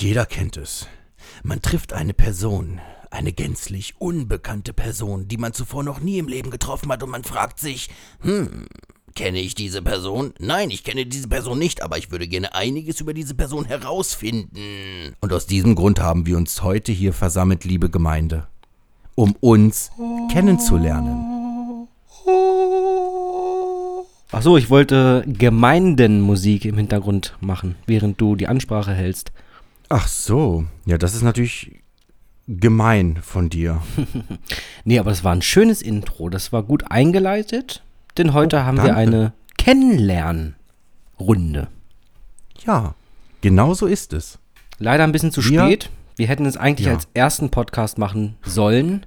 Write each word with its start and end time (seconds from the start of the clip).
Jeder 0.00 0.26
kennt 0.26 0.56
es. 0.56 0.86
Man 1.42 1.60
trifft 1.60 1.92
eine 1.92 2.14
Person, 2.14 2.80
eine 3.10 3.32
gänzlich 3.32 3.94
unbekannte 3.98 4.72
Person, 4.72 5.26
die 5.26 5.38
man 5.38 5.54
zuvor 5.54 5.82
noch 5.82 5.98
nie 5.98 6.18
im 6.18 6.28
Leben 6.28 6.50
getroffen 6.50 6.92
hat 6.92 7.02
und 7.02 7.10
man 7.10 7.24
fragt 7.24 7.58
sich, 7.58 7.90
hm, 8.20 8.68
kenne 9.16 9.40
ich 9.40 9.56
diese 9.56 9.82
Person? 9.82 10.34
Nein, 10.38 10.70
ich 10.70 10.84
kenne 10.84 11.04
diese 11.04 11.26
Person 11.26 11.58
nicht, 11.58 11.82
aber 11.82 11.98
ich 11.98 12.12
würde 12.12 12.28
gerne 12.28 12.54
einiges 12.54 13.00
über 13.00 13.12
diese 13.12 13.34
Person 13.34 13.64
herausfinden. 13.64 15.16
Und 15.20 15.32
aus 15.32 15.46
diesem 15.46 15.74
Grund 15.74 15.98
haben 15.98 16.26
wir 16.26 16.36
uns 16.36 16.62
heute 16.62 16.92
hier 16.92 17.12
versammelt, 17.12 17.64
liebe 17.64 17.90
Gemeinde, 17.90 18.46
um 19.16 19.34
uns 19.40 19.90
kennenzulernen. 20.30 21.88
Ach 24.30 24.42
so, 24.42 24.56
ich 24.56 24.70
wollte 24.70 25.24
Gemeindenmusik 25.26 26.66
im 26.66 26.76
Hintergrund 26.76 27.36
machen, 27.40 27.74
während 27.86 28.20
du 28.20 28.36
die 28.36 28.46
Ansprache 28.46 28.92
hältst. 28.94 29.32
Ach 29.88 30.06
so, 30.08 30.64
ja, 30.86 30.98
das 30.98 31.14
ist 31.14 31.22
natürlich 31.22 31.80
gemein 32.46 33.18
von 33.22 33.48
dir. 33.50 33.82
Nee, 34.84 34.98
aber 34.98 35.10
das 35.10 35.22
war 35.24 35.34
ein 35.34 35.42
schönes 35.42 35.82
Intro. 35.82 36.30
Das 36.30 36.50
war 36.52 36.62
gut 36.62 36.90
eingeleitet, 36.90 37.82
denn 38.16 38.32
heute 38.32 38.56
Oh, 38.56 38.60
haben 38.60 38.78
wir 38.78 38.84
danke. 38.84 38.98
eine 39.00 39.32
Kennenlernrunde. 39.58 41.68
Ja, 42.64 42.94
genau 43.42 43.74
so 43.74 43.86
ist 43.86 44.12
es. 44.14 44.38
Leider 44.78 45.04
ein 45.04 45.12
bisschen 45.12 45.32
zu 45.32 45.44
Wir- 45.44 45.62
spät. 45.64 45.90
Wir 46.16 46.26
hätten 46.26 46.46
es 46.46 46.56
eigentlich 46.56 46.86
Ja. 46.86 46.94
als 46.94 47.06
ersten 47.14 47.50
Podcast 47.50 47.98
machen 47.98 48.36
sollen. 48.42 49.04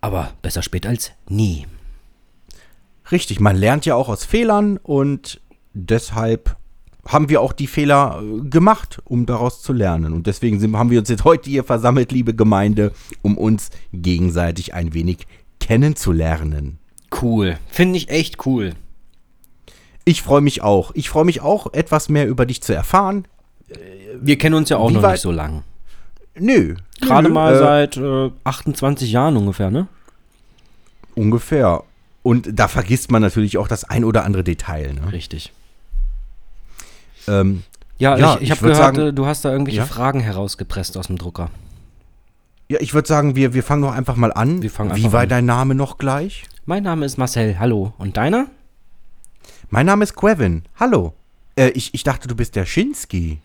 Aber 0.00 0.32
besser 0.42 0.62
spät 0.62 0.86
als 0.86 1.12
nie. 1.28 1.66
Richtig, 3.10 3.40
man 3.40 3.56
lernt 3.56 3.86
ja 3.86 3.94
auch 3.94 4.08
aus 4.08 4.24
Fehlern 4.24 4.76
und 4.76 5.40
deshalb 5.74 6.56
haben 7.06 7.28
wir 7.28 7.40
auch 7.40 7.52
die 7.52 7.66
Fehler 7.66 8.22
äh, 8.22 8.48
gemacht, 8.48 9.00
um 9.04 9.26
daraus 9.26 9.62
zu 9.62 9.72
lernen. 9.72 10.12
Und 10.12 10.26
deswegen 10.26 10.60
sind, 10.60 10.76
haben 10.76 10.90
wir 10.90 11.00
uns 11.00 11.08
jetzt 11.08 11.24
heute 11.24 11.50
hier 11.50 11.64
versammelt, 11.64 12.12
liebe 12.12 12.34
Gemeinde, 12.34 12.92
um 13.22 13.36
uns 13.36 13.70
gegenseitig 13.92 14.74
ein 14.74 14.94
wenig 14.94 15.26
kennenzulernen. 15.60 16.78
Cool. 17.20 17.58
Finde 17.68 17.96
ich 17.96 18.08
echt 18.08 18.46
cool. 18.46 18.74
Ich 20.04 20.22
freue 20.22 20.40
mich 20.40 20.62
auch. 20.62 20.92
Ich 20.94 21.08
freue 21.08 21.24
mich 21.24 21.40
auch, 21.40 21.72
etwas 21.72 22.08
mehr 22.08 22.26
über 22.26 22.46
dich 22.46 22.62
zu 22.62 22.74
erfahren. 22.74 23.26
Wir 24.20 24.38
kennen 24.38 24.54
uns 24.54 24.68
ja 24.68 24.76
auch 24.76 24.90
Wie 24.90 24.94
noch 24.94 25.10
nicht 25.10 25.20
so 25.20 25.30
lang. 25.30 25.62
Nö. 26.38 26.76
Gerade 27.00 27.28
nö, 27.28 27.34
mal 27.34 27.54
äh, 27.54 27.58
seit 27.58 27.96
äh, 27.96 28.30
28 28.44 29.10
Jahren 29.12 29.36
ungefähr, 29.36 29.70
ne? 29.70 29.86
Ungefähr. 31.14 31.84
Und 32.22 32.48
da 32.52 32.68
vergisst 32.68 33.10
man 33.10 33.22
natürlich 33.22 33.58
auch 33.58 33.68
das 33.68 33.84
ein 33.84 34.04
oder 34.04 34.24
andere 34.24 34.44
Detail. 34.44 34.94
Ne? 34.94 35.12
Richtig. 35.12 35.52
Ähm, 37.28 37.62
Ja, 37.98 38.16
Ja, 38.16 38.34
ich, 38.34 38.36
ich 38.36 38.42
ich 38.42 38.50
habe 38.52 38.60
gehört, 38.62 38.76
sagen- 38.76 38.98
äh, 39.08 39.12
du 39.12 39.26
hast 39.26 39.44
da 39.44 39.52
irgendwelche 39.52 39.78
Ja? 39.80 39.86
Fragen 39.86 40.20
herausgepresst 40.20 40.96
aus 40.96 41.06
dem 41.06 41.18
Drucker. 41.18 41.50
ja, 42.68 42.78
ich 42.80 42.94
würde 42.94 43.06
sagen, 43.06 43.36
wir, 43.36 43.54
wir 43.54 43.62
fangen 43.62 43.82
doch 43.82 43.92
einfach 43.92 44.16
mal 44.16 44.32
an. 44.32 44.62
Wir 44.62 44.70
fangen 44.70 44.94
Wie 44.96 45.12
war 45.12 45.22
an. 45.22 45.28
dein 45.28 45.44
Name 45.46 45.74
noch 45.74 45.98
gleich? 45.98 46.44
Mein 46.64 46.82
Name 46.84 47.04
ist 47.06 47.18
Marcel, 47.18 47.58
hallo. 47.58 47.92
Und 47.98 48.16
deiner? 48.16 48.46
Mein 49.70 49.86
Name 49.86 50.04
ist 50.04 50.14
Quevin. 50.16 50.62
Hallo. 50.78 51.12
Äh, 51.56 51.68
ich, 51.70 51.92
ich 51.94 52.02
dachte, 52.02 52.28
du 52.28 52.34
bist 52.34 52.56
der 52.56 52.66
Schinsky. 52.66 53.40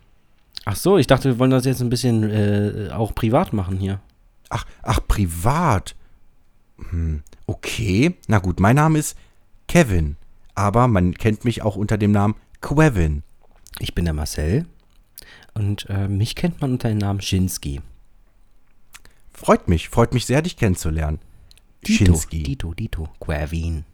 Ach 0.66 0.76
so, 0.76 0.98
ich 0.98 1.08
dachte, 1.08 1.26
wir 1.30 1.40
wollen 1.40 1.52
das 1.52 1.66
jetzt 1.66 1.82
ein 1.82 1.90
bisschen 1.90 2.24
äh, 2.24 2.90
auch 2.92 3.14
privat 3.16 3.54
machen 3.54 3.78
hier. 3.78 4.00
Ach, 4.50 4.66
ach, 4.84 5.00
privat. 5.08 5.96
Hm, 6.90 7.22
okay. 7.48 8.16
Na 8.28 8.40
gut, 8.40 8.60
mein 8.60 8.76
Name 8.76 9.00
ist 9.00 9.18
Kevin. 9.68 10.16
Aber 10.56 10.88
man 10.88 11.14
kennt 11.14 11.44
mich 11.46 11.62
auch 11.64 11.76
unter 11.76 11.98
dem 11.98 12.12
Namen 12.12 12.36
Quevin. 12.62 13.24
Ich 13.80 13.94
bin 13.94 14.06
der 14.06 14.14
Marcel 14.14 14.66
und 15.54 15.88
äh, 15.90 16.08
mich 16.08 16.36
kennt 16.36 16.62
man 16.62 16.74
unter 16.74 16.90
dem 16.90 16.98
Namen 16.98 17.22
Schinsky. 17.22 17.82
Freut 19.32 19.68
mich, 19.68 19.90
freut 19.90 20.14
mich 20.14 20.26
sehr, 20.26 20.42
dich 20.42 20.58
kennenzulernen. 20.58 21.20
Dito, 21.86 22.06
Schinsky. 22.06 22.44
Dito, 22.44 22.74
Dito, 22.74 23.10
Quervin. 23.20 23.86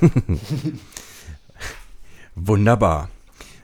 Wunderbar. 2.34 3.10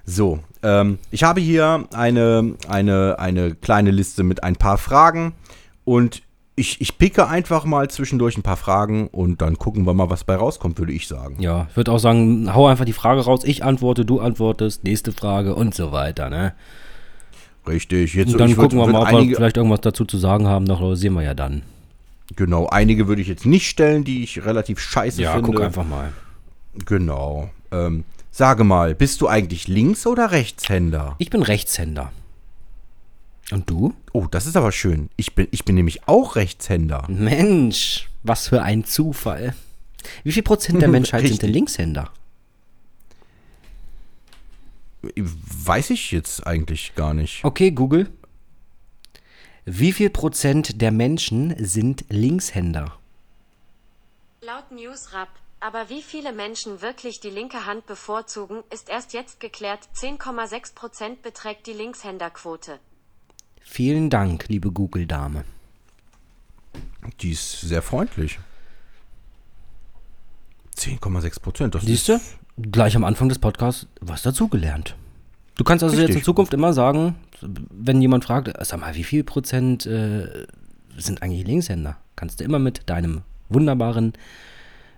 So, 0.05 0.41
ähm, 0.63 0.99
ich 1.11 1.23
habe 1.23 1.41
hier 1.41 1.89
eine, 1.93 2.57
eine, 2.69 3.19
eine 3.19 3.55
kleine 3.55 3.91
Liste 3.91 4.23
mit 4.23 4.43
ein 4.43 4.57
paar 4.57 4.77
Fragen 4.77 5.33
und 5.85 6.23
ich, 6.57 6.81
ich 6.81 6.99
picke 6.99 7.27
einfach 7.27 7.65
mal 7.65 7.89
zwischendurch 7.89 8.37
ein 8.37 8.43
paar 8.43 8.57
Fragen 8.57 9.07
und 9.09 9.41
dann 9.41 9.57
gucken 9.57 9.85
wir 9.87 9.95
mal, 9.95 10.11
was 10.11 10.25
bei 10.25 10.37
rauskommt, 10.37 10.79
würde 10.79 10.93
ich 10.93 11.09
sagen. 11.09 11.37
Ja, 11.41 11.67
ich 11.71 11.77
würde 11.77 11.91
auch 11.93 11.99
sagen, 11.99 12.55
hau 12.55 12.67
einfach 12.67 12.85
die 12.85 12.93
Frage 12.93 13.23
raus, 13.23 13.41
ich 13.45 13.65
antworte, 13.65 14.05
du 14.05 14.21
antwortest, 14.21 14.85
nächste 14.85 15.13
Frage 15.13 15.55
und 15.55 15.75
so 15.75 15.91
weiter, 15.93 16.29
ne? 16.29 16.53
Richtig. 17.67 18.15
Jetzt 18.15 18.33
Und 18.33 18.39
dann 18.39 18.51
ich 18.51 18.57
würd- 18.57 18.63
gucken 18.63 18.79
wir 18.79 18.87
mal, 18.89 19.03
ob 19.03 19.11
wir 19.11 19.19
einige, 19.19 19.37
vielleicht 19.37 19.57
irgendwas 19.57 19.81
dazu 19.81 20.05
zu 20.05 20.19
sagen 20.19 20.47
haben, 20.47 20.65
noch 20.65 20.95
sehen 20.95 21.15
wir 21.15 21.23
ja 21.23 21.35
dann. 21.35 21.63
Genau, 22.37 22.67
einige 22.67 23.09
würde 23.09 23.23
ich 23.23 23.29
jetzt 23.29 23.47
nicht 23.47 23.69
stellen, 23.69 24.05
die 24.05 24.23
ich 24.23 24.45
relativ 24.45 24.81
scheiße 24.81 25.21
Ja, 25.23 25.33
finde. 25.35 25.51
guck 25.51 25.61
einfach 25.63 25.87
mal. 25.87 26.13
Genau. 26.87 27.51
Ähm, 27.73 28.05
sage 28.31 28.65
mal, 28.65 28.95
bist 28.95 29.21
du 29.21 29.29
eigentlich 29.29 29.67
Links- 29.69 30.07
oder 30.07 30.31
Rechtshänder? 30.31 31.17
Ich 31.19 31.31
bin 31.31 31.43
Rechtshänder. 31.43 32.13
Und 33.53 33.69
du? 33.69 33.95
Oh, 34.13 34.27
das 34.31 34.47
ist 34.47 34.57
aber 34.57 34.73
schön. 34.73 35.11
Ich 35.17 35.35
bin, 35.35 35.49
ich 35.51 35.65
bin 35.65 35.75
nämlich 35.75 36.07
auch 36.09 36.37
Rechtshänder. 36.37 37.07
Mensch, 37.09 38.09
was 38.23 38.49
für 38.49 38.63
ein 38.63 38.85
Zufall. 38.85 39.55
Wie 40.25 40.33
viel 40.33 40.43
Prozent 40.43 40.81
der 40.81 40.89
Menschheit 40.97 41.27
sind 41.27 41.43
denn. 41.43 41.53
Linkshänder? 41.53 42.11
Weiß 45.03 45.91
ich 45.91 46.13
jetzt 46.13 46.47
eigentlich 46.47 46.95
gar 46.95 47.15
nicht. 47.15 47.45
Okay, 47.45 47.71
Google. 47.71 48.11
Wie 49.65 49.93
viel 49.93 50.11
Prozent 50.11 50.81
der 50.81 50.91
Menschen 50.91 51.55
sind 51.59 52.05
Linkshänder? 52.09 52.99
Laut 54.43 54.71
Newsrap. 54.71 55.29
Aber 55.63 55.91
wie 55.91 56.01
viele 56.01 56.33
Menschen 56.33 56.81
wirklich 56.81 57.21
die 57.21 57.29
linke 57.29 57.67
Hand 57.67 57.87
bevorzugen, 57.87 58.63
ist 58.73 58.89
erst 58.89 59.13
jetzt 59.13 59.41
geklärt. 59.41 59.89
10,6 59.95 60.75
Prozent 60.75 61.23
beträgt 61.23 61.67
die 61.67 61.75
Linkshänderquote. 61.75 62.79
Vielen 63.61 64.11
Dank, 64.11 64.49
liebe 64.49 64.71
Google-Dame. 64.71 65.45
Die 67.21 67.33
ist 67.33 67.61
sehr 67.61 67.83
freundlich. 67.83 68.39
10,6 70.77 71.41
Prozent. 71.41 71.77
Siehst 71.83 72.09
du? 72.09 72.21
Gleich 72.59 72.97
am 72.97 73.05
Anfang 73.05 73.29
des 73.29 73.39
Podcasts 73.39 73.87
was 74.01 74.23
dazugelernt. 74.23 74.97
Du 75.57 75.65
kannst 75.65 75.83
also 75.83 75.95
jetzt 75.95 76.01
in 76.03 76.07
Richtig. 76.09 76.25
Zukunft 76.25 76.55
immer 76.55 76.73
sagen, 76.73 77.17
wenn 77.43 78.01
jemand 78.01 78.25
fragt, 78.25 78.51
sag 78.65 78.81
mal, 78.81 78.95
wie 78.95 79.05
viel 79.05 79.25
Prozent 79.25 79.87
äh, 79.87 80.47
sind 80.97 81.23
eigentlich 81.23 81.47
Linkshänder? 81.47 81.97
Kannst 82.17 82.41
du 82.41 82.45
immer 82.45 82.59
mit 82.59 82.89
deinem 82.89 83.23
wunderbaren 83.49 84.15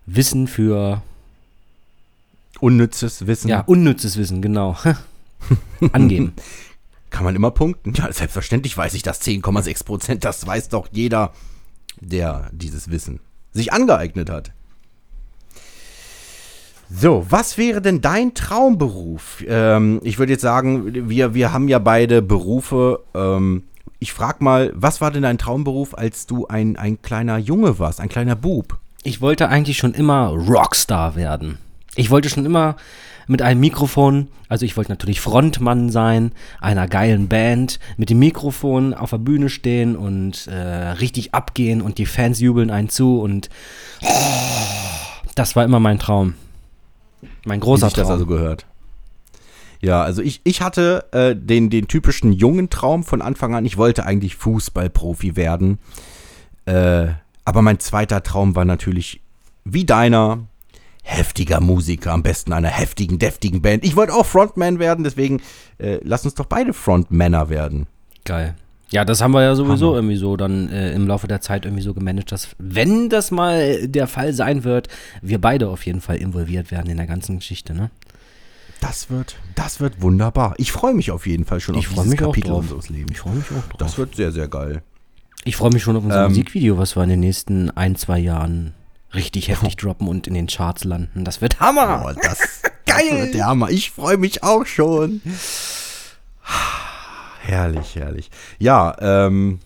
Wissen 0.07 0.47
für, 0.47 1.03
unnützes 2.61 3.27
Wissen. 3.27 3.49
ja, 3.49 3.61
unnützes 3.61 4.17
Wissen, 4.17 4.43
genau, 4.43 4.77
angeben. 5.93 6.33
Kann 7.13 7.25
man 7.25 7.37
immer 7.37 7.51
punkten. 7.51 7.93
Ja, 7.95 8.11
selbstverständlich 8.11 8.77
weiß 8.77 8.95
ich 8.95 9.03
das. 9.03 9.21
10,6 9.21 9.85
Prozent. 9.85 10.25
Das 10.25 10.47
weiß 10.47 10.71
doch 10.71 10.89
jeder, 10.91 11.33
der 12.01 12.49
dieses 12.53 12.91
Wissen 12.91 13.21
sich 13.53 13.73
angeeignet 13.73 14.31
hat. 14.31 14.53
So, 16.91 17.27
was 17.29 17.59
wäre 17.59 17.83
denn 17.83 18.01
dein 18.01 18.33
Traumberuf? 18.33 19.45
Ähm, 19.47 20.01
ich 20.03 20.19
würde 20.19 20.33
jetzt 20.33 20.43
sagen, 20.43 21.09
wir, 21.11 21.35
wir 21.35 21.53
haben 21.53 21.69
ja 21.69 21.79
beide 21.79 22.23
Berufe. 22.23 23.01
Ähm, 23.15 23.65
ich 23.99 24.15
frag 24.15 24.41
mal, 24.41 24.73
was 24.75 25.03
war 25.03 25.11
denn 25.11 25.23
dein 25.23 25.39
Traumberuf, 25.39 25.95
als 25.95 26.27
du 26.27 26.47
ein, 26.47 26.77
ein 26.77 27.03
kleiner 27.03 27.37
Junge 27.37 27.79
warst, 27.79 28.01
ein 28.01 28.09
kleiner 28.09 28.37
Bub? 28.37 28.79
Ich 29.03 29.21
wollte 29.21 29.49
eigentlich 29.49 29.77
schon 29.77 29.93
immer 29.93 30.29
Rockstar 30.29 31.15
werden. 31.15 31.59
Ich 31.95 32.11
wollte 32.11 32.31
schon 32.31 32.47
immer 32.47 32.77
mit 33.27 33.43
einem 33.43 33.61
Mikrofon, 33.61 34.29
also 34.49 34.65
ich 34.65 34.77
wollte 34.77 34.91
natürlich 34.91 35.21
Frontmann 35.21 35.91
sein, 35.91 36.33
einer 36.61 36.89
geilen 36.89 37.29
Band, 37.29 37.79
mit 37.97 38.11
dem 38.11 38.19
Mikrofon 38.19 38.95
auf 38.95 39.11
der 39.11 39.19
Bühne 39.19 39.49
stehen 39.49 39.97
und 39.97 40.47
äh, 40.47 40.55
richtig 40.55 41.35
abgehen 41.35 41.83
und 41.83 41.99
die 41.99 42.07
Fans 42.07 42.41
jubeln 42.41 42.71
einen 42.71 42.89
zu 42.89 43.21
und 43.21 43.49
das 45.35 45.57
war 45.57 45.65
immer 45.65 45.81
mein 45.81 45.99
Traum. 45.99 46.35
Mein 47.45 47.61
Wie 47.61 47.65
großer 47.65 47.87
sich 47.87 47.95
das 47.95 48.05
Traum. 48.05 48.13
also 48.13 48.27
gehört. 48.27 48.67
Ja, 49.81 50.03
also 50.03 50.23
ich, 50.23 50.41
ich 50.45 50.61
hatte 50.61 51.07
äh, 51.11 51.35
den, 51.35 51.69
den 51.69 51.89
typischen 51.89 52.33
jungen 52.33 52.71
Traum 52.71 53.03
von 53.03 53.21
Anfang 53.21 53.55
an. 53.57 53.67
Ich 53.67 53.77
wollte 53.77 54.07
eigentlich 54.07 54.37
Fußballprofi 54.37 55.35
werden. 55.35 55.79
Äh, 56.67 57.09
aber 57.45 57.63
mein 57.63 57.81
zweiter 57.81 58.23
Traum 58.23 58.55
war 58.55 58.65
natürlich, 58.65 59.21
wie 59.65 59.85
deiner, 59.85 60.47
heftiger 61.03 61.61
Musiker, 61.61 62.13
am 62.13 62.23
besten 62.23 62.53
einer 62.53 62.69
heftigen, 62.69 63.19
deftigen 63.19 63.61
Band. 63.61 63.85
Ich 63.85 63.97
wollte 63.97 64.15
auch 64.15 64.25
Frontman 64.27 64.79
werden, 64.79 65.05
deswegen 65.05 65.41
äh, 65.79 65.99
lass 66.03 66.25
uns 66.25 66.35
doch 66.35 66.47
beide 66.47 66.73
Frontmänner 66.73 67.49
werden. 67.49 67.87
Geil. 68.25 68.55
Ja, 68.91 69.05
das 69.07 69.23
haben 69.23 69.33
wir 69.33 69.43
ja 69.43 69.55
sowieso 69.55 69.87
Hammer. 69.89 69.97
irgendwie 69.97 70.17
so 70.17 70.37
dann 70.37 70.69
äh, 70.69 70.93
im 70.93 71.07
Laufe 71.07 71.27
der 71.27 71.41
Zeit 71.41 71.65
irgendwie 71.65 71.83
so 71.83 71.95
gemanagt, 71.95 72.31
dass, 72.31 72.49
wenn 72.59 73.09
das 73.09 73.31
mal 73.31 73.89
der 73.89 74.07
Fall 74.07 74.35
sein 74.35 74.65
wird, 74.65 74.89
wir 75.23 75.41
beide 75.41 75.71
auf 75.71 75.87
jeden 75.87 76.03
Fall 76.03 76.17
involviert 76.17 76.71
werden 76.71 76.91
in 76.91 76.99
der 76.99 77.07
ganzen 77.07 77.39
Geschichte, 77.39 77.75
ne? 77.75 77.91
Das 78.83 79.11
wird, 79.11 79.37
das 79.55 79.81
wird 79.81 80.03
wunderbar. 80.03 80.55
Ich 80.59 80.73
freue 80.73 80.93
mich 80.93 81.11
auf 81.11 81.27
jeden 81.27 81.45
Fall 81.45 81.61
schon 81.61 81.77
Ich 81.77 81.87
auf 81.89 81.95
dieses 81.95 82.07
mich 82.11 82.21
auch 82.21 82.27
Kapitel 82.27 82.49
drauf. 82.51 82.59
unseres 82.63 82.89
Lebens. 82.91 83.13
Ich 83.13 83.19
freue 83.21 83.35
mich 83.37 83.45
auch 83.47 83.69
drauf. 83.69 83.79
Das 83.79 83.97
wird 83.97 84.15
sehr, 84.17 84.33
sehr 84.33 84.49
geil. 84.49 84.83
Ich 85.45 85.57
freue 85.57 85.71
mich 85.71 85.83
schon 85.83 85.97
auf 85.97 86.05
unser 86.05 86.25
Ähm, 86.25 86.31
Musikvideo, 86.31 86.79
was 86.79 86.95
wir 86.97 87.03
in 87.05 87.11
den 87.11 87.21
nächsten 87.21 87.71
ein, 87.71 87.95
zwei 87.97 88.19
Jahren 88.19 88.75
richtig 89.15 89.49
heftig 89.49 89.77
droppen 89.79 90.09
und 90.09 90.27
in 90.27 90.35
den 90.35 90.47
Charts 90.47 90.85
landen. 90.85 91.25
Das 91.25 91.41
wird 91.41 91.61
Hammer! 91.61 92.05
Oh, 92.07 92.21
das, 92.23 92.63
Geil! 92.87 93.09
Das 93.11 93.19
wird 93.21 93.35
der 93.35 93.47
Hammer. 93.47 93.71
Ich 93.71 93.91
freue 93.91 94.17
mich 94.17 94.43
auch 94.43 94.67
schon. 94.67 95.21
Herrlich, 97.41 97.97
herrlich. 97.97 98.31
Ja, 98.59 98.95
ähm, 99.01 99.59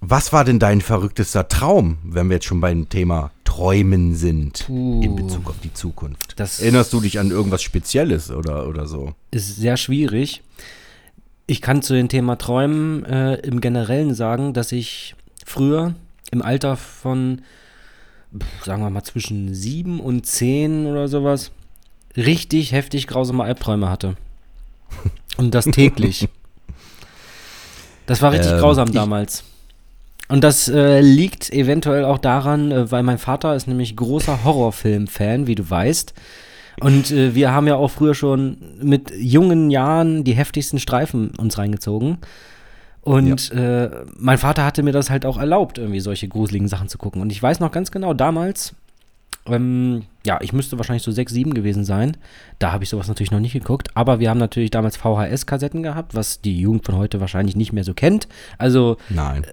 was 0.00 0.32
war 0.34 0.44
denn 0.44 0.58
dein 0.58 0.82
verrücktester 0.82 1.48
Traum, 1.48 1.96
wenn 2.04 2.28
wir 2.28 2.34
jetzt 2.36 2.44
schon 2.46 2.60
beim 2.60 2.88
Thema 2.90 3.30
Träumen 3.44 4.14
sind 4.14 4.68
in 4.68 5.16
Bezug 5.16 5.48
auf 5.48 5.56
die 5.62 5.72
Zukunft? 5.72 6.34
Das- 6.38 6.60
Erinnerst 6.60 6.92
du 6.92 7.00
dich 7.00 7.18
an 7.18 7.30
irgendwas 7.30 7.62
Spezielles 7.62 8.30
oder, 8.30 8.68
oder 8.68 8.86
so? 8.86 9.14
ist 9.30 9.56
sehr 9.56 9.76
schwierig. 9.78 10.42
Ich 11.46 11.62
kann 11.62 11.80
zu 11.82 11.94
dem 11.94 12.08
Thema 12.08 12.36
Träumen 12.36 13.04
äh, 13.06 13.34
im 13.36 13.60
Generellen 13.62 14.14
sagen, 14.14 14.52
dass 14.52 14.72
ich 14.72 15.14
früher 15.46 15.94
im 16.30 16.42
Alter 16.42 16.76
von, 16.76 17.42
sagen 18.64 18.82
wir 18.82 18.90
mal, 18.90 19.02
zwischen 19.02 19.54
sieben 19.54 20.00
und 20.00 20.26
zehn 20.26 20.86
oder 20.86 21.08
sowas, 21.08 21.50
richtig 22.16 22.72
heftig 22.72 23.06
grausame 23.06 23.44
Albträume 23.44 23.90
hatte. 23.90 24.16
Und 25.36 25.54
das 25.54 25.64
täglich. 25.64 26.28
Das 28.06 28.22
war 28.22 28.32
richtig 28.32 28.52
Ähm, 28.52 28.58
grausam 28.58 28.92
damals. 28.92 29.44
Und 30.28 30.44
das 30.44 30.68
äh, 30.68 31.00
liegt 31.00 31.50
eventuell 31.52 32.04
auch 32.04 32.18
daran, 32.18 32.70
äh, 32.70 32.90
weil 32.90 33.02
mein 33.02 33.18
Vater 33.18 33.54
ist 33.56 33.66
nämlich 33.66 33.96
großer 33.96 34.44
Horrorfilm-Fan, 34.44 35.46
wie 35.46 35.54
du 35.54 35.68
weißt. 35.68 36.14
Und 36.80 37.10
äh, 37.10 37.34
wir 37.34 37.52
haben 37.52 37.66
ja 37.66 37.76
auch 37.76 37.90
früher 37.90 38.14
schon 38.14 38.58
mit 38.80 39.12
jungen 39.16 39.70
Jahren 39.70 40.24
die 40.24 40.34
heftigsten 40.34 40.78
Streifen 40.78 41.30
uns 41.36 41.58
reingezogen. 41.58 42.18
Und 43.04 43.50
äh, 43.50 43.90
mein 44.16 44.38
Vater 44.38 44.64
hatte 44.64 44.82
mir 44.82 44.92
das 44.92 45.10
halt 45.10 45.26
auch 45.26 45.36
erlaubt, 45.36 45.76
irgendwie 45.76 46.00
solche 46.00 46.26
gruseligen 46.26 46.68
Sachen 46.68 46.88
zu 46.88 46.96
gucken. 46.96 47.20
Und 47.20 47.30
ich 47.30 47.42
weiß 47.42 47.60
noch 47.60 47.70
ganz 47.70 47.90
genau, 47.90 48.14
damals, 48.14 48.74
ähm, 49.46 50.04
ja, 50.24 50.38
ich 50.40 50.54
müsste 50.54 50.78
wahrscheinlich 50.78 51.02
so 51.02 51.10
6, 51.10 51.30
7 51.30 51.52
gewesen 51.52 51.84
sein. 51.84 52.16
Da 52.58 52.72
habe 52.72 52.82
ich 52.82 52.88
sowas 52.88 53.06
natürlich 53.06 53.30
noch 53.30 53.40
nicht 53.40 53.52
geguckt. 53.52 53.94
Aber 53.94 54.20
wir 54.20 54.30
haben 54.30 54.38
natürlich 54.38 54.70
damals 54.70 54.96
VHS-Kassetten 54.96 55.82
gehabt, 55.82 56.14
was 56.14 56.40
die 56.40 56.58
Jugend 56.58 56.86
von 56.86 56.96
heute 56.96 57.20
wahrscheinlich 57.20 57.56
nicht 57.56 57.74
mehr 57.74 57.84
so 57.84 57.92
kennt. 57.92 58.26
Also 58.56 58.96
Nein. 59.10 59.46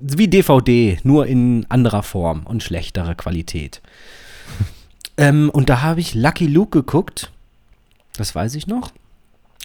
wie 0.00 0.26
DVD, 0.26 0.98
nur 1.04 1.28
in 1.28 1.66
anderer 1.68 2.02
Form 2.02 2.42
und 2.46 2.64
schlechterer 2.64 3.14
Qualität. 3.14 3.80
ähm, 5.16 5.50
und 5.50 5.70
da 5.70 5.82
habe 5.82 6.00
ich 6.00 6.14
Lucky 6.14 6.48
Luke 6.48 6.76
geguckt. 6.76 7.30
Das 8.16 8.34
weiß 8.34 8.56
ich 8.56 8.66
noch. 8.66 8.90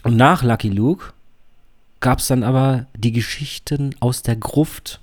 Und 0.03 0.17
nach 0.17 0.43
Lucky 0.43 0.69
Luke 0.69 1.14
gab 2.05 2.19
es 2.19 2.27
dann 2.27 2.43
aber 2.43 2.85
die 2.95 3.11
Geschichten 3.11 3.95
aus 3.99 4.21
der 4.21 4.35
Gruft. 4.35 5.01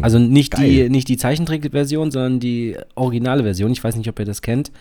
Also 0.00 0.18
nicht 0.18 0.56
die, 0.56 0.78
geil. 0.78 0.88
nicht 0.88 1.06
die 1.08 1.18
Zeichentrickversion, 1.18 2.10
sondern 2.10 2.40
die 2.40 2.78
originale 2.94 3.42
Version. 3.42 3.70
Ich 3.72 3.84
weiß 3.84 3.94
nicht, 3.96 4.08
ob 4.08 4.18
ihr 4.18 4.24
das 4.24 4.40
kennt. 4.40 4.72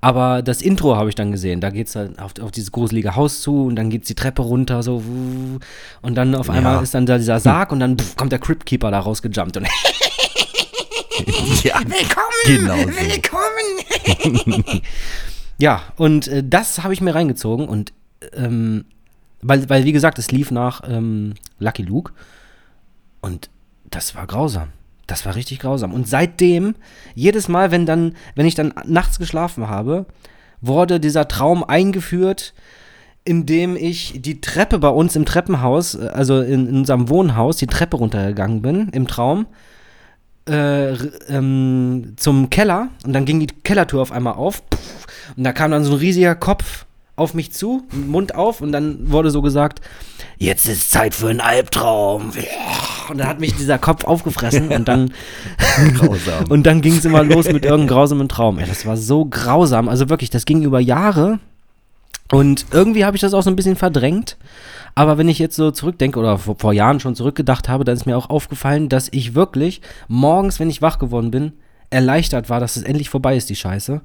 Aber 0.00 0.42
das 0.42 0.62
Intro 0.62 0.96
habe 0.96 1.08
ich 1.08 1.14
dann 1.14 1.30
gesehen. 1.30 1.60
Da 1.60 1.70
geht 1.70 1.86
es 1.86 1.92
dann 1.92 2.18
auf, 2.18 2.32
auf 2.40 2.50
dieses 2.50 2.72
gruselige 2.72 3.14
Haus 3.14 3.40
zu 3.40 3.66
und 3.66 3.76
dann 3.76 3.88
geht 3.88 4.08
die 4.08 4.16
Treppe 4.16 4.42
runter, 4.42 4.82
so. 4.82 5.00
Und 6.02 6.14
dann 6.16 6.34
auf 6.34 6.50
einmal 6.50 6.74
Ja. 6.74 6.80
ist 6.80 6.92
dann 6.92 7.06
da 7.06 7.18
dieser 7.18 7.38
Sarg 7.38 7.70
und 7.70 7.78
dann 7.78 7.96
pff, 7.96 8.16
kommt 8.16 8.32
der 8.32 8.40
Crypt 8.40 8.66
Keeper 8.66 8.90
da 8.90 8.98
rausgejumpt. 8.98 9.58
Und 9.58 9.68
ja, 11.62 11.78
Willkommen! 11.86 12.46
Genau 12.46 12.78
so. 12.78 12.88
Willkommen! 14.26 14.82
ja, 15.58 15.82
und 15.96 16.26
äh, 16.26 16.42
das 16.44 16.82
habe 16.82 16.94
ich 16.94 17.00
mir 17.00 17.14
reingezogen 17.14 17.68
und 17.68 17.92
ähm, 18.34 18.86
weil, 19.42 19.68
weil, 19.68 19.84
wie 19.84 19.92
gesagt, 19.92 20.18
es 20.18 20.30
lief 20.30 20.50
nach 20.50 20.82
ähm, 20.86 21.34
Lucky 21.58 21.82
Luke. 21.82 22.12
Und 23.20 23.50
das 23.88 24.14
war 24.14 24.26
grausam. 24.26 24.68
Das 25.06 25.26
war 25.26 25.34
richtig 25.34 25.58
grausam. 25.58 25.92
Und 25.92 26.08
seitdem, 26.08 26.74
jedes 27.14 27.48
Mal, 27.48 27.70
wenn 27.70 27.86
dann, 27.86 28.14
wenn 28.34 28.46
ich 28.46 28.54
dann 28.54 28.72
nachts 28.86 29.18
geschlafen 29.18 29.68
habe, 29.68 30.06
wurde 30.60 31.00
dieser 31.00 31.26
Traum 31.26 31.64
eingeführt, 31.64 32.54
indem 33.24 33.76
ich 33.76 34.20
die 34.22 34.40
Treppe 34.40 34.78
bei 34.78 34.88
uns 34.88 35.16
im 35.16 35.24
Treppenhaus, 35.24 35.94
äh, 35.94 36.08
also 36.08 36.40
in, 36.40 36.68
in 36.68 36.76
unserem 36.76 37.08
Wohnhaus, 37.08 37.56
die 37.56 37.66
Treppe 37.66 37.96
runtergegangen 37.96 38.62
bin 38.62 38.88
im 38.90 39.06
Traum 39.06 39.46
äh, 40.48 40.92
ähm, 41.28 42.14
zum 42.16 42.50
Keller. 42.50 42.88
Und 43.04 43.12
dann 43.12 43.24
ging 43.24 43.40
die 43.40 43.46
Kellertür 43.46 44.02
auf 44.02 44.12
einmal 44.12 44.34
auf. 44.34 44.62
Pff, 44.72 45.06
und 45.36 45.44
da 45.44 45.52
kam 45.52 45.70
dann 45.70 45.84
so 45.84 45.92
ein 45.92 45.98
riesiger 45.98 46.34
Kopf 46.34 46.86
auf 47.20 47.34
mich 47.34 47.52
zu, 47.52 47.82
Mund 47.92 48.34
auf 48.34 48.60
und 48.60 48.72
dann 48.72 49.10
wurde 49.10 49.30
so 49.30 49.42
gesagt, 49.42 49.80
jetzt 50.38 50.66
ist 50.66 50.90
Zeit 50.90 51.14
für 51.14 51.28
einen 51.28 51.40
Albtraum. 51.40 52.32
Und 53.10 53.18
dann 53.18 53.28
hat 53.28 53.40
mich 53.40 53.54
dieser 53.54 53.78
Kopf 53.78 54.04
aufgefressen 54.04 54.68
und 54.68 54.88
dann 54.88 55.12
grausam. 55.94 56.44
und 56.48 56.64
dann 56.64 56.80
ging 56.80 56.96
es 56.96 57.04
immer 57.04 57.22
los 57.22 57.46
mit 57.46 57.64
irgendeinem 57.64 57.88
grausamen 57.88 58.28
Traum. 58.28 58.58
Ey, 58.58 58.66
das 58.66 58.86
war 58.86 58.96
so 58.96 59.26
grausam. 59.26 59.88
Also 59.88 60.08
wirklich, 60.08 60.30
das 60.30 60.46
ging 60.46 60.62
über 60.62 60.80
Jahre. 60.80 61.38
Und 62.32 62.66
irgendwie 62.70 63.04
habe 63.04 63.16
ich 63.16 63.20
das 63.20 63.34
auch 63.34 63.42
so 63.42 63.50
ein 63.50 63.56
bisschen 63.56 63.76
verdrängt. 63.76 64.36
Aber 64.94 65.18
wenn 65.18 65.28
ich 65.28 65.38
jetzt 65.38 65.56
so 65.56 65.70
zurückdenke 65.70 66.18
oder 66.18 66.38
vor, 66.38 66.56
vor 66.58 66.72
Jahren 66.72 67.00
schon 67.00 67.14
zurückgedacht 67.14 67.68
habe, 67.68 67.84
dann 67.84 67.96
ist 67.96 68.06
mir 68.06 68.16
auch 68.16 68.30
aufgefallen, 68.30 68.88
dass 68.88 69.08
ich 69.12 69.34
wirklich 69.34 69.82
morgens, 70.08 70.58
wenn 70.58 70.70
ich 70.70 70.82
wach 70.82 70.98
geworden 70.98 71.30
bin, 71.30 71.52
erleichtert 71.90 72.48
war, 72.48 72.60
dass 72.60 72.76
es 72.76 72.82
endlich 72.84 73.10
vorbei 73.10 73.36
ist, 73.36 73.48
die 73.50 73.56
Scheiße. 73.56 74.00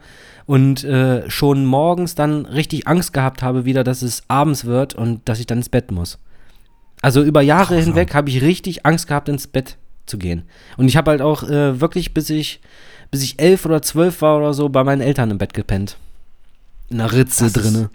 Und 0.46 0.84
äh, 0.84 1.30
schon 1.30 1.66
morgens 1.66 2.16
dann 2.16 2.46
richtig 2.46 2.88
Angst 2.88 3.14
gehabt 3.14 3.42
habe 3.44 3.66
wieder, 3.66 3.84
dass 3.84 4.02
es 4.02 4.24
abends 4.28 4.66
wird 4.66 4.94
und 4.96 5.22
dass 5.30 5.40
ich 5.40 5.46
dann 5.48 5.60
ins 5.60 5.70
Bett 5.70 5.92
muss. 5.92 6.18
Also 7.02 7.22
über 7.24 7.42
Jahre 7.42 7.76
Grausam. 7.76 7.94
hinweg 7.94 8.14
habe 8.16 8.30
ich 8.30 8.42
richtig 8.42 8.86
Angst 8.86 9.08
gehabt, 9.08 9.30
ins 9.30 9.48
Bett 9.48 9.78
zu 10.08 10.18
gehen. 10.18 10.44
Und 10.78 10.88
ich 10.88 10.98
habe 10.98 11.12
halt 11.12 11.22
auch 11.22 11.44
äh, 11.44 11.80
wirklich, 11.82 12.14
bis 12.14 12.30
ich, 12.30 12.60
bis 13.12 13.22
ich 13.24 13.40
elf 13.40 13.66
oder 13.66 13.82
zwölf 13.82 14.22
war 14.22 14.38
oder 14.38 14.54
so, 14.54 14.70
bei 14.70 14.84
meinen 14.84 15.02
Eltern 15.02 15.32
im 15.32 15.38
Bett 15.38 15.54
gepennt. 15.54 15.98
In 16.90 17.00
einer 17.02 17.12
Ritze 17.12 17.46
Das 17.46 17.56
ist- 17.56 17.64
drinne. 17.64 17.90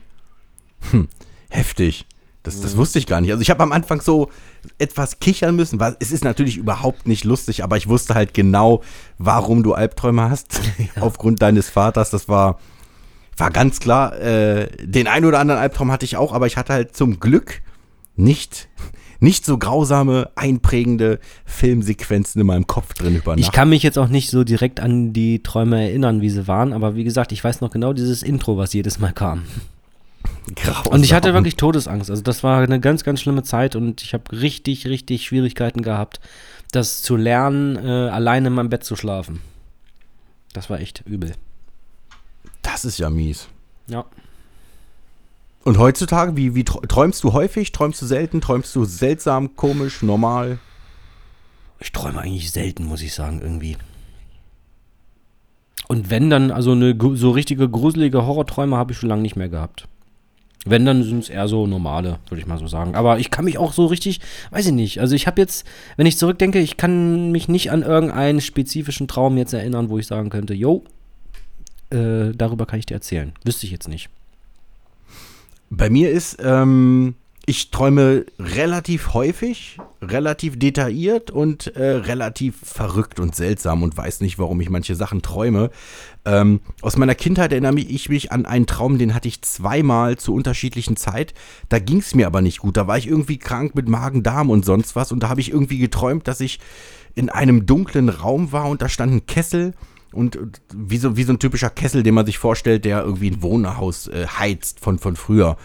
Heftig. 1.51 2.07
Das, 2.43 2.61
das 2.61 2.77
wusste 2.77 2.99
ich 2.99 3.07
gar 3.07 3.21
nicht. 3.21 3.31
Also 3.33 3.43
ich 3.43 3.51
habe 3.51 3.63
am 3.63 3.73
Anfang 3.73 4.01
so 4.01 4.31
etwas 4.79 5.21
kichern 5.21 5.57
müssen. 5.57 5.79
Weil 5.79 5.97
es 6.01 6.11
ist 6.11 6.25
natürlich 6.25 6.57
überhaupt 6.57 7.07
nicht 7.07 7.25
lustig, 7.25 7.63
aber 7.63 7.77
ich 7.77 7.87
wusste 7.89 8.15
halt 8.15 8.33
genau, 8.33 8.83
warum 9.19 9.63
du 9.63 9.75
Albträume 9.75 10.31
hast. 10.31 10.61
Aufgrund 11.01 11.43
deines 11.43 11.69
Vaters. 11.69 12.11
Das 12.11 12.29
war, 12.29 12.59
war 13.37 13.51
ganz 13.51 13.79
klar. 13.81 14.19
Äh, 14.19 14.69
den 14.83 15.07
einen 15.07 15.27
oder 15.27 15.39
anderen 15.39 15.61
Albtraum 15.61 15.93
hatte 15.93 16.07
ich 16.07 16.17
auch, 16.17 16.33
aber 16.33 16.47
ich 16.47 16.57
hatte 16.57 16.73
halt 16.73 16.97
zum 16.97 17.21
Glück 17.21 17.61
nicht, 18.17 18.69
nicht 19.19 19.45
so 19.45 19.59
grausame, 19.59 20.31
einprägende 20.35 21.21
Filmsequenzen 21.45 22.41
in 22.41 22.47
meinem 22.47 22.67
Kopf 22.67 22.95
drin 22.95 23.17
über 23.17 23.37
Ich 23.37 23.47
Nacht. 23.47 23.55
kann 23.55 23.69
mich 23.69 23.83
jetzt 23.83 23.99
auch 23.99 24.09
nicht 24.09 24.31
so 24.31 24.45
direkt 24.45 24.81
an 24.81 25.13
die 25.13 25.43
Träume 25.43 25.83
erinnern, 25.83 26.23
wie 26.23 26.31
sie 26.31 26.49
waren, 26.49 26.73
aber 26.73 26.95
wie 26.95 27.05
gesagt, 27.05 27.33
ich 27.33 27.45
weiß 27.45 27.61
noch 27.61 27.71
genau 27.71 27.93
dieses 27.93 28.23
Intro, 28.23 28.57
was 28.57 28.73
jedes 28.73 28.99
Mal 28.99 29.13
kam. 29.13 29.43
Grausam. 30.55 30.93
Und 30.93 31.05
ich 31.05 31.13
hatte 31.13 31.35
wirklich 31.35 31.57
Todesangst. 31.57 32.11
Also 32.11 32.23
das 32.23 32.43
war 32.43 32.61
eine 32.63 32.81
ganz, 32.81 33.05
ganz 33.05 33.21
schlimme 33.21 33.43
Zeit 33.43 33.77
und 33.77 34.03
ich 34.03 34.15
habe 34.15 34.25
richtig, 34.33 34.87
richtig 34.87 35.25
Schwierigkeiten 35.25 35.83
gehabt, 35.83 36.21
das 36.73 37.03
zu 37.03 37.17
lernen, 37.17 37.77
äh, 37.77 38.09
alleine 38.11 38.49
in 38.49 38.55
meinem 38.55 38.71
Bett 38.71 38.85
zu 38.85 38.97
schlafen. 38.97 39.41
Das 40.53 40.71
war 40.71 40.81
echt 40.81 41.03
übel. 41.07 41.33
Das 42.63 42.85
ist 42.85 42.99
ja 42.99 43.11
mies. 43.11 43.49
Ja. 43.87 44.05
Und 45.63 45.79
heutzutage, 45.79 46.37
wie, 46.37 46.55
wie 46.55 46.63
tr- 46.63 46.87
träumst 46.87 47.23
du 47.23 47.33
häufig? 47.33 47.73
Träumst 47.73 48.01
du 48.01 48.07
selten? 48.07 48.41
Träumst 48.41 48.75
du 48.75 48.85
seltsam, 48.85 49.57
komisch, 49.57 50.03
normal? 50.03 50.59
Ich 51.81 51.93
träume 51.93 52.21
eigentlich 52.21 52.51
selten, 52.51 52.85
muss 52.85 53.03
ich 53.03 53.15
sagen, 53.15 53.41
irgendwie. 53.43 53.77
Und 55.89 56.09
wenn 56.09 56.31
dann, 56.31 56.51
also 56.51 56.73
eine 56.73 56.97
so 57.15 57.31
richtige 57.31 57.69
gruselige 57.69 58.25
Horrorträume 58.25 58.77
habe 58.77 58.93
ich 58.93 58.99
schon 58.99 59.09
lange 59.09 59.23
nicht 59.23 59.37
mehr 59.37 59.49
gehabt. 59.49 59.89
Wenn, 60.67 60.85
dann 60.85 61.03
sind 61.03 61.21
es 61.21 61.31
eher 61.31 61.49
so 61.49 61.67
normale, 61.67 62.19
würde 62.29 62.41
ich 62.41 62.47
mal 62.47 62.59
so 62.59 62.67
sagen. 62.67 62.95
Aber 62.95 63.19
ich 63.19 63.31
kann 63.31 63.47
mich 63.47 63.57
auch 63.57 63.73
so 63.73 63.87
richtig, 63.87 64.21
weiß 64.51 64.67
ich 64.67 64.73
nicht. 64.73 65.01
Also 65.01 65.15
ich 65.15 65.27
habe 65.27 65.41
jetzt, 65.41 65.67
wenn 65.97 66.07
ich 66.07 66.19
zurückdenke, 66.19 66.59
ich 66.59 66.77
kann 66.77 67.33
mich 67.33 67.49
nicht 67.49 67.71
an 67.71 67.83
irgendeinen 67.83 68.43
spezifischen 68.43 69.09
Traum 69.09 69.39
jetzt 69.39 69.55
erinnern, 69.55 69.89
wo 69.89 69.99
ich 69.99 70.07
sagen 70.07 70.29
könnte, 70.29 70.53
yo, 70.53 70.85
äh, 71.89 72.33
darüber 72.35 72.67
kann 72.67 72.79
ich 72.79 72.87
dir 72.87 72.95
erzählen. 72.95 73.33
Wüsste 73.43 73.65
ich 73.65 73.73
jetzt 73.73 73.89
nicht. 73.89 74.11
Bei 75.71 75.89
mir 75.89 76.11
ist, 76.11 76.37
ähm, 76.43 77.15
ich 77.47 77.71
träume 77.71 78.27
relativ 78.39 79.15
häufig, 79.15 79.79
relativ 80.03 80.59
detailliert 80.59 81.31
und 81.31 81.75
äh, 81.75 81.97
relativ 81.97 82.57
verrückt 82.63 83.19
und 83.19 83.35
seltsam 83.35 83.83
und 83.83 83.97
weiß 83.97 84.21
nicht, 84.21 84.39
warum 84.39 84.61
ich 84.61 84.71
manche 84.71 84.95
Sachen 84.95 85.23
träume. 85.23 85.71
Ähm, 86.25 86.61
aus 86.83 86.97
meiner 86.97 87.15
Kindheit 87.15 87.53
erinnere 87.53 87.81
ich 87.81 88.09
mich 88.09 88.31
an 88.31 88.47
einen 88.47 88.67
Traum, 88.67 88.99
den 88.99 89.15
hatte 89.15 89.29
ich 89.29 89.43
zweimal 89.43 90.17
zu 90.19 90.35
unterschiedlichen 90.35 90.97
Zeit. 90.97 91.35
Da 91.69 91.79
ging 91.79 91.99
es 91.99 92.15
mir 92.15 92.27
aber 92.27 92.43
nicht 92.43 92.59
gut. 92.59 92.77
Da 92.77 92.87
war 92.87 92.99
ich 92.99 93.07
irgendwie 93.07 93.39
krank 93.39 93.75
mit 93.75 93.89
Magen-Darm 93.89 94.51
und 94.51 94.65
sonst 94.65 94.95
was. 94.95 95.11
Und 95.11 95.23
da 95.23 95.29
habe 95.29 95.41
ich 95.41 95.51
irgendwie 95.51 95.79
geträumt, 95.79 96.29
dass 96.29 96.41
ich 96.41 96.61
in 97.15 97.31
einem 97.31 97.67
dunklen 97.67 98.11
Raum 98.11 98.53
war 98.53 98.69
und 98.69 98.83
da 98.83 98.89
stand 98.89 99.13
ein 99.13 99.27
Kessel 99.27 99.75
und, 100.13 100.39
wie, 100.75 100.99
so, 100.99 101.17
wie 101.17 101.23
so 101.23 101.33
ein 101.33 101.39
typischer 101.39 101.71
Kessel, 101.71 102.03
den 102.03 102.15
man 102.15 102.27
sich 102.27 102.39
vorstellt, 102.39 102.85
der 102.85 103.03
irgendwie 103.03 103.31
ein 103.31 103.43
Wohnhaus 103.43 104.09
äh, 104.09 104.27
heizt 104.27 104.81
von, 104.81 104.99
von 104.99 105.17
früher. 105.17 105.57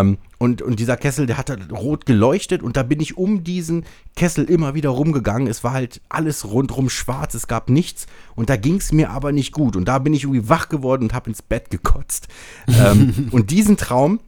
Ähm, 0.00 0.18
und, 0.38 0.62
und 0.62 0.78
dieser 0.78 0.96
Kessel, 0.96 1.26
der 1.26 1.36
hat 1.36 1.50
rot 1.72 2.06
geleuchtet 2.06 2.62
und 2.62 2.76
da 2.76 2.84
bin 2.84 3.00
ich 3.00 3.18
um 3.18 3.42
diesen 3.42 3.84
Kessel 4.14 4.44
immer 4.44 4.74
wieder 4.74 4.90
rumgegangen. 4.90 5.48
Es 5.48 5.64
war 5.64 5.72
halt 5.72 6.00
alles 6.08 6.44
rundrum 6.44 6.88
schwarz, 6.88 7.34
es 7.34 7.48
gab 7.48 7.68
nichts 7.68 8.06
und 8.36 8.48
da 8.48 8.56
ging 8.56 8.76
es 8.76 8.92
mir 8.92 9.10
aber 9.10 9.32
nicht 9.32 9.52
gut. 9.52 9.74
Und 9.74 9.86
da 9.86 9.98
bin 9.98 10.14
ich 10.14 10.22
irgendwie 10.24 10.48
wach 10.48 10.68
geworden 10.68 11.04
und 11.04 11.14
habe 11.14 11.30
ins 11.30 11.42
Bett 11.42 11.70
gekotzt. 11.70 12.28
ähm, 12.68 13.28
und 13.32 13.50
diesen 13.50 13.76
Traum 13.76 14.20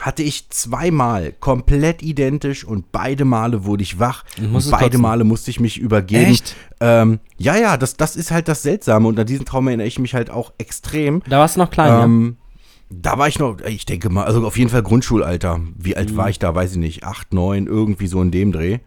hatte 0.00 0.22
ich 0.22 0.48
zweimal 0.48 1.34
komplett 1.38 2.02
identisch 2.02 2.64
und 2.64 2.90
beide 2.90 3.26
Male 3.26 3.64
wurde 3.66 3.82
ich 3.82 3.98
wach. 3.98 4.24
Und 4.38 4.70
beide 4.70 4.84
kotzen? 4.84 5.00
Male 5.02 5.24
musste 5.24 5.50
ich 5.50 5.60
mich 5.60 5.78
übergeben. 5.78 6.32
Echt? 6.32 6.56
Ähm, 6.80 7.20
ja, 7.36 7.56
ja, 7.56 7.76
das, 7.76 7.98
das 7.98 8.16
ist 8.16 8.30
halt 8.30 8.48
das 8.48 8.62
Seltsame 8.62 9.06
und 9.06 9.20
an 9.20 9.26
diesen 9.26 9.44
Traum 9.44 9.68
erinnere 9.68 9.86
ich 9.86 9.98
mich 9.98 10.14
halt 10.14 10.30
auch 10.30 10.54
extrem. 10.56 11.22
Da 11.28 11.38
warst 11.38 11.56
du 11.56 11.60
noch 11.60 11.70
klein, 11.70 11.88
ja. 11.88 12.04
Da 12.94 13.16
war 13.18 13.28
ich 13.28 13.38
noch, 13.38 13.60
ich 13.60 13.86
denke 13.86 14.10
mal, 14.10 14.24
also 14.24 14.46
auf 14.46 14.58
jeden 14.58 14.70
Fall 14.70 14.82
Grundschulalter. 14.82 15.60
Wie 15.76 15.96
alt 15.96 16.12
Mhm. 16.12 16.16
war 16.16 16.28
ich 16.30 16.38
da? 16.38 16.54
Weiß 16.54 16.72
ich 16.72 16.78
nicht. 16.78 17.04
Acht, 17.04 17.32
neun, 17.32 17.66
irgendwie 17.66 18.06
so 18.06 18.20
in 18.20 18.30
dem 18.30 18.52
Dreh. 18.52 18.78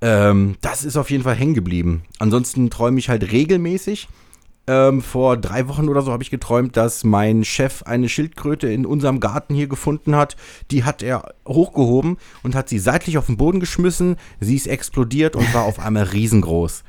Ähm, 0.00 0.56
das 0.60 0.84
ist 0.84 0.96
auf 0.96 1.10
jeden 1.10 1.22
Fall 1.22 1.34
hängen 1.34 1.54
geblieben. 1.54 2.02
Ansonsten 2.18 2.70
träume 2.70 2.98
ich 2.98 3.08
halt 3.08 3.30
regelmäßig. 3.30 4.08
Ähm, 4.68 5.02
vor 5.02 5.36
drei 5.36 5.66
Wochen 5.68 5.88
oder 5.88 6.02
so 6.02 6.12
habe 6.12 6.22
ich 6.22 6.30
geträumt, 6.30 6.76
dass 6.76 7.02
mein 7.02 7.44
Chef 7.44 7.82
eine 7.82 8.08
Schildkröte 8.08 8.68
in 8.72 8.86
unserem 8.86 9.18
Garten 9.18 9.54
hier 9.56 9.66
gefunden 9.66 10.14
hat. 10.14 10.36
Die 10.70 10.84
hat 10.84 11.02
er 11.02 11.34
hochgehoben 11.46 12.16
und 12.44 12.54
hat 12.54 12.68
sie 12.68 12.78
seitlich 12.78 13.18
auf 13.18 13.26
den 13.26 13.36
Boden 13.36 13.58
geschmissen. 13.60 14.16
Sie 14.40 14.54
ist 14.54 14.68
explodiert 14.68 15.34
und 15.36 15.52
war 15.52 15.64
auf 15.64 15.78
einmal 15.84 16.04
riesengroß. 16.04 16.84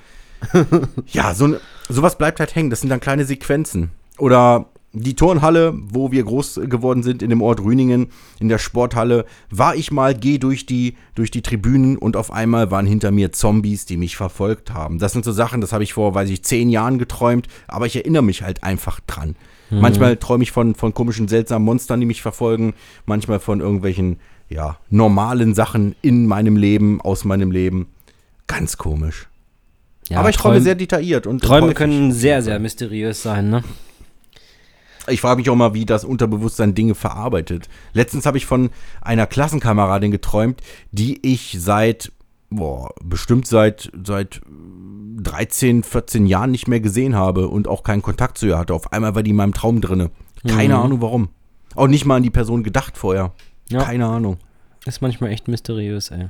ja, 1.08 1.34
so, 1.34 1.56
sowas 1.90 2.18
bleibt 2.18 2.40
halt 2.40 2.54
hängen. 2.56 2.70
Das 2.70 2.82
sind 2.82 2.90
dann 2.90 3.00
kleine 3.00 3.26
Sequenzen. 3.26 3.90
Oder 4.20 4.68
die 4.94 5.16
Turnhalle, 5.16 5.74
wo 5.76 6.12
wir 6.12 6.24
groß 6.24 6.62
geworden 6.66 7.02
sind 7.02 7.24
in 7.24 7.32
dem 7.32 7.42
Ort 7.42 7.60
Rüningen, 7.60 8.08
in 8.40 8.48
der 8.48 8.60
Sporthalle, 8.60 9.26
war 9.50 9.76
ich 9.76 9.92
mal, 9.92 10.14
gehe 10.14 10.38
durch 10.38 10.68
die, 10.68 10.96
durch 11.16 11.32
die 11.32 11.42
Tribünen 11.42 11.98
und 11.98 12.16
auf 12.16 12.32
einmal 12.32 12.70
waren 12.70 12.86
hinter 12.86 13.10
mir 13.10 13.32
Zombies, 13.32 13.86
die 13.86 13.98
mich 13.98 14.16
verfolgt 14.16 14.72
haben. 14.72 15.00
Das 15.00 15.12
sind 15.12 15.26
so 15.26 15.32
Sachen, 15.32 15.62
das 15.62 15.74
habe 15.74 15.84
ich 15.84 15.94
vor, 15.94 16.14
weiß 16.14 16.30
ich, 16.30 16.44
zehn 16.44 16.70
Jahren 16.70 17.00
geträumt, 17.00 17.48
aber 17.68 17.88
ich 17.88 17.96
erinnere 17.96 18.22
mich 18.22 18.44
halt 18.44 18.64
einfach 18.64 19.00
dran. 19.02 19.36
Manchmal 19.72 20.18
träume 20.18 20.44
ich 20.44 20.52
von, 20.52 20.76
von 20.76 20.94
komischen, 20.94 21.28
seltsamen 21.28 21.66
Monstern, 21.66 22.00
die 22.00 22.06
mich 22.06 22.22
verfolgen, 22.22 22.76
manchmal 23.08 23.40
von 23.40 23.60
irgendwelchen, 23.60 24.20
ja, 24.48 24.78
normalen 24.92 25.56
Sachen 25.56 25.96
in 26.04 26.28
meinem 26.28 26.58
Leben, 26.58 27.02
aus 27.02 27.26
meinem 27.26 27.50
Leben. 27.50 27.88
Ganz 28.46 28.78
komisch. 28.78 29.28
ja 30.10 30.20
aber 30.20 30.30
ich 30.30 30.38
träume 30.38 30.58
Träum- 30.58 30.64
sehr 30.64 30.76
detailliert 30.76 31.26
und 31.26 31.42
Träume 31.42 31.64
häufig. 31.64 31.78
können 31.78 32.12
sehr, 32.12 32.44
sehr 32.44 32.60
mysteriös 32.60 33.24
sein, 33.24 33.50
ne? 33.50 33.64
Ich 35.08 35.22
frage 35.22 35.38
mich 35.40 35.50
auch 35.50 35.56
mal, 35.56 35.74
wie 35.74 35.86
das 35.86 36.06
Unterbewusstsein 36.06 36.76
Dinge 36.76 36.96
verarbeitet. 36.96 37.68
Letztens 37.94 38.26
habe 38.26 38.38
ich 38.38 38.46
von 38.46 38.70
einer 39.02 39.28
Klassenkameradin 39.28 40.12
geträumt, 40.12 40.62
die 40.92 41.20
ich 41.30 41.58
seit, 41.60 42.12
boah, 42.50 42.90
bestimmt 43.04 43.46
seit, 43.48 43.92
seit 44.06 44.42
13, 45.22 45.84
14 45.84 46.26
Jahren 46.26 46.52
nicht 46.52 46.68
mehr 46.68 46.80
gesehen 46.80 47.16
habe 47.16 47.48
und 47.50 47.68
auch 47.68 47.84
keinen 47.84 48.02
Kontakt 48.02 48.38
zu 48.38 48.48
ihr 48.48 48.58
hatte. 48.58 48.74
Auf 48.74 48.94
einmal 48.94 49.14
war 49.16 49.24
die 49.24 49.32
in 49.32 49.36
meinem 49.36 49.54
Traum 49.54 49.82
drinne. 49.82 50.10
Keine 50.48 50.76
Mhm. 50.76 50.80
Ahnung 50.84 51.02
warum. 51.02 51.30
Auch 51.76 51.88
nicht 51.88 52.06
mal 52.06 52.18
an 52.18 52.24
die 52.24 52.30
Person 52.30 52.64
gedacht 52.64 52.98
vorher. 52.98 53.34
Ja. 53.70 53.84
Keine 53.84 54.06
Ahnung. 54.08 54.38
Ist 54.86 55.02
manchmal 55.02 55.32
echt 55.32 55.48
mysteriös, 55.48 56.12
ey. 56.12 56.28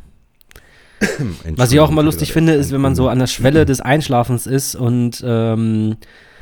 Entschuldigung, 1.00 1.58
Was 1.58 1.72
ich 1.72 1.80
auch 1.80 1.90
immer 1.90 2.04
lustig 2.04 2.32
finde, 2.32 2.54
ist, 2.54 2.72
wenn 2.72 2.80
man 2.82 2.96
so 2.96 3.04
Kuchen. 3.04 3.12
an 3.14 3.20
der 3.20 3.28
Schwelle 3.28 3.66
des 3.66 3.82
Einschlafens 3.82 4.48
ist 4.48 4.76
und 4.76 5.22
ähm, 5.26 5.98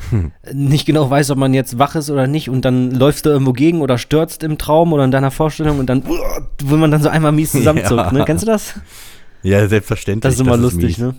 Hm. 0.09 0.31
nicht 0.53 0.85
genau 0.85 1.09
weiß, 1.09 1.29
ob 1.31 1.37
man 1.37 1.53
jetzt 1.53 1.77
wach 1.77 1.95
ist 1.95 2.09
oder 2.09 2.27
nicht 2.27 2.49
und 2.49 2.65
dann 2.65 2.91
läufst 2.91 3.25
du 3.25 3.29
irgendwo 3.29 3.53
gegen 3.53 3.81
oder 3.81 3.97
stürzt 3.97 4.43
im 4.43 4.57
Traum 4.57 4.93
oder 4.93 5.03
in 5.05 5.11
deiner 5.11 5.31
Vorstellung 5.31 5.79
und 5.79 5.85
dann 5.87 6.03
will 6.63 6.77
man 6.77 6.91
dann 6.91 7.01
so 7.03 7.09
einmal 7.09 7.31
mies 7.31 7.51
zusammenzuckt, 7.51 8.05
Ja. 8.07 8.11
ne? 8.11 8.23
Kennst 8.25 8.41
du 8.43 8.47
das? 8.47 8.73
Ja, 9.43 9.67
selbstverständlich. 9.67 10.21
Das 10.21 10.33
ist 10.35 10.39
immer 10.41 10.57
lustig, 10.57 10.81
mies. 10.83 10.97
ne? 10.99 11.15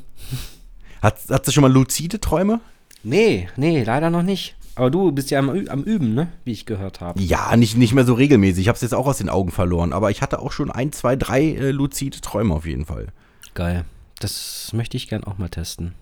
Hat, 1.01 1.17
hast 1.31 1.47
du 1.49 1.53
schon 1.53 1.63
mal 1.63 1.73
luzide 1.73 2.21
Träume? 2.21 2.61
Nee, 3.03 3.49
nee, 3.57 3.83
leider 3.83 4.11
noch 4.11 4.23
nicht. 4.23 4.57
Aber 4.75 4.91
du 4.91 5.13
bist 5.13 5.31
ja 5.31 5.39
am, 5.39 5.51
am 5.69 5.83
Üben, 5.83 6.15
ne? 6.15 6.29
Wie 6.45 6.53
ich 6.53 6.65
gehört 6.65 7.01
habe. 7.01 7.21
Ja, 7.21 7.55
nicht, 7.57 7.77
nicht 7.77 7.93
mehr 7.95 8.05
so 8.05 8.15
regelmäßig. 8.15 8.63
Ich 8.63 8.69
habe 8.69 8.77
es 8.77 8.83
jetzt 8.83 8.95
auch 8.95 9.07
aus 9.07 9.19
den 9.19 9.29
Augen 9.29 9.51
verloren. 9.51 9.93
Aber 9.93 10.11
ich 10.11 10.23
hatte 10.23 10.39
auch 10.39 10.51
schon 10.53 10.71
ein, 10.71 10.93
zwei, 10.93 11.15
drei 11.17 11.43
äh, 11.43 11.71
luzide 11.73 12.21
Träume 12.21 12.55
auf 12.55 12.65
jeden 12.65 12.87
Fall. 12.87 13.09
Geil. 13.55 13.85
Das 14.21 14.71
möchte 14.73 14.97
ich 14.97 15.09
gern 15.09 15.25
auch 15.25 15.37
mal 15.37 15.49
testen. 15.51 15.95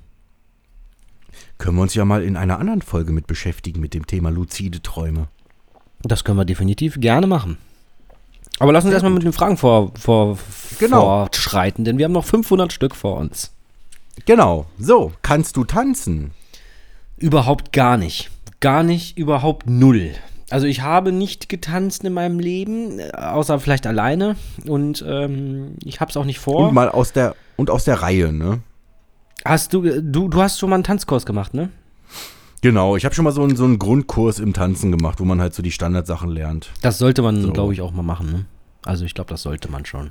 Können 1.59 1.77
wir 1.77 1.83
uns 1.83 1.95
ja 1.95 2.05
mal 2.05 2.23
in 2.23 2.37
einer 2.37 2.59
anderen 2.59 2.83
Folge 2.83 3.13
mit 3.13 3.27
beschäftigen, 3.27 3.81
mit 3.81 3.95
dem 3.95 4.07
Thema 4.07 4.31
luzide 4.31 4.83
Träume. 4.83 5.29
Das 6.03 6.25
können 6.25 6.39
wir 6.39 6.45
definitiv 6.45 7.01
gerne 7.01 7.27
machen. 7.27 7.59
Aber 8.59 8.73
lass 8.73 8.85
uns 8.85 8.93
erstmal 8.93 9.13
mit 9.13 9.23
den 9.23 9.33
Fragen 9.33 9.57
vor, 9.57 9.93
vor, 9.99 10.39
Genau. 10.79 11.01
fortschreiten, 11.01 11.85
denn 11.85 11.99
wir 11.99 12.05
haben 12.05 12.13
noch 12.13 12.25
500 12.25 12.73
Stück 12.73 12.95
vor 12.95 13.17
uns. 13.17 13.53
Genau. 14.27 14.67
So, 14.79 15.13
kannst 15.23 15.57
du 15.57 15.65
tanzen? 15.65 16.33
Überhaupt 17.17 17.73
gar 17.73 17.97
nicht. 17.97 18.31
Gar 18.61 18.83
nicht, 18.83 19.17
überhaupt 19.17 19.69
null. 19.69 20.13
Also 20.51 20.67
ich 20.67 20.83
habe 20.83 21.13
nicht 21.13 21.49
getanzt 21.49 22.05
in 22.05 22.13
meinem 22.13 22.39
Leben, 22.41 22.99
äh, 22.99 23.13
außer 23.13 23.61
vielleicht 23.61 23.87
alleine. 23.87 24.37
Und 24.67 25.05
ähm, 25.07 25.77
ich 25.85 26.01
habe 26.01 26.11
es 26.11 26.17
auch 26.17 26.25
nicht 26.25 26.41
vor. 26.41 26.69
Und 26.69 26.75
mal 26.75 26.89
aus 26.89 27.13
der 27.13 27.37
und 27.57 27.71
aus 27.71 27.85
der 27.85 28.03
Reihe, 28.03 28.33
ne? 28.33 28.61
Hast 29.45 29.73
du, 29.73 30.03
du, 30.03 30.29
du 30.29 30.43
hast 30.43 30.59
schon 30.59 30.71
mal 30.71 30.77
einen 30.77 30.85
Tanzkurs 30.85 31.25
gemacht, 31.27 31.55
ne? 31.55 31.71
Genau, 32.63 32.97
ich 32.97 33.05
habe 33.07 33.15
schon 33.15 33.25
mal 33.25 33.33
so 33.33 33.43
einen, 33.43 33.57
so 33.57 33.65
einen 33.65 33.79
Grundkurs 33.79 34.39
im 34.39 34.53
Tanzen 34.53 34.93
gemacht, 34.93 35.19
wo 35.19 35.25
man 35.25 35.41
halt 35.41 35.55
so 35.55 35.63
die 35.63 35.71
Standardsachen 35.73 36.29
lernt. 36.31 36.71
Das 36.83 36.99
sollte 36.99 37.23
man, 37.23 37.41
So. 37.41 37.53
glaube 37.53 37.73
ich, 37.73 37.81
auch 37.81 37.93
mal 37.93 38.03
machen, 38.03 38.31
ne? 38.31 38.45
Also 38.85 39.05
ich 39.05 39.15
glaube, 39.15 39.31
das 39.31 39.43
sollte 39.43 39.71
man 39.71 39.87
schon. 39.87 40.11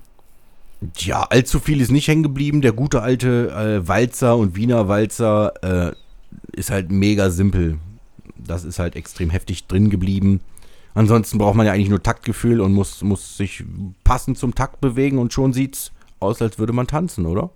Ja, 0.98 1.24
allzu 1.24 1.60
viel 1.60 1.82
ist 1.82 1.92
nicht 1.92 2.08
hängen 2.08 2.24
geblieben. 2.24 2.62
Der 2.62 2.72
gute 2.72 3.02
alte 3.02 3.50
äh, 3.52 3.88
Walzer 3.88 4.38
und 4.38 4.56
Wiener 4.56 4.88
Walzer 4.88 5.54
äh, 5.62 5.92
ist 6.54 6.72
halt 6.72 6.90
mega 6.92 7.30
simpel. 7.30 7.78
Das 8.38 8.64
ist 8.64 8.80
halt 8.80 8.96
extrem 8.96 9.30
heftig 9.30 9.68
drin 9.68 9.90
geblieben. 9.90 10.40
Ansonsten 10.96 11.38
braucht 11.38 11.56
man 11.56 11.66
ja 11.68 11.74
eigentlich 11.74 11.90
nur 11.90 12.02
Taktgefühl 12.02 12.62
und 12.62 12.74
muss, 12.74 13.04
muss 13.04 13.38
sich 13.38 13.64
passend 14.04 14.38
zum 14.38 14.56
Takt 14.56 14.82
bewegen 14.82 15.18
und 15.20 15.34
schon 15.34 15.54
sieht's 15.54 15.92
aus, 16.20 16.42
als 16.42 16.58
würde 16.58 16.74
man 16.74 16.88
tanzen, 16.88 17.26
oder? 17.26 17.52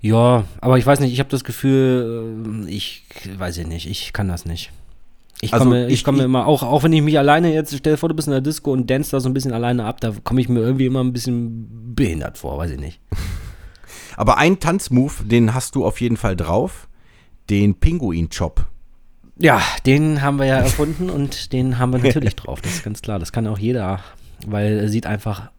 Ja, 0.00 0.44
aber 0.60 0.78
ich 0.78 0.86
weiß 0.86 1.00
nicht, 1.00 1.12
ich 1.12 1.18
habe 1.20 1.30
das 1.30 1.44
Gefühl, 1.44 2.64
äh, 2.66 2.70
ich 2.70 3.04
weiß 3.38 3.56
ich 3.58 3.66
nicht, 3.66 3.88
ich 3.88 4.12
kann 4.12 4.28
das 4.28 4.44
nicht. 4.44 4.72
Ich 5.42 5.52
Also 5.54 5.64
komme, 5.64 5.86
ich, 5.86 5.94
ich- 5.94 6.04
komme 6.04 6.18
ich- 6.18 6.24
immer, 6.24 6.46
auch, 6.46 6.62
auch 6.62 6.82
wenn 6.82 6.92
ich 6.92 7.00
mich 7.02 7.18
alleine 7.18 7.52
jetzt, 7.54 7.74
stell 7.74 7.94
dir 7.94 7.96
vor, 7.96 8.08
du 8.10 8.14
bist 8.14 8.28
in 8.28 8.32
der 8.32 8.40
Disco 8.42 8.72
und 8.72 8.90
dance 8.90 9.10
da 9.10 9.20
so 9.20 9.28
ein 9.28 9.34
bisschen 9.34 9.52
alleine 9.52 9.84
ab, 9.84 10.00
da 10.00 10.12
komme 10.22 10.40
ich 10.40 10.48
mir 10.48 10.60
irgendwie 10.60 10.86
immer 10.86 11.02
ein 11.02 11.12
bisschen 11.14 11.94
behindert 11.94 12.36
vor, 12.36 12.58
weiß 12.58 12.72
ich 12.72 12.80
nicht. 12.80 13.00
Aber 14.16 14.36
ein 14.36 14.60
Tanzmove, 14.60 15.24
den 15.24 15.54
hast 15.54 15.74
du 15.76 15.84
auf 15.86 16.00
jeden 16.00 16.16
Fall 16.18 16.36
drauf. 16.36 16.88
Den 17.48 17.74
Pinguin-Chop. 17.74 18.66
Ja, 19.38 19.62
den 19.86 20.20
haben 20.20 20.38
wir 20.38 20.44
ja 20.46 20.58
erfunden 20.58 21.08
und 21.08 21.52
den 21.54 21.78
haben 21.78 21.92
wir 21.94 21.98
natürlich 22.00 22.36
drauf, 22.36 22.60
das 22.60 22.72
ist 22.74 22.84
ganz 22.84 23.00
klar. 23.00 23.18
Das 23.18 23.32
kann 23.32 23.46
auch 23.46 23.58
jeder, 23.58 24.00
weil 24.46 24.78
er 24.78 24.88
sieht 24.88 25.06
einfach 25.06 25.50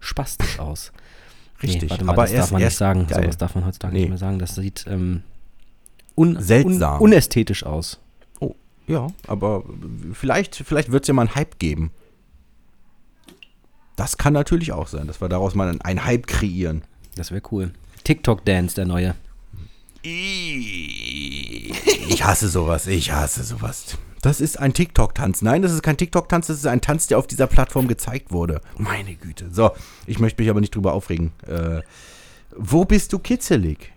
spastisch 0.00 0.58
aus. 0.58 0.92
Richtig, 1.62 1.90
warte 1.90 2.04
mal, 2.04 2.12
aber 2.12 2.22
das 2.24 2.32
darf 2.32 2.50
man 2.52 2.62
nicht 2.62 2.76
sagen. 2.76 3.06
geil. 3.06 3.22
Sowas 3.22 3.36
darf 3.38 3.54
man 3.54 3.64
heutzutage 3.66 3.94
Nee. 3.94 4.00
nicht 4.00 4.08
mehr 4.10 4.18
sagen. 4.18 4.38
Das 4.38 4.54
sieht 4.54 4.84
ähm, 4.88 5.22
un, 6.14 6.40
Seltsam. 6.40 6.96
Un, 6.96 7.00
unästhetisch 7.02 7.64
aus. 7.64 7.98
Oh, 8.40 8.54
ja, 8.86 9.06
aber 9.26 9.64
vielleicht, 10.12 10.56
vielleicht 10.56 10.92
wird 10.92 11.04
es 11.04 11.08
ja 11.08 11.14
mal 11.14 11.22
einen 11.22 11.34
Hype 11.34 11.58
geben. 11.58 11.90
Das 13.96 14.18
kann 14.18 14.34
natürlich 14.34 14.72
auch 14.72 14.88
sein, 14.88 15.06
dass 15.06 15.20
wir 15.22 15.28
daraus 15.28 15.54
mal 15.54 15.68
einen, 15.68 15.80
einen 15.80 16.04
Hype 16.04 16.26
kreieren. 16.26 16.82
Das 17.14 17.30
wäre 17.30 17.42
cool. 17.50 17.72
TikTok-Dance, 18.04 18.74
der 18.76 18.84
neue. 18.84 19.14
Ich 22.08 22.22
hasse 22.24 22.48
sowas, 22.48 22.86
ich 22.86 23.10
hasse 23.12 23.42
sowas. 23.42 23.96
Das 24.22 24.40
ist 24.40 24.58
ein 24.58 24.72
TikTok-Tanz. 24.72 25.42
Nein, 25.42 25.62
das 25.62 25.72
ist 25.72 25.82
kein 25.82 25.96
TikTok-Tanz, 25.96 26.48
das 26.48 26.58
ist 26.58 26.66
ein 26.66 26.80
Tanz, 26.80 27.06
der 27.06 27.18
auf 27.18 27.26
dieser 27.26 27.46
Plattform 27.46 27.86
gezeigt 27.86 28.32
wurde. 28.32 28.60
Meine 28.76 29.14
Güte. 29.14 29.48
So, 29.52 29.70
ich 30.06 30.18
möchte 30.18 30.42
mich 30.42 30.50
aber 30.50 30.60
nicht 30.60 30.74
drüber 30.74 30.94
aufregen. 30.94 31.32
Äh, 31.46 31.82
wo 32.56 32.84
bist 32.84 33.12
du 33.12 33.18
kitzelig? 33.18 33.92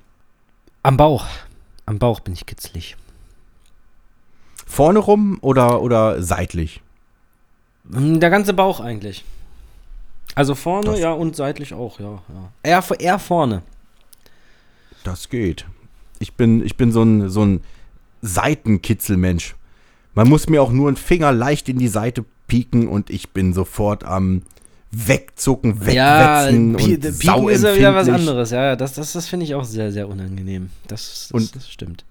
Am 0.83 0.97
Bauch. 0.97 1.25
Am 1.85 1.97
Bauch 1.99 2.19
bin 2.19 2.33
ich 2.33 2.45
kitzlig. 2.45 2.95
Vorne 4.65 4.99
rum 4.99 5.39
oder, 5.41 5.81
oder 5.81 6.21
seitlich? 6.21 6.81
Mm, 7.85 8.19
Der 8.19 8.29
ganze 8.29 8.53
Bauch 8.53 8.79
eigentlich. 8.79 9.25
Also 10.35 10.53
vorne, 10.53 10.91
Das- 10.91 10.99
ja, 10.99 11.11
und 11.11 11.35
seitlich 11.35 11.73
auch, 11.73 11.99
ja. 11.99 12.21
ja. 12.29 12.51
Eher, 12.61 12.83
eher 12.99 13.19
vorne. 13.19 13.63
Das 15.03 15.29
geht. 15.29 15.65
Ich 16.19 16.33
bin, 16.33 16.63
ich 16.63 16.75
bin 16.77 16.91
so 16.91 17.01
ein, 17.01 17.29
so 17.29 17.43
ein 17.45 17.63
Seitenkitzelmensch. 18.21 19.55
Man 20.19 20.27
muss 20.27 20.49
mir 20.49 20.61
auch 20.61 20.73
nur 20.73 20.89
einen 20.89 20.97
Finger 20.97 21.31
leicht 21.31 21.69
in 21.69 21.77
die 21.77 21.88
Seite 21.88 22.25
pieken 22.47 22.89
und 22.89 23.09
ich 23.09 23.29
bin 23.29 23.53
sofort 23.53 24.03
am 24.03 24.41
Wegzucken, 24.91 25.79
Ja, 25.89 26.45
Wegwetzen 26.45 26.75
Pi- 26.75 26.93
und 26.95 27.19
Pieken 27.19 27.47
ist 27.47 27.63
ja 27.63 27.73
wieder 27.73 27.95
was 27.95 28.09
anderes. 28.09 28.51
Ja, 28.51 28.65
ja, 28.65 28.75
das, 28.75 28.95
das, 28.95 29.13
das 29.13 29.27
finde 29.29 29.45
ich 29.45 29.55
auch 29.55 29.63
sehr, 29.63 29.93
sehr 29.93 30.09
unangenehm. 30.09 30.71
Das, 30.88 31.29
das, 31.29 31.31
Und- 31.31 31.55
das 31.55 31.69
stimmt. 31.69 32.03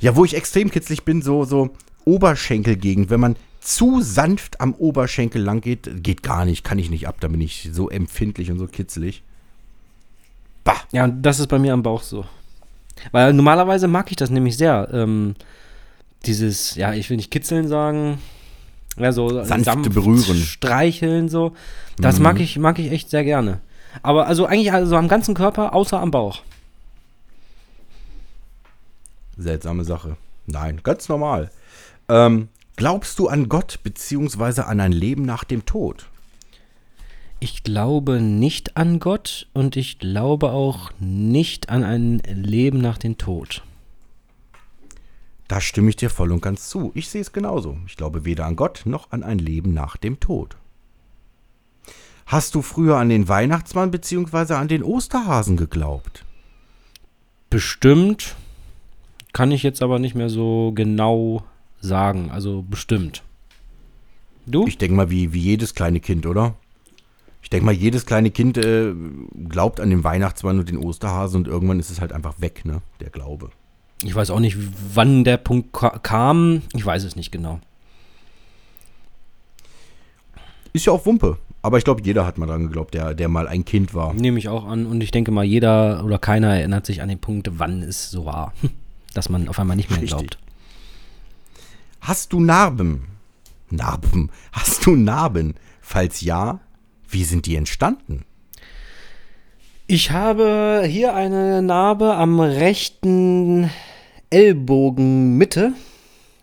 Ja, 0.00 0.16
wo 0.16 0.24
ich 0.24 0.34
extrem 0.34 0.72
kitzlig 0.72 1.04
bin, 1.04 1.22
so, 1.22 1.44
so 1.44 1.70
Oberschenkelgegend. 2.04 3.10
Wenn 3.10 3.20
man 3.20 3.36
zu 3.60 4.00
sanft 4.00 4.60
am 4.60 4.74
Oberschenkel 4.74 5.40
lang 5.40 5.60
geht, 5.60 6.02
geht 6.02 6.24
gar 6.24 6.44
nicht, 6.44 6.64
kann 6.64 6.80
ich 6.80 6.90
nicht 6.90 7.06
ab. 7.06 7.18
Da 7.20 7.28
bin 7.28 7.40
ich 7.40 7.68
so 7.72 7.90
empfindlich 7.90 8.50
und 8.50 8.58
so 8.58 8.66
kitzlig. 8.66 9.22
Bah. 10.64 10.80
Ja, 10.90 11.04
und 11.04 11.22
das 11.22 11.38
ist 11.38 11.46
bei 11.46 11.60
mir 11.60 11.74
am 11.74 11.84
Bauch 11.84 12.02
so. 12.02 12.24
Weil 13.12 13.32
normalerweise 13.34 13.86
mag 13.86 14.10
ich 14.10 14.16
das 14.16 14.30
nämlich 14.30 14.56
sehr. 14.56 14.88
Ähm, 14.92 15.36
dieses, 16.26 16.74
ja, 16.74 16.92
ich 16.94 17.08
will 17.10 17.16
nicht 17.16 17.30
kitzeln 17.30 17.68
sagen, 17.68 18.18
ja, 18.98 19.12
so 19.12 19.42
Sanfte 19.44 19.64
sanft 19.64 19.94
berühren. 19.94 20.36
streicheln, 20.36 21.28
so. 21.28 21.52
Das 21.98 22.18
mag 22.18 22.40
ich, 22.40 22.58
mag 22.58 22.78
ich 22.78 22.90
echt 22.90 23.10
sehr 23.10 23.24
gerne. 23.24 23.60
Aber 24.02 24.26
also 24.26 24.46
eigentlich 24.46 24.72
also 24.72 24.96
am 24.96 25.08
ganzen 25.08 25.34
Körper, 25.34 25.74
außer 25.74 26.00
am 26.00 26.10
Bauch. 26.10 26.42
Seltsame 29.36 29.84
Sache. 29.84 30.16
Nein, 30.46 30.80
ganz 30.82 31.08
normal. 31.08 31.50
Ähm, 32.08 32.48
glaubst 32.76 33.18
du 33.18 33.28
an 33.28 33.48
Gott 33.48 33.80
beziehungsweise 33.82 34.66
an 34.66 34.80
ein 34.80 34.92
Leben 34.92 35.24
nach 35.24 35.44
dem 35.44 35.64
Tod? 35.64 36.06
Ich 37.40 37.64
glaube 37.64 38.20
nicht 38.20 38.76
an 38.76 39.00
Gott 39.00 39.48
und 39.52 39.76
ich 39.76 39.98
glaube 39.98 40.52
auch 40.52 40.92
nicht 41.00 41.70
an 41.70 41.82
ein 41.82 42.18
Leben 42.18 42.80
nach 42.80 42.98
dem 42.98 43.18
Tod. 43.18 43.62
Da 45.52 45.60
stimme 45.60 45.90
ich 45.90 45.96
dir 45.96 46.08
voll 46.08 46.32
und 46.32 46.40
ganz 46.40 46.70
zu. 46.70 46.92
Ich 46.94 47.10
sehe 47.10 47.20
es 47.20 47.30
genauso. 47.30 47.76
Ich 47.86 47.98
glaube 47.98 48.24
weder 48.24 48.46
an 48.46 48.56
Gott 48.56 48.84
noch 48.86 49.12
an 49.12 49.22
ein 49.22 49.38
Leben 49.38 49.74
nach 49.74 49.98
dem 49.98 50.18
Tod. 50.18 50.56
Hast 52.24 52.54
du 52.54 52.62
früher 52.62 52.96
an 52.96 53.10
den 53.10 53.28
Weihnachtsmann 53.28 53.90
beziehungsweise 53.90 54.56
an 54.56 54.68
den 54.68 54.82
Osterhasen 54.82 55.58
geglaubt? 55.58 56.24
Bestimmt 57.50 58.34
kann 59.34 59.50
ich 59.50 59.62
jetzt 59.62 59.82
aber 59.82 59.98
nicht 59.98 60.14
mehr 60.14 60.30
so 60.30 60.72
genau 60.74 61.44
sagen. 61.82 62.30
Also 62.30 62.62
bestimmt. 62.62 63.22
Du? 64.46 64.66
Ich 64.66 64.78
denke 64.78 64.96
mal, 64.96 65.10
wie, 65.10 65.34
wie 65.34 65.40
jedes 65.40 65.74
kleine 65.74 66.00
Kind, 66.00 66.24
oder? 66.24 66.54
Ich 67.42 67.50
denke 67.50 67.66
mal, 67.66 67.72
jedes 67.72 68.06
kleine 68.06 68.30
Kind 68.30 68.56
äh, 68.56 68.94
glaubt 69.50 69.80
an 69.80 69.90
den 69.90 70.02
Weihnachtsmann 70.02 70.58
und 70.58 70.70
den 70.70 70.78
Osterhasen 70.78 71.42
und 71.42 71.46
irgendwann 71.46 71.78
ist 71.78 71.90
es 71.90 72.00
halt 72.00 72.14
einfach 72.14 72.40
weg, 72.40 72.64
ne? 72.64 72.80
Der 73.00 73.10
Glaube. 73.10 73.50
Ich 74.02 74.14
weiß 74.14 74.30
auch 74.30 74.40
nicht, 74.40 74.56
wann 74.94 75.24
der 75.24 75.36
Punkt 75.36 75.72
ka 75.72 75.98
kam. 75.98 76.62
Ich 76.74 76.84
weiß 76.84 77.04
es 77.04 77.16
nicht 77.16 77.30
genau. 77.30 77.60
Ist 80.72 80.86
ja 80.86 80.92
auch 80.92 81.06
Wumpe. 81.06 81.38
Aber 81.64 81.78
ich 81.78 81.84
glaube, 81.84 82.02
jeder 82.02 82.26
hat 82.26 82.38
mal 82.38 82.46
dran 82.46 82.64
geglaubt, 82.64 82.92
der, 82.94 83.14
der 83.14 83.28
mal 83.28 83.46
ein 83.46 83.64
Kind 83.64 83.94
war. 83.94 84.12
Nehme 84.14 84.38
ich 84.38 84.48
auch 84.48 84.66
an. 84.66 84.84
Und 84.84 85.00
ich 85.00 85.12
denke 85.12 85.30
mal, 85.30 85.44
jeder 85.44 86.04
oder 86.04 86.18
keiner 86.18 86.56
erinnert 86.56 86.86
sich 86.86 87.02
an 87.02 87.08
den 87.08 87.20
Punkt, 87.20 87.48
wann 87.52 87.82
es 87.82 88.10
so 88.10 88.24
war. 88.24 88.52
Dass 89.14 89.28
man 89.28 89.48
auf 89.48 89.58
einmal 89.60 89.76
nicht 89.76 89.90
mehr 89.90 90.00
Richtig. 90.00 90.18
glaubt. 90.18 90.38
Hast 92.00 92.32
du 92.32 92.40
Narben? 92.40 93.04
Narben? 93.70 94.30
Hast 94.50 94.86
du 94.86 94.96
Narben? 94.96 95.54
Falls 95.80 96.20
ja, 96.20 96.60
wie 97.08 97.22
sind 97.22 97.46
die 97.46 97.54
entstanden? 97.54 98.24
Ich 99.86 100.10
habe 100.10 100.84
hier 100.86 101.14
eine 101.14 101.62
Narbe 101.62 102.14
am 102.14 102.40
rechten 102.40 103.70
Ellbogenmitte. 104.32 105.72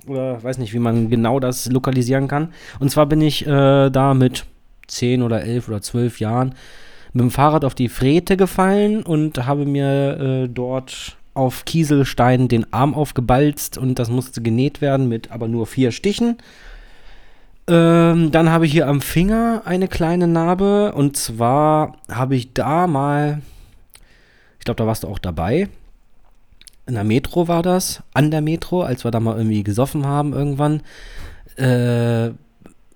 Oder 0.08 0.42
weiß 0.42 0.58
nicht, 0.58 0.74
wie 0.74 0.80
man 0.80 1.10
genau 1.10 1.40
das 1.40 1.70
lokalisieren 1.70 2.28
kann. 2.28 2.54
Und 2.80 2.90
zwar 2.90 3.06
bin 3.06 3.22
ich 3.22 3.46
äh, 3.46 3.90
da 3.90 4.14
mit 4.14 4.46
10 4.88 5.22
oder 5.22 5.42
11 5.44 5.68
oder 5.68 5.82
12 5.82 6.20
Jahren 6.20 6.56
mit 7.14 7.24
dem 7.24 7.32
Fahrrad 7.32 7.66
auf 7.66 7.76
die 7.76 7.90
Fräte 7.90 8.38
gefallen 8.38 9.04
und 9.04 9.46
habe 9.46 9.66
mir 9.66 10.20
äh, 10.20 10.48
dort 10.48 11.18
auf 11.34 11.66
Kieselstein 11.66 12.48
den 12.48 12.72
Arm 12.74 12.94
aufgebalzt 12.94 13.78
und 13.78 14.00
das 14.00 14.10
musste 14.10 14.42
genäht 14.42 14.82
werden 14.82 15.08
mit 15.08 15.32
aber 15.32 15.48
nur 15.48 15.68
vier 15.68 15.92
Stichen. 15.92 16.38
Ähm, 17.68 18.32
dann 18.32 18.50
habe 18.50 18.66
ich 18.66 18.72
hier 18.72 18.88
am 18.88 19.02
Finger 19.02 19.62
eine 19.66 19.88
kleine 19.88 20.28
Narbe 20.28 20.94
und 20.94 21.18
zwar 21.18 21.98
habe 22.12 22.36
ich 22.36 22.54
da 22.54 22.88
mal, 22.88 23.42
ich 24.58 24.66
glaube, 24.66 24.78
da 24.78 24.88
warst 24.88 25.04
du 25.04 25.08
auch 25.08 25.20
dabei. 25.20 25.70
In 26.90 26.96
der 26.96 27.04
Metro 27.04 27.48
war 27.48 27.62
das, 27.62 28.02
an 28.16 28.32
der 28.32 28.42
Metro, 28.42 28.82
als 28.82 29.04
wir 29.04 29.12
da 29.12 29.20
mal 29.20 29.38
irgendwie 29.38 29.62
gesoffen 29.62 30.08
haben 30.08 30.34
irgendwann. 30.34 30.82
Äh, 31.56 32.32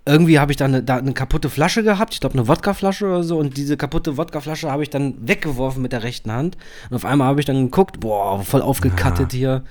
irgendwie 0.06 0.40
habe 0.40 0.52
ich 0.52 0.58
da 0.58 0.66
eine, 0.66 0.82
da 0.82 0.98
eine 0.98 1.14
kaputte 1.14 1.48
Flasche 1.48 1.84
gehabt, 1.84 2.16
ich 2.16 2.20
glaube 2.20 2.34
eine 2.34 2.48
Wodkaflasche 2.48 3.06
oder 3.06 3.24
so, 3.24 3.38
und 3.38 3.56
diese 3.56 3.78
kaputte 3.78 4.18
Wodkaflasche 4.18 4.72
habe 4.72 4.82
ich 4.82 4.90
dann 4.90 5.16
weggeworfen 5.28 5.84
mit 5.84 5.92
der 5.92 6.02
rechten 6.02 6.32
Hand. 6.32 6.58
Und 6.90 6.96
auf 6.96 7.06
einmal 7.06 7.28
habe 7.28 7.40
ich 7.40 7.46
dann 7.46 7.66
geguckt, 7.66 8.00
boah, 8.00 8.42
voll 8.44 8.64
aufgekattet 8.64 9.32
hier, 9.32 9.64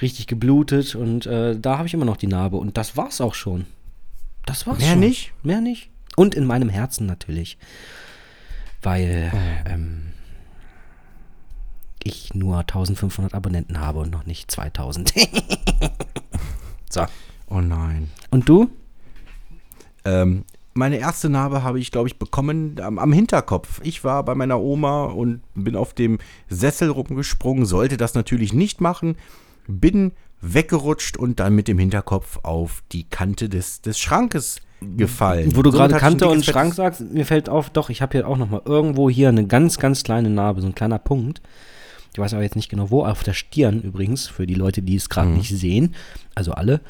richtig 0.00 0.26
geblutet, 0.26 0.94
und 0.94 1.26
äh, 1.26 1.54
da 1.60 1.76
habe 1.76 1.86
ich 1.86 1.92
immer 1.92 2.06
noch 2.06 2.16
die 2.16 2.28
Narbe. 2.28 2.56
Und 2.56 2.78
das 2.78 2.96
war's 2.96 3.20
auch 3.20 3.34
schon. 3.34 3.66
Das 4.46 4.66
war's 4.66 4.78
Mehr 4.78 4.92
schon. 4.92 5.00
nicht? 5.00 5.32
Mehr 5.42 5.60
nicht. 5.60 5.90
Und 6.16 6.34
in 6.34 6.46
meinem 6.46 6.70
Herzen 6.70 7.06
natürlich. 7.06 7.58
Weil 8.80 9.30
ähm, 9.66 10.14
ich 12.06 12.34
nur 12.34 12.58
1500 12.58 13.34
Abonnenten 13.34 13.80
habe 13.80 14.00
und 14.00 14.10
noch 14.10 14.26
nicht 14.26 14.50
2000. 14.50 15.12
so. 16.90 17.04
Oh 17.48 17.60
nein. 17.60 18.10
Und 18.30 18.48
du? 18.48 18.70
Ähm, 20.04 20.44
meine 20.74 20.98
erste 20.98 21.28
Narbe 21.28 21.62
habe 21.62 21.80
ich, 21.80 21.90
glaube 21.90 22.08
ich, 22.08 22.18
bekommen 22.18 22.76
am, 22.80 22.98
am 22.98 23.12
Hinterkopf. 23.12 23.80
Ich 23.82 24.04
war 24.04 24.24
bei 24.24 24.34
meiner 24.34 24.60
Oma 24.60 25.04
und 25.04 25.40
bin 25.54 25.76
auf 25.76 25.94
dem 25.94 26.18
Sessel 26.48 26.90
rumgesprungen, 26.90 27.66
sollte 27.66 27.96
das 27.96 28.14
natürlich 28.14 28.52
nicht 28.52 28.80
machen, 28.80 29.16
bin 29.66 30.12
weggerutscht 30.40 31.16
und 31.16 31.40
dann 31.40 31.54
mit 31.54 31.66
dem 31.68 31.78
Hinterkopf 31.78 32.40
auf 32.42 32.82
die 32.92 33.04
Kante 33.04 33.48
des, 33.48 33.80
des 33.80 33.98
Schrankes 33.98 34.60
gefallen. 34.80 35.56
Wo 35.56 35.62
du 35.62 35.70
Somit 35.70 35.90
gerade 35.90 36.00
Kante 36.00 36.28
und 36.28 36.44
Schrank 36.44 36.74
sagst, 36.74 37.00
mir 37.00 37.24
fällt 37.24 37.48
auf, 37.48 37.70
doch, 37.70 37.88
ich 37.90 38.02
habe 38.02 38.18
hier 38.18 38.28
auch 38.28 38.36
noch 38.36 38.50
mal 38.50 38.62
irgendwo 38.64 39.08
hier 39.08 39.30
eine 39.30 39.46
ganz, 39.46 39.78
ganz 39.78 40.02
kleine 40.02 40.30
Narbe, 40.30 40.60
so 40.60 40.66
ein 40.66 40.74
kleiner 40.74 40.98
Punkt. 40.98 41.40
Ich 42.16 42.18
weiß 42.18 42.32
aber 42.32 42.42
jetzt 42.42 42.56
nicht 42.56 42.70
genau 42.70 42.90
wo, 42.90 43.04
auf 43.04 43.24
der 43.24 43.34
Stirn 43.34 43.82
übrigens, 43.82 44.26
für 44.26 44.46
die 44.46 44.54
Leute, 44.54 44.80
die 44.80 44.96
es 44.96 45.10
gerade 45.10 45.28
nicht 45.28 45.50
sehen, 45.50 45.94
also 46.34 46.52
alle. 46.52 46.80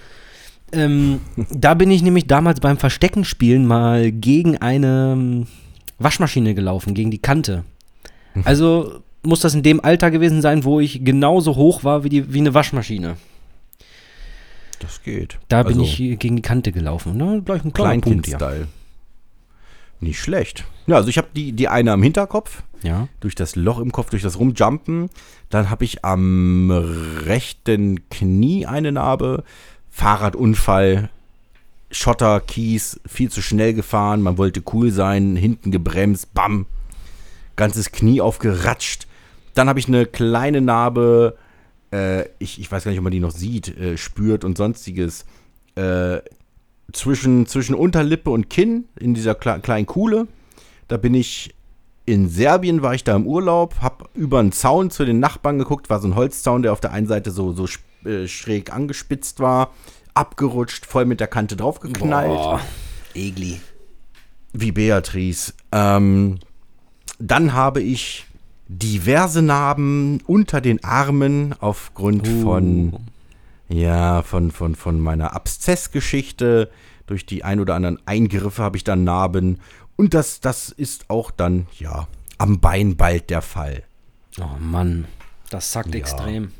Ähm, 0.70 1.18
da 1.50 1.74
bin 1.74 1.90
ich 1.90 2.00
nämlich 2.00 2.28
damals 2.28 2.60
beim 2.60 2.78
Versteckenspielen 2.78 3.66
mal 3.66 4.12
gegen 4.12 4.56
eine 4.58 5.14
ähm, 5.16 5.48
Waschmaschine 5.98 6.54
gelaufen, 6.54 6.94
gegen 6.94 7.10
die 7.10 7.18
Kante. 7.18 7.64
Also 8.44 9.00
muss 9.24 9.40
das 9.40 9.52
in 9.52 9.64
dem 9.64 9.84
Alter 9.84 10.12
gewesen 10.12 10.42
sein, 10.42 10.62
wo 10.62 10.78
ich 10.78 11.04
genauso 11.04 11.56
hoch 11.56 11.82
war 11.82 12.04
wie, 12.04 12.08
die, 12.08 12.32
wie 12.32 12.38
eine 12.38 12.54
Waschmaschine. 12.54 13.16
Das 14.78 15.02
geht. 15.02 15.38
Da 15.48 15.64
bin 15.64 15.80
Also, 15.80 15.82
ich 15.82 16.20
gegen 16.20 16.36
die 16.36 16.42
Kante 16.42 16.70
gelaufen. 16.70 17.16
Ne? 17.16 17.42
Gleich 17.44 17.64
ein 17.64 17.72
kleiner 17.72 18.00
Punkt 18.00 18.26
hier. 18.26 18.68
Nicht 20.00 20.20
schlecht. 20.20 20.64
Ja, 20.86 20.96
also 20.96 21.08
ich 21.08 21.18
habe 21.18 21.28
die, 21.34 21.52
die 21.52 21.68
eine 21.68 21.92
am 21.92 22.02
Hinterkopf, 22.02 22.62
Ja. 22.82 23.08
durch 23.20 23.34
das 23.34 23.56
Loch 23.56 23.78
im 23.80 23.92
Kopf, 23.92 24.10
durch 24.10 24.22
das 24.22 24.38
Rumjumpen. 24.38 25.10
Dann 25.50 25.70
habe 25.70 25.84
ich 25.84 26.04
am 26.04 26.70
rechten 26.70 28.08
Knie 28.10 28.66
eine 28.66 28.92
Narbe. 28.92 29.42
Fahrradunfall, 29.90 31.08
Schotter, 31.90 32.40
Kies, 32.40 33.00
viel 33.06 33.30
zu 33.30 33.40
schnell 33.42 33.74
gefahren. 33.74 34.20
Man 34.22 34.38
wollte 34.38 34.62
cool 34.72 34.90
sein, 34.90 35.36
hinten 35.36 35.70
gebremst, 35.70 36.32
bam. 36.34 36.66
Ganzes 37.56 37.90
Knie 37.92 38.20
aufgeratscht. 38.20 39.06
Dann 39.54 39.68
habe 39.68 39.78
ich 39.78 39.88
eine 39.88 40.04
kleine 40.04 40.60
Narbe, 40.60 41.36
äh, 41.92 42.24
ich, 42.38 42.60
ich 42.60 42.70
weiß 42.70 42.84
gar 42.84 42.90
nicht, 42.90 42.98
ob 42.98 43.04
man 43.04 43.12
die 43.12 43.20
noch 43.20 43.30
sieht, 43.30 43.76
äh, 43.78 43.96
spürt 43.96 44.44
und 44.44 44.58
sonstiges. 44.58 45.24
Äh, 45.76 46.18
zwischen, 46.92 47.46
zwischen 47.46 47.74
Unterlippe 47.74 48.30
und 48.30 48.50
Kinn 48.50 48.84
in 48.98 49.14
dieser 49.14 49.34
kle 49.34 49.60
kleinen 49.60 49.86
Kuhle. 49.86 50.26
Da 50.88 50.96
bin 50.96 51.14
ich 51.14 51.54
in 52.04 52.28
Serbien, 52.28 52.82
war 52.82 52.94
ich 52.94 53.02
da 53.02 53.16
im 53.16 53.26
Urlaub, 53.26 53.76
hab 53.82 54.08
über 54.14 54.38
einen 54.38 54.52
Zaun 54.52 54.90
zu 54.90 55.04
den 55.04 55.18
Nachbarn 55.18 55.58
geguckt, 55.58 55.90
war 55.90 56.00
so 56.00 56.08
ein 56.08 56.14
Holzzaun, 56.14 56.62
der 56.62 56.72
auf 56.72 56.80
der 56.80 56.92
einen 56.92 57.08
Seite 57.08 57.32
so, 57.32 57.52
so 57.52 57.66
äh, 58.08 58.28
schräg 58.28 58.72
angespitzt 58.72 59.40
war, 59.40 59.72
abgerutscht, 60.14 60.86
voll 60.86 61.04
mit 61.04 61.18
der 61.18 61.26
Kante 61.26 61.56
draufgeknallt. 61.56 62.28
Boah, 62.28 62.60
Egli. 63.14 63.60
Wie 64.52 64.70
Beatrice. 64.70 65.52
Ähm, 65.72 66.38
dann 67.18 67.52
habe 67.52 67.82
ich 67.82 68.26
diverse 68.68 69.42
Narben 69.42 70.20
unter 70.26 70.60
den 70.60 70.82
Armen 70.84 71.54
aufgrund 71.58 72.28
Uh. 72.28 72.42
von 72.42 72.92
ja, 73.68 74.22
von, 74.22 74.50
von, 74.50 74.74
von 74.74 75.00
meiner 75.00 75.34
Abszessgeschichte. 75.34 76.70
Durch 77.06 77.24
die 77.24 77.44
ein 77.44 77.60
oder 77.60 77.74
anderen 77.74 77.98
Eingriffe 78.06 78.62
habe 78.62 78.76
ich 78.76 78.84
dann 78.84 79.04
Narben. 79.04 79.60
Und 79.96 80.12
das, 80.14 80.40
das 80.40 80.70
ist 80.70 81.08
auch 81.08 81.30
dann, 81.30 81.66
ja, 81.78 82.08
am 82.38 82.60
Bein 82.60 82.96
bald 82.96 83.30
der 83.30 83.42
Fall. 83.42 83.82
Oh 84.40 84.58
Mann, 84.58 85.06
das 85.50 85.72
sackt 85.72 85.94
Ja. 85.94 86.00
extrem. 86.00 86.52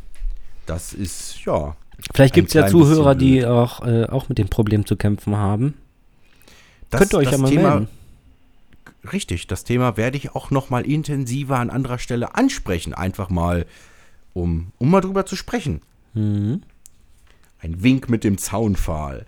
Das 0.65 0.93
ist, 0.93 1.45
ja. 1.45 1.77
Vielleicht 2.15 2.35
gibt 2.35 2.49
es 2.49 2.55
ja 2.55 2.67
Zuhörer, 2.67 3.15
die 3.15 3.45
auch, 3.47 3.85
äh, 3.87 4.05
auch 4.07 4.29
mit 4.29 4.39
dem 4.39 4.49
Problem 4.49 4.87
zu 4.87 4.97
kämpfen 4.97 5.37
haben. 5.37 5.75
Das, 6.91 7.01
Könnt 7.01 7.13
ihr 7.15 7.19
euch 7.19 7.33
ja 7.33 7.39
mal 7.39 7.51
Thema, 7.51 7.71
melden. 7.71 7.89
Richtig, 9.13 9.47
das 9.47 9.65
Thema 9.65 9.97
werde 9.97 10.17
ich 10.17 10.35
auch 10.35 10.51
noch 10.51 10.71
mal 10.71 10.85
intensiver 10.85 11.59
an 11.59 11.71
anderer 11.71 11.99
Stelle 11.99 12.35
ansprechen. 12.35 12.95
Einfach 12.95 13.31
mal, 13.31 13.67
um, 14.35 14.73
um 14.79 14.91
mal 14.91 15.01
drüber 15.01 15.27
zu 15.27 15.37
sprechen. 15.37 15.81
Mhm. 16.15 16.63
Ein 17.67 17.83
Wink 17.83 18.09
mit 18.09 18.23
dem 18.23 18.39
Zaunpfahl. 18.39 19.27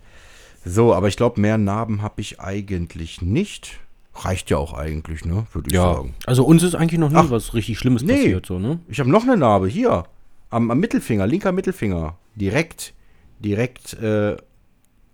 So, 0.63 0.93
aber 0.93 1.07
ich 1.07 1.17
glaube, 1.17 1.41
mehr 1.41 1.57
Narben 1.57 2.01
habe 2.01 2.21
ich 2.21 2.39
eigentlich 2.39 3.21
nicht. 3.21 3.79
Reicht 4.15 4.49
ja 4.49 4.57
auch 4.57 4.73
eigentlich, 4.73 5.25
ne? 5.25 5.45
Würde 5.51 5.69
ich 5.69 5.75
sagen. 5.75 6.13
also 6.25 6.43
uns 6.45 6.63
ist 6.63 6.75
eigentlich 6.75 6.99
noch 6.99 7.09
nie 7.09 7.17
Ach, 7.17 7.29
was 7.31 7.53
richtig 7.53 7.77
Schlimmes 7.77 8.01
nee. 8.01 8.13
passiert, 8.13 8.45
so, 8.45 8.59
ne? 8.59 8.79
Ich 8.87 8.99
habe 8.99 9.09
noch 9.09 9.23
eine 9.23 9.37
Narbe 9.37 9.67
hier. 9.67 10.05
Am, 10.49 10.71
am 10.71 10.79
Mittelfinger, 10.79 11.27
linker 11.27 11.51
Mittelfinger. 11.51 12.17
Direkt, 12.35 12.93
direkt 13.39 13.93
äh, 13.93 14.37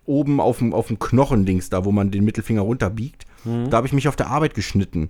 oben 0.04 0.40
auf 0.40 0.58
dem, 0.58 0.72
auf 0.72 0.86
dem 0.86 0.98
Knochendings, 0.98 1.68
da 1.68 1.84
wo 1.84 1.92
man 1.92 2.10
den 2.10 2.24
Mittelfinger 2.24 2.62
runterbiegt. 2.62 3.26
Da 3.70 3.76
habe 3.76 3.86
ich 3.86 3.92
mich 3.92 4.08
auf 4.08 4.16
der 4.16 4.28
Arbeit 4.28 4.54
geschnitten. 4.54 5.08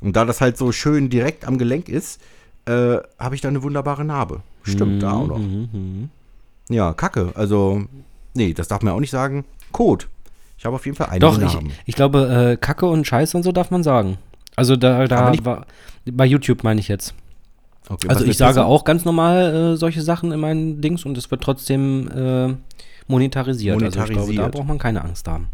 Und 0.00 0.16
da 0.16 0.24
das 0.24 0.40
halt 0.40 0.56
so 0.56 0.72
schön 0.72 1.08
direkt 1.08 1.46
am 1.46 1.58
Gelenk 1.58 1.88
ist, 1.88 2.20
äh, 2.66 2.96
habe 3.18 3.34
ich 3.34 3.40
da 3.40 3.48
eine 3.48 3.62
wunderbare 3.62 4.04
Narbe. 4.04 4.42
Stimmt, 4.62 5.02
da 5.02 5.12
auch 5.12 5.26
noch. 5.26 5.40
Ja, 6.68 6.92
Kacke. 6.94 7.32
Also, 7.34 7.84
nee, 8.34 8.52
das 8.54 8.68
darf 8.68 8.82
man 8.82 8.92
auch 8.94 9.00
nicht 9.00 9.10
sagen. 9.10 9.44
Kot. 9.72 10.08
Ich 10.58 10.64
habe 10.64 10.76
auf 10.76 10.86
jeden 10.86 10.96
Fall 10.96 11.08
einige 11.08 11.20
Doch, 11.26 11.36
ich, 11.38 11.52
Narben. 11.52 11.72
ich 11.84 11.94
glaube, 11.94 12.52
äh, 12.52 12.56
Kacke 12.56 12.86
und 12.86 13.06
Scheiße 13.06 13.36
und 13.36 13.42
so 13.42 13.52
darf 13.52 13.70
man 13.70 13.82
sagen. 13.82 14.18
Also 14.56 14.76
da, 14.76 15.06
da 15.06 15.30
nicht- 15.30 15.44
war, 15.44 15.66
bei 16.10 16.24
YouTube 16.26 16.62
meine 16.64 16.80
ich 16.80 16.88
jetzt. 16.88 17.14
Okay, 17.88 18.08
Also 18.08 18.24
ich 18.24 18.38
sage 18.38 18.64
auch 18.64 18.84
ganz 18.84 19.04
normal 19.04 19.74
äh, 19.74 19.76
solche 19.76 20.00
Sachen 20.00 20.32
in 20.32 20.40
meinen 20.40 20.80
Dings 20.80 21.04
und 21.04 21.18
es 21.18 21.30
wird 21.30 21.42
trotzdem 21.42 22.08
äh, 22.08 22.54
monetarisiert. 23.08 23.74
Also 23.82 23.86
ich 23.86 23.92
glaube, 23.92 24.08
da 24.08 24.14
Monetarisiert. 24.20 24.52
braucht 24.52 24.68
man 24.68 24.78
keine 24.78 25.02
Angst 25.04 25.28
haben. 25.28 25.48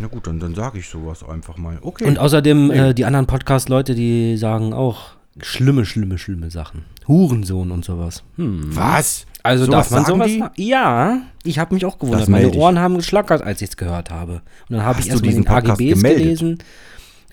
Na 0.00 0.08
gut, 0.08 0.26
dann, 0.26 0.40
dann 0.40 0.54
sage 0.54 0.78
ich 0.80 0.88
sowas 0.88 1.22
einfach 1.26 1.56
mal. 1.56 1.78
Okay. 1.80 2.04
Und 2.04 2.18
außerdem, 2.18 2.66
Nee. 2.68 2.78
äh, 2.90 2.94
die 2.94 3.04
anderen 3.04 3.26
Podcast-Leute, 3.26 3.94
die 3.94 4.36
sagen 4.36 4.72
auch 4.74 5.12
schlimme, 5.40 5.86
schlimme, 5.86 6.18
schlimme 6.18 6.50
Sachen. 6.50 6.84
Hurensohn 7.06 7.70
und 7.70 7.84
sowas. 7.84 8.22
Hm. 8.36 8.74
was? 8.76 9.24
Also 9.44 9.66
Sowas 9.66 9.90
darf 9.90 10.08
man 10.08 10.28
sowas 10.28 10.52
die? 10.56 10.64
Ja, 10.68 11.20
ich 11.44 11.58
habe 11.58 11.74
mich 11.74 11.84
auch 11.84 11.98
gewundert. 11.98 12.28
Meine. 12.28 12.50
Ohren 12.52 12.78
haben 12.78 12.96
geschlackert, 12.96 13.42
als 13.42 13.60
ich 13.62 13.68
es 13.70 13.76
gehört 13.76 14.10
habe. 14.10 14.42
Und 14.68 14.76
dann 14.76 14.82
habe 14.84 15.00
ich 15.00 15.08
erstmal 15.10 15.32
den 15.34 15.44
Podcast 15.44 15.80
AGBs 15.80 15.94
gemeldet? 15.94 16.18
Mhm. 16.20 16.24
gelesen, 16.24 16.58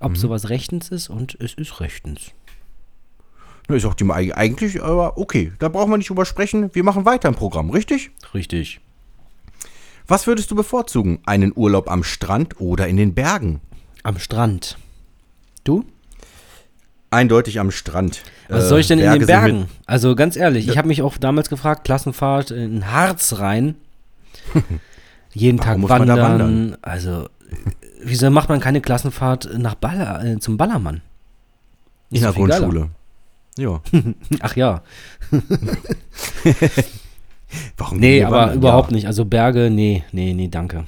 ob 0.01 0.17
sowas 0.17 0.49
rechtens 0.49 0.89
ist 0.89 1.09
und 1.09 1.37
es 1.39 1.53
ist 1.53 1.79
rechtens. 1.79 2.31
Na, 3.69 3.75
ist 3.77 3.85
auch 3.85 3.93
die 3.93 4.03
eig- 4.03 4.33
eigentlich, 4.33 4.83
aber 4.83 5.17
okay, 5.17 5.53
da 5.59 5.69
brauchen 5.69 5.89
wir 5.91 5.97
nicht 5.97 6.09
drüber 6.09 6.25
sprechen. 6.25 6.69
Wir 6.75 6.83
machen 6.83 7.05
weiter 7.05 7.29
im 7.29 7.35
Programm, 7.35 7.69
richtig? 7.69 8.11
Richtig. 8.33 8.81
Was 10.07 10.27
würdest 10.27 10.51
du 10.51 10.55
bevorzugen? 10.55 11.19
Einen 11.25 11.53
Urlaub 11.55 11.89
am 11.89 12.03
Strand 12.03 12.59
oder 12.59 12.87
in 12.89 12.97
den 12.97 13.13
Bergen? 13.13 13.61
Am 14.03 14.19
Strand. 14.19 14.77
Du? 15.63 15.85
Eindeutig 17.11 17.59
am 17.59 17.71
Strand. 17.71 18.21
Was 18.47 18.63
Äh, 18.63 18.67
soll 18.67 18.79
ich 18.79 18.87
denn 18.87 18.99
in 18.99 19.03
Berge 19.05 19.19
den 19.19 19.27
sind 19.27 19.35
Bergen? 19.35 19.59
mit- 19.59 19.67
Also 19.85 20.15
ganz 20.15 20.35
ehrlich, 20.37 20.67
ich 20.67 20.77
habe 20.77 20.87
mich 20.87 21.01
auch 21.01 21.17
damals 21.17 21.49
gefragt, 21.49 21.83
Klassenfahrt 21.83 22.51
in 22.51 22.89
Harz 22.91 23.37
rein. 23.39 23.75
Jeden 25.33 25.59
Warum 25.59 25.87
Tag 25.87 25.99
wandern. 25.99 26.19
wandern? 26.19 26.77
Also, 26.81 27.27
wieso 28.03 28.29
macht 28.31 28.49
man 28.49 28.59
keine 28.61 28.81
Klassenfahrt 28.81 29.49
nach 29.57 29.75
Baller, 29.75 30.23
äh, 30.23 30.39
zum 30.39 30.57
Ballermann? 30.57 31.01
in 32.09 32.15
Ist 32.17 32.23
der 32.23 32.33
viel 32.33 32.47
geiler. 32.47 32.59
Grundschule. 32.61 32.89
Ja. 33.57 33.81
Ach 34.41 34.55
ja. 34.55 34.81
Warum 37.77 37.99
Nee, 37.99 38.23
aber 38.23 38.37
wandern? 38.37 38.57
überhaupt 38.57 38.91
ja. 38.91 38.95
nicht. 38.95 39.07
Also 39.07 39.25
Berge, 39.25 39.69
nee, 39.69 40.03
nee, 40.13 40.33
nee, 40.33 40.47
danke. 40.47 40.85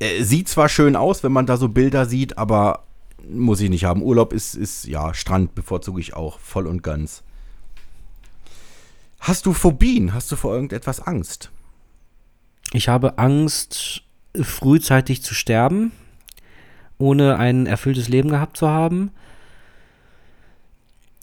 Äh, 0.00 0.22
Sieht 0.24 0.48
zwar 0.48 0.68
schön 0.68 0.96
aus, 0.96 1.22
wenn 1.22 1.30
man 1.32 1.46
da 1.46 1.56
so 1.56 1.68
Bilder 1.68 2.06
sieht, 2.06 2.36
aber 2.38 2.82
muss 3.28 3.60
ich 3.60 3.70
nicht 3.70 3.84
haben. 3.84 4.02
Urlaub 4.02 4.32
ist, 4.32 4.54
ist 4.54 4.86
ja, 4.86 5.14
Strand 5.14 5.54
bevorzuge 5.54 6.00
ich 6.00 6.14
auch, 6.14 6.38
voll 6.38 6.66
und 6.66 6.82
ganz. 6.82 7.22
Hast 9.20 9.46
du 9.46 9.52
Phobien? 9.52 10.14
Hast 10.14 10.32
du 10.32 10.36
vor 10.36 10.54
irgendetwas 10.54 11.00
Angst? 11.00 11.50
Ich 12.72 12.88
habe 12.88 13.18
Angst, 13.18 14.02
frühzeitig 14.40 15.22
zu 15.22 15.34
sterben, 15.34 15.92
ohne 16.98 17.36
ein 17.36 17.66
erfülltes 17.66 18.08
Leben 18.08 18.30
gehabt 18.30 18.56
zu 18.56 18.68
haben. 18.68 19.10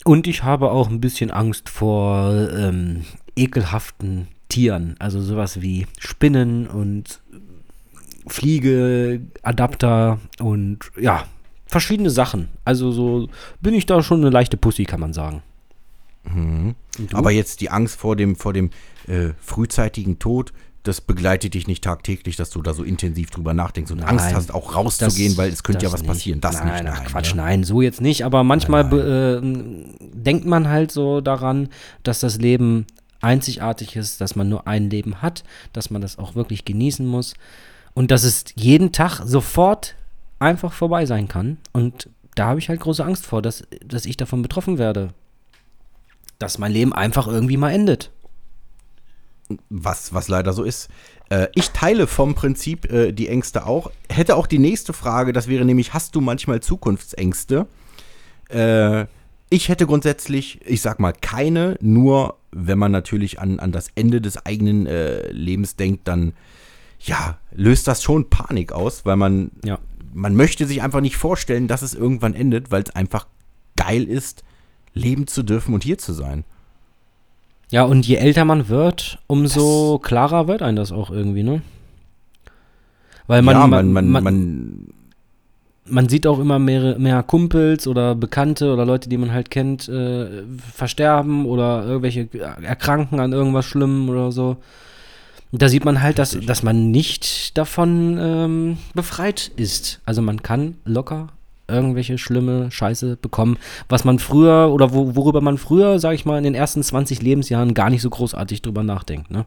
Und 0.06 0.28
ich 0.28 0.44
habe 0.44 0.72
auch 0.72 0.90
ein 0.90 1.02
bisschen 1.02 1.32
Angst 1.32 1.70
vor 1.70 2.32
ähm, 2.56 3.06
ekelhaften 3.36 4.28
Tieren, 4.48 4.96
also 5.00 5.22
sowas 5.22 5.62
wie 5.62 5.88
Spinnen 6.00 6.68
und 6.68 7.22
Fliegeadapter 8.28 10.20
und 10.40 10.80
ja, 11.00 11.26
verschiedene 11.70 12.10
Sachen. 12.10 12.50
Also 12.66 12.92
so 12.92 13.30
bin 13.62 13.74
ich 13.74 13.86
da 13.86 14.04
schon 14.04 14.20
eine 14.22 14.30
leichte 14.30 14.58
Pussy, 14.58 14.84
kann 14.84 15.00
man 15.00 15.14
sagen. 15.14 15.42
Du? 16.26 16.76
Aber 17.14 17.32
jetzt 17.32 17.62
die 17.62 17.70
Angst 17.70 17.96
vor 17.96 18.16
dem, 18.16 18.36
vor 18.36 18.54
dem 18.54 18.72
äh, 19.08 19.30
frühzeitigen 19.40 20.20
Tod, 20.20 20.52
das 20.84 21.02
begleitet 21.02 21.54
dich 21.54 21.68
nicht 21.68 21.84
tagtäglich, 21.84 22.36
dass 22.36 22.50
du 22.50 22.62
da 22.62 22.74
so 22.74 22.84
intensiv 22.84 23.30
drüber 23.32 23.54
nachdenkst 23.54 23.92
und 23.92 24.02
Angst 24.02 24.26
Nein. 24.26 24.36
hast, 24.36 24.54
auch 24.54 24.76
rauszugehen, 24.76 25.38
weil 25.38 25.52
es 25.52 25.64
könnte 25.64 25.86
ja 25.86 25.92
das 25.92 26.02
was 26.02 26.08
passieren. 26.08 26.42
Das 26.42 26.64
nein, 26.64 26.84
nicht. 26.84 26.94
Ach, 26.94 27.06
Quatsch, 27.06 27.36
ne? 27.36 27.42
nein, 27.42 27.64
so 27.64 27.82
jetzt 27.82 28.02
nicht. 28.02 28.26
Aber 28.26 28.44
manchmal 28.44 28.92
äh, 28.94 29.42
denkt 30.14 30.46
man 30.46 30.70
halt 30.70 30.92
so 30.92 31.22
daran, 31.22 31.70
dass 32.04 32.20
das 32.20 32.38
Leben 32.38 32.86
einzigartig 33.22 33.96
ist, 33.96 34.22
dass 34.22 34.36
man 34.36 34.50
nur 34.50 34.68
ein 34.68 34.90
Leben 34.90 35.22
hat, 35.22 35.44
dass 35.74 35.90
man 35.90 36.02
das 36.02 36.18
auch 36.18 36.36
wirklich 36.36 36.66
genießen 36.66 37.06
muss 37.06 37.34
und 37.94 38.12
dass 38.12 38.24
es 38.24 38.46
jeden 38.56 38.92
Tag 38.92 39.22
sofort 39.26 39.96
einfach 40.40 40.74
vorbei 40.74 41.06
sein 41.06 41.28
kann. 41.28 41.58
Und 41.74 42.10
da 42.36 42.48
habe 42.48 42.60
ich 42.60 42.70
halt 42.70 42.80
große 42.80 43.04
Angst 43.04 43.26
vor, 43.26 43.42
dass, 43.42 43.68
dass 43.86 44.06
ich 44.06 44.18
davon 44.18 44.42
betroffen 44.42 44.78
werde. 44.78 45.14
Dass 46.40 46.58
mein 46.58 46.72
Leben 46.72 46.94
einfach 46.94 47.28
irgendwie 47.28 47.58
mal 47.58 47.72
endet. 47.72 48.12
was, 49.70 50.14
was 50.14 50.28
leider 50.28 50.54
so 50.54 50.64
ist. 50.64 50.90
Äh, 51.30 51.48
ich 51.56 51.72
teile 51.72 52.08
vom 52.08 52.36
Prinzip 52.36 52.92
äh, 52.92 53.12
die 53.12 53.28
Ängste 53.28 53.66
auch. 53.66 53.92
Hätte 54.10 54.36
auch 54.36 54.48
die 54.48 54.60
nächste 54.60 54.94
Frage, 54.94 55.34
das 55.34 55.48
wäre 55.48 55.66
nämlich, 55.66 55.94
hast 55.94 56.16
du 56.16 56.22
manchmal 56.22 56.60
Zukunftsängste? 56.62 57.68
Äh, 58.50 59.06
ich 59.50 59.70
hätte 59.70 59.88
grundsätzlich, 59.88 60.60
ich 60.66 60.82
sag 60.82 61.00
mal, 61.00 61.14
keine, 61.14 61.78
nur 61.82 62.38
wenn 62.52 62.78
man 62.78 62.92
natürlich 62.92 63.40
an, 63.40 63.60
an 63.60 63.72
das 63.72 63.90
Ende 63.96 64.22
des 64.22 64.46
eigenen 64.46 64.88
Lebens 65.32 65.76
denkt, 65.76 66.08
dann 66.08 66.34
ja, 67.00 67.38
löst 67.52 67.88
das 67.88 68.04
schon 68.04 68.30
Panik 68.30 68.72
aus, 68.72 69.06
weil 69.06 69.16
man, 69.16 69.52
Ja. 69.64 69.80
Man 70.14 70.36
möchte 70.36 70.66
sich 70.66 70.82
einfach 70.82 71.02
nicht 71.02 71.18
vorstellen, 71.18 71.68
dass 71.68 71.82
es 71.82 71.94
irgendwann 71.94 72.34
endet, 72.34 72.72
weil 72.72 72.84
es 72.84 72.96
einfach 72.96 73.28
geil 73.76 74.04
ist, 74.04 74.44
leben 74.94 75.28
zu 75.28 75.44
dürfen 75.44 75.74
und 75.74 75.84
hier 75.84 75.98
zu 75.98 76.14
sein. 76.14 76.44
Ja, 77.72 77.84
und 77.84 78.08
je 78.08 78.16
älter 78.16 78.46
man 78.46 78.68
wird, 78.68 79.20
umso 79.28 80.00
klarer 80.00 80.48
wird 80.48 80.62
einem 80.62 80.78
das 80.78 80.92
auch 80.92 81.12
irgendwie, 81.12 81.44
ne? 81.44 81.62
Weil 83.28 83.44
man, 83.44 83.56
ja, 83.56 83.68
man, 83.68 83.92
man, 83.92 84.10
man, 84.10 84.10
man, 84.10 84.24
man, 84.24 84.88
man 85.86 86.10
sieht 86.10 86.26
auch 86.26 86.40
immer 86.40 86.58
mehr, 86.58 86.98
mehr 86.98 87.22
Kumpels 87.22 87.88
oder 87.88 88.16
Bekannte 88.16 88.74
oder 88.74 88.86
Leute, 88.86 89.08
die 89.08 89.18
man 89.18 89.32
halt 89.32 89.52
kennt, 89.52 89.88
äh, 89.88 90.44
versterben 90.74 91.46
oder 91.46 91.86
irgendwelche 91.86 92.28
erkranken 92.64 93.20
an 93.20 93.34
irgendwas 93.34 93.66
Schlimmem 93.66 94.10
oder 94.10 94.32
so. 94.32 94.58
Da 95.52 95.68
sieht 95.68 95.84
man 95.84 96.02
halt, 96.02 96.20
dass, 96.20 96.38
dass 96.40 96.62
man 96.62 96.92
nicht 96.92 97.58
davon 97.58 98.18
ähm, 98.20 98.78
befreit 98.94 99.52
ist. 99.56 100.00
Also 100.06 100.22
man 100.22 100.44
kann 100.44 100.76
locker 100.86 101.30
irgendwelche 101.68 102.18
schlimme 102.18 102.72
Scheiße 102.72 103.18
bekommen, 103.18 103.58
was 103.88 104.04
man 104.04 104.20
früher 104.20 104.72
oder 104.72 104.92
wo, 104.92 105.16
worüber 105.16 105.42
man 105.42 105.58
früher, 105.58 106.00
sag 106.00 106.16
ich 106.16 106.26
mal, 106.26 106.38
in 106.38 106.44
den 106.44 106.56
ersten 106.56 106.82
20 106.82 107.22
Lebensjahren 107.22 107.74
gar 107.74 107.90
nicht 107.90 108.02
so 108.02 108.10
großartig 108.10 108.64
drüber 108.64 108.84
nachdenkt, 108.84 109.30
ne? 109.30 109.46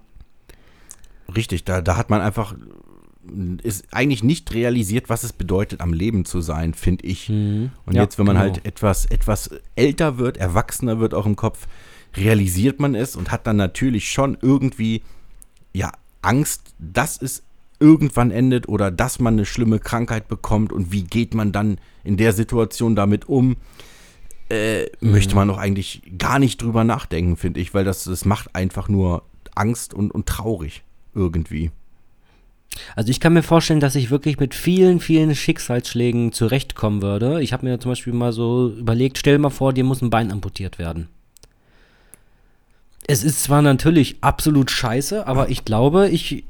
Richtig, 1.34 1.64
da, 1.64 1.80
da 1.80 1.96
hat 1.96 2.10
man 2.10 2.20
einfach 2.20 2.54
ist 3.62 3.86
eigentlich 3.92 4.24
nicht 4.24 4.52
realisiert, 4.52 5.08
was 5.08 5.22
es 5.22 5.32
bedeutet, 5.32 5.80
am 5.80 5.92
Leben 5.92 6.24
zu 6.24 6.40
sein, 6.40 6.74
finde 6.74 7.06
ich. 7.06 7.28
Und 7.28 7.70
Ja, 7.92 8.02
jetzt, 8.02 8.18
wenn 8.18 8.26
man 8.26 8.36
genau. 8.36 8.46
halt 8.46 8.64
etwas, 8.64 9.06
etwas 9.06 9.50
älter 9.76 10.18
wird, 10.18 10.36
erwachsener 10.38 10.98
wird 10.98 11.14
auch 11.14 11.26
im 11.26 11.36
Kopf, 11.36 11.68
realisiert 12.16 12.80
man 12.80 12.94
es 12.94 13.14
und 13.14 13.30
hat 13.30 13.46
dann 13.46 13.56
natürlich 13.56 14.10
schon 14.10 14.36
irgendwie, 14.42 15.02
ja, 15.72 15.92
Angst, 16.22 16.74
dass 16.78 17.20
es 17.20 17.42
irgendwann 17.80 18.30
endet 18.30 18.68
oder 18.68 18.90
dass 18.90 19.18
man 19.18 19.34
eine 19.34 19.44
schlimme 19.44 19.80
Krankheit 19.80 20.28
bekommt 20.28 20.72
und 20.72 20.92
wie 20.92 21.02
geht 21.02 21.34
man 21.34 21.52
dann 21.52 21.78
in 22.04 22.16
der 22.16 22.32
Situation 22.32 22.94
damit 22.94 23.28
um, 23.28 23.56
äh, 24.48 24.86
möchte 25.00 25.34
man 25.34 25.48
doch 25.48 25.58
eigentlich 25.58 26.02
gar 26.16 26.38
nicht 26.38 26.62
drüber 26.62 26.84
nachdenken, 26.84 27.36
finde 27.36 27.60
ich, 27.60 27.74
weil 27.74 27.84
das, 27.84 28.04
das 28.04 28.24
macht 28.24 28.54
einfach 28.54 28.88
nur 28.88 29.24
Angst 29.54 29.94
und, 29.94 30.12
und 30.12 30.26
traurig 30.26 30.84
irgendwie. 31.14 31.70
Also 32.96 33.10
ich 33.10 33.20
kann 33.20 33.34
mir 33.34 33.42
vorstellen, 33.42 33.80
dass 33.80 33.94
ich 33.94 34.10
wirklich 34.10 34.38
mit 34.38 34.54
vielen, 34.54 35.00
vielen 35.00 35.34
Schicksalsschlägen 35.34 36.32
zurechtkommen 36.32 37.02
würde. 37.02 37.42
Ich 37.42 37.52
habe 37.52 37.66
mir 37.66 37.80
zum 37.80 37.90
Beispiel 37.90 38.12
mal 38.12 38.32
so 38.32 38.70
überlegt, 38.70 39.18
stell 39.18 39.38
mal 39.38 39.50
vor, 39.50 39.72
dir 39.72 39.84
muss 39.84 40.02
ein 40.02 40.10
Bein 40.10 40.30
amputiert 40.30 40.78
werden. 40.78 41.08
Es 43.06 43.24
ist 43.24 43.42
zwar 43.42 43.62
natürlich 43.62 44.16
absolut 44.20 44.70
scheiße, 44.70 45.26
aber 45.26 45.48
ich 45.48 45.64
glaube, 45.64 46.08
ich, 46.08 46.44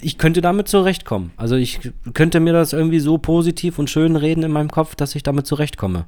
ich 0.00 0.18
könnte 0.18 0.42
damit 0.42 0.68
zurechtkommen. 0.68 1.32
Also 1.36 1.56
ich 1.56 1.80
könnte 2.12 2.40
mir 2.40 2.52
das 2.52 2.72
irgendwie 2.72 3.00
so 3.00 3.16
positiv 3.16 3.78
und 3.78 3.88
schön 3.88 4.16
reden 4.16 4.42
in 4.42 4.52
meinem 4.52 4.70
Kopf, 4.70 4.94
dass 4.94 5.14
ich 5.14 5.22
damit 5.22 5.46
zurechtkomme. 5.46 6.04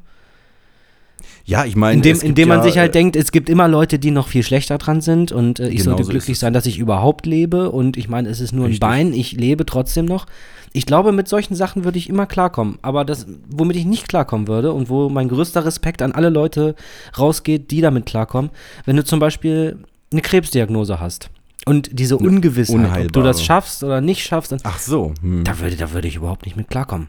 Ja, 1.47 1.65
ich 1.65 1.77
meine, 1.77 1.95
Indem, 1.95 2.21
indem 2.21 2.49
man 2.49 2.59
ja, 2.59 2.65
sich 2.65 2.77
halt 2.77 2.91
äh, 2.91 2.99
denkt, 2.99 3.15
es 3.15 3.31
gibt 3.31 3.49
immer 3.49 3.69
Leute, 3.69 4.01
die 4.01 4.11
noch 4.11 4.27
viel 4.27 4.43
schlechter 4.43 4.79
dran 4.79 5.01
sind 5.01 5.31
und 5.31 5.61
äh, 5.61 5.69
ich 5.69 5.77
Genau 5.77 5.85
sollte 5.85 6.03
so 6.03 6.09
ist 6.09 6.13
glücklich 6.13 6.39
sein, 6.41 6.53
dass 6.53 6.67
ich 6.67 6.79
überhaupt 6.79 7.25
lebe 7.25 7.71
und 7.71 7.97
ich 7.97 8.09
meine, 8.09 8.29
es 8.29 8.41
ist 8.41 8.53
nur 8.53 8.67
Richtig. 8.67 8.83
ein 8.83 8.91
Bein, 8.91 9.13
ich 9.13 9.33
lebe 9.33 9.65
trotzdem 9.65 10.07
noch. 10.07 10.27
Ich 10.73 10.87
glaube, 10.87 11.13
mit 11.13 11.29
solchen 11.29 11.55
Sachen 11.55 11.85
würde 11.85 11.99
ich 11.99 12.09
immer 12.09 12.27
klarkommen. 12.27 12.79
Aber 12.83 13.05
das, 13.05 13.27
womit 13.49 13.77
ich 13.77 13.87
nicht 13.87 14.09
klarkommen 14.09 14.49
würde 14.49 14.73
und 14.73 14.91
wo 14.91 15.09
mein 15.09 15.29
größter 15.29 15.65
Respekt 15.65 16.03
an 16.03 16.13
alle 16.13 16.31
Leute 16.31 16.75
rausgeht, 17.17 17.71
die 17.71 17.81
damit 17.81 18.07
klarkommen, 18.07 18.51
wenn 18.85 18.97
du 18.97 19.05
zum 19.05 19.21
Beispiel 19.21 19.79
eine 20.11 20.23
Krebsdiagnose 20.23 20.99
hast 20.99 21.31
und 21.65 21.91
diese 21.93 22.17
Ungewissheit, 22.17 22.75
ob 22.75 22.83
du 22.83 22.89
unheilbare. 22.89 23.25
das 23.25 23.45
schaffst 23.45 23.85
oder 23.85 24.01
nicht 24.01 24.25
schaffst, 24.25 24.51
dann, 24.51 24.59
Ach 24.65 24.81
so. 24.81 25.15
Hm. 25.21 25.45
da 25.45 25.61
würde, 25.61 25.77
da 25.77 25.93
würde 25.93 26.09
ich 26.09 26.17
überhaupt 26.17 26.45
nicht 26.45 26.57
mit 26.57 26.69
klarkommen. 26.69 27.09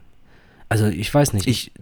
Also 0.68 0.86
ich 0.86 1.12
weiß 1.12 1.32
nicht. 1.32 1.48
Ich, 1.48 1.72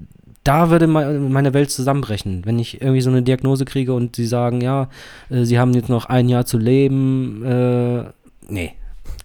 da 0.46 0.70
würde 0.70 0.86
me- 0.86 1.18
meine 1.18 1.52
Welt 1.54 1.70
zusammenbrechen, 1.70 2.42
wenn 2.44 2.58
ich 2.58 2.80
irgendwie 2.80 3.00
so 3.00 3.10
eine 3.10 3.22
Diagnose 3.22 3.64
kriege 3.64 3.92
und 3.94 4.16
sie 4.16 4.26
sagen, 4.26 4.60
ja, 4.60 4.88
äh, 5.30 5.44
sie 5.44 5.58
haben 5.58 5.72
jetzt 5.74 5.88
noch 5.88 6.06
ein 6.06 6.28
Jahr 6.28 6.46
zu 6.46 6.58
leben. 6.58 7.42
Äh, 7.44 8.04
nee, 8.48 8.72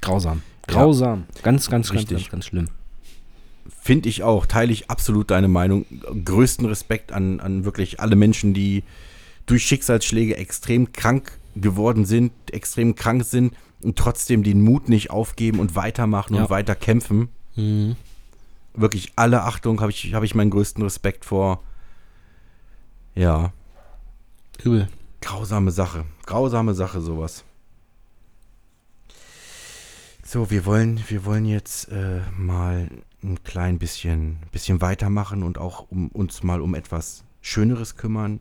grausam. 0.02 0.42
Ja. 0.68 0.74
Grausam. 0.76 1.24
Ganz, 1.44 1.70
ganz, 1.70 1.90
ganz, 1.90 2.00
Richtig. 2.00 2.18
ganz, 2.18 2.32
ganz 2.32 2.46
schlimm. 2.46 2.68
Finde 3.84 4.10
ich 4.10 4.24
auch, 4.24 4.46
teile 4.46 4.72
ich 4.72 4.90
absolut 4.90 5.32
deine 5.32 5.48
Meinung. 5.48 5.86
Größten 6.26 6.66
Respekt 6.66 7.12
an, 7.12 7.40
an 7.40 7.66
wirklich 7.66 8.00
alle 8.00 8.16
Menschen, 8.16 8.54
die 8.54 8.84
durch 9.48 9.64
Schicksalsschläge 9.64 10.38
extrem 10.38 10.94
krank 10.94 11.38
geworden 11.56 12.06
sind, 12.06 12.32
extrem 12.52 12.96
krank 12.96 13.26
sind 13.26 13.54
und 13.82 13.98
trotzdem 13.98 14.44
den 14.44 14.62
Mut 14.62 14.88
nicht 14.88 15.10
aufgeben 15.10 15.60
und 15.60 15.76
weitermachen 15.76 16.36
Ja. 16.36 16.44
und 16.44 16.50
weiter 16.50 16.76
kämpfen. 16.76 17.30
Mhm. 17.56 17.96
Wirklich 18.74 19.14
alle 19.16 19.44
Achtung, 19.44 19.82
habe 19.82 19.92
ich, 19.92 20.14
hab 20.14 20.24
ich 20.24 20.36
meinen 20.36 20.50
größten 20.50 20.84
Respekt 20.84 21.26
vor. 21.26 21.62
Ja, 23.16 23.52
Übel. 24.64 24.88
grausame 25.20 25.72
Sache. 25.72 26.06
Grausame 26.26 26.74
Sache, 26.74 27.02
sowas. 27.02 27.44
So, 30.24 30.50
wir 30.50 30.66
wollen, 30.66 31.04
wir 31.10 31.26
wollen 31.26 31.46
jetzt 31.46 31.92
äh, 31.92 32.22
mal 32.38 32.88
ein 33.22 33.44
klein 33.44 33.80
bisschen, 33.80 34.38
bisschen 34.52 34.80
weitermachen 34.80 35.44
und 35.44 35.58
auch 35.58 35.88
um, 35.90 36.08
uns 36.10 36.42
mal 36.44 36.62
um 36.62 36.74
etwas 36.74 37.24
Schöneres 37.42 37.98
kümmern. 37.98 38.40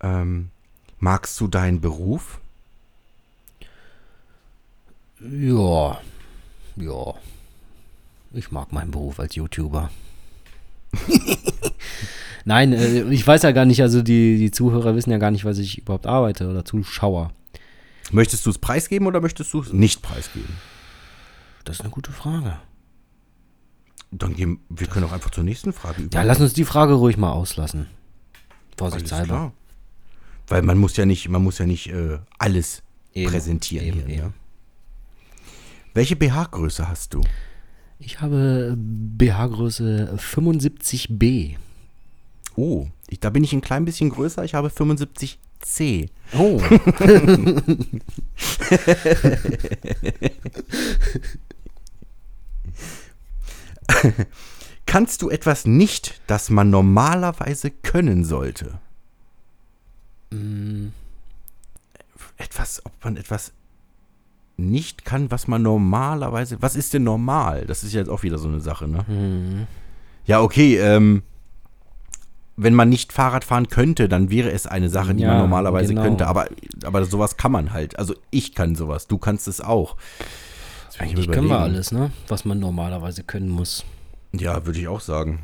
Ähm, 0.00 0.50
magst 0.98 1.38
du 1.40 1.48
deinen 1.48 1.80
Beruf? 1.80 2.40
Ja. 5.20 6.00
Ja. 6.76 7.14
Ich 8.32 8.50
mag 8.50 8.72
meinen 8.72 8.90
Beruf 8.90 9.18
als 9.20 9.34
YouTuber. 9.34 9.90
Nein, 12.44 12.72
äh, 12.72 13.02
ich 13.10 13.26
weiß 13.26 13.42
ja 13.42 13.52
gar 13.52 13.64
nicht, 13.64 13.82
also 13.82 14.02
die, 14.02 14.38
die 14.38 14.50
Zuhörer 14.50 14.94
wissen 14.94 15.10
ja 15.10 15.18
gar 15.18 15.30
nicht, 15.30 15.44
was 15.44 15.58
ich 15.58 15.78
überhaupt 15.78 16.06
arbeite 16.06 16.48
oder 16.48 16.64
Zuschauer. 16.64 17.32
Möchtest 18.10 18.46
du 18.46 18.50
es 18.50 18.58
preisgeben 18.58 19.06
oder 19.06 19.20
möchtest 19.20 19.52
du 19.52 19.60
es 19.60 19.72
nicht 19.72 20.02
preisgeben? 20.02 20.54
Das 21.64 21.76
ist 21.76 21.80
eine 21.82 21.90
gute 21.90 22.12
Frage. 22.12 22.58
Dann 24.10 24.34
gehen 24.34 24.60
wir 24.70 24.86
können 24.86 25.04
auch 25.04 25.12
einfach 25.12 25.30
zur 25.30 25.44
nächsten 25.44 25.74
Frage 25.74 26.02
über. 26.02 26.16
Ja, 26.16 26.22
lass 26.22 26.40
uns 26.40 26.54
die 26.54 26.64
Frage 26.64 26.94
ruhig 26.94 27.18
mal 27.18 27.32
auslassen. 27.32 27.86
Vorsichtshalber. 28.78 29.52
Weil 30.46 30.62
man 30.62 30.78
muss 30.78 30.96
ja 30.96 31.04
nicht, 31.04 31.28
man 31.28 31.42
muss 31.42 31.58
ja 31.58 31.66
nicht 31.66 31.90
äh, 31.90 32.18
alles 32.38 32.82
Eben, 33.12 33.30
präsentieren. 33.30 33.86
eben, 33.86 34.06
hier, 34.06 34.08
eben. 34.08 34.26
Ne? 34.28 34.32
Welche 35.92 36.16
BH-Größe 36.16 36.88
hast 36.88 37.12
du? 37.12 37.22
Ich 37.98 38.20
habe 38.20 38.76
BH-Größe 38.76 40.16
75b. 40.18 41.56
Oh, 42.56 42.86
ich, 43.08 43.20
da 43.20 43.30
bin 43.30 43.42
ich 43.44 43.52
ein 43.52 43.60
klein 43.60 43.84
bisschen 43.84 44.10
größer. 44.10 44.44
Ich 44.44 44.54
habe 44.54 44.68
75C. 44.68 46.08
Oh. 46.36 46.60
Kannst 54.86 55.22
du 55.22 55.30
etwas 55.30 55.66
nicht, 55.66 56.20
das 56.26 56.50
man 56.50 56.70
normalerweise 56.70 57.70
können 57.70 58.24
sollte? 58.24 58.78
Mm, 60.30 60.88
Etwas, 62.36 62.84
ob 62.86 62.92
man 63.04 63.16
etwas 63.16 63.52
nicht 64.58 65.04
kann, 65.04 65.30
was 65.30 65.46
man 65.48 65.62
normalerweise. 65.62 66.58
Was 66.60 66.76
ist 66.76 66.92
denn 66.92 67.04
normal? 67.04 67.64
Das 67.66 67.84
ist 67.84 67.94
jetzt 67.94 68.08
auch 68.10 68.22
wieder 68.24 68.38
so 68.38 68.48
eine 68.48 68.60
Sache, 68.60 68.86
ne? 68.88 69.06
hm. 69.06 69.66
Ja, 70.26 70.40
okay, 70.42 70.76
ähm. 70.76 71.22
Wenn 72.60 72.74
man 72.74 72.88
nicht 72.88 73.12
Fahrrad 73.12 73.44
fahren 73.44 73.68
könnte, 73.68 74.08
dann 74.08 74.30
wäre 74.30 74.50
es 74.50 74.66
eine 74.66 74.88
Sache, 74.90 75.14
die 75.14 75.22
Ja, 75.22 75.28
man 75.28 75.38
normalerweise 75.38 75.90
genau. 75.94 76.02
könnte. 76.02 76.26
Aber, 76.26 76.48
aber 76.82 77.04
sowas 77.04 77.36
kann 77.36 77.52
man 77.52 77.72
halt. 77.72 77.96
Also 78.00 78.14
ich 78.32 78.52
kann 78.52 78.74
sowas, 78.74 79.06
du 79.06 79.16
kannst 79.16 79.46
es 79.46 79.60
auch. 79.60 79.96
Eigentlich 80.98 81.30
können 81.30 81.46
wir 81.46 81.54
überlegen. 81.54 81.74
alles, 81.76 81.92
ne? 81.92 82.10
Was 82.26 82.44
man 82.44 82.58
normalerweise 82.58 83.22
können 83.22 83.48
muss. 83.48 83.84
Ja, 84.32 84.66
würde 84.66 84.80
ich 84.80 84.88
auch 84.88 84.98
sagen. 85.00 85.38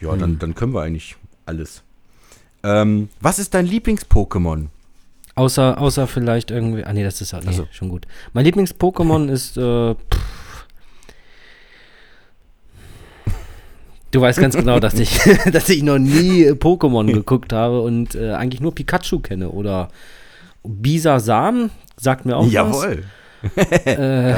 Ja, 0.00 0.10
Hm. 0.10 0.18
dann, 0.18 0.38
dann 0.40 0.54
können 0.56 0.74
wir 0.74 0.82
eigentlich 0.82 1.14
alles. 1.46 1.84
Ähm, 2.64 3.08
was 3.20 3.38
ist 3.38 3.54
dein 3.54 3.66
Lieblings-Pokémon? 3.66 4.66
Außer, 5.34 5.80
außer 5.80 6.06
vielleicht 6.06 6.50
irgendwie. 6.50 6.84
Ah, 6.84 6.92
nee, 6.92 7.04
das 7.04 7.20
ist 7.20 7.32
ja 7.32 7.40
nee, 7.40 7.46
Also- 7.48 7.66
schon 7.70 7.88
gut. 7.88 8.06
Mein 8.32 8.44
Lieblings-Pokémon 8.44 9.28
ist. 9.30 9.56
Äh. 9.56 9.94
Du 14.12 14.20
weißt 14.20 14.40
ganz 14.40 14.56
genau, 14.56 14.80
dass 14.80 14.94
ich, 14.94 15.18
dass 15.52 15.68
ich 15.68 15.82
noch 15.82 15.98
nie 15.98 16.50
Pokémon 16.50 17.12
geguckt 17.12 17.52
habe 17.52 17.80
und 17.82 18.14
äh, 18.16 18.32
eigentlich 18.32 18.60
nur 18.60 18.74
Pikachu 18.74 19.20
kenne. 19.20 19.50
Oder 19.50 19.88
Bisasam, 20.64 21.70
sagt 21.96 22.26
mir 22.26 22.36
auch 22.36 22.44
was. 22.46 22.52
Jawohl. 22.52 23.04
Äh, 23.56 24.34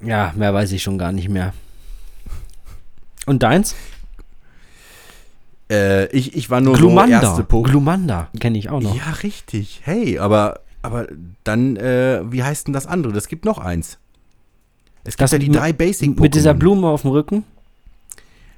ja, 0.06 0.32
mehr 0.36 0.54
weiß 0.54 0.72
ich 0.72 0.82
schon 0.82 0.96
gar 0.98 1.12
nicht 1.12 1.28
mehr. 1.28 1.52
Und 3.26 3.42
deins? 3.42 3.74
Äh, 5.70 6.06
ich, 6.16 6.34
ich 6.36 6.48
war 6.50 6.60
nur 6.60 6.76
so 6.76 6.82
Glumanda. 6.86 7.20
erste 7.22 7.42
Pokémon. 7.42 7.70
Glumanda 7.70 8.28
kenne 8.38 8.58
ich 8.58 8.70
auch 8.70 8.80
noch. 8.80 8.94
Ja, 8.94 9.12
richtig. 9.22 9.80
Hey, 9.84 10.18
aber, 10.18 10.60
aber 10.82 11.08
dann, 11.44 11.76
äh, 11.76 12.22
wie 12.30 12.42
heißt 12.42 12.66
denn 12.68 12.74
das 12.74 12.86
andere? 12.86 13.12
Das 13.12 13.28
gibt 13.28 13.44
noch 13.44 13.58
eins. 13.58 13.98
Es 15.04 15.16
gibt 15.16 15.22
Das 15.22 15.32
ja 15.32 15.38
die 15.38 15.50
drei 15.50 15.72
Basic-Pokémon. 15.72 16.20
Mit 16.20 16.34
dieser 16.34 16.54
Blume 16.54 16.88
auf 16.88 17.02
dem 17.02 17.10
Rücken? 17.10 17.44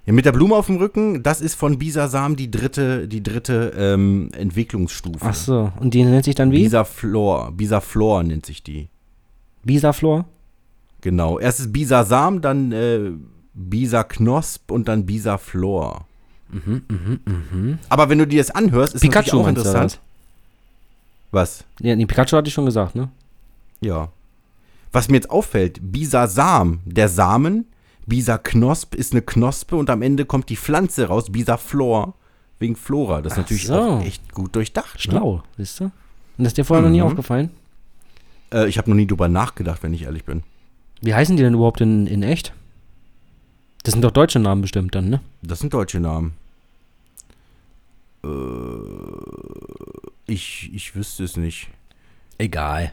Ja, 0.06 0.14
mit 0.14 0.24
der 0.24 0.32
Blume 0.32 0.54
auf 0.56 0.66
dem 0.66 0.76
Rücken, 0.76 1.22
das 1.22 1.42
ist 1.42 1.54
von 1.54 1.78
Bisasam 1.78 2.34
die 2.36 2.50
dritte, 2.50 3.06
die 3.08 3.22
dritte 3.22 3.74
ähm, 3.76 4.30
Entwicklungsstufe. 4.32 5.18
Ach 5.20 5.34
so, 5.34 5.70
und 5.80 5.92
die 5.92 6.02
nennt 6.02 6.24
sich 6.24 6.34
dann 6.34 6.50
wie? 6.50 6.62
Bisaflor. 6.62 7.52
Bisaflor 7.52 8.22
nennt 8.22 8.46
sich 8.46 8.62
die. 8.62 8.88
Bisaflor? 9.64 10.24
Genau. 11.02 11.38
Erst 11.38 11.60
ist 11.60 11.72
Bisasam, 11.74 12.40
dann 12.40 12.72
äh, 12.72 13.10
Bisaknosp 13.52 14.70
und 14.70 14.88
dann 14.88 15.04
Bisaflor. 15.04 16.06
Aber 17.88 18.08
wenn 18.08 18.18
du 18.18 18.26
dir 18.26 18.38
das 18.40 18.50
anhörst, 18.50 18.94
ist 18.94 19.02
Mhm, 19.04 19.08
Pikachu 19.10 19.40
auch 19.40 19.48
interessant. 19.48 20.00
Was? 21.30 21.64
Ja, 21.80 21.94
nee, 21.94 22.06
Pikachu 22.06 22.36
hatte 22.36 22.48
ich 22.48 22.54
schon 22.54 22.64
gesagt, 22.64 22.94
ne? 22.94 23.10
Ja. 23.80 24.08
Was 24.92 25.08
mir 25.08 25.16
jetzt 25.16 25.30
auffällt, 25.30 25.78
Bisasam, 25.82 26.80
der 26.86 27.08
Samen, 27.08 27.66
Bisaknosp 28.06 28.94
ist 28.94 29.12
eine 29.12 29.20
Knospe 29.22 29.76
und 29.76 29.90
am 29.90 30.00
Ende 30.00 30.24
kommt 30.24 30.48
die 30.48 30.56
Pflanze 30.56 31.08
raus, 31.08 31.30
Bisaflor, 31.30 32.14
wegen 32.58 32.74
Flora. 32.76 33.20
Das 33.20 33.34
ist 33.34 33.38
Ach 33.38 33.42
natürlich 33.42 33.66
so. 33.66 33.74
auch 33.74 34.02
echt 34.02 34.32
gut 34.32 34.56
durchdacht. 34.56 34.94
Ne? 34.94 35.00
Schlau, 35.00 35.42
siehst 35.58 35.80
du? 35.80 35.84
Und 35.84 35.92
das 36.38 36.48
ist 36.48 36.56
dir 36.58 36.64
vorher 36.64 36.82
noch 36.82 36.90
nie 36.90 37.00
Mhm. 37.00 37.06
aufgefallen? 37.06 37.50
Äh, 38.52 38.66
ich 38.68 38.78
habe 38.78 38.88
noch 38.88 38.96
nie 38.96 39.06
drüber 39.06 39.28
nachgedacht, 39.28 39.82
wenn 39.82 39.92
ich 39.92 40.04
ehrlich 40.04 40.24
bin. 40.24 40.42
Wie 41.02 41.14
heißen 41.14 41.36
die 41.36 41.42
denn 41.42 41.54
überhaupt 41.54 41.82
in, 41.82 42.06
in 42.06 42.22
echt? 42.22 42.54
Das 43.84 43.92
sind 43.92 44.02
doch 44.02 44.10
deutsche 44.10 44.38
Namen 44.38 44.62
bestimmt 44.62 44.94
dann, 44.94 45.08
ne? 45.08 45.20
Das 45.42 45.60
sind 45.60 45.72
deutsche 45.72 46.00
Namen. 46.00 46.34
Äh, 48.24 48.28
ich, 50.26 50.70
ich 50.74 50.94
wüsste 50.94 51.24
es 51.24 51.36
nicht. 51.36 51.68
Egal. 52.38 52.92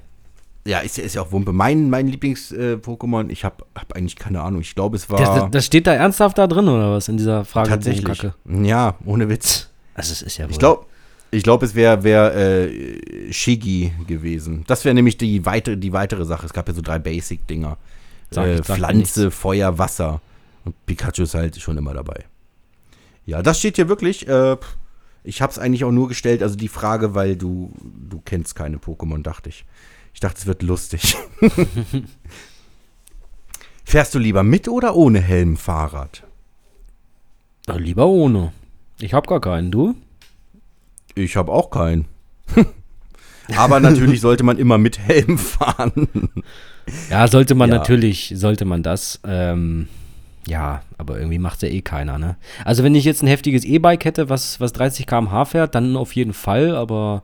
Ja, 0.66 0.80
ist, 0.80 0.98
ja- 0.98 1.04
ist 1.04 1.16
ja 1.16 1.22
auch 1.22 1.32
Wumpe. 1.32 1.52
Mein, 1.54 1.90
mein 1.90 2.08
Lieblings-Pokémon, 2.08 3.30
ich 3.30 3.44
habe 3.44 3.66
hab 3.76 3.94
eigentlich 3.94 4.16
keine 4.16 4.42
Ahnung. 4.42 4.62
Ich 4.62 4.74
glaube, 4.74 4.96
es 4.96 5.10
war 5.10 5.20
Das, 5.20 5.52
das 5.52 5.66
steht 5.66 5.86
da 5.86 5.94
ernsthaft 5.94 6.38
da 6.38 6.48
drin, 6.48 6.68
oder 6.68 6.92
was, 6.92 7.08
in 7.08 7.18
dieser 7.18 7.46
Frage? 7.46 7.70
tatsächlich. 7.70 8.28
Ja, 8.46 8.96
ohne 9.06 9.30
Witz. 9.30 9.70
Also 9.94 10.12
es 10.12 10.22
ist 10.24 10.38
ja 10.38 10.46
wohl. 10.46 10.52
Ich 10.52 10.60
glaube, 10.60 10.86
ich 11.32 11.44
glaub, 11.44 11.62
es 11.62 11.76
wäre 11.76 12.04
wär, 12.04 12.36
äh, 12.36 13.32
Shiggy 13.32 13.92
gewesen. 14.08 14.64
Das 14.68 14.86
wäre 14.86 14.96
nämlich 14.96 15.18
die, 15.18 15.46
weite, 15.46 15.78
die 15.78 15.94
weitere 15.94 16.26
Sache. 16.26 16.46
Es 16.46 16.54
gab 16.54 16.68
ja 16.68 16.74
so 16.74 16.82
drei 16.82 16.98
Basic-Dinger. 17.00 17.78
Äh, 18.36 18.64
Pflanze, 18.64 19.30
Feuer, 19.32 19.78
Wasser. 19.78 20.20
Und 20.66 20.86
Pikachu 20.86 21.24
ist 21.24 21.34
halt 21.36 21.60
schon 21.62 21.78
immer 21.78 21.94
dabei. 21.94 22.26
Ja, 23.26 23.42
das 23.42 23.60
steht 23.60 23.76
hier 23.78 23.88
wirklich. 23.88 24.28
Äh, 24.28 24.58
ich 25.24 25.42
habe 25.42 25.52
es 25.52 25.58
eigentlich 25.60 25.84
auch 25.84 25.92
nur 25.92 26.08
gestellt, 26.08 26.44
also 26.44 26.56
die 26.56 26.68
Frage, 26.68 27.16
weil 27.16 27.36
du, 27.36 27.72
du 28.10 28.22
kennst 28.24 28.56
keine 28.56 28.78
Pokémon, 28.78 29.22
dachte 29.24 29.50
ich. 29.50 29.66
Ich 30.14 30.20
dachte, 30.20 30.38
es 30.40 30.46
wird 30.46 30.62
lustig. 30.64 31.18
Fährst 33.84 34.16
du 34.16 34.20
lieber 34.20 34.44
mit 34.44 34.68
oder 34.68 34.96
ohne 34.96 35.22
Helm 35.22 35.58
Fahrrad? 35.58 36.24
Na, 37.68 37.76
lieber 37.76 38.08
ohne. 38.08 38.52
Ich 39.00 39.14
hab 39.14 39.28
gar 39.28 39.42
keinen, 39.42 39.72
du? 39.72 39.96
Ich 41.16 41.36
habe 41.36 41.52
auch 41.52 41.70
keinen. 41.70 42.06
Aber 43.58 43.80
natürlich 43.80 44.22
sollte 44.22 44.44
man 44.44 44.58
immer 44.58 44.78
mit 44.78 44.98
Helm 45.00 45.38
fahren. 45.38 46.30
Ja, 47.10 47.28
sollte 47.28 47.54
man 47.56 47.70
Ja. 47.70 47.78
natürlich, 47.78 48.34
sollte 48.36 48.66
man 48.66 48.82
das. 48.84 49.20
Ähm, 49.24 49.88
ja, 50.48 50.82
aber 50.98 51.18
irgendwie 51.18 51.40
macht 51.40 51.62
ja 51.62 51.70
eh 51.70 51.82
keiner, 51.82 52.18
ne? 52.18 52.38
Also 52.64 52.84
wenn 52.84 52.96
ich 52.96 53.06
jetzt 53.06 53.24
ein 53.24 53.28
heftiges 53.28 53.66
E-Bike 53.66 54.06
hätte, 54.06 54.30
was, 54.30 54.60
was 54.60 54.74
30 54.74 55.08
km/h 55.08 55.46
fährt, 55.46 55.76
dann 55.76 55.96
auf 55.96 56.14
jeden 56.14 56.34
Fall, 56.34 56.76
aber 56.76 57.24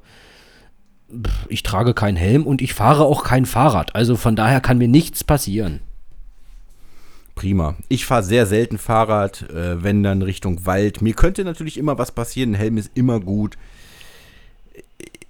pff, 1.12 1.46
ich 1.50 1.64
trage 1.64 1.94
keinen 1.94 2.18
Helm 2.18 2.46
und 2.46 2.62
ich 2.62 2.74
fahre 2.74 3.06
auch 3.06 3.24
kein 3.24 3.46
Fahrrad. 3.46 3.96
Also 3.96 4.16
von 4.16 4.36
daher 4.36 4.62
kann 4.62 4.78
mir 4.78 4.88
nichts 4.88 5.24
passieren. 5.24 5.82
Prima. 7.36 7.76
Ich 7.88 8.06
fahre 8.06 8.24
sehr 8.24 8.46
selten 8.46 8.78
Fahrrad, 8.78 9.50
äh, 9.50 9.84
wenn 9.84 10.04
dann 10.04 10.22
Richtung 10.22 10.66
Wald. 10.66 11.02
Mir 11.02 11.14
könnte 11.14 11.44
natürlich 11.44 11.78
immer 11.78 11.98
was 11.98 12.12
passieren. 12.12 12.52
Ein 12.52 12.60
Helm 12.60 12.78
ist 12.78 12.92
immer 12.94 13.20
gut. 13.20 13.58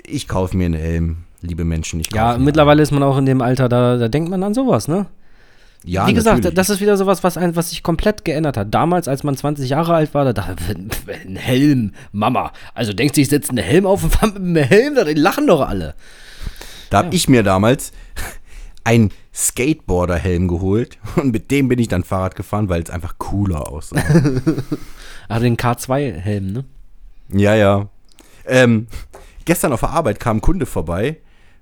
Ich 0.05 0.27
kaufe 0.27 0.57
mir 0.57 0.65
einen 0.65 0.73
Helm, 0.73 1.17
liebe 1.41 1.63
Menschen. 1.63 2.01
Ja, 2.13 2.37
mittlerweile 2.37 2.81
ist 2.81 2.91
man 2.91 3.03
auch 3.03 3.17
in 3.17 3.25
dem 3.25 3.41
Alter, 3.41 3.69
da, 3.69 3.97
da 3.97 4.07
denkt 4.07 4.29
man 4.29 4.43
an 4.43 4.53
sowas, 4.53 4.87
ne? 4.87 5.05
Ja, 5.83 6.05
Wie 6.07 6.13
gesagt, 6.13 6.37
natürlich. 6.37 6.55
das 6.55 6.69
ist 6.69 6.79
wieder 6.79 6.95
sowas, 6.95 7.23
was, 7.23 7.37
ein, 7.37 7.55
was 7.55 7.71
sich 7.71 7.81
komplett 7.81 8.23
geändert 8.23 8.55
hat. 8.55 8.73
Damals, 8.73 9.07
als 9.07 9.23
man 9.23 9.35
20 9.35 9.67
Jahre 9.67 9.95
alt 9.95 10.13
war, 10.13 10.25
da 10.25 10.33
dachte 10.33 10.55
ich, 10.69 11.25
ein 11.25 11.35
Helm, 11.35 11.93
Mama. 12.11 12.51
Also 12.75 12.93
denkst 12.93 13.13
du, 13.15 13.21
ich 13.21 13.29
setze 13.29 13.49
einen 13.49 13.63
Helm 13.63 13.87
auf 13.87 14.03
und 14.03 14.11
fahre 14.13 14.33
mit 14.33 14.57
einem 14.57 14.69
Helm? 14.69 14.95
Da 14.95 15.03
lachen 15.07 15.47
doch 15.47 15.67
alle. 15.67 15.95
Da 16.91 16.99
habe 16.99 17.15
ich 17.15 17.27
mir 17.27 17.41
damals 17.41 17.93
einen 18.83 19.09
Skateboarder-Helm 19.33 20.47
geholt 20.47 20.99
und 21.15 21.31
mit 21.31 21.49
dem 21.49 21.67
bin 21.67 21.79
ich 21.79 21.87
dann 21.87 22.03
Fahrrad 22.03 22.35
gefahren, 22.35 22.69
weil 22.69 22.83
es 22.83 22.89
einfach 22.89 23.15
cooler 23.17 23.67
aussah. 23.67 24.01
Ah, 25.29 25.39
den 25.39 25.57
K2-Helm, 25.57 26.53
ne? 26.53 26.65
ja, 27.29 27.55
ja. 27.55 27.87
Ähm, 28.45 28.87
gestern 29.45 29.71
auf 29.71 29.79
der 29.79 29.91
Arbeit 29.91 30.19
kam 30.19 30.37
ein 30.37 30.41
Kunde 30.41 30.65
vorbei 30.65 31.17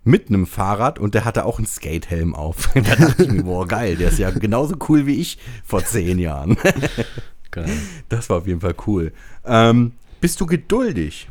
mit 0.09 0.29
einem 0.29 0.47
Fahrrad 0.47 0.99
und 0.99 1.13
der 1.13 1.23
hatte 1.23 1.45
auch 1.45 1.59
einen 1.59 1.67
Skatehelm 1.67 2.35
auf. 2.35 2.69
da 2.73 2.95
dachte 2.95 3.23
ich 3.23 3.31
mir, 3.31 3.43
boah, 3.43 3.67
geil, 3.67 3.95
der 3.95 4.09
ist 4.09 4.19
ja 4.19 4.31
genauso 4.31 4.75
cool 4.89 5.05
wie 5.05 5.15
ich 5.15 5.37
vor 5.63 5.83
zehn 5.85 6.19
Jahren. 6.19 6.57
Geil. 7.51 7.71
Das 8.09 8.29
war 8.29 8.37
auf 8.37 8.47
jeden 8.47 8.61
Fall 8.61 8.75
cool. 8.85 9.11
Ähm, 9.43 9.93
bist 10.21 10.39
du 10.39 10.45
geduldig? 10.45 11.29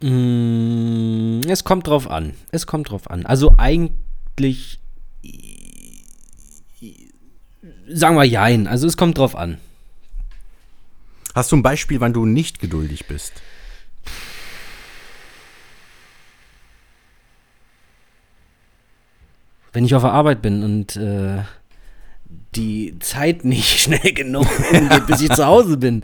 Mm, 0.00 1.42
es 1.46 1.62
kommt 1.62 1.86
drauf 1.88 2.10
an. 2.10 2.32
Es 2.52 2.66
kommt 2.66 2.88
drauf 2.88 3.10
an. 3.10 3.26
Also 3.26 3.52
eigentlich. 3.58 4.80
Sagen 7.86 8.16
wir 8.16 8.24
jein. 8.24 8.66
Also 8.66 8.86
es 8.86 8.96
kommt 8.96 9.18
drauf 9.18 9.36
an. 9.36 9.58
Hast 11.34 11.52
du 11.52 11.56
ein 11.56 11.62
Beispiel, 11.62 12.00
wann 12.00 12.14
du 12.14 12.24
nicht 12.24 12.60
geduldig 12.60 13.06
bist? 13.06 13.34
Wenn 19.72 19.84
ich 19.84 19.94
auf 19.94 20.02
der 20.02 20.12
Arbeit 20.12 20.42
bin 20.42 20.62
und 20.62 20.96
äh, 20.96 21.38
die 22.54 22.98
Zeit 23.00 23.44
nicht 23.44 23.80
schnell 23.80 24.12
genug 24.12 24.46
umgeht, 24.72 25.06
bis 25.06 25.20
ich 25.20 25.30
zu 25.30 25.46
Hause 25.46 25.76
bin, 25.76 26.02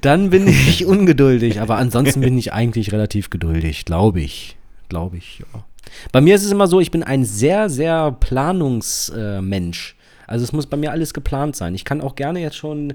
dann 0.00 0.30
bin 0.30 0.46
ich 0.46 0.84
ungeduldig. 0.86 1.60
Aber 1.60 1.76
ansonsten 1.76 2.20
bin 2.20 2.36
ich 2.38 2.52
eigentlich 2.52 2.92
relativ 2.92 3.30
geduldig, 3.30 3.84
glaube 3.84 4.20
ich. 4.20 4.56
Glaube 4.88 5.16
ich, 5.16 5.40
ja. 5.40 5.64
Bei 6.12 6.20
mir 6.20 6.34
ist 6.34 6.44
es 6.44 6.52
immer 6.52 6.66
so, 6.66 6.80
ich 6.80 6.90
bin 6.90 7.02
ein 7.02 7.24
sehr, 7.24 7.68
sehr 7.68 8.12
Planungsmensch. 8.12 9.96
Also 10.26 10.44
es 10.44 10.52
muss 10.52 10.66
bei 10.66 10.76
mir 10.76 10.90
alles 10.90 11.12
geplant 11.12 11.54
sein. 11.56 11.74
Ich 11.74 11.84
kann 11.84 12.00
auch 12.00 12.14
gerne 12.14 12.40
jetzt 12.40 12.56
schon 12.56 12.94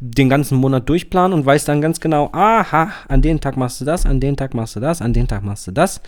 den 0.00 0.28
ganzen 0.28 0.58
Monat 0.58 0.88
durchplanen 0.88 1.38
und 1.38 1.46
weiß 1.46 1.64
dann 1.64 1.80
ganz 1.80 2.00
genau, 2.00 2.30
aha, 2.32 2.92
an 3.08 3.22
den 3.22 3.40
Tag 3.40 3.56
machst 3.56 3.80
du 3.80 3.84
das, 3.84 4.04
an 4.04 4.20
den 4.20 4.36
Tag 4.36 4.54
machst 4.54 4.76
du 4.76 4.80
das, 4.80 5.00
an 5.00 5.12
den 5.12 5.26
Tag 5.26 5.42
machst 5.42 5.66
du 5.66 5.72
das. 5.72 6.00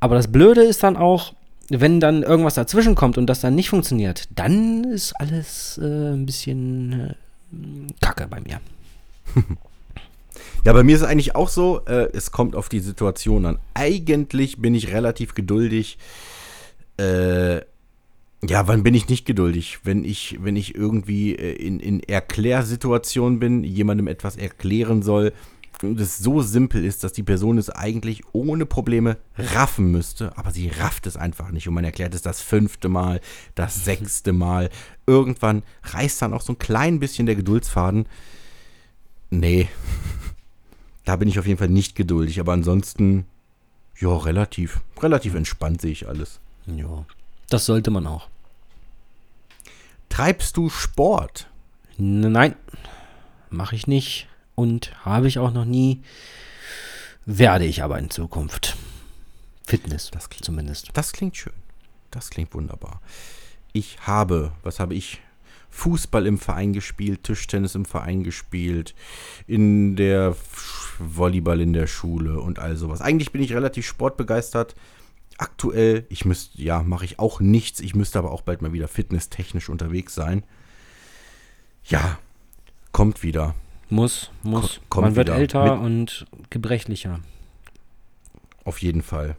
Aber 0.00 0.14
das 0.14 0.32
Blöde 0.32 0.62
ist 0.62 0.82
dann 0.82 0.96
auch, 0.96 1.34
wenn 1.68 2.00
dann 2.00 2.22
irgendwas 2.22 2.54
dazwischen 2.54 2.94
kommt 2.94 3.18
und 3.18 3.26
das 3.26 3.40
dann 3.40 3.54
nicht 3.54 3.70
funktioniert, 3.70 4.28
dann 4.34 4.84
ist 4.84 5.12
alles 5.14 5.78
äh, 5.82 6.12
ein 6.12 6.26
bisschen 6.26 6.92
äh, 6.92 7.14
kacke 8.00 8.26
bei 8.28 8.40
mir. 8.40 8.60
Ja, 10.64 10.72
bei 10.72 10.84
mir 10.84 10.94
ist 10.94 11.02
es 11.02 11.08
eigentlich 11.08 11.34
auch 11.34 11.48
so, 11.48 11.80
äh, 11.86 12.08
es 12.12 12.30
kommt 12.30 12.54
auf 12.54 12.68
die 12.68 12.78
Situation 12.78 13.46
an. 13.46 13.58
Eigentlich 13.74 14.58
bin 14.58 14.74
ich 14.76 14.92
relativ 14.92 15.34
geduldig. 15.34 15.98
Äh, 16.98 17.56
ja, 18.44 18.66
wann 18.68 18.84
bin 18.84 18.94
ich 18.94 19.08
nicht 19.08 19.24
geduldig? 19.24 19.80
Wenn 19.82 20.04
ich, 20.04 20.38
wenn 20.40 20.54
ich 20.54 20.76
irgendwie 20.76 21.34
äh, 21.34 21.54
in, 21.54 21.80
in 21.80 22.00
Erklärsituationen 22.00 23.40
bin, 23.40 23.64
jemandem 23.64 24.06
etwas 24.06 24.36
erklären 24.36 25.02
soll 25.02 25.32
und 25.82 26.00
es 26.00 26.18
so 26.18 26.42
simpel 26.42 26.84
ist, 26.84 27.04
dass 27.04 27.12
die 27.12 27.22
Person 27.22 27.58
es 27.58 27.70
eigentlich 27.70 28.22
ohne 28.32 28.66
Probleme 28.66 29.16
raffen 29.36 29.90
müsste, 29.90 30.36
aber 30.36 30.50
sie 30.50 30.68
rafft 30.68 31.06
es 31.06 31.16
einfach 31.16 31.50
nicht 31.50 31.68
und 31.68 31.74
man 31.74 31.84
erklärt 31.84 32.14
es 32.14 32.22
das 32.22 32.40
fünfte 32.40 32.88
Mal, 32.88 33.20
das 33.54 33.74
sechste 33.84 34.32
Mal. 34.32 34.70
Irgendwann 35.06 35.62
reißt 35.84 36.22
dann 36.22 36.34
auch 36.34 36.42
so 36.42 36.52
ein 36.52 36.58
klein 36.58 37.00
bisschen 37.00 37.26
der 37.26 37.36
Geduldsfaden. 37.36 38.06
Nee, 39.30 39.68
da 41.04 41.16
bin 41.16 41.28
ich 41.28 41.38
auf 41.38 41.46
jeden 41.46 41.58
Fall 41.58 41.68
nicht 41.68 41.96
geduldig, 41.96 42.40
aber 42.40 42.52
ansonsten, 42.52 43.26
ja, 43.98 44.14
relativ, 44.16 44.80
relativ 45.00 45.34
entspannt 45.34 45.80
sehe 45.80 45.92
ich 45.92 46.08
alles. 46.08 46.40
Ja. 46.66 47.04
Das 47.48 47.66
sollte 47.66 47.90
man 47.90 48.06
auch. 48.06 48.28
Treibst 50.08 50.56
du 50.56 50.68
Sport? 50.68 51.48
Nein, 51.96 52.54
mache 53.50 53.74
ich 53.74 53.86
nicht 53.86 54.28
und 54.54 54.92
habe 55.04 55.28
ich 55.28 55.38
auch 55.38 55.52
noch 55.52 55.64
nie. 55.64 56.02
Werde 57.24 57.64
ich 57.64 57.82
aber 57.82 57.98
in 57.98 58.10
Zukunft. 58.10 58.76
Fitness, 59.64 60.10
Das 60.10 60.28
klingt- 60.28 60.44
zumindest. 60.44 60.90
Das 60.94 61.12
klingt 61.12 61.36
schön. 61.36 61.52
Das 62.10 62.30
klingt 62.30 62.52
wunderbar. 62.54 63.00
Ich 63.72 63.98
habe, 64.06 64.52
was 64.62 64.80
habe 64.80 64.94
ich? 64.94 65.20
Fußball 65.70 66.26
im 66.26 66.36
Verein 66.38 66.74
gespielt, 66.74 67.22
Tischtennis 67.22 67.74
im 67.74 67.86
Verein 67.86 68.22
gespielt, 68.24 68.94
in 69.46 69.96
der 69.96 70.36
Volleyball 70.98 71.62
in 71.62 71.72
der 71.72 71.86
Schule 71.86 72.40
und 72.40 72.58
all 72.58 72.76
sowas. 72.76 73.00
Eigentlich 73.00 73.32
bin 73.32 73.40
ich 73.42 73.54
relativ 73.54 73.86
sportbegeistert. 73.86 74.74
Aktuell, 75.38 76.04
ich 76.10 76.26
müsste, 76.26 76.60
ja, 76.60 76.82
mache 76.82 77.06
ich 77.06 77.18
auch 77.18 77.40
nichts. 77.40 77.80
Ich 77.80 77.94
müsste 77.94 78.18
aber 78.18 78.32
auch 78.32 78.42
bald 78.42 78.60
mal 78.60 78.74
wieder 78.74 78.86
fitnesstechnisch 78.86 79.70
unterwegs 79.70 80.14
sein. 80.14 80.42
Ja, 81.86 82.18
kommt 82.92 83.22
wieder. 83.22 83.54
Muss, 83.92 84.30
muss. 84.42 84.76
Ko- 84.76 84.80
kommt 84.88 85.08
man 85.08 85.16
wird 85.16 85.28
wieder. 85.28 85.36
älter 85.36 85.76
Mit- 85.76 85.84
und 85.84 86.26
gebrechlicher. 86.48 87.20
Auf 88.64 88.80
jeden 88.80 89.02
Fall. 89.02 89.36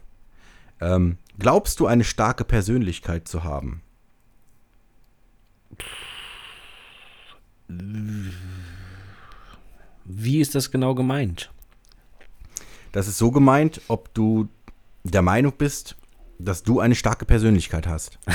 Ähm, 0.80 1.18
glaubst 1.40 1.80
du, 1.80 1.88
eine 1.88 2.04
starke 2.04 2.44
Persönlichkeit 2.44 3.26
zu 3.26 3.42
haben? 3.42 3.82
Wie 10.04 10.40
ist 10.40 10.54
das 10.54 10.70
genau 10.70 10.94
gemeint? 10.94 11.50
Das 12.92 13.08
ist 13.08 13.18
so 13.18 13.30
gemeint, 13.30 13.80
ob 13.88 14.12
du 14.14 14.48
der 15.02 15.22
Meinung 15.22 15.52
bist, 15.58 15.96
dass 16.38 16.62
du 16.62 16.80
eine 16.80 16.94
starke 16.94 17.24
Persönlichkeit 17.24 17.86
hast. 17.86 18.18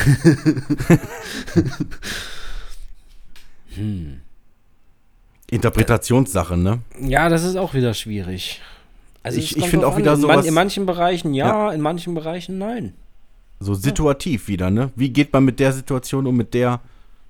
Interpretationssache, 5.52 6.58
ne? 6.58 6.80
Ja, 7.02 7.30
das 7.30 7.44
ist 7.44 7.56
auch 7.56 7.74
wieder 7.74 7.94
schwierig. 7.94 8.62
Also 9.24 9.40
Ich- 9.40 9.58
ich 9.58 9.66
finde 9.68 9.88
auch 9.88 9.98
wieder 9.98 10.12
an. 10.14 10.18
in, 10.18 10.22
sowas- 10.22 10.46
in 10.46 10.54
manchen 10.54 10.86
Bereichen 10.86 11.34
ja, 11.34 11.72
in 11.72 11.82
manchen 11.82 12.14
Bereichen 12.14 12.58
nein. 12.58 12.94
So 13.60 13.74
situativ 13.74 14.48
wieder, 14.48 14.70
ne? 14.70 14.92
Wie 14.96 15.10
geht 15.10 15.34
man 15.34 15.44
mit 15.44 15.60
der 15.60 15.74
Situation 15.74 16.26
um, 16.28 16.38
mit 16.38 16.54
der, 16.54 16.80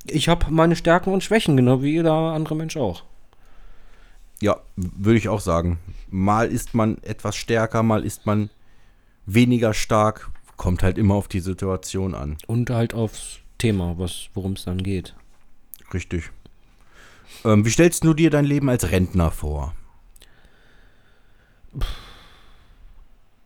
Ich 0.06 0.30
habe 0.30 0.46
meine 0.52 0.76
Stärken 0.76 1.12
und 1.12 1.24
Schwächen, 1.24 1.58
genau 1.58 1.82
wie 1.82 1.92
jeder 1.94 2.14
andere 2.14 2.56
Mensch 2.56 2.78
auch. 2.78 3.04
ja, 4.42 4.58
würde 4.76 5.18
ich 5.18 5.28
auch 5.30 5.42
sagen. 5.42 5.80
Mal 6.10 6.48
ist 6.52 6.74
man 6.74 6.98
etwas 7.04 7.36
stärker, 7.36 7.84
mal 7.84 8.06
ist 8.06 8.26
man 8.26 8.50
weniger 9.26 9.74
stark. 9.74 10.30
Kommt 10.56 10.84
halt 10.84 10.98
immer 10.98 11.16
auf 11.16 11.28
die 11.28 11.40
Situation 11.40 12.14
an. 12.16 12.38
Und 12.48 12.70
halt 12.70 12.94
aufs 12.94 13.40
Thema, 13.58 13.96
was, 13.98 14.30
worum 14.34 14.54
es 14.54 14.66
dann 14.66 14.82
geht. 14.84 15.14
Richtig. 15.94 16.32
Ähm, 17.46 17.66
wie 17.66 17.70
stellst 17.70 18.04
du 18.04 18.14
dir 18.14 18.30
dein 18.30 18.46
Leben 18.46 18.70
als 18.70 18.92
Rentner 18.92 19.32
vor? 19.32 19.74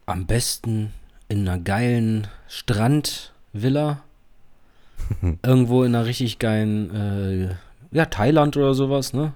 Am 0.05 0.25
besten 0.25 0.93
in 1.27 1.47
einer 1.47 1.59
geilen 1.59 2.27
Strandvilla. 2.47 4.03
Irgendwo 5.43 5.83
in 5.83 5.95
einer 5.95 6.05
richtig 6.05 6.39
geilen, 6.39 6.95
äh, 6.95 7.55
ja, 7.91 8.05
Thailand 8.05 8.55
oder 8.57 8.73
sowas, 8.73 9.13
ne? 9.13 9.33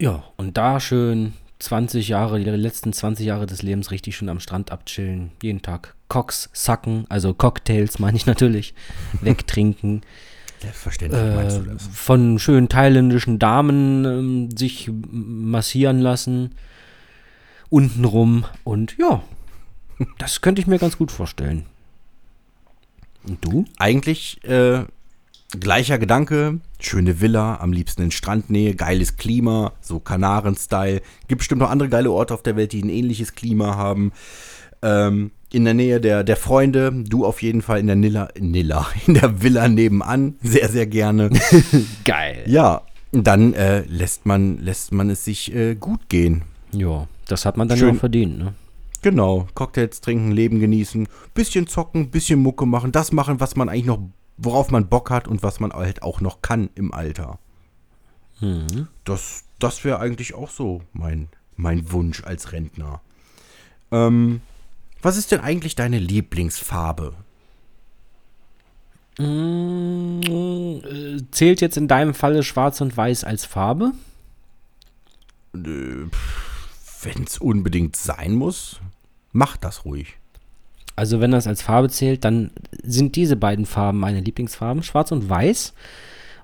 Ja, 0.00 0.24
und 0.36 0.56
da 0.56 0.80
schön 0.80 1.34
20 1.60 2.08
Jahre, 2.08 2.40
die 2.40 2.50
letzten 2.50 2.92
20 2.92 3.26
Jahre 3.26 3.46
des 3.46 3.62
Lebens 3.62 3.90
richtig 3.90 4.16
schön 4.16 4.28
am 4.28 4.40
Strand 4.40 4.72
abchillen. 4.72 5.30
Jeden 5.40 5.62
Tag 5.62 5.94
Cocks 6.08 6.50
sacken, 6.52 7.06
also 7.08 7.32
Cocktails 7.32 7.98
meine 7.98 8.16
ich 8.16 8.26
natürlich, 8.26 8.74
wegtrinken. 9.20 10.02
Selbstverständlich 10.64 11.22
meinst 11.22 11.58
du 11.58 11.62
äh, 11.62 11.74
das. 11.74 11.86
von 11.92 12.38
schönen 12.38 12.68
thailändischen 12.68 13.38
Damen 13.38 14.04
ähm, 14.04 14.56
sich 14.56 14.90
massieren 15.10 16.00
lassen. 16.00 16.54
Untenrum. 17.68 18.44
Und 18.64 18.96
ja, 18.98 19.22
das 20.18 20.40
könnte 20.40 20.60
ich 20.60 20.66
mir 20.66 20.78
ganz 20.78 20.96
gut 20.96 21.12
vorstellen. 21.12 21.66
Und 23.26 23.44
du? 23.44 23.64
Eigentlich 23.78 24.42
äh, 24.44 24.84
gleicher 25.60 25.98
Gedanke, 25.98 26.60
schöne 26.80 27.20
Villa, 27.20 27.56
am 27.60 27.72
liebsten 27.72 28.02
in 28.02 28.10
Strandnähe, 28.10 28.74
geiles 28.74 29.16
Klima, 29.16 29.72
so 29.80 30.00
Kanaren-Style. 30.00 31.00
Gibt 31.28 31.38
bestimmt 31.38 31.60
noch 31.60 31.70
andere 31.70 31.88
geile 31.88 32.10
Orte 32.10 32.34
auf 32.34 32.42
der 32.42 32.56
Welt, 32.56 32.72
die 32.72 32.82
ein 32.82 32.90
ähnliches 32.90 33.34
Klima 33.34 33.76
haben. 33.76 34.12
Ähm, 34.82 35.30
in 35.54 35.64
der 35.64 35.74
Nähe 35.74 36.00
der, 36.00 36.24
der 36.24 36.36
Freunde, 36.36 36.92
du 36.92 37.24
auf 37.24 37.42
jeden 37.42 37.62
Fall 37.62 37.78
in 37.80 37.86
der 37.86 37.96
Nilla, 37.96 38.28
Nilla, 38.38 38.86
in 39.06 39.14
der 39.14 39.42
Villa 39.42 39.68
nebenan, 39.68 40.36
sehr, 40.42 40.68
sehr 40.68 40.86
gerne. 40.86 41.30
Geil. 42.04 42.42
ja, 42.46 42.82
dann 43.12 43.54
äh, 43.54 43.82
lässt, 43.82 44.26
man, 44.26 44.58
lässt 44.58 44.92
man 44.92 45.10
es 45.10 45.24
sich 45.24 45.54
äh, 45.54 45.76
gut 45.76 46.08
gehen. 46.08 46.42
Ja, 46.72 47.06
das 47.28 47.46
hat 47.46 47.56
man 47.56 47.68
dann 47.68 47.78
Schön. 47.78 47.94
ja 47.94 48.00
verdient, 48.00 48.38
ne? 48.38 48.54
Genau, 49.02 49.46
Cocktails 49.54 50.00
trinken, 50.00 50.32
Leben 50.32 50.60
genießen, 50.60 51.06
bisschen 51.34 51.66
zocken, 51.66 52.10
bisschen 52.10 52.40
Mucke 52.40 52.64
machen, 52.64 52.90
das 52.90 53.12
machen, 53.12 53.38
was 53.38 53.54
man 53.54 53.68
eigentlich 53.68 53.84
noch, 53.84 54.00
worauf 54.38 54.70
man 54.70 54.88
Bock 54.88 55.10
hat 55.10 55.28
und 55.28 55.42
was 55.42 55.60
man 55.60 55.72
halt 55.72 56.02
auch 56.02 56.20
noch 56.22 56.40
kann 56.40 56.70
im 56.74 56.92
Alter. 56.92 57.38
Mhm. 58.40 58.88
Das, 59.04 59.44
das 59.58 59.84
wäre 59.84 60.00
eigentlich 60.00 60.34
auch 60.34 60.50
so 60.50 60.80
mein, 60.92 61.28
mein 61.54 61.92
Wunsch 61.92 62.24
als 62.24 62.52
Rentner. 62.52 63.02
Ähm, 63.92 64.40
was 65.04 65.16
ist 65.16 65.32
denn 65.32 65.40
eigentlich 65.40 65.76
deine 65.76 65.98
Lieblingsfarbe? 65.98 67.14
Mm, 69.18 70.20
äh, 70.22 71.20
Zählt 71.30 71.60
jetzt 71.60 71.76
in 71.76 71.88
deinem 71.88 72.14
Falle 72.14 72.42
Schwarz 72.42 72.80
und 72.80 72.96
Weiß 72.96 73.24
als 73.24 73.44
Farbe? 73.44 73.92
Wenn 75.52 76.10
es 77.24 77.38
unbedingt 77.38 77.96
sein 77.96 78.34
muss, 78.34 78.80
mach 79.32 79.56
das 79.56 79.84
ruhig. 79.84 80.16
Also 80.96 81.20
wenn 81.20 81.32
das 81.32 81.46
als 81.46 81.62
Farbe 81.62 81.90
zählt, 81.90 82.24
dann 82.24 82.50
sind 82.82 83.16
diese 83.16 83.36
beiden 83.36 83.66
Farben 83.66 83.98
meine 83.98 84.20
Lieblingsfarben, 84.20 84.82
Schwarz 84.82 85.12
und 85.12 85.28
Weiß. 85.28 85.74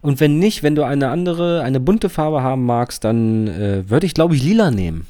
Und 0.00 0.20
wenn 0.20 0.38
nicht, 0.38 0.62
wenn 0.62 0.74
du 0.74 0.84
eine 0.84 1.10
andere, 1.10 1.62
eine 1.62 1.80
bunte 1.80 2.08
Farbe 2.08 2.42
haben 2.42 2.66
magst, 2.66 3.04
dann 3.04 3.48
äh, 3.48 3.88
würde 3.88 4.06
ich, 4.06 4.14
glaube 4.14 4.34
ich, 4.34 4.42
lila 4.42 4.70
nehmen. 4.70 5.06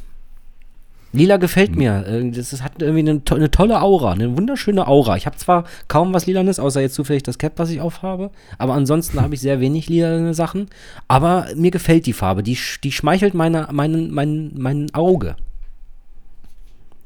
Lila 1.12 1.38
gefällt 1.38 1.74
mir. 1.74 2.06
Äh, 2.06 2.30
Das 2.30 2.62
hat 2.62 2.80
irgendwie 2.80 3.00
eine, 3.10 3.24
to 3.24 3.34
eine 3.34 3.50
tolle 3.50 3.80
Aura, 3.82 4.12
eine 4.12 4.36
wunderschöne 4.36 4.86
Aura. 4.86 5.16
Ich 5.16 5.26
habe 5.26 5.36
zwar 5.36 5.64
kaum 5.88 6.12
was 6.14 6.26
Lilanes, 6.26 6.60
außer 6.60 6.80
jetzt 6.80 6.94
zufällig 6.94 7.22
das 7.24 7.38
Cap, 7.38 7.54
was 7.56 7.70
ich 7.70 7.80
aufhabe, 7.80 8.30
aber 8.58 8.74
ansonsten 8.74 9.20
habe 9.20 9.34
ich 9.34 9.40
sehr 9.40 9.60
wenig 9.60 9.88
lilane 9.88 10.34
Sachen. 10.34 10.68
Aber 11.08 11.46
mir 11.56 11.70
gefällt 11.72 12.06
die 12.06 12.12
Farbe, 12.12 12.42
die, 12.42 12.56
die 12.84 12.92
schmeichelt 12.92 13.34
meine, 13.34 13.68
mein, 13.72 14.10
mein, 14.10 14.52
mein 14.56 14.94
Auge. 14.94 15.36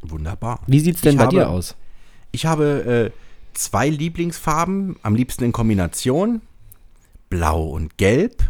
Wunderbar. 0.02 0.60
Wie 0.66 0.80
sieht's 0.80 1.00
denn 1.00 1.12
Ich 1.12 1.18
bei 1.18 1.24
habe- 1.24 1.36
dir 1.36 1.48
aus? 1.48 1.74
Ich 2.30 2.44
habe 2.46 3.10
äh, 3.14 3.18
zwei 3.54 3.88
Lieblingsfarben, 3.88 4.96
am 5.02 5.14
liebsten 5.14 5.44
in 5.44 5.52
Kombination. 5.52 6.42
Blau 7.30 7.62
und 7.68 7.96
Gelb. 7.96 8.42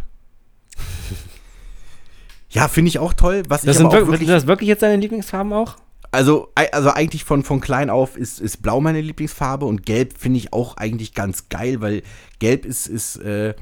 Ja, 2.55 2.69
finde 2.69 2.89
ich 2.89 2.99
auch 2.99 3.13
toll. 3.13 3.43
Was 3.49 3.63
Das 3.63 3.77
sind 3.77 3.93
wirklich, 3.93 4.09
wirklich, 4.09 4.29
sind 4.29 4.37
das 4.37 4.47
wirklich 4.47 4.69
jetzt 4.69 4.83
deine 4.83 4.97
Lieblingsfarben 4.97 5.53
auch? 5.53 5.77
also, 6.15 6.53
also 6.73 6.91
eigentlich 6.91 7.25
von, 7.25 7.43
von 7.43 7.61
klein 7.61 7.91
auf 7.91 8.17
ist, 8.17 8.41
ist 8.41 8.63
Blau 8.63 8.81
meine 8.81 9.01
Lieblingsfarbe 9.01 9.67
und 9.67 9.85
Gelb 9.85 10.17
finde 10.17 10.39
ich 10.39 10.53
auch 10.53 10.77
eigentlich 10.77 11.13
ganz 11.13 11.49
geil, 11.49 11.81
weil 11.81 12.03
Gelb 12.39 12.65
ist, 12.65 12.87
ist 12.87 13.17
äh, 13.17 13.55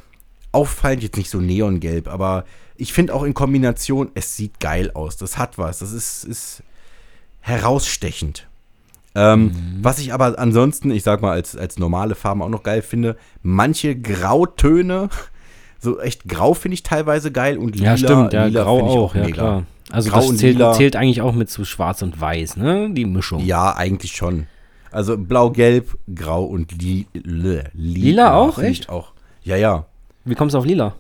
auffallend, 0.52 1.02
jetzt 1.02 1.16
nicht 1.16 1.30
so 1.30 1.38
neongelb, 1.38 2.08
aber 2.08 2.44
ich 2.76 2.92
finde 2.92 3.14
auch 3.14 3.22
in 3.22 3.32
Kombination, 3.34 4.10
es 4.14 4.36
sieht 4.36 4.60
geil 4.60 4.90
aus. 4.92 5.16
Das 5.16 5.38
hat 5.38 5.56
was. 5.56 5.78
Das 5.78 5.92
ist, 5.92 6.24
ist 6.24 6.62
herausstechend. 7.40 8.48
Ähm, 9.14 9.52
Was 9.82 9.98
ich 9.98 10.12
aber 10.12 10.38
ansonsten, 10.38 10.90
ich 10.90 11.02
sag 11.02 11.20
mal, 11.20 11.32
als, 11.32 11.54
als 11.54 11.78
normale 11.78 12.14
Farben 12.14 12.42
auch 12.42 12.48
noch 12.48 12.62
geil 12.62 12.82
finde, 12.82 13.16
manche 13.42 13.94
Grautöne, 13.94 15.10
so 15.82 16.00
echt 16.00 16.28
grau 16.28 16.54
finde 16.54 16.74
ich 16.74 16.82
teilweise 16.82 17.30
geil 17.32 17.58
und 17.58 17.74
lila, 17.76 17.90
Ja, 17.90 17.96
stimmt, 17.96 18.32
ja, 18.32 18.44
lila 18.46 18.62
grau 18.62 18.76
finde 18.78 18.92
ich 18.92 18.98
auch, 18.98 19.14
ja 19.14 19.20
mega. 19.22 19.34
klar. 19.34 19.62
Also 19.90 20.10
Grau 20.10 20.20
das 20.30 20.36
zählt, 20.38 20.54
lila. 20.56 20.72
zählt 20.72 20.96
eigentlich 20.96 21.20
auch 21.20 21.34
mit 21.34 21.50
zu 21.50 21.64
schwarz 21.66 22.00
und 22.00 22.18
weiß, 22.18 22.56
ne? 22.56 22.88
Die 22.92 23.04
Mischung. 23.04 23.44
Ja, 23.44 23.76
eigentlich 23.76 24.12
schon. 24.16 24.46
Also 24.90 25.18
blau, 25.18 25.50
gelb, 25.50 25.98
grau 26.14 26.44
und 26.44 26.80
li 26.80 27.06
lila. 27.12 27.64
Lila 27.74 28.34
auch, 28.34 28.58
echt? 28.58 28.88
Auch. 28.88 29.12
Ja, 29.42 29.56
ja. 29.56 29.86
Wie 30.24 30.34
kommst 30.34 30.54
du 30.54 30.58
auf 30.58 30.64
lila? 30.64 30.94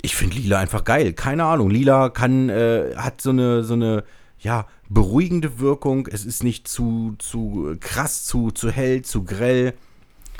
Ich 0.00 0.16
finde 0.16 0.36
lila 0.36 0.58
einfach 0.58 0.84
geil. 0.84 1.12
Keine 1.12 1.44
Ahnung. 1.44 1.68
Lila 1.70 2.08
kann, 2.08 2.48
äh, 2.48 2.94
hat 2.96 3.20
so 3.20 3.30
eine, 3.30 3.62
so 3.64 3.74
eine, 3.74 4.04
ja, 4.38 4.66
beruhigende 4.88 5.58
Wirkung. 5.58 6.06
Es 6.10 6.24
ist 6.24 6.42
nicht 6.44 6.68
zu, 6.68 7.14
zu 7.18 7.76
krass, 7.80 8.24
zu, 8.24 8.50
zu 8.50 8.70
hell, 8.70 9.02
zu 9.02 9.24
grell. 9.24 9.74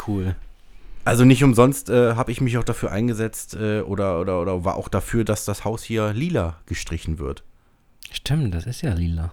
Cool. 0.06 0.36
Also 1.04 1.24
nicht 1.24 1.42
umsonst 1.42 1.90
äh, 1.90 2.14
habe 2.14 2.30
ich 2.30 2.40
mich 2.40 2.56
auch 2.58 2.64
dafür 2.64 2.92
eingesetzt 2.92 3.54
äh, 3.54 3.80
oder, 3.80 4.20
oder, 4.20 4.40
oder 4.40 4.64
war 4.64 4.76
auch 4.76 4.88
dafür, 4.88 5.24
dass 5.24 5.44
das 5.44 5.64
Haus 5.64 5.82
hier 5.82 6.12
lila 6.12 6.58
gestrichen 6.66 7.18
wird. 7.18 7.42
Stimmt, 8.12 8.54
das 8.54 8.66
ist 8.66 8.82
ja 8.82 8.92
lila. 8.92 9.32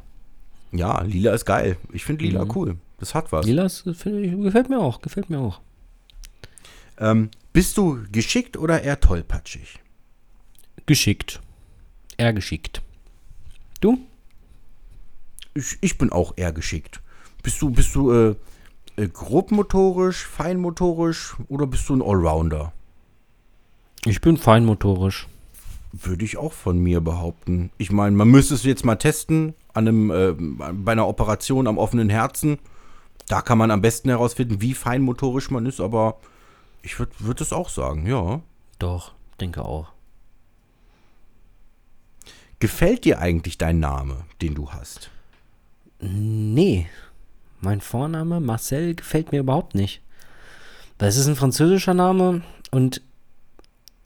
Ja, 0.71 1.01
lila 1.03 1.33
ist 1.33 1.45
geil. 1.45 1.77
Ich 1.93 2.05
finde 2.05 2.25
lila 2.25 2.45
Mhm. 2.45 2.51
cool. 2.55 2.75
Das 2.99 3.13
hat 3.13 3.31
was. 3.31 3.45
Lila 3.45 3.65
ist, 3.65 3.85
ich, 3.85 4.03
gefällt 4.03 4.69
mir 4.69 4.79
auch, 4.79 5.01
gefällt 5.01 5.29
mir 5.29 5.39
auch. 5.39 5.61
Ähm, 6.97 7.29
bist 7.53 7.77
du 7.77 8.03
geschickt 8.11 8.57
oder 8.57 8.81
eher 8.81 8.99
tollpatschig? 8.99 9.79
Geschickt. 10.85 11.39
Eher 12.17 12.33
geschickt. 12.33 12.81
Du? 13.79 13.99
Ich, 15.53 15.77
ich 15.81 15.97
bin 15.97 16.11
auch 16.11 16.33
eher 16.35 16.51
geschickt. 16.51 16.99
Bist 17.43 17.61
du, 17.61 17.69
bist 17.69 17.95
du 17.95 18.11
äh, 18.11 18.35
äh, 18.99 19.07
grobmotorisch, 19.07 20.25
feinmotorisch 20.25 21.35
oder 21.47 21.67
bist 21.67 21.87
du 21.89 21.95
ein 21.95 22.01
Allrounder? 22.01 22.73
Ich 24.05 24.21
bin 24.21 24.37
feinmotorisch. 24.37 25.27
Würde 25.91 26.25
ich 26.25 26.37
auch 26.37 26.53
von 26.53 26.77
mir 26.77 27.01
behaupten. 27.01 27.71
Ich 27.77 27.91
meine, 27.91 28.15
man 28.15 28.27
müsste 28.27 28.53
es 28.53 28.63
jetzt 28.63 28.85
mal 28.85 28.97
testen 28.97 29.55
an 29.73 29.87
einem, 29.87 30.11
äh, 30.11 30.33
bei 30.73 30.91
einer 30.91 31.07
Operation 31.07 31.67
am 31.67 31.77
offenen 31.77 32.09
Herzen. 32.09 32.59
Da 33.27 33.41
kann 33.41 33.57
man 33.57 33.71
am 33.71 33.81
besten 33.81 34.09
herausfinden, 34.09 34.61
wie 34.61 34.73
feinmotorisch 34.73 35.49
man 35.49 35.65
ist, 35.65 35.79
aber 35.79 36.17
ich 36.81 36.99
würde 36.99 37.13
würd 37.19 37.41
es 37.41 37.53
auch 37.53 37.69
sagen, 37.69 38.05
ja. 38.05 38.41
Doch, 38.79 39.13
denke 39.39 39.63
auch. 39.63 39.91
Gefällt 42.59 43.05
dir 43.05 43.19
eigentlich 43.19 43.57
dein 43.57 43.79
Name, 43.79 44.25
den 44.41 44.55
du 44.55 44.71
hast? 44.71 45.09
Nee. 45.99 46.87
Mein 47.61 47.81
Vorname 47.81 48.39
Marcel 48.39 48.95
gefällt 48.95 49.31
mir 49.31 49.39
überhaupt 49.39 49.75
nicht. 49.75 50.01
Das 50.97 51.17
ist 51.17 51.27
ein 51.27 51.35
französischer 51.35 51.93
Name 51.93 52.41
und 52.71 53.01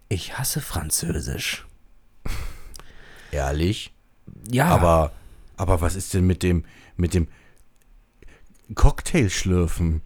ich 0.09 0.37
hasse 0.37 0.61
Französisch. 0.61 1.65
Ehrlich? 3.31 3.93
Ja, 4.49 4.67
Aber, 4.67 5.11
aber 5.57 5.81
was 5.81 5.95
ist 5.95 6.13
denn 6.13 6.25
mit 6.25 6.43
dem, 6.43 6.65
mit 6.97 7.13
dem 7.13 7.27
Cocktailschlürfen? 8.75 10.01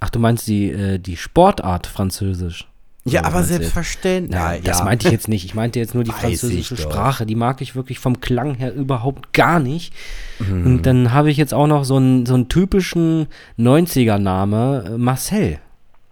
ach, 0.00 0.10
du 0.10 0.18
meinst 0.18 0.46
die, 0.46 0.70
äh, 0.70 0.98
die 0.98 1.16
Sportart 1.16 1.86
Französisch? 1.86 2.68
Ja, 3.12 3.24
aber 3.24 3.42
selbstverständlich. 3.42 4.38
Nein, 4.38 4.60
das 4.64 4.82
meinte 4.84 5.06
ich 5.08 5.12
jetzt 5.12 5.28
nicht. 5.28 5.44
Ich 5.44 5.54
meinte 5.54 5.78
jetzt 5.78 5.94
nur 5.94 6.04
die 6.04 6.10
Weiß 6.10 6.20
französische. 6.20 6.76
Sprache. 6.76 7.26
Die 7.26 7.34
mag 7.34 7.60
ich 7.60 7.74
wirklich 7.76 7.98
vom 7.98 8.20
Klang 8.20 8.54
her 8.54 8.74
überhaupt 8.74 9.32
gar 9.32 9.60
nicht. 9.60 9.92
Mhm. 10.38 10.66
Und 10.66 10.86
dann 10.86 11.12
habe 11.12 11.30
ich 11.30 11.36
jetzt 11.36 11.54
auch 11.54 11.66
noch 11.66 11.84
so 11.84 11.96
einen, 11.96 12.26
so 12.26 12.34
einen 12.34 12.48
typischen 12.48 13.26
90er-Name, 13.58 14.84
äh, 14.86 14.98
Marcel. 14.98 15.58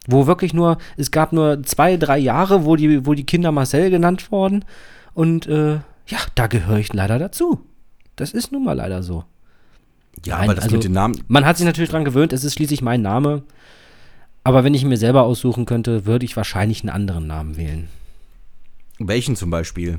Wo 0.09 0.27
wirklich 0.27 0.55
nur, 0.55 0.79
es 0.97 1.11
gab 1.11 1.33
nur 1.33 1.63
zwei, 1.65 1.97
drei 1.97 2.19
Jahre, 2.19 2.65
wo 2.65 2.77
die, 2.77 3.07
wo 3.07 3.15
die 3.15 3.25
Kinder 3.25 3.53
Marcel 3.53 3.91
genannt 3.91 4.31
wurden. 4.31 4.65
Und 5.15 5.47
äh, 5.47 5.75
ja, 6.07 6.19
da 6.35 6.47
gehöre 6.47 6.79
ich 6.79 6.93
leider 6.93 7.19
dazu. 7.19 7.61
Das 8.15 8.33
ist 8.33 8.53
nun 8.53 8.65
mal 8.65 8.75
leider 8.75 9.03
so. 9.03 9.25
Ja, 10.25 10.37
Nein, 10.37 10.45
aber 10.45 10.55
das 10.55 10.65
also- 10.65 10.77
mit 10.77 10.85
den 10.85 10.93
Namen. 10.93 11.23
Man 11.29 11.45
hat 11.45 11.57
sich 11.57 11.67
natürlich 11.67 11.91
dran 11.91 12.05
gewöhnt, 12.05 12.33
es 12.33 12.45
ist 12.45 12.55
schließlich 12.55 12.83
mein 12.83 13.03
Name. 13.03 13.43
Aber 14.47 14.63
wenn 14.63 14.75
ich 14.75 14.85
mir 14.85 14.97
selber 14.97 15.25
aussuchen 15.25 15.67
könnte, 15.67 16.07
würde 16.07 16.25
ich 16.25 16.37
wahrscheinlich 16.37 16.83
einen 16.83 16.91
anderen 16.91 17.27
Namen 17.27 17.57
wählen. 17.57 17.89
Welchen 19.01 19.35
zum 19.35 19.51
Beispiel? 19.51 19.99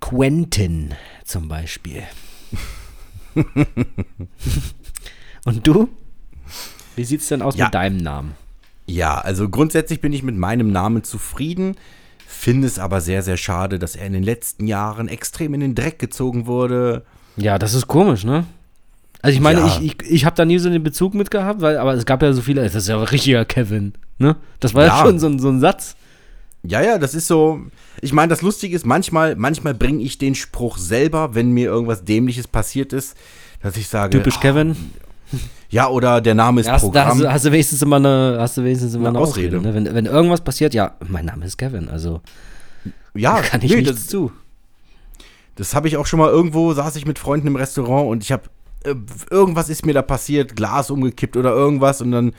Quentin 0.00 0.92
zum 1.24 1.46
Beispiel. 1.46 2.02
Und 5.44 5.64
du? 5.64 5.88
Wie 6.96 7.04
sieht's 7.04 7.28
denn 7.28 7.42
aus 7.42 7.54
Ja. 7.54 7.66
mit 7.66 7.74
deinem 7.74 7.98
Namen? 7.98 8.34
Ja, 8.86 9.18
also 9.20 9.48
grundsätzlich 9.48 10.00
bin 10.00 10.12
ich 10.12 10.24
mit 10.24 10.36
meinem 10.36 10.72
Namen 10.72 11.04
zufrieden, 11.04 11.76
finde 12.26 12.66
es 12.66 12.80
aber 12.80 13.00
sehr, 13.00 13.22
sehr 13.22 13.36
schade, 13.36 13.78
dass 13.78 13.94
er 13.94 14.04
in 14.08 14.14
den 14.14 14.24
letzten 14.24 14.66
Jahren 14.66 15.06
extrem 15.06 15.54
in 15.54 15.60
den 15.60 15.74
Dreck 15.76 16.00
gezogen 16.00 16.46
wurde. 16.46 17.04
Ja, 17.36 17.60
das 17.60 17.74
ist 17.74 17.86
komisch, 17.86 18.24
ne? 18.24 18.46
Also 19.22 19.34
ich 19.36 19.40
meine, 19.40 19.60
Ja. 19.60 19.66
ich, 19.66 19.80
ich, 20.02 20.10
ich 20.10 20.24
habe 20.24 20.34
da 20.36 20.44
nie 20.44 20.58
so 20.58 20.68
den 20.68 20.82
Bezug 20.82 21.14
mit 21.14 21.30
gehabt, 21.30 21.60
weil, 21.60 21.78
aber 21.78 21.94
es 21.94 22.04
gab 22.04 22.22
ja 22.22 22.32
so 22.32 22.42
viele, 22.42 22.62
das 22.64 22.74
ist 22.74 22.88
ja 22.88 22.96
ein 22.98 23.04
richtiger 23.04 23.44
Kevin, 23.44 23.92
ne? 24.18 24.36
Das 24.60 24.74
war 24.74 24.84
ja, 24.84 24.98
Ja. 24.98 25.04
schon 25.06 25.18
so, 25.20 25.28
ein- 25.28 25.38
so 25.38 25.48
ein 25.48 25.60
Satz. 25.60 25.94
Ja, 26.64 26.80
ja, 26.80 26.98
das 26.98 27.14
ist 27.14 27.26
so. 27.26 27.60
Ich 28.00 28.12
meine, 28.12 28.28
das 28.30 28.40
Lustige 28.42 28.74
ist, 28.76 28.86
manchmal, 28.86 29.34
manchmal 29.36 29.74
bringe 29.74 30.02
ich 30.02 30.18
den 30.18 30.34
Spruch 30.34 30.76
selber, 30.78 31.34
wenn 31.34 31.50
mir 31.50 31.66
irgendwas 31.66 32.04
Dämliches 32.04 32.46
passiert 32.46 32.92
ist, 32.92 33.16
dass 33.62 33.76
ich 33.76 33.88
sage. 33.88 34.16
Typisch 34.18 34.36
ah, 34.38 34.40
Kevin. 34.42 34.76
Ja, 35.70 35.88
oder 35.88 36.20
der 36.20 36.34
Name 36.34 36.60
ist 36.60 36.66
Ja, 36.66 36.74
hast, 36.74 36.82
da 36.82 36.86
Programm. 36.86 37.08
hast, 37.08 37.20
du- 37.20 37.32
hast 37.32 37.44
du 37.46 37.52
wenigstens 37.52 37.82
immer 37.82 37.96
eine, 37.96 38.36
hast 38.38 38.56
du 38.58 38.64
wenigstens 38.64 38.94
immer 38.94 39.08
Eine 39.08 39.18
eine 39.18 39.26
Ausrede. 39.26 39.56
Ausrede. 39.58 39.68
ne? 39.80 39.86
wenn, 39.86 39.94
wenn 39.94 40.06
irgendwas 40.06 40.40
passiert, 40.42 40.74
ja, 40.74 40.94
mein 41.08 41.24
Name 41.24 41.44
ist 41.46 41.56
Kevin, 41.58 41.88
also 41.88 42.20
ja, 43.14 43.40
kann 43.40 43.60
ich 43.62 43.70
nee, 43.70 43.78
nichts 43.82 43.92
das, 43.94 44.06
zu. 44.08 44.30
das 45.56 45.74
habe 45.74 45.88
ich 45.88 45.96
auch 45.96 46.06
schon 46.06 46.18
mal 46.18 46.28
irgendwo, 46.30 46.72
saß 46.74 46.96
ich 46.96 47.06
mit 47.06 47.18
Freunden 47.18 47.46
im 47.46 47.56
Restaurant 47.56 48.08
und 48.08 48.22
ich 48.22 48.30
habe, 48.32 48.42
äh, 48.84 48.94
irgendwas 49.30 49.68
ist 49.68 49.86
mir 49.86 49.94
da 49.94 50.02
passiert, 50.02 50.56
Glas 50.56 50.90
umgekippt 50.90 51.36
oder 51.36 51.50
irgendwas 51.52 52.00
und 52.00 52.12
dann, 52.12 52.32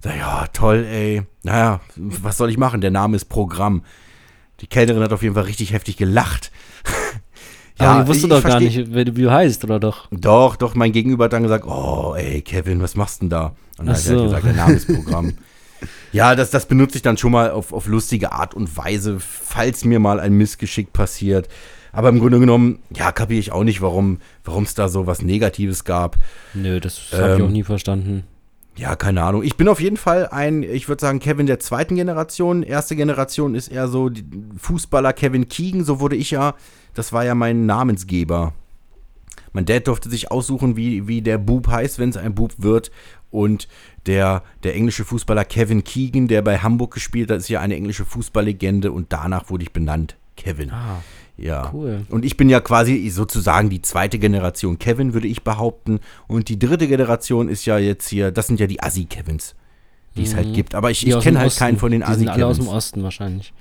sag 0.00 0.14
ich, 0.14 0.20
ja, 0.20 0.46
toll, 0.52 0.84
ey. 0.84 1.22
Naja, 1.42 1.80
was 1.96 2.36
soll 2.36 2.50
ich 2.50 2.58
machen? 2.58 2.80
Der 2.80 2.90
Name 2.90 3.16
ist 3.16 3.26
Programm. 3.26 3.82
Die 4.60 4.66
Kellnerin 4.66 5.02
hat 5.02 5.12
auf 5.12 5.22
jeden 5.22 5.34
Fall 5.34 5.44
richtig 5.44 5.72
heftig 5.72 5.96
gelacht. 5.96 6.50
aber 7.78 8.02
die 8.02 8.08
wusste 8.08 8.26
ich 8.26 8.32
doch 8.32 8.42
gar 8.42 8.60
versteh- 8.60 8.64
nicht, 8.64 8.94
wie, 8.94 9.16
wie 9.16 9.22
du 9.22 9.30
heißt, 9.32 9.64
oder 9.64 9.80
doch? 9.80 10.08
Doch, 10.10 10.56
doch, 10.56 10.74
mein 10.74 10.92
Gegenüber 10.92 11.24
hat 11.24 11.32
dann 11.32 11.42
gesagt, 11.42 11.64
oh, 11.66 12.14
ey, 12.16 12.40
Kevin, 12.42 12.80
was 12.80 12.94
machst 12.94 13.20
du 13.20 13.24
denn 13.24 13.30
da? 13.30 13.46
Und 13.78 13.86
dann 13.86 13.96
Ach 13.96 13.98
hat 13.98 14.06
er 14.06 14.18
so. 14.18 14.24
gesagt, 14.24 14.44
der 14.46 14.52
Name 14.52 14.74
ist 14.74 14.86
Programm. 14.86 15.34
ja, 16.12 16.34
das, 16.34 16.50
das 16.50 16.66
benutze 16.66 16.96
ich 16.96 17.02
dann 17.02 17.16
schon 17.16 17.32
mal 17.32 17.50
auf, 17.50 17.72
auf 17.72 17.86
lustige 17.86 18.32
Art 18.32 18.54
und 18.54 18.76
Weise, 18.76 19.18
falls 19.18 19.84
mir 19.84 19.98
mal 19.98 20.20
ein 20.20 20.32
Missgeschick 20.34 20.92
passiert. 20.92 21.48
Aber 21.94 22.08
im 22.08 22.18
Grunde 22.18 22.40
genommen, 22.40 22.80
ja, 22.94 23.12
kapiere 23.12 23.38
ich 23.40 23.52
auch 23.52 23.64
nicht, 23.64 23.80
warum 23.80 24.18
es 24.62 24.74
da 24.74 24.88
so 24.88 25.06
was 25.06 25.22
Negatives 25.22 25.84
gab. 25.84 26.16
Nö, 26.52 26.80
das 26.80 27.00
habe 27.12 27.34
ich 27.34 27.40
Ähm, 27.40 27.46
auch 27.46 27.50
nie 27.50 27.62
verstanden. 27.62 28.24
Ja, 28.76 28.96
keine 28.96 29.22
Ahnung. 29.22 29.44
Ich 29.44 29.56
bin 29.56 29.68
auf 29.68 29.80
jeden 29.80 29.96
Fall 29.96 30.26
ein, 30.28 30.64
ich 30.64 30.88
würde 30.88 31.00
sagen, 31.00 31.20
Kevin 31.20 31.46
der 31.46 31.60
zweiten 31.60 31.94
Generation. 31.94 32.64
Erste 32.64 32.96
Generation 32.96 33.54
ist 33.54 33.68
eher 33.68 33.86
so 33.86 34.10
Fußballer 34.56 35.12
Kevin 35.12 35.48
Keegan, 35.48 35.84
so 35.84 36.00
wurde 36.00 36.16
ich 36.16 36.32
ja, 36.32 36.54
das 36.94 37.12
war 37.12 37.24
ja 37.24 37.36
mein 37.36 37.66
Namensgeber. 37.66 38.52
Mein 39.52 39.64
Dad 39.64 39.86
durfte 39.86 40.10
sich 40.10 40.32
aussuchen, 40.32 40.76
wie, 40.76 41.06
wie 41.06 41.22
der 41.22 41.38
Bub 41.38 41.68
heißt, 41.68 42.00
wenn 42.00 42.08
es 42.08 42.16
ein 42.16 42.34
Bub 42.34 42.54
wird. 42.58 42.90
Und 43.30 43.68
der, 44.06 44.42
der 44.64 44.74
englische 44.74 45.04
Fußballer 45.04 45.44
Kevin 45.44 45.84
Keegan, 45.84 46.26
der 46.26 46.42
bei 46.42 46.58
Hamburg 46.58 46.94
gespielt 46.94 47.30
hat, 47.30 47.38
ist 47.38 47.48
ja 47.48 47.60
eine 47.60 47.76
englische 47.76 48.04
Fußballlegende 48.04 48.90
und 48.90 49.12
danach 49.12 49.50
wurde 49.50 49.62
ich 49.62 49.72
benannt. 49.72 50.16
Kevin. 50.36 50.72
Ah, 50.72 51.00
Ja. 51.36 51.70
Cool. 51.72 52.02
Und 52.10 52.24
ich 52.24 52.36
bin 52.36 52.48
ja 52.48 52.60
quasi 52.60 53.08
sozusagen 53.10 53.68
die 53.68 53.82
zweite 53.82 54.18
Generation 54.18 54.78
Kevin, 54.78 55.14
würde 55.14 55.26
ich 55.26 55.42
behaupten. 55.42 55.98
Und 56.28 56.48
die 56.48 56.58
dritte 56.58 56.86
Generation 56.86 57.48
ist 57.48 57.64
ja 57.66 57.78
jetzt 57.78 58.08
hier, 58.08 58.30
das 58.30 58.46
sind 58.46 58.60
ja 58.60 58.66
die 58.68 58.80
Assi-Kevins, 58.82 59.54
die 60.16 60.22
es 60.22 60.34
halt 60.36 60.54
gibt. 60.54 60.74
Aber 60.76 60.90
ich, 60.92 61.04
Mhm. 61.04 61.12
Ich 61.12 61.20
kenne 61.20 61.38
halt 61.40 61.48
Osten. 61.48 61.58
keinen 61.58 61.78
von 61.78 61.90
den 61.90 62.02
Die 62.06 62.14
sind 62.14 62.28
alle 62.28 62.46
aus 62.46 62.56
dem 62.56 62.62
Assi-Kevins. 62.62 62.76
Osten 62.76 63.02
wahrscheinlich. 63.02 63.52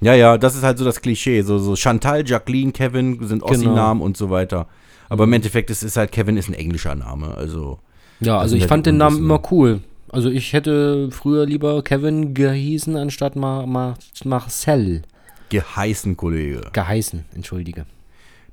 Ja, 0.00 0.14
ja, 0.14 0.38
das 0.38 0.56
ist 0.56 0.62
halt 0.62 0.78
so 0.78 0.84
das 0.86 1.02
Klischee. 1.02 1.42
So, 1.42 1.58
so 1.58 1.76
Chantal, 1.76 2.26
Jacqueline, 2.26 2.72
Kevin 2.72 3.18
sind 3.26 3.40
Genau. 3.42 3.50
Ossi-Namen 3.52 4.00
und 4.00 4.16
so 4.16 4.30
weiter. 4.30 4.66
Aber 5.10 5.24
im 5.24 5.32
Endeffekt 5.34 5.68
ist 5.68 5.82
es 5.82 5.96
halt, 5.98 6.12
Kevin 6.12 6.38
ist 6.38 6.48
ein 6.48 6.54
englischer 6.54 6.94
Name. 6.94 7.34
Also, 7.36 7.80
Ja, 8.20 8.38
also 8.38 8.56
ich 8.56 8.62
ja 8.62 8.68
fand 8.68 8.86
den 8.86 8.96
Namen 8.96 9.18
immer 9.18 9.42
cool. 9.50 9.80
Also 10.08 10.30
ich 10.30 10.54
hätte 10.54 11.10
früher 11.10 11.44
lieber 11.44 11.82
Kevin 11.82 12.32
gehießen, 12.32 12.96
anstatt 12.96 13.36
Mar 13.36 13.66
Mar 13.66 13.96
Marcel 14.24 15.02
geheißen 15.50 16.16
Kollege. 16.16 16.62
geheißen, 16.72 17.24
entschuldige. 17.34 17.86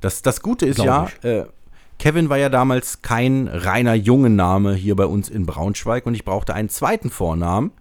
Das, 0.01 0.21
das 0.21 0.41
Gute 0.41 0.65
ist 0.65 0.75
Glaub 0.75 1.11
ja, 1.23 1.29
äh, 1.29 1.45
Kevin 1.99 2.29
war 2.29 2.37
ja 2.37 2.49
damals 2.49 3.01
kein 3.01 3.47
reiner 3.47 3.95
Jungenname 3.95 4.75
hier 4.75 4.95
bei 4.95 5.05
uns 5.05 5.29
in 5.29 5.45
Braunschweig 5.45 6.05
und 6.05 6.13
ich 6.13 6.25
brauchte 6.25 6.53
einen 6.53 6.69
zweiten 6.69 7.09
Vornamen. 7.09 7.71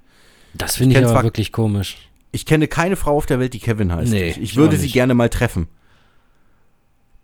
Das 0.55 0.77
finde 0.77 0.95
ich 0.95 1.03
kenn 1.03 1.11
aber 1.11 1.23
wirklich 1.23 1.53
komisch. 1.53 1.99
Ich 2.33 2.47
kenne 2.47 2.67
keine 2.69 2.97
Frau 2.97 3.17
auf 3.17 3.27
der 3.27 3.39
Welt, 3.39 3.53
die 3.55 3.59
Kevin 3.59 3.93
heißt. 3.93 4.11
Nee, 4.11 4.31
ich, 4.31 4.37
ich 4.39 4.43
ich 4.43 4.57
würde 4.57 4.77
sie 4.77 4.91
gerne 4.91 5.15
mal 5.15 5.29
treffen. 5.29 5.69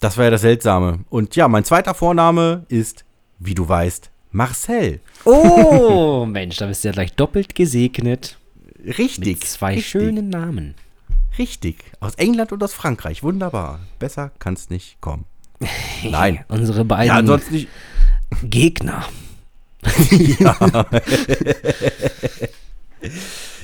Das 0.00 0.18
war 0.18 0.24
ja 0.24 0.30
das 0.30 0.40
Seltsame. 0.40 1.00
Und 1.10 1.36
ja, 1.36 1.48
mein 1.48 1.64
zweiter 1.64 1.94
Vorname 1.94 2.66
ist, 2.68 3.04
wie 3.38 3.54
du 3.54 3.68
weißt, 3.68 4.10
Marcel. 4.30 5.00
Oh, 5.24 6.26
Mensch, 6.28 6.56
da 6.56 6.66
bist 6.66 6.84
du 6.84 6.88
ja 6.88 6.92
gleich 6.92 7.14
doppelt 7.14 7.54
gesegnet. 7.54 8.36
Richtig. 8.84 9.40
Mit 9.40 9.44
zwei 9.44 9.74
richtig, 9.74 9.90
schönen 9.90 10.28
Namen. 10.28 10.74
Richtig. 11.38 11.84
Aus 12.00 12.14
England 12.16 12.52
und 12.52 12.62
aus 12.62 12.74
Frankreich. 12.74 13.22
Wunderbar. 13.22 13.80
Besser 13.98 14.30
kann's 14.38 14.70
nicht 14.70 15.00
kommen. 15.00 15.24
Nein. 16.04 16.44
Unsere 16.48 16.78
Ja, 16.78 16.84
beiden 16.84 17.16
ansonsten 17.16 17.54
nicht. 17.54 17.68
Gegner. 18.42 19.04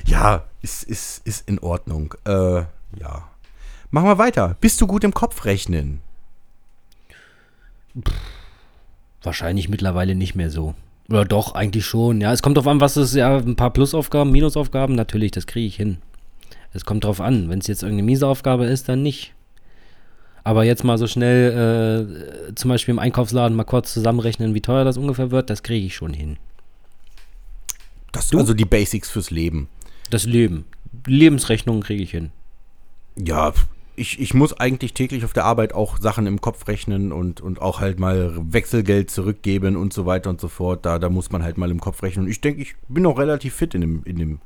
Ja, 0.05 0.45
ist, 0.63 0.83
ist, 0.85 1.27
ist 1.27 1.49
in 1.49 1.59
Ordnung. 1.59 2.15
Äh, 2.25 2.63
ja. 2.99 3.29
Machen 3.91 4.09
wir 4.09 4.19
weiter. 4.19 4.57
Bist 4.61 4.81
du 4.81 4.87
gut 4.87 5.05
im 5.05 5.15
Kopfrechnen? 5.15 6.01
Wahrscheinlich 9.23 9.69
mittlerweile 9.69 10.15
nicht 10.15 10.35
mehr 10.35 10.51
so. 10.51 10.75
Oder 11.09 11.25
doch, 11.25 11.55
eigentlich 11.55 11.87
schon. 11.87 12.21
Ja, 12.21 12.33
es 12.33 12.43
kommt 12.43 12.57
drauf 12.57 12.67
an, 12.67 12.81
was 12.81 12.97
es 12.97 13.15
ja, 13.15 13.37
ein 13.39 13.57
paar 13.57 13.71
Plusaufgaben, 13.73 14.31
Minusaufgaben, 14.31 14.95
natürlich, 14.95 15.31
das 15.31 15.47
kriege 15.47 15.67
ich 15.67 15.77
hin. 15.77 15.99
Es 16.73 16.85
kommt 16.85 17.05
drauf 17.05 17.21
an. 17.21 17.49
Wenn 17.49 17.59
es 17.61 17.67
jetzt 17.67 17.83
irgendeine 17.83 18.07
miese 18.07 18.27
Aufgabe 18.27 18.67
ist, 18.67 18.89
dann 18.89 19.03
nicht. 19.03 19.35
Aber 20.45 20.65
jetzt 20.65 20.85
mal 20.85 20.99
so 20.99 21.07
schnell, 21.07 22.49
äh, 22.51 22.55
zum 22.55 22.71
Beispiel 22.71 22.93
im 22.93 22.99
Einkaufsladen 22.99 23.57
mal 23.57 23.65
kurz 23.65 23.93
zusammenrechnen, 23.93 24.55
wie 24.55 24.61
teuer 24.61 24.85
das 24.85 24.97
ungefähr 24.97 25.31
wird, 25.31 25.51
das 25.51 25.63
kriege 25.63 25.87
ich 25.87 25.95
schon 25.95 26.15
hin. 26.15 26.39
Das 28.13 28.29
Du? 28.29 28.39
also 28.39 28.55
die 28.55 28.65
Basics 28.65 29.11
fürs 29.11 29.31
Leben. 29.31 29.69
Das 30.11 30.25
Leben. 30.25 30.65
Lebensrechnungen 31.07 31.83
kriege 31.83 32.03
ich 32.03 32.11
hin. 32.11 32.31
Ja, 33.17 33.53
ich, 33.99 34.21
ich 34.21 34.33
muss 34.33 34.55
eigentlich 34.55 34.95
täglich 34.95 35.25
auf 35.25 35.33
der 35.33 35.45
Arbeit 35.45 35.75
auch 35.75 35.99
Sachen 35.99 36.27
im 36.27 36.41
Kopf 36.41 36.69
rechnen 36.69 37.13
und, 37.13 37.41
und 37.41 37.61
auch 37.61 37.81
halt 37.81 37.99
mal 37.99 38.33
Wechselgeld 38.37 39.11
zurückgeben 39.11 39.77
und 39.77 39.93
so 39.93 40.07
weiter 40.07 40.31
und 40.31 40.41
so 40.41 40.49
fort. 40.49 40.87
Da, 40.87 40.99
da 40.99 41.11
muss 41.11 41.31
man 41.31 41.43
halt 41.43 41.59
mal 41.59 41.71
im 41.71 41.81
Kopf 41.81 42.03
rechnen. 42.03 42.27
Und 42.27 42.31
ich 42.31 42.41
denke, 42.41 42.63
ich 42.63 42.75
bin 42.89 43.05
auch 43.07 43.19
relativ 43.19 43.55
fit 43.55 43.75
in 43.75 43.81
dem, 43.81 44.03
in 44.05 44.17
dem, 44.17 44.41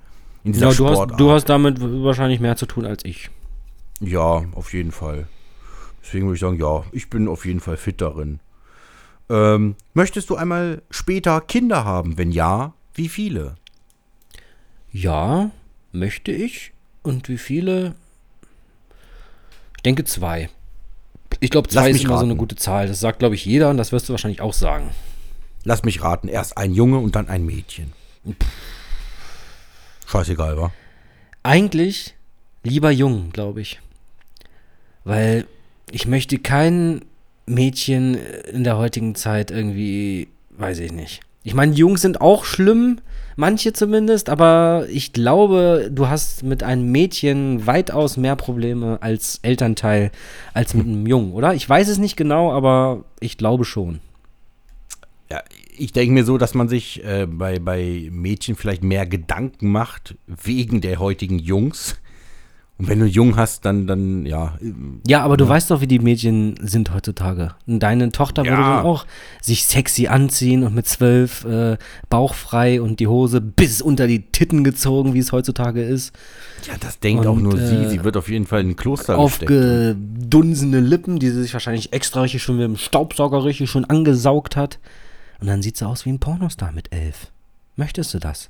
in 0.44 0.52
dieser 0.52 0.70
Ja, 0.70 0.74
du 0.74 0.86
hast, 0.88 0.96
Sportart. 0.96 1.20
du 1.20 1.30
hast 1.30 1.44
damit 1.48 1.76
wahrscheinlich 1.80 2.40
mehr 2.40 2.56
zu 2.56 2.66
tun 2.66 2.84
als 2.86 3.04
ich. 3.04 3.30
Ja, 4.00 4.44
auf 4.52 4.72
jeden 4.72 4.92
Fall. 4.92 5.28
Deswegen 6.02 6.26
würde 6.26 6.34
ich 6.34 6.40
sagen, 6.40 6.58
ja, 6.58 6.84
ich 6.92 7.08
bin 7.10 7.28
auf 7.28 7.44
jeden 7.46 7.60
Fall 7.60 7.76
fit 7.76 8.00
darin. 8.00 8.40
Ähm, 9.30 9.76
möchtest 9.94 10.30
du 10.30 10.36
einmal 10.36 10.82
später 10.90 11.40
Kinder 11.40 11.84
haben? 11.84 12.18
Wenn 12.18 12.32
ja, 12.32 12.74
wie 12.94 13.08
viele? 13.08 13.54
Ja, 14.90 15.50
möchte 15.92 16.32
ich. 16.32 16.72
Und 17.02 17.28
wie 17.28 17.38
viele? 17.38 17.94
Ich 19.76 19.82
denke 19.84 20.04
zwei. 20.04 20.48
Ich 21.40 21.50
glaube, 21.50 21.68
zwei 21.68 21.90
ist 21.90 22.04
immer 22.04 22.14
so 22.18 22.20
eine 22.24 22.30
raten. 22.32 22.38
gute 22.38 22.56
Zahl. 22.56 22.86
Das 22.88 23.00
sagt, 23.00 23.20
glaube 23.20 23.34
ich, 23.34 23.44
jeder 23.44 23.70
und 23.70 23.76
das 23.76 23.90
wirst 23.92 24.08
du 24.08 24.12
wahrscheinlich 24.12 24.40
auch 24.40 24.52
sagen. 24.52 24.90
Lass 25.64 25.84
mich 25.84 26.02
raten, 26.02 26.28
erst 26.28 26.58
ein 26.58 26.74
Junge 26.74 26.98
und 26.98 27.14
dann 27.16 27.28
ein 27.28 27.46
Mädchen. 27.46 27.92
Scheißegal, 30.12 30.58
wa? 30.58 30.70
Eigentlich 31.42 32.14
lieber 32.62 32.90
jung, 32.90 33.30
glaube 33.32 33.62
ich. 33.62 33.80
Weil 35.04 35.46
ich 35.90 36.06
möchte 36.06 36.38
kein 36.38 37.00
Mädchen 37.46 38.18
in 38.52 38.62
der 38.62 38.76
heutigen 38.76 39.14
Zeit 39.14 39.50
irgendwie, 39.50 40.28
weiß 40.50 40.80
ich 40.80 40.92
nicht. 40.92 41.22
Ich 41.44 41.54
meine, 41.54 41.72
Jungs 41.72 42.02
sind 42.02 42.20
auch 42.20 42.44
schlimm, 42.44 43.00
manche 43.36 43.72
zumindest, 43.72 44.28
aber 44.28 44.86
ich 44.90 45.14
glaube, 45.14 45.90
du 45.90 46.08
hast 46.08 46.42
mit 46.42 46.62
einem 46.62 46.92
Mädchen 46.92 47.66
weitaus 47.66 48.18
mehr 48.18 48.36
Probleme 48.36 48.98
als 49.00 49.38
Elternteil 49.40 50.12
als 50.52 50.74
mit 50.74 50.86
einem 50.86 51.06
Jungen, 51.06 51.32
oder? 51.32 51.54
Ich 51.54 51.66
weiß 51.66 51.88
es 51.88 51.96
nicht 51.96 52.18
genau, 52.18 52.52
aber 52.52 53.04
ich 53.18 53.38
glaube 53.38 53.64
schon. 53.64 54.00
Ja, 55.30 55.42
ich 55.76 55.92
denke 55.92 56.12
mir 56.14 56.24
so, 56.24 56.38
dass 56.38 56.54
man 56.54 56.68
sich 56.68 57.02
äh, 57.04 57.26
bei, 57.26 57.58
bei 57.58 58.08
Mädchen 58.12 58.56
vielleicht 58.56 58.84
mehr 58.84 59.06
Gedanken 59.06 59.70
macht 59.70 60.16
wegen 60.26 60.80
der 60.80 60.98
heutigen 60.98 61.38
Jungs. 61.38 61.96
Und 62.78 62.88
wenn 62.88 62.98
du 63.00 63.06
jung 63.06 63.36
hast, 63.36 63.64
dann, 63.64 63.86
dann 63.86 64.26
ja. 64.26 64.58
Ja, 65.06 65.22
aber 65.22 65.36
du 65.36 65.46
weißt 65.46 65.70
doch, 65.70 65.80
wie 65.82 65.86
die 65.86 65.98
Mädchen 66.00 66.54
sind 66.62 66.92
heutzutage. 66.92 67.54
Deine 67.66 68.10
Tochter 68.10 68.42
würde 68.44 68.60
Ja. 68.62 68.76
dann 68.78 68.86
auch 68.86 69.06
sich 69.40 69.64
sexy 69.64 70.08
anziehen 70.08 70.64
und 70.64 70.74
mit 70.74 70.86
zwölf 70.88 71.44
äh, 71.44 71.76
bauchfrei 72.08 72.80
und 72.80 72.98
die 72.98 73.06
Hose 73.06 73.40
bis 73.40 73.82
unter 73.82 74.08
die 74.08 74.22
Titten 74.22 74.64
gezogen, 74.64 75.14
wie 75.14 75.20
es 75.20 75.30
heutzutage 75.30 75.82
ist. 75.84 76.12
Ja, 76.66 76.74
das 76.80 76.98
denkt 76.98 77.26
auch 77.26 77.36
Und, 77.36 77.44
nur 77.44 77.56
sie. 77.58 77.74
äh, 77.84 77.88
Sie 77.88 78.02
wird 78.04 78.16
auf 78.16 78.28
jeden 78.28 78.46
Fall 78.46 78.62
in 78.62 78.70
ein 78.70 78.76
Kloster. 78.76 79.16
Aufgedunsene 79.16 80.80
Lippen, 80.80 81.18
die 81.18 81.28
sie 81.30 81.42
sich 81.42 81.52
wahrscheinlich 81.52 81.92
extra 81.92 82.22
richtig 82.22 82.42
schon 82.42 82.56
mit 82.56 82.64
dem 82.64 82.76
Staubsauger 82.76 83.44
richtig 83.44 83.70
schon 83.70 83.84
angesaugt 83.84 84.56
hat. 84.56 84.78
Und 85.42 85.48
dann 85.48 85.60
sieht 85.60 85.76
sie 85.76 85.84
aus 85.84 86.06
wie 86.06 86.10
ein 86.10 86.20
Pornostar 86.20 86.70
mit 86.70 86.92
elf. 86.92 87.32
Möchtest 87.74 88.14
du 88.14 88.20
das? 88.20 88.48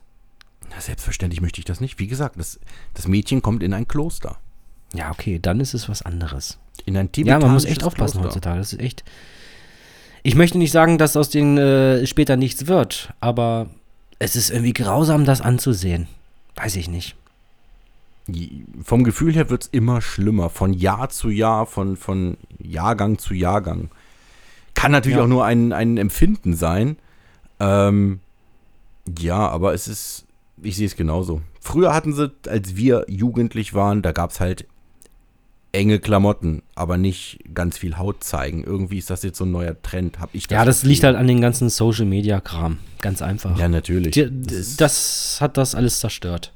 Na, 0.68 0.78
selbstverständlich 0.78 1.40
möchte 1.40 1.58
ich 1.58 1.64
das 1.64 1.80
nicht. 1.80 1.98
Wie 1.98 2.06
gesagt, 2.06 2.38
das, 2.38 2.60
das 2.92 3.08
Mädchen 3.08 3.40
kommt 3.40 3.62
in 3.62 3.72
ein 3.72 3.88
Kloster. 3.88 4.36
Ja, 4.92 5.10
okay, 5.10 5.38
dann 5.40 5.58
ist 5.60 5.72
es 5.72 5.88
was 5.88 6.02
anderes. 6.02 6.58
In 6.84 6.98
ein 6.98 7.08
Ja, 7.16 7.38
man 7.38 7.52
muss 7.52 7.62
tibetanisches 7.62 7.70
echt 7.70 7.84
aufpassen 7.84 8.12
Kloster. 8.20 8.28
heutzutage. 8.28 8.58
Das 8.58 8.74
ist 8.74 8.80
echt. 8.80 9.04
Ich 10.22 10.34
möchte 10.34 10.58
nicht 10.58 10.70
sagen, 10.70 10.98
dass 10.98 11.16
aus 11.16 11.30
denen 11.30 11.56
äh, 11.56 12.06
später 12.06 12.36
nichts 12.36 12.66
wird, 12.66 13.14
aber 13.20 13.70
es 14.18 14.36
ist 14.36 14.50
irgendwie 14.50 14.74
grausam, 14.74 15.24
das 15.24 15.40
anzusehen. 15.40 16.08
Weiß 16.56 16.76
ich 16.76 16.90
nicht. 16.90 17.16
Vom 18.84 19.02
Gefühl 19.02 19.34
her 19.34 19.48
wird 19.48 19.62
es 19.62 19.68
immer 19.68 20.02
schlimmer, 20.02 20.50
von 20.50 20.74
Jahr 20.74 21.08
zu 21.08 21.30
Jahr, 21.30 21.64
von, 21.64 21.96
von 21.96 22.36
Jahrgang 22.58 23.16
zu 23.16 23.32
Jahrgang. 23.32 23.88
Kann 24.82 24.92
natürlich 24.92 25.16
Ja. 25.18 25.24
auch 25.24 25.28
nur 25.28 25.44
ein, 25.44 25.72
ein 25.72 25.96
Empfinden 25.96 26.54
sein. 26.54 26.96
Ähm, 27.60 28.20
ja, 29.18 29.48
aber 29.48 29.74
es 29.74 29.88
ist, 29.88 30.26
ich 30.62 30.76
sehe 30.76 30.86
es 30.86 30.96
genauso. 30.96 31.40
Früher 31.60 31.94
hatten 31.94 32.12
sie, 32.12 32.32
als 32.48 32.76
wir 32.76 33.04
jugendlich 33.08 33.74
waren, 33.74 34.02
da 34.02 34.12
gab 34.12 34.30
es 34.30 34.40
halt 34.40 34.66
enge 35.70 36.00
Klamotten, 36.00 36.62
aber 36.74 36.98
nicht 36.98 37.38
ganz 37.54 37.78
viel 37.78 37.96
Haut 37.96 38.22
zeigen. 38.24 38.62
Irgendwie 38.62 38.98
ist 38.98 39.08
das 39.08 39.22
jetzt 39.22 39.38
so 39.38 39.44
ein 39.44 39.52
neuer 39.52 39.80
Trend, 39.80 40.18
habe 40.18 40.30
ich 40.34 40.50
Ja, 40.50 40.64
das 40.64 40.78
Gefühl. 40.80 40.90
liegt 40.90 41.04
halt 41.04 41.16
an 41.16 41.26
den 41.26 41.40
ganzen 41.40 41.70
Social 41.70 42.04
Media 42.04 42.40
Kram. 42.40 42.78
Ganz 43.00 43.22
einfach. 43.22 43.56
Ja, 43.58 43.68
natürlich. 43.68 44.10
Die, 44.12 44.28
das 44.76 45.38
hat 45.40 45.56
das 45.56 45.74
alles 45.74 46.00
zerstört. 46.00 46.52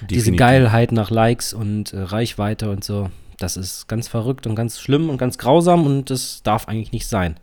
Diese 0.00 0.20
definitiv. 0.30 0.38
Geilheit 0.38 0.92
nach 0.92 1.10
Likes 1.10 1.52
und 1.52 1.92
äh, 1.92 2.00
Reichweite 2.00 2.70
und 2.70 2.82
so. 2.82 3.10
Das 3.38 3.56
ist 3.56 3.86
ganz 3.86 4.08
verrückt 4.08 4.46
und 4.48 4.54
ganz 4.56 4.80
schlimm 4.80 5.08
und 5.10 5.18
ganz 5.18 5.38
grausam 5.38 5.86
und 5.86 6.10
das 6.10 6.42
darf 6.42 6.66
eigentlich 6.66 6.90
nicht 6.92 7.06
sein. 7.06 7.36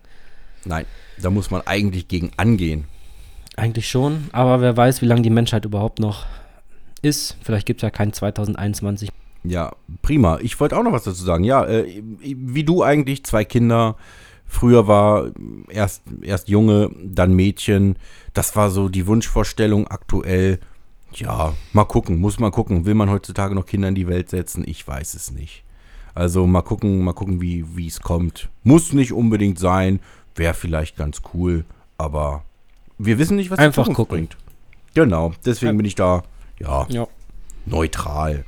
Nein, 0.66 0.86
da 1.22 1.30
muss 1.30 1.52
man 1.52 1.62
eigentlich 1.66 2.08
gegen 2.08 2.32
angehen. 2.38 2.86
Eigentlich 3.56 3.88
schon, 3.88 4.30
aber 4.32 4.60
wer 4.60 4.76
weiß, 4.76 5.02
wie 5.02 5.06
lange 5.06 5.22
die 5.22 5.30
Menschheit 5.30 5.64
überhaupt 5.66 6.00
noch 6.00 6.26
ist. 7.02 7.38
Vielleicht 7.42 7.66
gibt 7.66 7.80
es 7.80 7.84
ja 7.84 7.90
kein 7.90 8.12
2021. 8.12 9.10
Ja, 9.44 9.74
prima. 10.02 10.40
Ich 10.42 10.60
wollte 10.60 10.78
auch 10.78 10.84
noch 10.84 10.92
was 10.92 11.04
dazu 11.04 11.24
sagen. 11.24 11.44
Ja, 11.44 11.66
äh, 11.66 12.02
wie 12.20 12.64
du 12.64 12.84
eigentlich, 12.84 13.24
zwei 13.24 13.46
Kinder. 13.46 13.96
Früher 14.48 14.88
war 14.88 15.32
erst, 15.70 16.04
erst 16.22 16.50
Junge, 16.50 16.92
dann 17.04 17.34
Mädchen. 17.34 17.98
Das 18.34 18.56
war 18.56 18.70
so 18.70 18.90
die 18.90 19.08
Wunschvorstellung 19.08 19.88
aktuell. 19.88 20.60
Ja, 21.14 21.54
mal 21.74 21.86
gucken, 21.86 22.20
muss 22.20 22.40
mal 22.40 22.52
gucken. 22.52 22.86
Will 22.86 22.94
man 22.94 23.10
heutzutage 23.10 23.56
noch 23.56 23.66
Kinder 23.66 23.88
in 23.88 23.96
die 23.96 24.08
Welt 24.08 24.30
setzen? 24.30 24.64
Ich 24.68 24.86
weiß 24.88 25.14
es 25.14 25.32
nicht. 25.32 25.64
Also 26.14 26.48
mal 26.48 26.62
gucken, 26.62 27.04
mal 27.04 27.14
gucken, 27.14 27.42
wie 27.42 27.66
wie 27.76 27.88
es 27.88 28.02
kommt. 28.02 28.50
Muss 28.64 28.94
nicht 28.94 29.14
unbedingt 29.14 29.60
sein, 29.60 30.00
wäre 30.36 30.54
vielleicht 30.54 30.98
ganz 30.98 31.22
cool, 31.34 31.66
aber 31.98 32.44
wir 32.98 33.18
wissen 33.18 33.36
nicht, 33.38 33.50
was 33.52 33.60
Einfach 33.60 33.88
die 33.88 33.94
gucken. 33.94 34.16
bringt. 34.16 34.38
Genau, 34.94 35.34
deswegen 35.46 35.74
Ja. 35.74 35.78
bin 35.78 35.86
ich 35.86 35.96
da, 35.96 36.24
ja, 36.60 36.86
Ja. 36.90 37.08
neutral. 37.66 38.46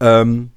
Ähm, 0.00 0.52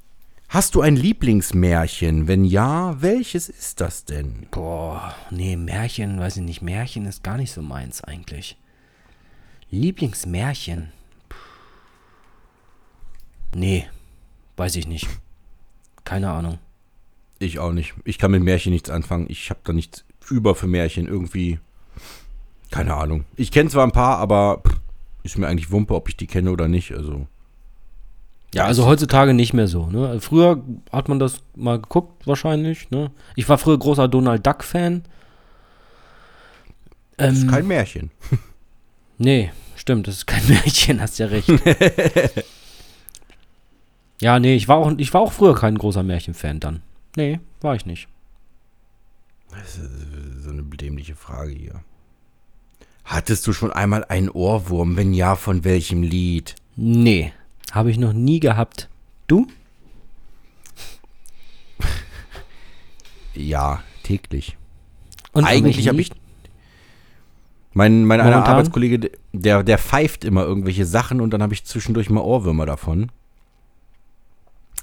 hast 0.50 0.76
du 0.76 0.82
ein 0.82 0.96
Lieblingsmärchen? 0.96 2.28
Wenn 2.28 2.46
ja, 2.46 3.02
welches 3.02 3.50
ist 3.50 3.82
das 3.82 4.06
denn? 4.06 4.48
Boah, 4.52 5.16
nee, 5.32 5.56
Märchen, 5.56 6.20
weiß 6.20 6.38
ich 6.38 6.44
nicht. 6.44 6.62
Märchen 6.62 7.06
ist 7.06 7.24
gar 7.24 7.38
nicht 7.38 7.52
so 7.52 7.62
meins 7.64 8.04
eigentlich. 8.04 8.58
Lieblingsmärchen. 9.72 10.92
Puh. 11.30 11.38
Nee, 13.56 13.88
weiß 14.58 14.76
ich 14.76 14.88
nicht. 14.88 15.08
Keine 16.04 16.30
Ahnung. 16.32 16.60
Ich 17.40 17.58
auch 17.58 17.72
nicht. 17.72 17.96
Ich 18.04 18.18
kann 18.20 18.32
mit 18.32 18.44
Märchen 18.44 18.72
nichts 18.74 18.90
anfangen. 18.90 19.26
Ich 19.30 19.50
habe 19.50 19.62
da 19.64 19.74
nichts 19.74 20.04
über 20.32 20.56
für 20.56 20.68
Märchen. 20.68 21.08
Irgendwie, 21.08 21.60
keine 22.72 22.96
Ahnung. 22.96 23.26
Ich 23.36 23.52
kenne 23.52 23.70
zwar 23.70 23.84
ein 23.86 23.92
paar, 23.92 24.18
aber 24.18 24.62
pff, 24.68 24.80
ist 25.24 25.38
mir 25.38 25.48
eigentlich 25.48 25.72
Wumpe, 25.72 25.94
ob 25.94 26.10
ich 26.10 26.18
die 26.18 26.28
kenne 26.28 26.52
oder 26.52 26.68
nicht. 26.68 26.92
Also, 26.94 27.28
Ja, 28.54 28.66
also 28.66 28.86
heutzutage 28.88 29.34
nicht 29.34 29.54
mehr 29.54 29.68
so. 29.68 29.88
Ne? 29.88 30.20
Früher 30.20 30.64
hat 30.92 31.08
man 31.10 31.20
das 31.20 31.42
mal 31.56 31.80
geguckt, 31.80 32.26
wahrscheinlich. 32.28 32.90
Ne? 32.90 33.12
Ich 33.36 33.48
war 33.50 33.58
früher 33.58 33.78
großer 33.78 34.08
Donald 34.08 34.46
Duck-Fan. 34.46 35.04
das 37.18 37.34
ist 37.38 37.44
Ähm, 37.44 37.50
kein 37.50 37.68
Märchen. 37.68 38.12
nee, 39.18 39.52
stimmt, 39.76 40.08
das 40.08 40.16
ist 40.16 40.28
kein 40.28 40.46
Märchen, 40.48 41.00
hast 41.02 41.20
ja 41.20 41.28
recht. 41.28 41.50
ja, 44.22 44.40
nee, 44.40 44.56
ich 44.56 44.68
war, 44.68 44.78
auch, 44.78 44.92
ich 44.98 45.14
war 45.14 45.22
auch 45.22 45.32
früher 45.32 45.56
kein 45.56 45.78
großer 45.78 46.04
Märchenfan 46.04 46.60
dann. 46.60 46.82
Nee, 47.16 47.40
war 47.62 47.76
ich 47.76 47.86
nicht. 47.86 48.08
Das 49.52 49.78
ist 49.78 50.44
so 50.44 50.50
eine 50.50 50.64
dämliche 50.64 51.16
Frage 51.16 51.52
hier. 51.52 51.84
Hattest 53.04 53.46
du 53.48 53.54
schon 53.54 53.72
einmal 53.72 54.06
einen 54.06 54.30
Ohrwurm? 54.30 54.96
Wenn 54.96 55.14
ja, 55.14 55.36
von 55.36 55.64
welchem 55.64 56.04
Lied? 56.04 56.56
Nee, 56.76 57.34
habe 57.72 57.92
ich 57.92 57.98
noch 57.98 58.14
nie 58.14 58.40
gehabt. 58.40 58.90
Du? 59.28 59.48
Ja, 63.34 63.82
täglich. 64.04 64.58
Und 65.32 65.46
Eigentlich 65.46 65.88
habe 65.88 66.02
ich. 66.02 66.12
Mein, 67.74 68.04
mein 68.04 68.20
einer 68.20 68.32
Momentan? 68.32 68.54
Arbeitskollege, 68.56 69.12
der, 69.32 69.64
der 69.64 69.78
pfeift 69.78 70.26
immer 70.26 70.44
irgendwelche 70.44 70.86
Sachen 70.86 71.22
und 71.22 71.30
dann 71.32 71.42
habe 71.42 71.54
ich 71.54 71.64
zwischendurch 71.64 72.10
mal 72.10 72.20
Ohrwürmer 72.20 72.66
davon. 72.66 73.10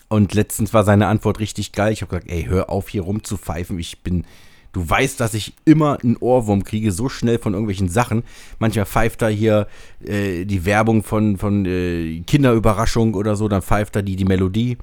Und 0.09 0.33
letztens 0.33 0.73
war 0.73 0.85
seine 0.85 1.07
Antwort 1.09 1.39
richtig 1.39 1.73
geil. 1.73 1.93
Ich 1.93 2.01
habe 2.01 2.09
gesagt, 2.09 2.31
ey, 2.31 2.45
hör 2.45 2.71
auf 2.71 2.89
hier 2.89 3.03
rumzupfeifen. 3.03 3.79
Ich 3.79 4.01
bin, 4.01 4.25
du 4.73 4.89
weißt, 4.89 5.19
dass 5.21 5.35
ich 5.35 5.55
immer 5.65 5.99
einen 6.03 6.17
Ohrwurm 6.17 6.65
kriege, 6.65 6.93
so 6.93 7.09
schnell 7.09 7.39
von 7.39 7.53
irgendwelchen 7.55 7.89
Sachen. 7.89 8.23
Manchmal 8.59 8.87
pfeift 8.87 9.23
er 9.23 9.29
hier 9.31 9.67
äh, 10.05 10.45
die 10.45 10.65
Werbung 10.65 11.03
von, 11.03 11.37
von 11.39 11.65
äh, 11.67 12.21
Kinderüberraschung 12.27 13.15
oder 13.15 13.37
so, 13.37 13.49
dann 13.49 13.63
pfeift 13.63 13.97
er 13.97 14.03
die, 14.03 14.17
die 14.17 14.25
Melodie. 14.25 14.79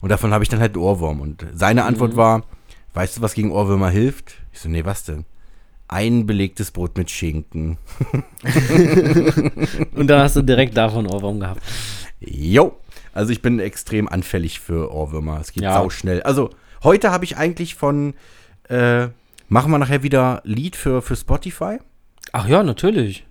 Und 0.00 0.08
davon 0.08 0.32
habe 0.32 0.42
ich 0.44 0.50
dann 0.50 0.60
halt 0.60 0.74
einen 0.74 0.82
Ohrwurm. 0.84 1.20
Und 1.20 1.46
seine 1.54 1.84
Antwort 1.84 2.16
war, 2.16 2.42
weißt 2.94 3.18
du, 3.18 3.22
was 3.22 3.34
gegen 3.34 3.52
Ohrwürmer 3.52 3.90
hilft? 3.90 4.34
Ich 4.52 4.60
so, 4.60 4.68
nee, 4.68 4.84
was 4.84 5.04
denn? 5.04 5.24
Ein 5.88 6.26
belegtes 6.26 6.70
Brot 6.70 6.96
mit 6.96 7.10
Schinken. 7.10 7.76
Und 9.94 10.06
dann 10.08 10.22
hast 10.22 10.36
du 10.36 10.42
direkt 10.42 10.76
davon 10.76 11.06
Ohrwurm 11.06 11.40
gehabt. 11.40 11.62
Jo. 12.20 12.76
Also 13.12 13.30
ich 13.32 13.42
bin 13.42 13.58
extrem 13.58 14.08
anfällig 14.08 14.60
für 14.60 14.92
Ohrwürmer. 14.92 15.38
Es 15.40 15.52
geht 15.52 15.62
Ja. 15.64 15.74
sauschnell. 15.74 16.22
Also 16.22 16.50
heute 16.82 17.10
habe 17.10 17.24
ich 17.24 17.36
eigentlich 17.36 17.74
von, 17.74 18.14
äh, 18.72 19.10
machen 19.48 19.70
wir 19.70 19.78
nachher 19.78 20.02
wieder 20.02 20.40
Lied 20.44 20.76
für, 20.76 21.02
für 21.02 21.14
Spotify? 21.14 21.78
Ach 22.32 22.48
ja, 22.48 22.62
natürlich. 22.62 23.26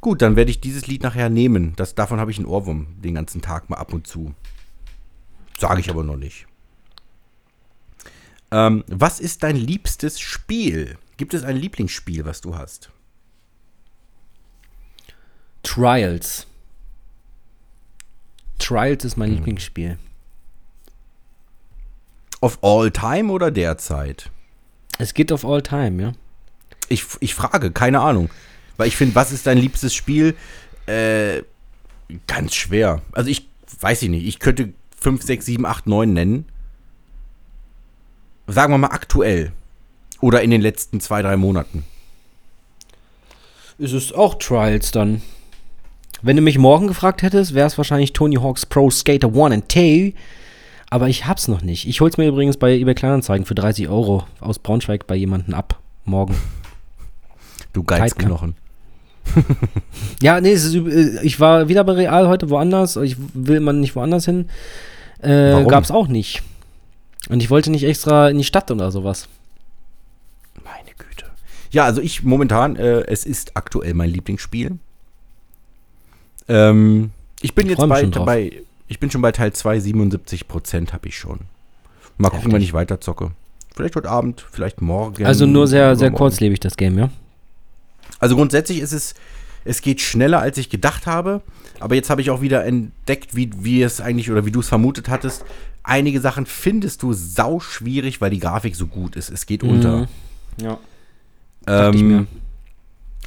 Gut, 0.00 0.22
dann 0.22 0.36
werde 0.36 0.50
ich 0.50 0.60
dieses 0.60 0.86
Lied 0.86 1.02
nachher 1.02 1.28
nehmen. 1.28 1.74
Das, 1.76 1.94
davon 1.94 2.18
habe 2.18 2.30
ich 2.30 2.38
einen 2.38 2.46
Ohrwurm 2.46 2.86
den 3.02 3.14
ganzen 3.14 3.42
Tag 3.42 3.68
mal 3.68 3.76
ab 3.76 3.92
und 3.92 4.06
zu. 4.06 4.34
Sage 5.58 5.80
ich 5.80 5.90
aber 5.90 6.02
noch 6.02 6.16
nicht. 6.16 6.46
Ähm, 8.50 8.82
was 8.88 9.20
ist 9.20 9.42
dein 9.42 9.56
liebstes 9.56 10.18
Spiel? 10.18 10.96
Gibt 11.18 11.34
es 11.34 11.44
ein 11.44 11.56
Lieblingsspiel, 11.56 12.24
was 12.24 12.40
du 12.40 12.56
hast? 12.56 12.90
Trials. 15.62 16.46
Trials 18.58 19.04
ist 19.04 19.18
mein 19.18 19.32
Lieblingsspiel. 19.32 19.98
Of 22.40 22.58
all 22.62 22.90
time 22.90 23.30
oder 23.30 23.50
derzeit? 23.50 24.30
Es 25.00 25.14
geht 25.14 25.32
auf 25.32 25.46
All 25.46 25.62
Time, 25.62 26.02
ja. 26.02 26.12
Ich, 26.88 27.04
ich 27.20 27.34
frage, 27.34 27.70
keine 27.70 28.00
Ahnung. 28.00 28.28
Weil 28.76 28.88
ich 28.88 28.96
finde, 28.96 29.14
was 29.14 29.32
ist 29.32 29.46
dein 29.46 29.56
liebstes 29.56 29.94
Spiel? 29.94 30.36
Äh, 30.86 31.42
ganz 32.26 32.54
schwer. 32.54 33.00
Also 33.12 33.30
ich 33.30 33.48
weiß 33.80 34.02
ich 34.02 34.10
nicht. 34.10 34.26
Ich 34.26 34.40
könnte 34.40 34.72
5, 34.98 35.22
6, 35.22 35.46
7, 35.46 35.66
8, 35.66 35.86
9 35.86 36.12
nennen. 36.12 36.46
Sagen 38.46 38.72
wir 38.74 38.78
mal 38.78 38.88
aktuell. 38.88 39.52
Oder 40.20 40.42
in 40.42 40.50
den 40.50 40.60
letzten 40.60 41.00
zwei, 41.00 41.22
drei 41.22 41.36
Monaten. 41.36 41.84
Es 43.78 43.92
ist 43.92 44.14
auch 44.14 44.34
Trials 44.34 44.90
dann. 44.90 45.22
Wenn 46.20 46.36
du 46.36 46.42
mich 46.42 46.58
morgen 46.58 46.88
gefragt 46.88 47.22
hättest, 47.22 47.54
wäre 47.54 47.66
es 47.66 47.78
wahrscheinlich 47.78 48.12
Tony 48.12 48.36
Hawk's 48.36 48.66
Pro 48.66 48.90
Skater 48.90 49.28
1 49.28 49.54
and 49.54 49.72
2. 49.72 50.12
Aber 50.90 51.08
ich 51.08 51.26
hab's 51.26 51.46
noch 51.46 51.62
nicht. 51.62 51.86
Ich 51.88 52.00
hol's 52.00 52.16
mir 52.16 52.26
übrigens 52.26 52.56
bei 52.56 52.74
eBay 52.74 52.94
Kleinanzeigen 52.94 53.46
für 53.46 53.54
30 53.54 53.88
Euro 53.88 54.24
aus 54.40 54.58
Braunschweig 54.58 55.06
bei 55.06 55.14
jemandem 55.14 55.54
ab. 55.54 55.78
Morgen. 56.04 56.36
Du 57.72 57.84
Geizknochen. 57.84 58.56
Ja, 60.20 60.40
nee, 60.40 60.52
es 60.52 60.64
ist, 60.64 60.74
äh, 60.74 61.22
ich 61.22 61.38
war 61.38 61.68
wieder 61.68 61.84
bei 61.84 61.92
Real 61.92 62.26
heute 62.26 62.50
woanders. 62.50 62.96
Ich 62.96 63.16
will 63.34 63.60
man 63.60 63.78
nicht 63.78 63.94
woanders 63.94 64.24
hin. 64.24 64.48
Äh, 65.22 65.52
Warum? 65.52 65.68
gab's 65.68 65.90
auch 65.92 66.08
nicht. 66.08 66.42
Und 67.28 67.42
ich 67.42 67.50
wollte 67.50 67.70
nicht 67.70 67.84
extra 67.84 68.28
in 68.28 68.38
die 68.38 68.44
Stadt 68.44 68.70
oder 68.70 68.90
sowas. 68.90 69.28
Meine 70.64 70.90
Güte. 70.98 71.26
Ja, 71.70 71.84
also 71.84 72.00
ich 72.00 72.24
momentan, 72.24 72.74
äh, 72.76 73.02
es 73.02 73.24
ist 73.24 73.56
aktuell 73.56 73.94
mein 73.94 74.10
Lieblingsspiel. 74.10 74.78
Ähm, 76.48 77.10
ich 77.42 77.54
bin 77.54 77.66
Ich 77.66 77.78
jetzt 77.78 77.88
bei, 77.88 78.06
bei, 78.06 78.52
ich 78.90 78.98
bin 78.98 79.08
schon 79.08 79.22
bei 79.22 79.30
Teil 79.30 79.52
2, 79.52 79.78
77 79.78 80.48
Prozent 80.48 80.92
habe 80.92 81.06
ich 81.06 81.16
schon. 81.16 81.38
Mal 82.18 82.28
gucken, 82.28 82.38
Heftig. 82.38 82.52
wenn 82.52 82.62
ich 82.62 82.72
weiter 82.72 83.00
zocke. 83.00 83.30
Vielleicht 83.74 83.94
heute 83.94 84.10
Abend, 84.10 84.44
vielleicht 84.50 84.82
morgen. 84.82 85.24
Also 85.24 85.46
nur 85.46 85.68
sehr, 85.68 85.94
sehr 85.94 86.10
kurzlebig 86.10 86.58
das 86.58 86.76
Game, 86.76 86.98
ja? 86.98 87.08
Also 88.18 88.34
grundsätzlich 88.34 88.80
ist 88.80 88.92
es, 88.92 89.14
es 89.64 89.80
geht 89.80 90.00
schneller, 90.00 90.40
als 90.40 90.58
ich 90.58 90.70
gedacht 90.70 91.06
habe. 91.06 91.40
Aber 91.78 91.94
jetzt 91.94 92.10
habe 92.10 92.20
ich 92.20 92.30
auch 92.30 92.40
wieder 92.40 92.64
entdeckt, 92.66 93.36
wie, 93.36 93.52
wie 93.60 93.80
es 93.80 94.00
eigentlich 94.00 94.28
oder 94.28 94.44
wie 94.44 94.50
du 94.50 94.58
es 94.58 94.68
vermutet 94.68 95.08
hattest. 95.08 95.44
Einige 95.84 96.20
Sachen 96.20 96.44
findest 96.44 97.04
du 97.04 97.12
sau 97.12 97.60
schwierig, 97.60 98.20
weil 98.20 98.30
die 98.30 98.40
Grafik 98.40 98.74
so 98.74 98.88
gut 98.88 99.14
ist. 99.14 99.30
Es 99.30 99.46
geht 99.46 99.62
unter. 99.62 100.08
Ja. 100.60 100.78
Dachte 101.64 101.96
ich 101.96 102.02
mir. 102.02 102.16
Ähm, 102.16 102.26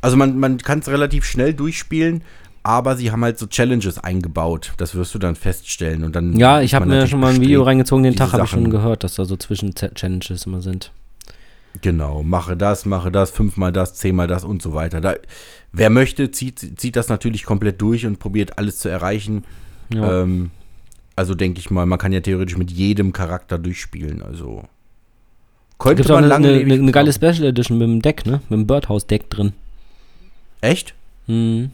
also 0.01 0.17
man, 0.17 0.37
man 0.37 0.57
kann 0.57 0.79
es 0.79 0.89
relativ 0.89 1.23
schnell 1.23 1.53
durchspielen, 1.53 2.21
aber 2.63 2.95
sie 2.95 3.11
haben 3.11 3.23
halt 3.23 3.37
so 3.37 3.45
Challenges 3.45 3.99
eingebaut. 3.99 4.73
Das 4.77 4.95
wirst 4.95 5.13
du 5.13 5.19
dann 5.19 5.35
feststellen. 5.35 6.03
Und 6.03 6.15
dann 6.15 6.37
Ja, 6.37 6.61
ich 6.61 6.73
habe 6.73 6.85
mir 6.85 7.07
schon 7.07 7.19
mal 7.19 7.33
ein 7.33 7.41
Video 7.41 7.63
reingezogen, 7.63 8.03
den 8.03 8.15
Tag 8.15 8.31
habe 8.33 8.45
ich 8.45 8.49
schon 8.49 8.69
gehört, 8.69 9.03
dass 9.03 9.15
da 9.15 9.25
so 9.25 9.35
Zwischen-Challenges 9.35 10.45
immer 10.45 10.61
sind. 10.61 10.91
Genau, 11.81 12.23
mache 12.23 12.55
das, 12.55 12.85
mache 12.85 13.11
das, 13.11 13.31
fünfmal 13.31 13.71
das, 13.71 13.95
zehnmal 13.95 14.27
das 14.27 14.43
und 14.43 14.61
so 14.61 14.73
weiter. 14.73 15.01
Da, 15.01 15.15
wer 15.71 15.89
möchte, 15.89 16.31
zieht, 16.31 16.79
zieht 16.79 16.95
das 16.95 17.09
natürlich 17.09 17.43
komplett 17.43 17.81
durch 17.81 18.05
und 18.05 18.19
probiert 18.19 18.57
alles 18.57 18.77
zu 18.77 18.89
erreichen. 18.89 19.43
Ja. 19.93 20.21
Ähm, 20.21 20.51
also 21.15 21.35
denke 21.35 21.59
ich 21.59 21.71
mal, 21.71 21.85
man 21.85 21.99
kann 21.99 22.13
ja 22.13 22.21
theoretisch 22.21 22.57
mit 22.57 22.71
jedem 22.71 23.11
Charakter 23.11 23.57
durchspielen. 23.57 24.21
Also 24.21 24.63
könnte 25.79 26.07
man 26.07 26.23
eine, 26.23 26.35
eine, 26.35 26.47
langlebig 26.47 26.79
eine 26.79 26.91
geile. 26.91 27.11
Special 27.11 27.43
Edition 27.43 27.77
mit 27.77 27.87
dem 27.87 28.01
Deck, 28.01 28.25
ne? 28.25 28.41
Mit 28.49 28.59
dem 28.59 28.67
Birdhouse-Deck 28.67 29.29
drin. 29.29 29.53
Echt? 30.61 30.93
Mhm. 31.27 31.71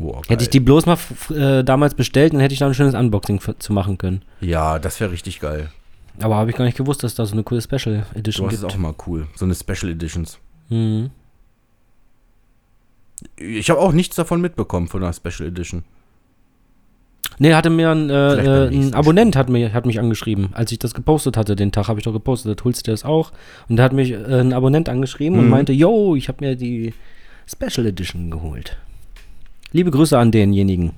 Boah, 0.00 0.22
Hätte 0.28 0.42
ich 0.44 0.50
die 0.50 0.60
bloß 0.60 0.86
mal 0.86 0.96
äh, 1.34 1.62
damals 1.62 1.94
bestellt, 1.94 2.32
dann 2.32 2.40
hätte 2.40 2.54
ich 2.54 2.58
da 2.60 2.66
ein 2.66 2.72
schönes 2.74 2.94
Unboxing 2.94 3.40
zu 3.58 3.72
machen 3.72 3.98
können. 3.98 4.22
Ja, 4.40 4.78
das 4.78 4.98
wäre 4.98 5.10
richtig 5.12 5.40
geil. 5.40 5.68
Aber 6.20 6.36
habe 6.36 6.50
ich 6.50 6.56
gar 6.56 6.64
nicht 6.64 6.76
gewusst, 6.76 7.02
dass 7.04 7.14
da 7.14 7.26
so 7.26 7.32
eine 7.34 7.42
coole 7.42 7.60
Special 7.60 8.04
Edition 8.14 8.44
Sowas 8.46 8.54
ist 8.54 8.60
gibt. 8.62 8.72
auch 8.72 8.78
mal 8.78 8.94
cool. 9.06 9.26
So 9.36 9.44
eine 9.44 9.54
Special 9.54 9.90
Editions. 9.92 10.38
Mhm. 10.70 11.10
Ich 13.36 13.68
habe 13.70 13.80
auch 13.80 13.92
nichts 13.92 14.16
davon 14.16 14.40
mitbekommen 14.40 14.88
von 14.88 15.02
einer 15.02 15.12
Special 15.12 15.48
Edition. 15.48 15.84
Nee, 17.38 17.54
hatte 17.54 17.70
mir 17.70 17.90
ein, 17.90 18.10
äh, 18.10 18.66
äh, 18.66 18.68
ein 18.68 18.94
Abonnent 18.94 19.36
hat, 19.36 19.48
mir, 19.48 19.72
hat 19.72 19.86
mich 19.86 19.98
angeschrieben, 20.00 20.50
als 20.52 20.72
ich 20.72 20.78
das 20.78 20.94
gepostet 20.94 21.36
hatte. 21.36 21.56
Den 21.56 21.72
Tag 21.72 21.88
habe 21.88 21.98
ich 22.00 22.04
doch 22.04 22.12
gepostet, 22.12 22.64
holst 22.64 22.86
du 22.86 22.90
das 22.90 23.04
auch? 23.04 23.32
Und 23.68 23.76
da 23.76 23.82
hat 23.82 23.92
mich 23.92 24.10
äh, 24.12 24.16
ein 24.40 24.52
Abonnent 24.52 24.88
angeschrieben 24.88 25.38
und 25.38 25.44
Mhm. 25.44 25.50
meinte, 25.50 25.72
yo, 25.72 26.16
ich 26.16 26.28
habe 26.28 26.44
mir 26.44 26.56
die 26.56 26.92
Special 27.46 27.86
Edition 27.86 28.30
geholt. 28.30 28.76
Liebe 29.72 29.92
Grüße 29.92 30.18
an 30.18 30.32
denjenigen. 30.32 30.92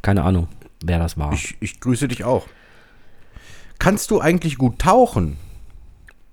Keine 0.00 0.22
Ahnung, 0.22 0.48
wer 0.82 0.98
das 0.98 1.18
war. 1.18 1.32
Ich, 1.32 1.56
ich 1.60 1.78
grüße 1.78 2.08
dich 2.08 2.24
auch. 2.24 2.46
Kannst 3.78 4.10
du 4.10 4.20
eigentlich 4.20 4.56
gut 4.56 4.78
tauchen? 4.78 5.36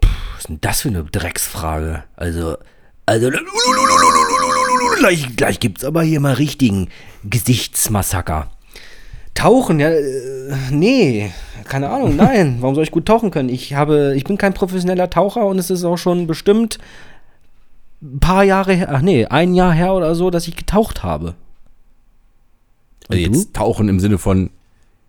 Was 0.01 0.39
ist 0.39 0.49
denn 0.49 0.61
das 0.61 0.81
für 0.81 0.89
eine 0.89 1.03
Drecksfrage? 1.03 2.03
Also, 2.15 2.57
also, 3.05 3.29
gleich, 4.99 5.35
gleich 5.35 5.59
gibt's 5.59 5.83
aber 5.83 6.01
hier 6.01 6.21
mal 6.21 6.33
richtigen 6.33 6.89
Gesichtsmassaker. 7.23 8.49
Tauchen, 9.33 9.81
ja, 9.81 9.89
äh, 9.89 10.53
nee, 10.71 11.31
keine 11.65 11.89
Ahnung, 11.89 12.15
nein. 12.15 12.57
Warum 12.61 12.73
soll 12.73 12.85
ich 12.85 12.91
gut 12.91 13.05
tauchen 13.05 13.31
können? 13.31 13.49
Ich 13.49 13.73
habe, 13.73 14.13
ich 14.15 14.23
bin 14.23 14.37
kein 14.37 14.53
professioneller 14.53 15.09
Taucher 15.09 15.45
und 15.45 15.59
es 15.59 15.69
ist 15.69 15.83
auch 15.83 15.97
schon 15.97 16.25
bestimmt 16.25 16.79
ein 18.01 18.19
paar 18.19 18.43
Jahre 18.43 18.73
her, 18.73 18.89
ach 18.91 19.01
nee, 19.01 19.25
ein 19.25 19.53
Jahr 19.53 19.73
her 19.73 19.93
oder 19.93 20.15
so, 20.15 20.29
dass 20.29 20.47
ich 20.47 20.55
getaucht 20.55 21.03
habe. 21.03 21.35
Also 23.07 23.21
jetzt 23.21 23.53
tauchen 23.53 23.87
im 23.89 23.99
Sinne 23.99 24.17
von 24.17 24.49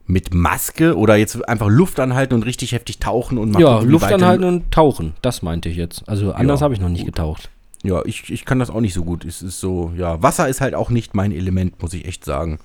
mit 0.06 0.32
Maske 0.34 0.96
oder 0.96 1.16
jetzt 1.16 1.48
einfach 1.48 1.68
Luft 1.68 1.98
anhalten 1.98 2.34
und 2.34 2.44
richtig 2.44 2.72
heftig 2.72 2.98
tauchen 2.98 3.38
und 3.38 3.50
mal 3.52 3.60
Ja, 3.60 3.80
Luft 3.80 4.04
anhalten 4.12 4.44
und 4.44 4.70
tauchen, 4.70 5.14
das 5.22 5.42
meinte 5.42 5.68
ich 5.68 5.76
jetzt. 5.76 6.08
Also 6.08 6.32
anders 6.32 6.60
Ja, 6.60 6.64
habe 6.64 6.74
ich 6.74 6.80
noch 6.80 6.88
nicht 6.88 7.04
gut. 7.04 7.14
getaucht. 7.14 7.50
Ja, 7.82 8.04
ich, 8.04 8.30
ich 8.30 8.44
kann 8.44 8.58
das 8.58 8.70
auch 8.70 8.80
nicht 8.80 8.94
so 8.94 9.04
gut. 9.04 9.24
Es 9.24 9.42
ist 9.42 9.58
so, 9.60 9.92
ja, 9.96 10.22
Wasser 10.22 10.48
ist 10.48 10.60
halt 10.60 10.74
auch 10.74 10.90
nicht 10.90 11.14
mein 11.14 11.32
Element, 11.32 11.80
muss 11.82 11.92
ich 11.94 12.04
echt 12.04 12.24
sagen. 12.24 12.58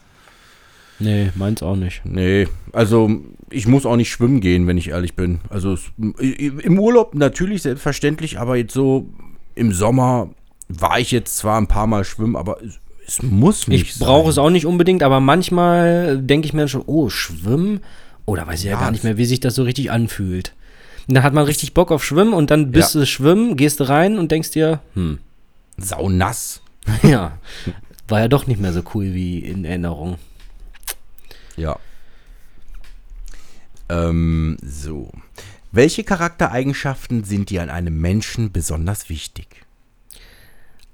Nee, 1.00 1.32
meins 1.36 1.64
auch 1.64 1.76
nicht. 1.76 2.02
Nee, 2.06 2.48
also 2.74 3.10
ich 3.50 3.68
muss 3.68 3.88
auch 3.88 3.96
nicht 3.96 4.12
schwimmen 4.12 4.40
gehen, 4.40 4.68
wenn 4.68 4.78
ich 4.78 4.90
ehrlich 4.90 5.16
bin. 5.16 5.40
Also 5.50 5.74
es, 5.74 5.92
im 6.20 6.80
Urlaub 6.80 7.16
natürlich 7.16 7.64
selbstverständlich, 7.64 8.40
aber 8.40 8.56
jetzt 8.56 8.74
so 8.74 9.10
im 9.56 9.74
Sommer 9.74 10.30
war 10.68 11.00
ich 11.00 11.12
jetzt 11.12 11.38
zwar 11.38 11.60
ein 11.60 11.68
paar 11.68 11.88
Mal 11.88 12.04
schwimmen, 12.04 12.36
aber 12.36 12.58
es, 13.06 13.22
muss 13.22 13.68
nicht 13.68 13.82
Ich 13.82 14.00
brauche 14.00 14.30
es 14.30 14.38
auch 14.38 14.50
nicht 14.50 14.66
unbedingt, 14.66 15.04
aber 15.04 15.20
manchmal 15.20 16.18
denke 16.20 16.46
ich 16.48 16.54
mir 16.54 16.68
schon, 16.68 16.84
oh, 16.86 17.10
schwimmen? 17.10 17.82
Oder 18.26 18.48
weiß 18.48 18.60
ich 18.60 18.66
ja, 18.66 18.72
Ja, 18.74 18.80
gar 18.80 18.92
nicht 18.92 19.04
mehr, 19.04 19.18
wie 19.18 19.26
sich 19.26 19.40
das 19.40 19.56
so 19.56 19.64
richtig 19.64 19.92
anfühlt. 19.92 20.54
Und 21.08 21.16
dann 21.16 21.24
hat 21.24 21.34
man 21.34 21.46
richtig 21.46 21.74
Bock 21.74 21.92
auf 21.92 22.06
Schwimmen 22.06 22.34
und 22.34 22.52
dann 22.52 22.72
bist 22.72 22.94
Ja. 22.94 23.02
du 23.02 23.06
schwimmen, 23.08 23.58
gehst 23.58 23.80
du 23.80 23.90
rein 23.90 24.18
und 24.18 24.32
denkst 24.32 24.52
dir, 24.52 24.80
hm, 24.94 25.20
Saunass. 25.78 26.62
ja, 27.04 27.38
war 28.08 28.20
ja 28.22 28.28
doch 28.28 28.48
nicht 28.48 28.62
mehr 28.62 28.72
so 28.74 28.82
cool 28.94 29.14
wie 29.14 29.40
in 29.40 29.66
Erinnerung. 29.66 30.18
Ja. 31.58 31.78
Ähm, 33.90 34.58
so. 34.64 35.12
Welche 35.72 36.04
Charaktereigenschaften 36.04 37.24
sind 37.24 37.50
dir 37.50 37.62
an 37.62 37.70
einem 37.70 38.00
Menschen 38.00 38.52
besonders 38.52 39.10
wichtig? 39.10 39.48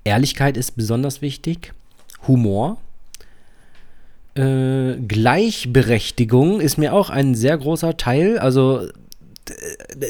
Ehrlichkeit 0.03 0.55
ist 0.55 0.77
besonders 0.77 1.21
wichtig. 1.21 1.73
Humor. 2.27 2.77
Äh, 4.35 4.97
Gleichberechtigung 5.07 6.61
ist 6.61 6.77
mir 6.77 6.93
auch 6.93 7.09
ein 7.09 7.33
sehr 7.33 7.57
großer 7.57 7.97
Teil. 7.97 8.37
Also 8.37 8.87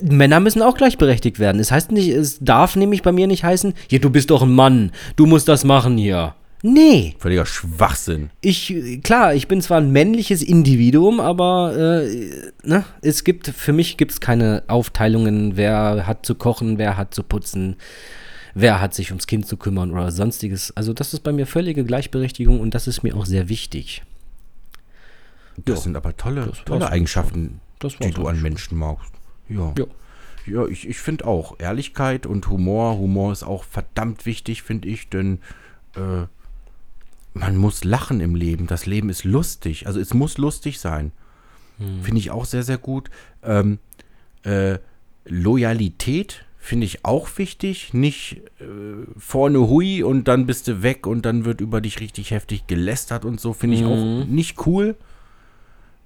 Männer 0.04 0.40
müssen 0.40 0.62
auch 0.62 0.76
gleichberechtigt 0.76 1.40
werden. 1.40 1.60
Es 1.60 1.72
heißt 1.72 1.92
nicht, 1.92 2.10
es 2.10 2.40
darf 2.40 2.76
nämlich 2.76 3.04
bei 3.04 3.12
mir 3.12 3.28
nicht 3.28 3.44
heißen, 3.44 3.74
hier, 3.90 4.02
du 4.02 4.10
bist 4.10 4.32
doch 4.32 4.42
ein 4.42 4.54
Mann, 4.54 4.92
du 5.16 5.26
musst 5.26 5.48
das 5.48 5.64
machen 5.64 5.98
hier. 5.98 6.36
Nee, 6.74 7.16
Völliger 7.20 7.46
Schwachsinn. 7.46 8.30
ich, 8.42 9.00
klar, 9.04 9.34
ich 9.34 9.48
bin 9.48 9.62
zwar 9.62 9.78
ein 9.80 9.92
männliches 9.92 10.42
Individuum, 10.44 11.22
aber 11.22 11.76
äh, 12.04 12.52
ne, 12.64 12.84
es 13.02 13.24
gibt, 13.24 13.48
für 13.48 13.72
mich 13.72 13.96
gibt 13.96 14.12
es 14.12 14.20
keine 14.20 14.64
Aufteilungen, 14.68 15.56
wer 15.56 16.06
hat 16.06 16.26
zu 16.26 16.36
kochen, 16.36 16.78
wer 16.78 16.98
hat 16.98 17.14
zu 17.14 17.24
putzen, 17.24 17.78
wer 18.54 18.82
hat 18.82 18.94
sich 18.94 19.12
ums 19.12 19.28
Kind 19.28 19.48
zu 19.48 19.56
kümmern 19.56 19.92
oder 19.92 20.12
sonstiges. 20.12 20.76
Also 20.76 20.92
das 20.92 21.14
ist 21.14 21.22
bei 21.24 21.32
mir 21.32 21.48
völlige 21.48 21.86
Gleichberechtigung 21.86 22.60
und 22.60 22.74
das 22.74 22.88
ist 22.88 23.02
mir 23.02 23.16
auch 23.16 23.26
sehr 23.26 23.48
wichtig. 23.48 24.04
Das 25.64 25.78
Ja. 25.78 25.82
sind 25.84 25.96
aber 25.96 26.18
tolle, 26.18 26.52
tolle 26.66 26.90
Eigenschaften, 26.90 27.62
die 28.02 28.12
du 28.12 28.28
an. 28.28 28.42
Menschen 28.42 28.78
magst. 28.78 29.12
Ja. 29.48 29.74
Ja. 29.78 29.86
Ja, 30.46 30.66
ich, 30.66 30.88
ich 30.88 31.00
finde 31.00 31.26
auch. 31.28 31.56
Ehrlichkeit 31.60 32.26
und 32.26 32.50
Humor. 32.50 32.98
Humor 32.98 33.32
ist 33.34 33.44
auch 33.44 33.64
verdammt 33.64 34.26
wichtig, 34.26 34.64
finde 34.64 34.88
ich, 34.88 35.10
denn 35.10 35.40
äh, 35.96 36.26
man 37.40 37.58
muss 37.58 37.84
lachen 37.84 38.20
im 38.20 38.36
Leben. 38.36 38.68
Das 38.68 38.86
Leben 38.86 39.10
ist 39.10 39.24
lustig. 39.24 39.88
Also 39.88 40.00
es 40.00 40.14
muss 40.14 40.38
lustig 40.38 40.80
sein. 40.80 41.12
Finde 42.02 42.18
ich 42.20 42.32
auch 42.32 42.46
sehr, 42.46 42.64
sehr 42.64 42.80
gut. 42.80 43.12
Ähm, 43.44 43.78
äh, 44.44 44.80
Loyalität 45.26 46.46
finde 46.58 46.86
ich 46.86 47.06
auch 47.06 47.30
wichtig. 47.38 47.94
Nicht 47.94 48.42
äh, 48.60 48.66
vorne 49.18 49.60
hui 49.60 50.02
und 50.02 50.28
dann 50.28 50.48
bist 50.48 50.68
du 50.68 50.82
weg 50.82 51.06
und 51.06 51.26
dann 51.26 51.46
wird 51.46 51.62
über 51.62 51.80
dich 51.80 52.00
richtig 52.00 52.32
heftig 52.32 52.66
gelästert 52.66 53.26
und 53.26 53.40
so. 53.40 53.54
Finde 53.54 53.78
ich 53.78 53.86
auch 53.86 54.26
nicht 54.26 54.66
cool. 54.66 54.96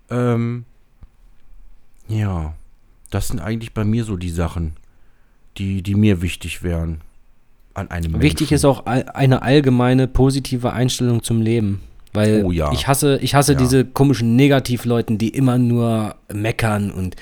Ähm, 0.09 0.65
ja, 2.09 2.53
das 3.09 3.29
sind 3.29 3.39
eigentlich 3.39 3.73
bei 3.73 3.85
mir 3.85 4.03
so 4.03 4.17
die 4.17 4.29
Sachen, 4.29 4.73
die, 5.57 5.81
die 5.81 5.95
mir 5.95 6.21
wichtig 6.21 6.63
wären 6.63 7.01
an 7.73 7.89
einem 7.91 8.21
Wichtig 8.21 8.51
Menschen. 8.51 8.55
ist 8.55 8.65
auch 8.65 8.85
eine 8.85 9.41
allgemeine 9.41 10.07
positive 10.07 10.73
Einstellung 10.73 11.23
zum 11.23 11.41
Leben. 11.41 11.81
Weil 12.13 12.43
Oh 12.45 12.51
ja. 12.51 12.71
ich 12.73 12.87
hasse, 12.87 13.19
ich 13.21 13.35
hasse 13.35 13.53
Ja. 13.53 13.57
diese 13.59 13.85
komischen 13.85 14.35
Negativleuten, 14.35 15.17
die 15.17 15.29
immer 15.29 15.57
nur 15.57 16.15
meckern 16.33 16.91
und 16.91 17.15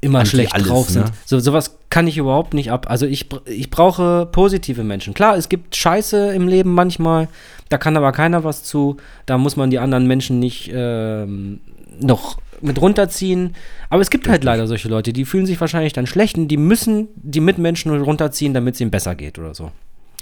immer 0.00 0.20
Anti 0.20 0.30
schlecht 0.30 0.54
alles, 0.54 0.66
drauf 0.68 0.88
sind. 0.88 1.04
ne? 1.04 1.10
So, 1.26 1.38
sowas 1.38 1.78
kann 1.90 2.06
ich 2.06 2.16
überhaupt 2.16 2.54
nicht 2.54 2.70
ab. 2.72 2.86
Also 2.88 3.04
ich, 3.06 3.26
ich 3.44 3.68
brauche 3.70 4.26
positive 4.32 4.82
Menschen. 4.84 5.12
Klar, 5.14 5.36
es 5.36 5.48
gibt 5.50 5.76
Scheiße 5.76 6.32
im 6.34 6.48
Leben 6.48 6.72
manchmal, 6.72 7.28
da 7.68 7.76
kann 7.78 7.96
aber 7.96 8.10
keiner 8.12 8.42
was 8.42 8.64
zu. 8.64 8.96
Da 9.26 9.36
muss 9.38 9.56
man 9.56 9.70
die 9.70 9.78
anderen 9.78 10.06
Menschen 10.06 10.38
nicht 10.38 10.70
ähm, 10.74 11.60
noch 12.00 12.38
mit 12.60 12.80
runterziehen. 12.80 13.54
Aber 13.90 14.02
es 14.02 14.10
gibt 14.10 14.28
halt 14.28 14.44
leider 14.44 14.66
solche 14.66 14.88
Leute, 14.88 15.12
die 15.12 15.24
fühlen 15.24 15.46
sich 15.46 15.60
wahrscheinlich 15.60 15.92
dann 15.92 16.06
schlecht 16.06 16.38
und 16.38 16.48
die 16.48 16.56
müssen 16.56 17.08
die 17.16 17.40
Mitmenschen 17.40 17.90
runterziehen, 18.00 18.54
damit 18.54 18.74
es 18.74 18.80
ihnen 18.80 18.90
besser 18.90 19.14
geht 19.14 19.38
oder 19.38 19.54
so. 19.54 19.72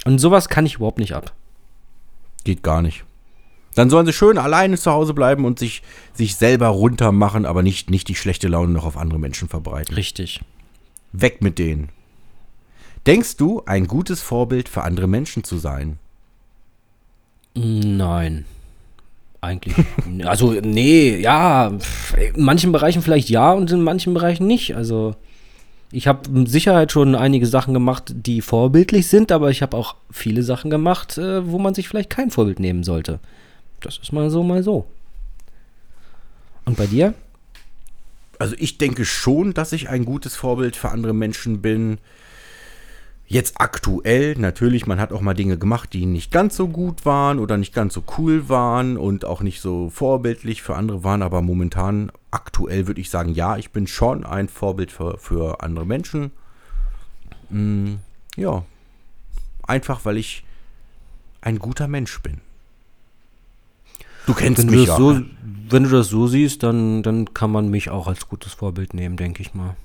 Und 0.05 0.19
sowas 0.19 0.49
kann 0.49 0.65
ich 0.65 0.75
überhaupt 0.75 0.99
nicht 0.99 1.13
ab. 1.13 1.33
Geht 2.43 2.63
gar 2.63 2.81
nicht. 2.81 3.05
Dann 3.75 3.89
sollen 3.89 4.05
sie 4.05 4.13
schön 4.13 4.37
alleine 4.37 4.77
zu 4.77 4.91
Hause 4.91 5.13
bleiben 5.13 5.45
und 5.45 5.59
sich, 5.59 5.81
sich 6.13 6.35
selber 6.35 6.67
runter 6.67 7.11
machen, 7.11 7.45
aber 7.45 7.63
nicht, 7.63 7.89
nicht 7.89 8.07
die 8.07 8.15
schlechte 8.15 8.47
Laune 8.47 8.73
noch 8.73 8.85
auf 8.85 8.97
andere 8.97 9.19
Menschen 9.19 9.47
verbreiten. 9.47 9.93
Richtig. 9.95 10.41
Weg 11.13 11.41
mit 11.41 11.57
denen. 11.57 11.89
Denkst 13.07 13.37
du, 13.37 13.63
ein 13.65 13.87
gutes 13.87 14.21
Vorbild 14.21 14.67
für 14.67 14.83
andere 14.83 15.07
Menschen 15.07 15.43
zu 15.43 15.57
sein? 15.57 15.99
Nein. 17.55 18.45
Eigentlich. 19.41 19.75
also, 20.25 20.51
nee, 20.51 21.17
ja. 21.17 21.67
In 22.35 22.43
manchen 22.43 22.71
Bereichen 22.71 23.01
vielleicht 23.01 23.29
ja 23.29 23.51
und 23.51 23.71
in 23.71 23.81
manchen 23.81 24.13
Bereichen 24.13 24.47
nicht. 24.47 24.75
Also, 24.75 25.15
ich 25.91 26.07
habe 26.07 26.29
mit 26.29 26.49
Sicherheit 26.49 26.91
schon 26.91 27.15
einige 27.15 27.47
Sachen 27.47 27.73
gemacht, 27.73 28.13
die 28.15 28.41
vorbildlich 28.41 29.07
sind, 29.07 29.31
aber 29.31 29.49
ich 29.49 29.61
habe 29.61 29.75
auch 29.75 29.95
viele 30.09 30.43
Sachen 30.43 30.69
gemacht, 30.69 31.17
äh, 31.17 31.49
wo 31.49 31.59
man 31.59 31.73
sich 31.73 31.89
vielleicht 31.89 32.09
kein 32.09 32.31
Vorbild 32.31 32.59
nehmen 32.59 32.83
sollte. 32.83 33.19
Das 33.81 33.97
ist 33.97 34.13
mal 34.13 34.29
so, 34.29 34.43
mal 34.43 34.63
so. 34.63 34.85
Und 36.65 36.77
bei 36.77 36.85
dir? 36.85 37.13
Also 38.39 38.55
ich 38.57 38.77
denke 38.77 39.05
schon, 39.05 39.53
dass 39.53 39.73
ich 39.73 39.89
ein 39.89 40.05
gutes 40.05 40.35
Vorbild 40.35 40.75
für 40.75 40.89
andere 40.89 41.13
Menschen 41.13 41.61
bin. 41.61 41.97
Jetzt 43.31 43.61
aktuell, 43.61 44.35
natürlich, 44.37 44.87
man 44.87 44.99
hat 44.99 45.13
auch 45.13 45.21
mal 45.21 45.33
Dinge 45.33 45.57
gemacht, 45.57 45.93
die 45.93 46.05
nicht 46.05 46.33
ganz 46.33 46.57
so 46.57 46.67
gut 46.67 47.05
waren 47.05 47.39
oder 47.39 47.55
nicht 47.55 47.73
ganz 47.73 47.93
so 47.93 48.03
cool 48.17 48.49
waren 48.49 48.97
und 48.97 49.23
auch 49.23 49.39
nicht 49.39 49.61
so 49.61 49.89
vorbildlich 49.89 50.61
für 50.61 50.75
andere 50.75 51.05
waren, 51.05 51.21
aber 51.21 51.41
momentan, 51.41 52.11
aktuell 52.29 52.87
würde 52.87 52.99
ich 52.99 53.09
sagen, 53.09 53.33
ja, 53.33 53.55
ich 53.55 53.71
bin 53.71 53.87
schon 53.87 54.25
ein 54.25 54.49
Vorbild 54.49 54.91
für, 54.91 55.17
für 55.17 55.63
andere 55.63 55.85
Menschen. 55.85 56.31
Mm, 57.49 57.93
ja, 58.35 58.65
einfach 59.63 60.03
weil 60.03 60.17
ich 60.17 60.43
ein 61.39 61.57
guter 61.57 61.87
Mensch 61.87 62.21
bin. 62.21 62.41
Du 64.25 64.33
kennst 64.33 64.67
Wenn 64.67 64.75
mich 64.75 64.87
ja. 64.87 64.97
so, 64.97 65.21
wenn 65.69 65.83
du 65.83 65.89
das 65.89 66.09
so 66.09 66.27
siehst, 66.27 66.63
dann, 66.63 67.01
dann 67.01 67.33
kann 67.33 67.49
man 67.49 67.69
mich 67.69 67.91
auch 67.91 68.07
als 68.07 68.27
gutes 68.27 68.51
Vorbild 68.51 68.93
nehmen, 68.93 69.15
denke 69.15 69.41
ich 69.41 69.53
mal. 69.53 69.77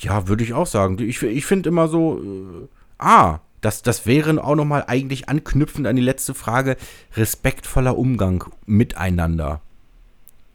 Ja, 0.00 0.26
würde 0.26 0.42
ich 0.42 0.54
auch 0.54 0.66
sagen. 0.66 0.98
Ich, 0.98 1.22
ich 1.22 1.46
finde 1.46 1.68
immer 1.68 1.86
so, 1.86 2.18
äh, 2.18 2.79
ah, 3.00 3.40
das, 3.60 3.82
das 3.82 4.06
wäre 4.06 4.42
auch 4.42 4.54
nochmal 4.54 4.84
eigentlich 4.86 5.28
anknüpfend 5.28 5.86
an 5.86 5.96
die 5.96 6.02
letzte 6.02 6.34
Frage, 6.34 6.76
respektvoller 7.14 7.96
Umgang 7.98 8.44
miteinander. 8.66 9.60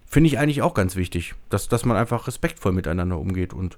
Finde 0.07 0.27
ich 0.27 0.39
eigentlich 0.39 0.61
auch 0.61 0.73
ganz 0.73 0.95
wichtig, 0.95 1.35
dass, 1.49 1.67
dass 1.67 1.85
man 1.85 1.97
einfach 1.97 2.27
respektvoll 2.27 2.71
miteinander 2.71 3.19
umgeht 3.19 3.53
und 3.53 3.77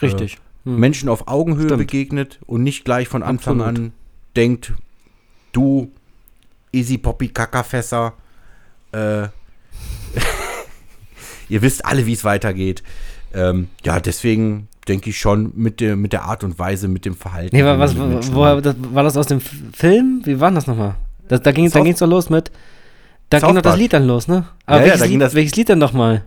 Richtig. 0.00 0.38
Hm. 0.64 0.78
Menschen 0.78 1.08
auf 1.08 1.28
Augenhöhe 1.28 1.64
Stimmt. 1.64 1.78
begegnet 1.78 2.38
und 2.46 2.62
nicht 2.62 2.84
gleich 2.84 3.08
von 3.08 3.22
Anfang 3.22 3.60
Absolut. 3.60 3.78
an 3.78 3.92
denkt, 4.36 4.72
du, 5.52 5.90
Easy 6.72 6.98
Poppy 6.98 7.28
Kackerfässer, 7.28 8.14
äh, 8.92 9.22
ihr 11.48 11.62
wisst 11.62 11.84
alle, 11.84 12.06
wie 12.06 12.12
es 12.12 12.24
weitergeht. 12.24 12.82
Ähm, 13.34 13.68
ja, 13.84 14.00
deswegen 14.00 14.68
denke 14.88 15.10
ich 15.10 15.18
schon, 15.18 15.52
mit 15.54 15.80
der, 15.80 15.96
mit 15.96 16.12
der 16.12 16.24
Art 16.24 16.44
und 16.44 16.58
Weise, 16.58 16.88
mit 16.88 17.04
dem 17.04 17.14
Verhalten. 17.14 17.54
Nee, 17.54 17.64
war, 17.64 17.78
was, 17.78 17.96
woher, 17.96 18.60
das, 18.60 18.74
war 18.92 19.02
das 19.02 19.16
aus 19.16 19.26
dem 19.26 19.40
Film? 19.40 20.22
Wie 20.24 20.40
war 20.40 20.50
das 20.50 20.66
nochmal? 20.66 20.96
Das, 21.28 21.40
da 21.42 21.52
ging 21.52 21.66
es 21.66 21.72
doch 21.72 22.06
los 22.06 22.30
mit. 22.30 22.50
Da 23.30 23.40
South 23.40 23.48
ging 23.48 23.56
doch 23.56 23.62
das 23.62 23.76
Lied 23.76 23.92
dann 23.92 24.06
los, 24.06 24.28
ne? 24.28 24.44
Aber 24.66 24.78
ja, 24.78 24.84
welches, 24.84 25.00
ja, 25.00 25.04
da 25.04 25.08
ging 25.08 25.18
Lied, 25.18 25.26
das 25.26 25.34
welches 25.34 25.56
Lied 25.56 25.68
dann 25.68 25.78
nochmal? 25.78 26.24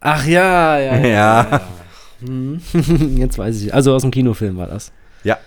Ach 0.00 0.26
ja, 0.26 0.78
ja. 0.78 0.96
Ja. 0.96 1.06
ja. 1.06 1.60
Hm. 2.20 2.60
Jetzt 3.16 3.38
weiß 3.38 3.62
ich. 3.62 3.74
Also 3.74 3.94
aus 3.94 4.02
dem 4.02 4.10
Kinofilm 4.10 4.56
war 4.56 4.66
das. 4.66 4.92
Ja. 5.24 5.38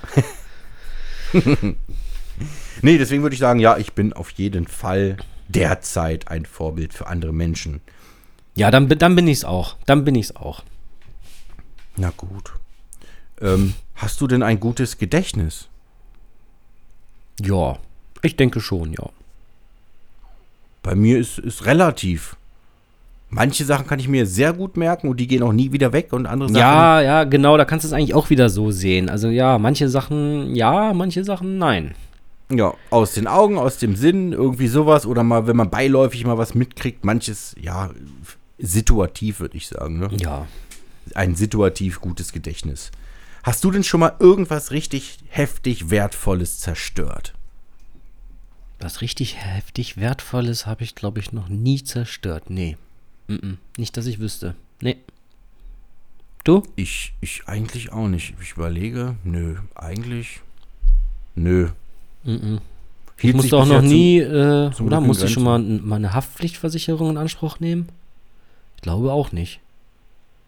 nee, 2.81 2.97
deswegen 2.97 3.23
würde 3.23 3.33
ich 3.33 3.39
sagen, 3.39 3.59
ja, 3.59 3.77
ich 3.77 3.93
bin 3.93 4.13
auf 4.13 4.31
jeden 4.31 4.67
Fall 4.67 5.17
derzeit 5.47 6.29
ein 6.29 6.45
Vorbild 6.45 6.93
für 6.93 7.07
andere 7.07 7.33
Menschen. 7.33 7.81
Ja, 8.55 8.69
dann, 8.71 8.87
bin- 8.87 8.99
dann 8.99 9.15
bin 9.15 9.27
ich's 9.27 9.43
auch. 9.45 9.75
Dann 9.85 10.03
bin 10.05 10.15
ich's 10.15 10.35
auch. 10.35 10.63
Na 11.97 12.11
gut. 12.15 12.53
Ähm, 13.41 13.73
hast 13.95 14.21
du 14.21 14.27
denn 14.27 14.43
ein 14.43 14.59
gutes 14.59 14.97
Gedächtnis? 14.97 15.67
Ja, 17.41 17.77
ich 18.21 18.35
denke 18.35 18.61
schon, 18.61 18.93
ja. 18.93 19.09
Bei 20.83 20.95
mir 20.95 21.17
ist 21.19 21.39
es 21.39 21.65
relativ. 21.65 22.35
Manche 23.29 23.63
Sachen 23.63 23.87
kann 23.87 23.99
ich 23.99 24.07
mir 24.09 24.25
sehr 24.25 24.51
gut 24.51 24.75
merken 24.75 25.07
und 25.07 25.17
die 25.19 25.27
gehen 25.27 25.41
auch 25.43 25.53
nie 25.53 25.71
wieder 25.71 25.93
weg 25.93 26.11
und 26.11 26.25
andere 26.25 26.49
Sachen. 26.49 26.59
Ja, 26.59 27.01
ja, 27.01 27.23
genau, 27.23 27.55
da 27.55 27.63
kannst 27.65 27.85
du 27.85 27.87
es 27.87 27.93
eigentlich 27.93 28.13
auch 28.13 28.29
wieder 28.29 28.49
so 28.49 28.71
sehen. 28.71 29.09
Also 29.09 29.29
ja, 29.29 29.57
manche 29.57 29.87
Sachen 29.89 30.53
ja, 30.55 30.91
manche 30.93 31.23
Sachen 31.23 31.57
nein. 31.57 31.95
Ja, 32.51 32.73
aus 32.89 33.13
den 33.13 33.27
Augen, 33.27 33.57
aus 33.57 33.77
dem 33.77 33.95
Sinn, 33.95 34.33
irgendwie 34.33 34.67
sowas. 34.67 35.05
Oder 35.05 35.23
mal, 35.23 35.47
wenn 35.47 35.55
man 35.55 35.69
beiläufig 35.69 36.25
mal 36.25 36.37
was 36.37 36.53
mitkriegt, 36.53 37.05
manches, 37.05 37.55
ja, 37.61 37.91
situativ, 38.61 39.39
würde 39.39 39.57
ich 39.57 39.67
sagen. 39.67 39.99
Ne? 39.99 40.09
Ja. 40.19 40.47
Ein 41.15 41.35
situativ 41.35 41.99
gutes 42.01 42.31
Gedächtnis. 42.31 42.91
Hast 43.43 43.63
du 43.63 43.71
denn 43.71 43.83
schon 43.83 43.99
mal 43.99 44.13
irgendwas 44.19 44.71
richtig 44.71 45.17
heftig 45.29 45.89
Wertvolles 45.89 46.59
zerstört? 46.59 47.33
Was 48.79 49.01
richtig 49.01 49.37
heftig 49.37 49.97
Wertvolles 49.97 50.65
habe 50.65 50.83
ich, 50.83 50.95
glaube 50.95 51.19
ich, 51.19 51.31
noch 51.31 51.49
nie 51.49 51.83
zerstört. 51.83 52.49
Nee. 52.49 52.77
Mm 53.27 53.33
-mm. 53.35 53.57
Nicht, 53.77 53.97
dass 53.97 54.05
ich 54.05 54.19
wüsste. 54.19 54.55
Nee. 54.81 54.97
Du? 56.43 56.63
Ich, 56.75 57.13
ich 57.21 57.43
eigentlich 57.47 57.91
auch 57.91 58.07
nicht. 58.07 58.33
Ich 58.41 58.53
überlege, 58.53 59.15
nö, 59.23 59.57
eigentlich, 59.75 60.41
nö. 61.35 61.69
Mm. 62.23 62.57
Ich 63.21 63.33
musste 63.35 63.57
auch 63.57 63.67
noch 63.67 63.83
nie, 63.83 64.17
äh, 64.17 64.71
oder? 64.81 64.99
Musste 65.01 65.27
ich 65.27 65.31
schon 65.33 65.43
mal, 65.43 65.59
Grenzen. 65.59 65.79
n- 65.83 65.87
mal 65.87 65.97
eine 65.97 66.13
Haftpflichtversicherung 66.13 67.11
in 67.11 67.17
Anspruch 67.17 67.59
nehmen? 67.59 67.89
Ich 68.81 68.83
glaube 68.83 69.11
auch 69.13 69.31
nicht. 69.31 69.59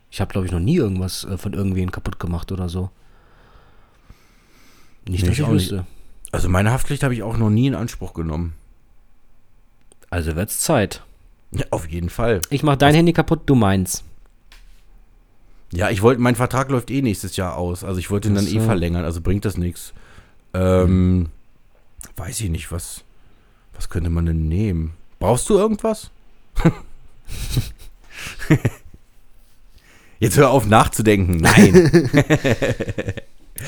Ich 0.10 0.20
habe, 0.20 0.32
glaube 0.32 0.48
ich, 0.48 0.52
noch 0.52 0.60
nie 0.60 0.78
irgendwas 0.78 1.24
äh, 1.24 1.38
von 1.38 1.54
irgendwen 1.54 1.92
kaputt 1.92 2.20
gemacht 2.20 2.52
oder 2.52 2.68
so. 2.68 2.90
Nicht, 5.08 5.22
Nee, 5.22 5.28
dass 5.28 5.34
ich 5.34 5.40
ich 5.40 5.46
auch 5.46 5.50
nicht. 5.52 5.62
wüsste. 5.72 5.86
Also 6.32 6.50
meine 6.50 6.72
Haftpflicht 6.72 7.04
habe 7.04 7.14
ich 7.14 7.22
auch 7.22 7.38
noch 7.38 7.52
nie 7.52 7.68
in 7.68 7.76
Anspruch 7.76 8.14
genommen. 8.16 8.54
Also 10.10 10.36
wird's 10.36 10.62
Zeit. 10.62 11.04
Ja, 11.52 11.66
auf 11.70 11.88
jeden 11.88 12.10
Fall. 12.10 12.42
Ich 12.50 12.64
mach 12.64 12.76
dein 12.76 12.96
Handy 12.96 13.14
kaputt, 13.14 13.42
du 13.46 13.54
meins. 13.54 14.04
Ja, 15.72 15.92
ich 15.92 16.02
wollte, 16.02 16.20
mein 16.20 16.36
Vertrag 16.36 16.70
läuft 16.72 16.90
eh 16.90 17.04
nächstes 17.04 17.36
Jahr 17.36 17.56
aus. 17.56 17.84
Also 17.84 18.00
ich 18.00 18.10
wollte 18.10 18.30
ihn 18.30 18.36
dann 18.36 18.48
eh 18.48 18.60
so. 18.60 18.62
verlängern, 18.62 19.06
also 19.06 19.22
bringt 19.22 19.46
das 19.46 19.58
nichts. 19.58 19.94
Ähm, 20.56 21.30
weiß 22.16 22.42
ich 22.42 22.50
nicht, 22.50 22.72
was, 22.72 23.04
was 23.76 23.90
könnte 23.90 24.10
man 24.10 24.26
denn 24.26 24.48
nehmen? 24.48 24.94
Brauchst 25.20 25.48
du 25.50 25.56
irgendwas? 25.56 26.10
Jetzt 30.20 30.38
hör 30.38 30.52
auf 30.52 30.66
nachzudenken. 30.66 31.38
Nein. 31.38 31.74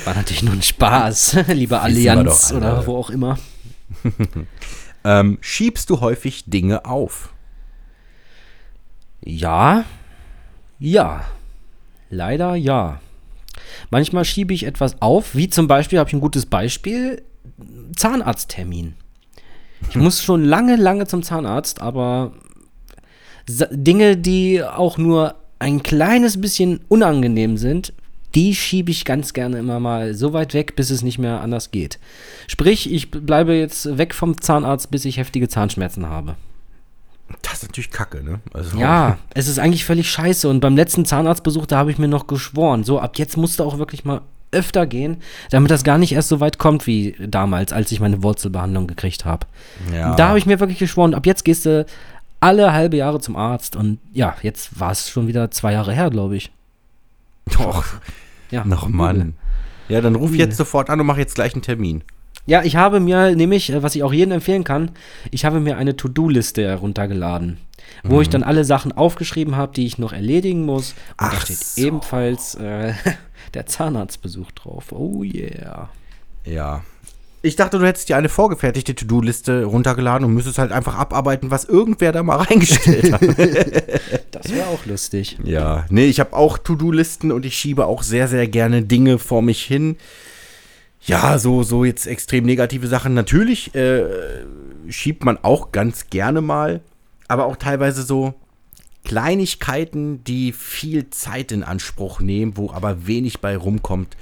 War 0.05 0.15
natürlich 0.15 0.43
nur 0.43 0.53
ein 0.53 0.61
Spaß, 0.61 1.37
liebe 1.49 1.79
Allianz 1.79 2.51
oder 2.51 2.85
wo 2.85 2.97
auch 2.97 3.09
immer. 3.09 3.37
ähm, 5.03 5.37
schiebst 5.41 5.89
du 5.89 6.01
häufig 6.01 6.45
Dinge 6.45 6.85
auf? 6.85 7.33
Ja, 9.23 9.85
ja, 10.79 11.25
leider 12.09 12.55
ja. 12.55 12.99
Manchmal 13.89 14.25
schiebe 14.25 14.53
ich 14.53 14.65
etwas 14.65 15.01
auf, 15.01 15.35
wie 15.35 15.49
zum 15.49 15.67
Beispiel, 15.67 15.99
habe 15.99 16.09
ich 16.09 16.13
ein 16.13 16.21
gutes 16.21 16.45
Beispiel, 16.45 17.23
Zahnarzttermin. 17.95 18.95
Ich 19.89 19.95
muss 19.95 20.23
schon 20.23 20.43
lange, 20.43 20.75
lange 20.75 21.07
zum 21.07 21.23
Zahnarzt, 21.23 21.81
aber 21.81 22.33
Dinge, 23.47 24.17
die 24.17 24.63
auch 24.63 24.97
nur 24.97 25.35
ein 25.59 25.83
kleines 25.83 26.41
bisschen 26.41 26.81
unangenehm 26.87 27.57
sind, 27.57 27.93
die 28.33 28.53
schiebe 28.53 28.91
ich 28.91 29.05
ganz 29.05 29.33
gerne 29.33 29.57
immer 29.59 29.79
mal 29.79 30.13
so 30.13 30.33
weit 30.33 30.53
weg, 30.53 30.75
bis 30.75 30.89
es 30.89 31.01
nicht 31.01 31.17
mehr 31.17 31.39
anders 31.41 31.71
geht. 31.71 31.99
Sprich, 32.47 32.91
ich 32.91 33.09
bleibe 33.09 33.53
jetzt 33.53 33.97
weg 33.97 34.13
vom 34.13 34.41
Zahnarzt, 34.41 34.91
bis 34.91 35.05
ich 35.05 35.17
heftige 35.17 35.47
Zahnschmerzen 35.47 36.09
habe. 36.09 36.35
Das 37.41 37.53
ist 37.53 37.63
natürlich 37.63 37.91
kacke, 37.91 38.23
ne? 38.23 38.41
Also, 38.53 38.77
Ja, 38.77 39.17
es 39.33 39.47
ist 39.47 39.57
eigentlich 39.57 39.85
völlig 39.85 40.09
scheiße. 40.11 40.49
Und 40.49 40.59
beim 40.59 40.75
letzten 40.75 41.05
Zahnarztbesuch, 41.05 41.65
da 41.65 41.77
habe 41.77 41.91
ich 41.91 41.97
mir 41.97 42.07
noch 42.07 42.27
geschworen, 42.27 42.83
so 42.83 42.99
ab 42.99 43.17
jetzt 43.17 43.37
musste 43.37 43.63
auch 43.63 43.77
wirklich 43.77 44.05
mal 44.05 44.21
öfter 44.51 44.85
gehen, 44.85 45.17
damit 45.49 45.71
das 45.71 45.83
gar 45.83 45.97
nicht 45.97 46.13
erst 46.13 46.29
so 46.29 46.39
weit 46.39 46.57
kommt 46.59 46.87
wie 46.87 47.15
damals, 47.19 47.73
als 47.73 47.91
ich 47.91 47.99
meine 47.99 48.21
Wurzelbehandlung 48.23 48.87
gekriegt 48.87 49.25
habe. 49.25 49.47
ja. 49.93 50.15
Da 50.15 50.29
habe 50.29 50.37
ich 50.37 50.45
mir 50.45 50.59
wirklich 50.59 50.79
geschworen, 50.79 51.13
ab 51.13 51.25
jetzt 51.25 51.43
gehst 51.45 51.65
du 51.65 51.85
alle 52.45 52.71
halbe 52.73 52.97
Jahre 52.97 53.19
zum 53.19 53.35
Arzt. 53.35 53.75
Und 53.75 53.99
ja, 54.13 54.35
jetzt 54.43 54.79
war 54.79 54.91
es 54.91 55.09
schon 55.09 55.27
wieder 55.27 55.49
zwei 55.51 55.73
Jahre 55.73 55.93
her, 55.93 56.09
glaube 56.09 56.37
ich. 56.37 56.51
Doch, 57.57 57.85
Ja, 58.51 58.63
noch 58.65 58.87
Mann. 58.87 59.33
Ja, 59.89 60.01
dann 60.01 60.15
ruf 60.15 60.33
jetzt 60.33 60.57
sofort 60.57 60.89
an 60.89 60.99
und 60.99 61.05
mach 61.07 61.17
jetzt 61.17 61.35
gleich 61.35 61.53
einen 61.53 61.61
Termin. 61.61 62.03
Ja, 62.47 62.63
ich 62.63 62.75
habe 62.75 62.99
mir 62.99 63.35
nämlich, 63.35 63.71
äh, 63.71 63.81
was 63.83 63.95
ich 63.95 64.03
auch 64.03 64.13
jedem 64.13 64.33
empfehlen 64.33 64.63
kann, 64.63 64.91
ich 65.31 65.45
habe 65.45 65.59
mir 65.59 65.77
eine 65.77 65.95
To-Do-Liste 65.95 66.63
heruntergeladen, 66.63 67.57
wo 68.03 68.15
Mhm. 68.17 68.21
ich 68.21 68.29
dann 68.29 68.43
alle 68.43 68.65
Sachen 68.65 68.91
aufgeschrieben 68.91 69.55
habe, 69.55 69.73
die 69.73 69.85
ich 69.87 69.97
noch 69.97 70.13
erledigen 70.13 70.63
muss. 70.65 70.91
Und 70.91 70.97
da 71.21 71.25
Ach 71.33 71.41
steht 71.41 71.57
so. 71.57 71.81
ebenfalls 71.81 72.55
äh, 72.55 72.93
der 73.55 73.65
Zahnarztbesuch 73.65 74.51
drauf. 74.51 74.91
Oh 74.91 75.23
yeah. 75.23 75.89
Ja. 76.45 76.83
Ich 77.45 77.55
dachte, 77.55 77.77
du 77.77 77.85
hättest 77.85 78.09
dir 78.09 78.17
eine 78.17 78.27
vorgefertigte 78.27 78.95
To-Do-Liste 78.95 79.65
runtergeladen 79.65 80.25
und 80.25 80.33
müsstest 80.33 80.57
halt 80.57 80.71
einfach 80.71 80.95
abarbeiten, 80.95 81.51
was 81.51 81.63
irgendwer 81.65 82.11
da 82.11 82.23
mal 82.23 82.37
reingestellt 82.41 83.13
hat. 83.13 83.21
Das 84.31 84.51
wäre 84.51 84.65
auch 84.69 84.83
lustig. 84.87 85.37
ja, 85.43 85.85
nee, 85.91 86.07
ich 86.07 86.19
habe 86.19 86.33
auch 86.33 86.57
To-Do-Listen 86.57 87.31
und 87.31 87.45
ich 87.45 87.55
schiebe 87.55 87.85
auch 87.85 88.01
sehr, 88.01 88.27
sehr 88.27 88.47
gerne 88.47 88.81
Dinge 88.81 89.19
vor 89.19 89.43
mich 89.43 89.63
hin. 89.63 89.97
Ja, 91.01 91.37
so, 91.37 91.61
so 91.61 91.85
jetzt 91.85 92.07
extrem 92.07 92.45
negative 92.45 92.87
Sachen. 92.87 93.13
Natürlich 93.13 93.75
äh, 93.75 94.05
schiebt 94.89 95.23
man 95.23 95.37
auch 95.43 95.71
ganz 95.71 96.09
gerne 96.09 96.41
mal, 96.41 96.81
aber 97.27 97.45
auch 97.45 97.57
teilweise 97.57 98.01
so 98.01 98.33
Kleinigkeiten, 99.03 100.23
die 100.23 100.51
viel 100.51 101.11
Zeit 101.11 101.51
in 101.51 101.61
Anspruch 101.61 102.21
nehmen, 102.21 102.57
wo 102.57 102.71
aber 102.71 103.05
wenig 103.05 103.39
bei 103.39 103.55
rumkommt. 103.55 104.17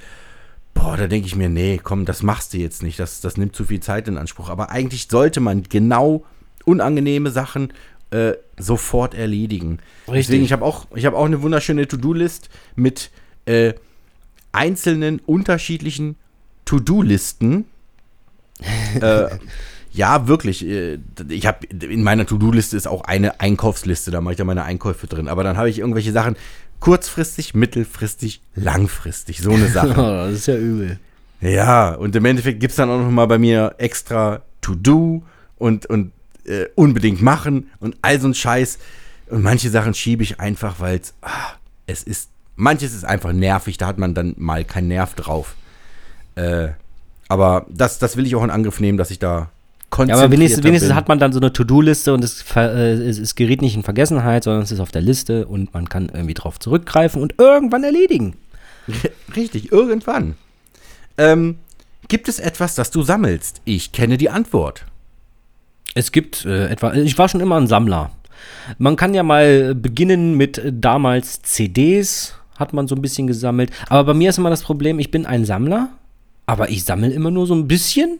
Boah, 0.74 0.96
da 0.96 1.06
denke 1.06 1.26
ich 1.26 1.36
mir, 1.36 1.48
nee, 1.48 1.80
komm, 1.82 2.04
das 2.04 2.22
machst 2.22 2.52
du 2.52 2.58
jetzt 2.58 2.82
nicht. 2.82 2.98
Das, 2.98 3.20
das 3.20 3.36
nimmt 3.36 3.54
zu 3.56 3.64
viel 3.64 3.80
Zeit 3.80 4.08
in 4.08 4.18
Anspruch. 4.18 4.50
Aber 4.50 4.70
eigentlich 4.70 5.08
sollte 5.08 5.40
man 5.40 5.62
genau 5.62 6.24
unangenehme 6.64 7.30
Sachen 7.30 7.72
äh, 8.10 8.32
sofort 8.58 9.14
erledigen. 9.14 9.78
Richtig. 10.08 10.26
Deswegen, 10.26 10.44
ich 10.44 10.52
habe 10.52 10.64
auch, 10.64 10.86
ich 10.94 11.06
hab 11.06 11.14
auch 11.14 11.24
eine 11.24 11.42
wunderschöne 11.42 11.88
To-Do-List 11.88 12.48
mit 12.76 13.10
äh, 13.46 13.74
einzelnen 14.52 15.20
unterschiedlichen 15.20 16.16
To-Do-Listen. 16.64 17.64
äh, 19.00 19.28
ja, 19.92 20.26
wirklich. 20.26 20.64
äh, 20.66 20.98
Ich 21.28 21.46
habe 21.46 21.66
in 21.66 22.02
meiner 22.02 22.26
To-Do-Liste 22.26 22.76
ist 22.76 22.86
auch 22.86 23.02
eine 23.02 23.40
Einkaufsliste, 23.40 24.10
da 24.10 24.20
mache 24.20 24.34
ich 24.34 24.38
ja 24.38 24.44
meine 24.44 24.64
Einkäufe 24.64 25.06
drin. 25.06 25.28
Aber 25.28 25.44
dann 25.44 25.56
habe 25.56 25.70
ich 25.70 25.78
irgendwelche 25.78 26.12
Sachen 26.12 26.36
kurzfristig, 26.84 27.54
mittelfristig, 27.54 28.42
langfristig. 28.54 29.40
So 29.40 29.52
eine 29.52 29.68
Sache. 29.68 29.94
das 30.28 30.34
ist 30.34 30.46
ja 30.46 30.56
übel. 30.56 30.98
Ja, 31.40 31.94
und 31.94 32.14
im 32.14 32.26
Endeffekt 32.26 32.60
gibt 32.60 32.72
es 32.72 32.76
dann 32.76 32.90
auch 32.90 32.98
noch 32.98 33.10
mal 33.10 33.24
bei 33.24 33.38
mir 33.38 33.74
extra 33.78 34.42
To-Do 34.60 35.22
und, 35.56 35.86
und 35.86 36.12
äh, 36.44 36.66
unbedingt 36.74 37.22
machen 37.22 37.70
und 37.80 37.96
all 38.02 38.20
so 38.20 38.28
ein 38.28 38.34
Scheiß. 38.34 38.78
Und 39.30 39.42
manche 39.42 39.70
Sachen 39.70 39.94
schiebe 39.94 40.22
ich 40.22 40.40
einfach, 40.40 40.78
weil 40.78 41.00
es 41.86 42.02
ist, 42.02 42.28
manches 42.54 42.92
ist 42.92 43.06
einfach 43.06 43.32
nervig, 43.32 43.78
da 43.78 43.86
hat 43.86 43.96
man 43.96 44.12
dann 44.12 44.34
mal 44.36 44.66
keinen 44.66 44.88
Nerv 44.88 45.14
drauf. 45.14 45.54
Äh, 46.34 46.68
aber 47.28 47.64
das, 47.70 47.98
das 47.98 48.18
will 48.18 48.26
ich 48.26 48.36
auch 48.36 48.44
in 48.44 48.50
Angriff 48.50 48.78
nehmen, 48.78 48.98
dass 48.98 49.10
ich 49.10 49.18
da 49.18 49.48
Ja, 49.94 49.96
konzentriert 49.96 50.24
aber 50.24 50.32
wenigstens, 50.32 50.64
wenigstens 50.64 50.94
hat 50.94 51.08
man 51.08 51.18
dann 51.18 51.32
so 51.32 51.38
eine 51.38 51.52
To-Do-Liste 51.52 52.12
und 52.12 52.24
es, 52.24 52.44
äh, 52.56 52.60
es, 52.60 53.18
es 53.18 53.34
gerät 53.34 53.62
nicht 53.62 53.76
in 53.76 53.84
Vergessenheit, 53.84 54.44
sondern 54.44 54.62
es 54.62 54.72
ist 54.72 54.80
auf 54.80 54.90
der 54.90 55.02
Liste 55.02 55.46
und 55.46 55.72
man 55.72 55.88
kann 55.88 56.10
irgendwie 56.12 56.34
drauf 56.34 56.58
zurückgreifen 56.58 57.22
und 57.22 57.34
irgendwann 57.38 57.84
erledigen. 57.84 58.34
Richtig, 59.36 59.72
irgendwann. 59.72 60.34
Ähm, 61.16 61.58
gibt 62.08 62.28
es 62.28 62.40
etwas, 62.40 62.74
das 62.74 62.90
du 62.90 63.02
sammelst? 63.02 63.62
Ich 63.64 63.92
kenne 63.92 64.18
die 64.18 64.30
Antwort. 64.30 64.84
Es 65.94 66.10
gibt 66.10 66.44
äh, 66.44 66.66
etwa, 66.66 66.92
ich 66.94 67.16
war 67.16 67.28
schon 67.28 67.40
immer 67.40 67.60
ein 67.60 67.68
Sammler. 67.68 68.10
Man 68.78 68.96
kann 68.96 69.14
ja 69.14 69.22
mal 69.22 69.74
beginnen 69.74 70.34
mit 70.34 70.58
äh, 70.58 70.72
damals 70.74 71.42
CDs, 71.42 72.34
hat 72.58 72.72
man 72.72 72.88
so 72.88 72.96
ein 72.96 73.02
bisschen 73.02 73.26
gesammelt. 73.26 73.70
Aber 73.88 74.04
bei 74.04 74.14
mir 74.14 74.30
ist 74.30 74.38
immer 74.38 74.50
das 74.50 74.62
Problem, 74.62 74.98
ich 74.98 75.10
bin 75.10 75.24
ein 75.24 75.44
Sammler, 75.44 75.90
aber 76.46 76.68
ich 76.70 76.84
sammle 76.84 77.12
immer 77.12 77.30
nur 77.30 77.46
so 77.46 77.54
ein 77.54 77.68
bisschen. 77.68 78.18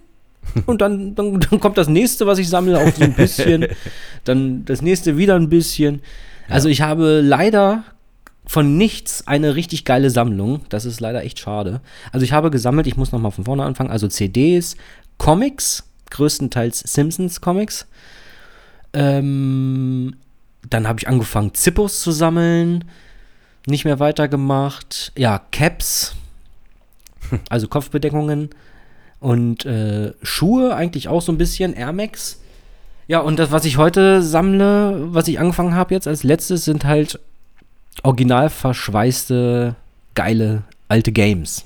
Und 0.66 0.80
dann, 0.80 1.14
dann, 1.14 1.40
dann 1.40 1.60
kommt 1.60 1.78
das 1.78 1.88
nächste, 1.88 2.26
was 2.26 2.38
ich 2.38 2.48
sammle, 2.48 2.78
auch 2.78 2.92
so 2.92 3.02
ein 3.02 3.14
bisschen. 3.14 3.66
Dann 4.24 4.64
das 4.64 4.82
nächste 4.82 5.16
wieder 5.16 5.34
ein 5.34 5.48
bisschen. 5.48 6.00
Also 6.48 6.68
ich 6.68 6.80
habe 6.82 7.20
leider 7.20 7.84
von 8.46 8.76
nichts 8.76 9.26
eine 9.26 9.56
richtig 9.56 9.84
geile 9.84 10.10
Sammlung. 10.10 10.60
Das 10.68 10.84
ist 10.84 11.00
leider 11.00 11.24
echt 11.24 11.38
schade. 11.38 11.80
Also 12.12 12.24
ich 12.24 12.32
habe 12.32 12.50
gesammelt, 12.50 12.86
ich 12.86 12.96
muss 12.96 13.12
nochmal 13.12 13.32
von 13.32 13.44
vorne 13.44 13.64
anfangen. 13.64 13.90
Also 13.90 14.08
CDs, 14.08 14.76
Comics, 15.18 15.84
größtenteils 16.10 16.80
Simpsons 16.80 17.40
Comics. 17.40 17.86
Ähm, 18.92 20.16
dann 20.70 20.86
habe 20.86 21.00
ich 21.00 21.08
angefangen, 21.08 21.54
Zippos 21.54 22.00
zu 22.00 22.12
sammeln. 22.12 22.84
Nicht 23.66 23.84
mehr 23.84 23.98
weitergemacht. 23.98 25.12
Ja, 25.16 25.40
Caps. 25.50 26.14
Also 27.48 27.68
Kopfbedeckungen. 27.68 28.50
Und 29.24 29.64
äh, 29.64 30.12
Schuhe 30.22 30.76
eigentlich 30.76 31.08
auch 31.08 31.22
so 31.22 31.32
ein 31.32 31.38
bisschen. 31.38 31.72
Air 31.72 31.94
Max. 31.94 32.42
Ja, 33.08 33.20
und 33.20 33.38
das, 33.38 33.50
was 33.50 33.64
ich 33.64 33.78
heute 33.78 34.20
sammle, 34.20 35.14
was 35.14 35.28
ich 35.28 35.40
angefangen 35.40 35.74
habe 35.74 35.94
jetzt 35.94 36.06
als 36.06 36.24
letztes, 36.24 36.66
sind 36.66 36.84
halt 36.84 37.18
original 38.02 38.50
verschweißte, 38.50 39.76
geile 40.14 40.64
alte 40.88 41.10
Games. 41.10 41.64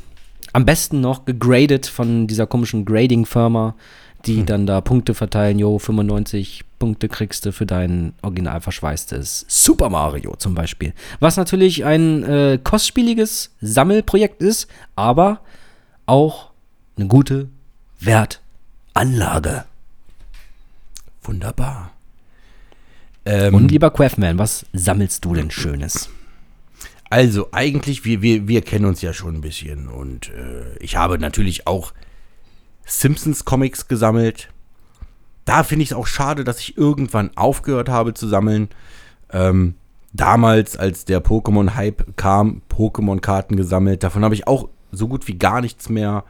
Am 0.52 0.66
besten 0.66 1.00
noch 1.00 1.24
gegradet 1.24 1.86
von 1.86 2.28
dieser 2.28 2.46
komischen 2.46 2.84
Grading-Firma, 2.84 3.74
die 4.24 4.44
dann 4.44 4.64
da 4.68 4.80
Punkte 4.80 5.14
verteilen. 5.14 5.58
Jo, 5.58 5.80
95 5.80 6.62
Punkte 6.78 7.08
kriegst 7.08 7.44
du 7.44 7.50
für 7.50 7.66
dein 7.66 8.12
original 8.22 8.60
verschweißtes 8.60 9.46
Super 9.48 9.90
Mario 9.90 10.36
zum 10.36 10.54
Beispiel. 10.54 10.92
Was 11.18 11.36
natürlich 11.36 11.84
ein 11.84 12.22
äh, 12.22 12.60
kostspieliges 12.62 13.50
Sammelprojekt 13.60 14.42
ist, 14.42 14.68
aber 14.94 15.40
auch 16.06 16.48
eine 16.98 17.08
gute 17.08 17.48
Wertanlage. 18.00 19.64
Wunderbar. 21.22 21.92
Ähm, 23.24 23.54
Und 23.54 23.70
lieber 23.70 23.90
Quaffman, 23.90 24.38
was 24.38 24.66
sammelst 24.72 25.24
du 25.24 25.34
denn 25.34 25.50
Schönes? 25.50 26.10
Also 27.10 27.48
eigentlich, 27.52 28.04
wir, 28.04 28.22
wir, 28.22 28.48
wir 28.48 28.62
kennen 28.62 28.84
uns 28.84 29.00
ja 29.00 29.12
schon 29.12 29.36
ein 29.36 29.40
bisschen 29.40 29.88
und 29.88 30.30
äh, 30.30 30.76
ich 30.78 30.96
habe 30.96 31.18
natürlich 31.18 31.66
auch 31.66 31.92
Simpsons 32.84 33.44
Comics 33.44 33.88
gesammelt. 33.88 34.50
Da 35.44 35.62
finde 35.62 35.82
ich 35.84 35.90
es 35.90 35.96
auch 35.96 36.06
schade, 36.06 36.44
dass 36.44 36.60
ich 36.60 36.76
irgendwann 36.76 37.30
aufgehört 37.36 37.88
habe 37.88 38.12
zu 38.12 38.28
sammeln. 38.28 38.68
Ähm, 39.30 39.74
damals, 40.12 40.76
als 40.76 41.04
der 41.06 41.24
Pokémon-Hype 41.24 42.16
kam, 42.16 42.62
Pokémon-Karten 42.70 43.56
gesammelt. 43.56 44.02
Davon 44.02 44.24
habe 44.24 44.34
ich 44.34 44.46
auch 44.46 44.68
so 44.92 45.08
gut 45.08 45.26
wie 45.28 45.38
gar 45.38 45.60
nichts 45.60 45.88
mehr. 45.88 46.24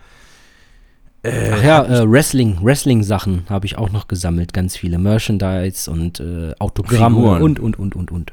Ach 1.25 1.63
ja, 1.63 1.85
äh, 1.85 2.11
Wrestling, 2.11 2.59
Wrestling-Sachen 2.63 3.47
habe 3.51 3.67
ich 3.67 3.77
auch 3.77 3.91
noch 3.91 4.07
gesammelt, 4.09 4.53
ganz 4.53 4.77
viele 4.77 4.99
Merchandise 4.99 5.91
und 5.91 6.21
äh, 6.21 6.55
Autogramme 6.59 7.17
Figuren. 7.17 7.43
und, 7.43 7.59
und, 7.61 7.79
und, 7.79 7.97
und, 7.97 8.11
und. 8.13 8.33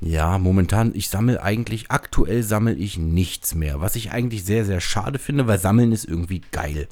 Ja, 0.00 0.38
momentan, 0.38 0.92
ich 0.94 1.08
sammle 1.08 1.42
eigentlich, 1.42 1.90
aktuell 1.90 2.42
sammle 2.42 2.74
ich 2.74 2.98
nichts 2.98 3.54
mehr. 3.54 3.80
Was 3.80 3.96
ich 3.96 4.10
eigentlich 4.12 4.44
sehr, 4.44 4.64
sehr 4.64 4.80
schade 4.80 5.18
finde, 5.18 5.46
weil 5.46 5.58
Sammeln 5.58 5.92
ist 5.92 6.04
irgendwie 6.06 6.40
geil. 6.52 6.88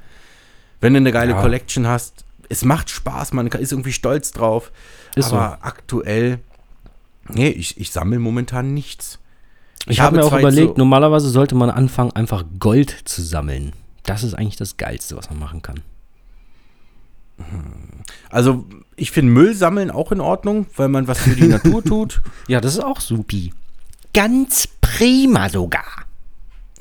Wenn 0.80 0.92
du 0.92 0.98
eine 0.98 1.10
geile 1.12 1.32
Ja. 1.32 1.40
Collection 1.40 1.86
hast, 1.86 2.24
es 2.48 2.64
macht 2.64 2.90
Spaß, 2.90 3.32
man 3.32 3.46
ist 3.48 3.72
irgendwie 3.72 3.92
stolz 3.92 4.30
drauf. 4.32 4.70
Ist 5.16 5.32
aber 5.32 5.58
aktuell, 5.62 6.38
nee, 7.28 7.48
ich, 7.48 7.78
ich 7.80 7.90
sammle 7.90 8.18
momentan 8.18 8.72
nichts. 8.74 9.18
Ich, 9.86 10.00
habe 10.00 10.16
mir 10.16 10.24
auch 10.24 10.38
überlegt, 10.38 10.68
so- 10.76 10.78
normalerweise 10.78 11.28
sollte 11.30 11.54
man 11.54 11.70
anfangen, 11.70 12.12
einfach 12.12 12.44
Gold 12.58 12.94
zu 13.04 13.22
sammeln. 13.22 13.72
Das 14.08 14.22
ist 14.24 14.32
eigentlich 14.32 14.56
das 14.56 14.78
Geilste, 14.78 15.16
was 15.18 15.28
man 15.28 15.38
machen 15.38 15.60
kann. 15.60 15.80
Also, 18.30 18.64
ich 18.96 19.10
finde 19.10 19.32
Müll 19.32 19.54
sammeln 19.54 19.90
auch 19.90 20.12
in 20.12 20.20
Ordnung, 20.20 20.66
weil 20.76 20.88
man 20.88 21.06
was 21.06 21.18
für 21.20 21.34
die 21.36 21.46
Natur 21.46 21.84
tut. 21.84 22.22
Ja, 22.48 22.60
das 22.60 22.72
ist 22.74 22.80
auch 22.82 23.00
supi. 23.00 23.52
Ganz 24.14 24.66
prima 24.80 25.50
sogar. 25.50 25.84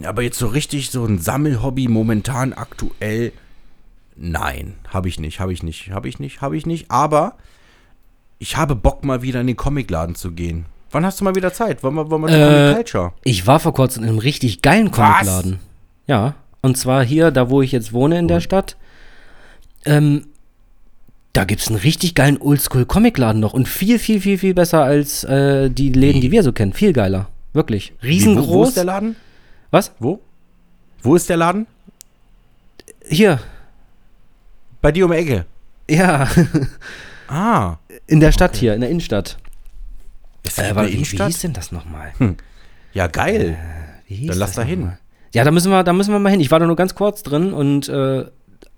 Aber 0.03 0.21
jetzt 0.21 0.39
so 0.39 0.47
richtig 0.47 0.89
so 0.89 1.03
ein 1.05 1.19
Sammelhobby 1.19 1.89
momentan 1.89 2.53
aktuell, 2.53 3.33
nein, 4.15 4.75
habe 4.87 5.09
ich 5.09 5.19
nicht, 5.19 5.39
habe 5.41 5.51
ich 5.51 5.63
nicht, 5.63 5.91
habe 5.91 6.07
ich 6.07 6.19
nicht, 6.19 6.41
habe 6.41 6.55
ich 6.55 6.65
nicht. 6.65 6.89
Aber 6.89 7.35
ich 8.39 8.55
habe 8.55 8.75
Bock 8.75 9.03
mal 9.03 9.21
wieder 9.21 9.41
in 9.41 9.47
den 9.47 9.57
Comicladen 9.57 10.15
zu 10.15 10.31
gehen. 10.31 10.65
Wann 10.91 11.05
hast 11.05 11.19
du 11.19 11.25
mal 11.25 11.35
wieder 11.35 11.51
Zeit? 11.51 11.83
Wollen 11.83 11.95
wir, 11.95 12.09
wollen 12.09 12.21
wir 12.21 12.29
Äh, 12.29 12.45
Comic 12.45 12.75
Culture? 12.75 13.13
Ich 13.25 13.45
war 13.45 13.59
vor 13.59 13.73
kurzem 13.73 14.03
in 14.03 14.09
einem 14.09 14.19
richtig 14.19 14.61
geilen 14.61 14.91
Comicladen. 14.91 15.59
Ja, 16.07 16.35
und 16.61 16.77
zwar 16.77 17.03
hier, 17.03 17.31
da 17.31 17.49
wo 17.49 17.61
ich 17.61 17.71
jetzt 17.71 17.93
wohne 17.93 18.17
in 18.19 18.27
der 18.27 18.39
Stadt. 18.41 18.77
Ähm, 19.85 20.27
da 21.33 21.43
gibt 21.45 21.61
es 21.61 21.67
einen 21.67 21.77
richtig 21.77 22.15
geilen 22.15 22.37
Oldschool-Comicladen 22.41 23.39
noch 23.39 23.53
und 23.53 23.67
viel, 23.67 23.99
viel, 23.99 24.19
viel, 24.21 24.37
viel 24.37 24.53
besser 24.53 24.83
als 24.83 25.23
äh, 25.23 25.69
die 25.69 25.91
Läden, 25.91 26.19
die 26.21 26.31
wir 26.31 26.43
so 26.43 26.51
kennen. 26.51 26.73
Viel 26.73 26.93
geiler. 26.93 27.29
Wirklich. 27.53 27.93
Wie, 28.01 28.07
Riesengroß. 28.09 28.47
wo, 28.47 28.53
wo 28.53 28.63
ist 28.65 28.77
der 28.77 28.83
Laden? 28.85 29.15
Was? 29.71 29.91
Wo? 29.99 30.19
Wo 31.03 31.15
ist 31.15 31.29
der 31.29 31.37
Laden? 31.37 31.67
Hier. 33.07 33.39
Bei 34.81 34.91
dir 34.91 35.05
um 35.05 35.11
die 35.11 35.17
Ecke. 35.17 35.45
Ja, 35.89 36.27
Ah. 37.29 37.77
in 38.07 38.19
der 38.19 38.31
Stadt 38.31 38.55
hier, 38.55 38.73
in 38.73 38.81
der 38.81 38.89
Innenstadt. 38.89 39.37
Ist 40.43 40.57
Äh, 40.57 40.61
das 40.63 40.71
aber 40.71 40.79
eine 40.81 40.89
wie, 40.89 40.93
wie 40.93 40.95
Innenstadt? 40.97 41.27
hieß 41.27 41.39
denn 41.41 41.53
das 41.53 41.71
nochmal? 41.71 42.13
Ja, 42.93 43.07
geil. 43.07 43.57
Wie 44.07 44.15
hieß 44.15 44.29
Dann 44.29 44.37
lass 44.39 44.49
das 44.51 44.55
da 44.55 44.63
hin. 44.63 44.79
nochmal? 44.81 44.99
Ja, 45.33 45.43
da 45.43 45.51
müssen 45.51 45.71
wir, 45.71 45.83
da 45.83 45.93
müssen 45.93 46.11
wir 46.11 46.19
mal 46.19 46.29
hin. 46.29 46.39
Ich 46.39 46.51
war 46.51 46.59
da 46.59 46.65
nur 46.65 46.75
ganz 46.75 46.95
kurz 46.95 47.23
drin 47.23 47.53
und 47.53 47.89
äh, 47.89 48.25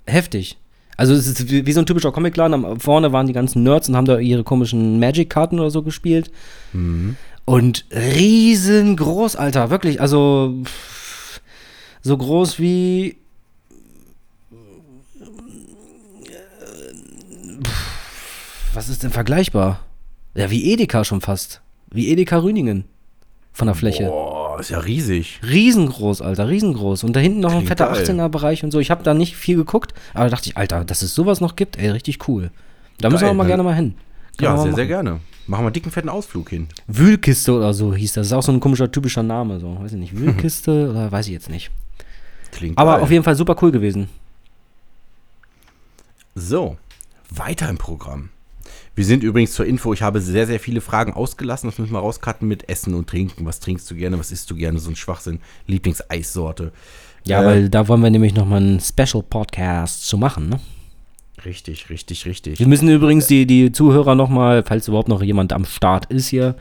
heftig. 0.05 0.57
Also 0.97 1.13
es 1.13 1.27
ist 1.27 1.49
wie, 1.49 1.65
wie 1.65 1.71
so 1.71 1.79
ein 1.79 1.85
typischer 1.85 2.11
Comicladen. 2.11 2.79
Vorne 2.79 3.13
waren 3.13 3.27
die 3.27 3.33
ganzen 3.33 3.63
Nerds 3.63 3.87
und 3.87 3.95
haben 3.95 4.05
da 4.05 4.19
ihre 4.19 4.43
komischen 4.43 4.99
Magic-Karten 4.99 5.59
oder 5.59 5.71
so 5.71 5.81
gespielt. 5.81 6.31
Mhm. 6.73 7.15
Und 7.45 7.85
riesengroß, 7.91 9.35
Alter, 9.37 9.69
wirklich. 9.69 10.01
Also 10.01 10.55
pff, 10.65 11.41
so 12.01 12.17
groß 12.17 12.59
wie 12.59 13.15
was 18.73 18.89
ist 18.89 19.03
denn 19.03 19.11
vergleichbar? 19.11 19.79
Ja, 20.35 20.51
wie 20.51 20.71
Edeka 20.71 21.03
schon 21.03 21.21
fast. 21.21 21.61
Wie 21.91 22.09
Edeka 22.09 22.37
Rüningen. 22.37 22.85
Von 23.51 23.67
der 23.67 23.75
Fläche. 23.75 24.05
Boah, 24.05 24.38
ist 24.59 24.69
ja 24.69 24.79
riesig. 24.79 25.39
Riesengroß, 25.47 26.21
Alter, 26.21 26.47
riesengroß. 26.49 27.03
Und 27.03 27.15
da 27.15 27.19
hinten 27.19 27.39
noch 27.39 27.51
ein 27.51 27.57
Klingt 27.65 27.69
fetter 27.69 27.87
geil. 27.87 28.03
18er-Bereich 28.03 28.63
und 28.63 28.71
so. 28.71 28.79
Ich 28.79 28.91
habe 28.91 29.03
da 29.03 29.13
nicht 29.13 29.35
viel 29.35 29.55
geguckt, 29.57 29.93
aber 30.13 30.25
da 30.25 30.31
dachte 30.31 30.49
ich, 30.49 30.57
Alter, 30.57 30.85
dass 30.85 31.01
es 31.01 31.13
sowas 31.15 31.41
noch 31.41 31.55
gibt, 31.55 31.77
ey, 31.77 31.89
richtig 31.89 32.27
cool. 32.27 32.51
Da 32.99 33.09
müssen 33.09 33.21
wir 33.21 33.27
Geil, 33.27 33.35
mal 33.35 33.43
ne? 33.43 33.47
gerne 33.47 33.63
mal 33.63 33.75
hin. 33.75 33.95
Können 34.37 34.45
Ja, 34.45 34.51
wir 34.53 34.57
mal 34.57 34.63
sehr, 34.63 34.73
sehr 34.75 34.87
gerne. 34.87 35.19
Machen 35.47 35.61
wir 35.63 35.67
einen 35.67 35.73
dicken, 35.73 35.91
fetten 35.91 36.09
Ausflug 36.09 36.49
hin. 36.49 36.67
Wühlkiste 36.87 37.53
oder 37.53 37.73
so 37.73 37.93
hieß 37.95 38.13
das. 38.13 38.21
Das 38.21 38.27
ist 38.27 38.33
auch 38.33 38.43
so 38.43 38.51
ein 38.51 38.59
komischer, 38.59 38.91
typischer 38.91 39.23
Name. 39.23 39.59
So, 39.59 39.79
weiß 39.79 39.93
ich 39.93 39.97
nicht. 39.97 40.15
Wühlkiste 40.17 40.89
oder 40.91 41.11
weiß 41.11 41.25
ich 41.27 41.33
jetzt 41.33 41.49
nicht. 41.49 41.71
Klingt 42.51 42.77
Aber 42.77 42.93
geil. 42.95 43.03
auf 43.03 43.11
jeden 43.11 43.23
Fall 43.23 43.35
super 43.35 43.55
cool 43.61 43.71
gewesen. 43.71 44.09
So, 46.35 46.77
weiter 47.29 47.69
im 47.69 47.77
Programm. 47.77 48.29
Wir 48.99 49.05
sind 49.05 49.23
übrigens 49.23 49.53
zur 49.53 49.65
Info, 49.65 49.93
ich 49.93 50.01
habe 50.01 50.19
sehr, 50.19 50.45
sehr 50.45 50.59
viele 50.59 50.81
Fragen 50.81 51.13
ausgelassen. 51.13 51.69
Das 51.69 51.79
müssen 51.79 51.93
wir 51.93 51.99
rauscutten 51.99 52.45
mit 52.45 52.67
Essen 52.67 52.93
und 52.93 53.07
Trinken. 53.07 53.45
Was 53.45 53.61
trinkst 53.61 53.89
du 53.89 53.95
gerne? 53.95 54.19
Was 54.19 54.29
isst 54.29 54.51
du 54.51 54.55
gerne? 54.55 54.77
So 54.77 54.89
ein 54.89 54.97
Schwachsinn. 54.97 55.39
Lieblingseissorte. 55.67 56.73
Ja, 57.23 57.41
Äh, 57.41 57.45
weil 57.45 57.69
da 57.69 57.87
wollen 57.87 58.03
wir 58.03 58.09
nämlich 58.09 58.33
nochmal 58.33 58.59
einen 58.61 58.81
Special-Podcast 58.81 60.05
zu 60.05 60.17
machen, 60.17 60.49
ne? 60.49 60.59
Richtig, 61.45 61.89
richtig, 61.89 62.25
richtig. 62.25 62.59
Wir 62.59 62.67
müssen 62.67 62.89
übrigens 62.89 63.27
die, 63.27 63.45
die 63.45 63.71
Zuhörer 63.71 64.15
nochmal, 64.15 64.63
falls 64.67 64.89
überhaupt 64.89 65.07
noch 65.07 65.23
jemand 65.23 65.53
am 65.53 65.63
Start 65.63 66.07
ist 66.07 66.27
hier, 66.27 66.57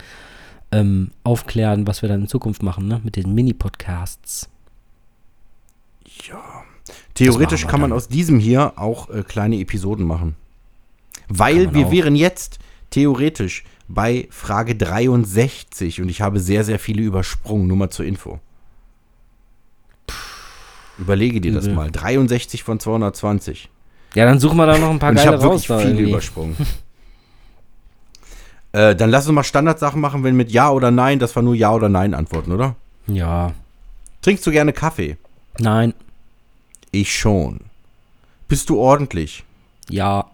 ähm, 0.70 1.10
aufklären, 1.24 1.88
was 1.88 2.02
wir 2.02 2.08
dann 2.08 2.20
in 2.20 2.28
Zukunft 2.28 2.62
machen, 2.62 2.86
ne? 2.86 3.00
Mit 3.02 3.16
den 3.16 3.34
Mini-Podcasts. 3.34 4.48
Theoretisch 7.14 7.64
machen 7.64 7.66
wir 7.66 7.70
kann 7.72 7.80
man 7.80 7.90
dann. 7.90 7.96
aus 7.96 8.06
diesem 8.06 8.38
hier 8.38 8.74
auch 8.76 9.10
äh, 9.10 9.24
kleine 9.24 9.58
Episoden 9.58 10.06
machen. 10.06 10.36
Weil 11.28 11.74
wir 11.74 11.86
auch. 11.86 11.90
wären 11.90 12.16
jetzt 12.16 12.58
theoretisch 12.90 13.64
bei 13.88 14.26
Frage 14.30 14.74
63 14.74 16.00
und 16.02 16.08
ich 16.08 16.20
habe 16.20 16.40
sehr, 16.40 16.64
sehr 16.64 16.78
viele 16.78 17.02
übersprungen, 17.02 17.66
nur 17.66 17.76
mal 17.76 17.90
zur 17.90 18.06
Info. 18.06 18.38
Überlege 20.98 21.40
dir 21.40 21.52
das 21.52 21.68
mal. 21.68 21.90
63 21.90 22.64
von 22.64 22.80
220. 22.80 23.68
Ja, 24.14 24.24
dann 24.24 24.40
suchen 24.40 24.56
wir 24.56 24.66
da 24.66 24.78
noch 24.78 24.90
ein 24.90 24.98
paar 24.98 25.10
Und 25.10 25.16
ich 25.18 25.24
geile 25.24 25.36
habe 25.36 25.44
raus. 25.46 25.68
wirklich 25.68 25.68
Da 25.68 25.78
viele 25.78 25.90
irgendwie. 25.92 26.10
übersprungen. 26.10 26.56
äh, 28.72 28.96
dann 28.96 29.10
lass 29.10 29.26
uns 29.26 29.34
mal 29.34 29.44
Standardsachen 29.44 30.00
machen, 30.00 30.24
wenn 30.24 30.36
mit 30.36 30.50
Ja 30.50 30.70
oder 30.70 30.90
Nein, 30.90 31.18
das 31.18 31.36
war 31.36 31.42
nur 31.42 31.54
Ja 31.54 31.72
oder 31.72 31.88
Nein 31.88 32.14
antworten, 32.14 32.52
oder? 32.52 32.74
Ja, 33.06 33.52
Trinkst 34.22 34.44
du 34.46 34.50
gerne 34.50 34.72
Kaffee? 34.72 35.16
nein, 35.60 35.94
Ich 36.90 37.16
schon. 37.16 37.60
Bist 38.48 38.68
du 38.70 38.78
ordentlich? 38.78 39.44
ja, 39.90 40.26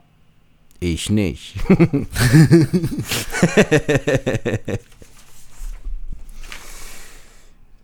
Ich 0.85 1.09
nicht. 1.09 1.55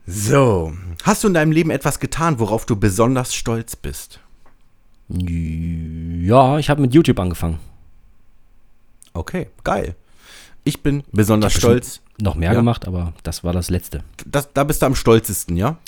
so. 0.07 0.72
Hast 1.03 1.24
du 1.24 1.28
in 1.28 1.34
deinem 1.34 1.53
Leben 1.53 1.70
etwas 1.70 2.01
getan, 2.01 2.38
worauf 2.38 2.66
du 2.66 2.76
besonders 2.76 3.34
stolz 3.34 3.76
bist? 3.76 4.20
ja, 5.12 6.59
ich 6.59 6.70
habe 6.70 6.82
mit 6.82 6.94
YouTube 6.94 7.18
angefangen. 7.18 7.59
Okay, 9.12 9.48
geil. 9.64 9.96
Ich 10.62 10.84
bin 10.84 11.03
besonders 11.11 11.55
Ich 11.55 11.59
stolz. 11.59 12.01
Noch 12.20 12.36
mehr 12.36 12.51
Ja. 12.53 12.57
gemacht, 12.57 12.86
aber 12.86 13.12
das 13.24 13.42
war 13.42 13.53
das 13.53 13.70
Letzte. 13.70 14.05
Das, 14.26 14.53
da 14.53 14.62
bist 14.62 14.82
du 14.82 14.86
am 14.86 14.94
stolzesten, 14.94 15.57
ja? 15.57 15.78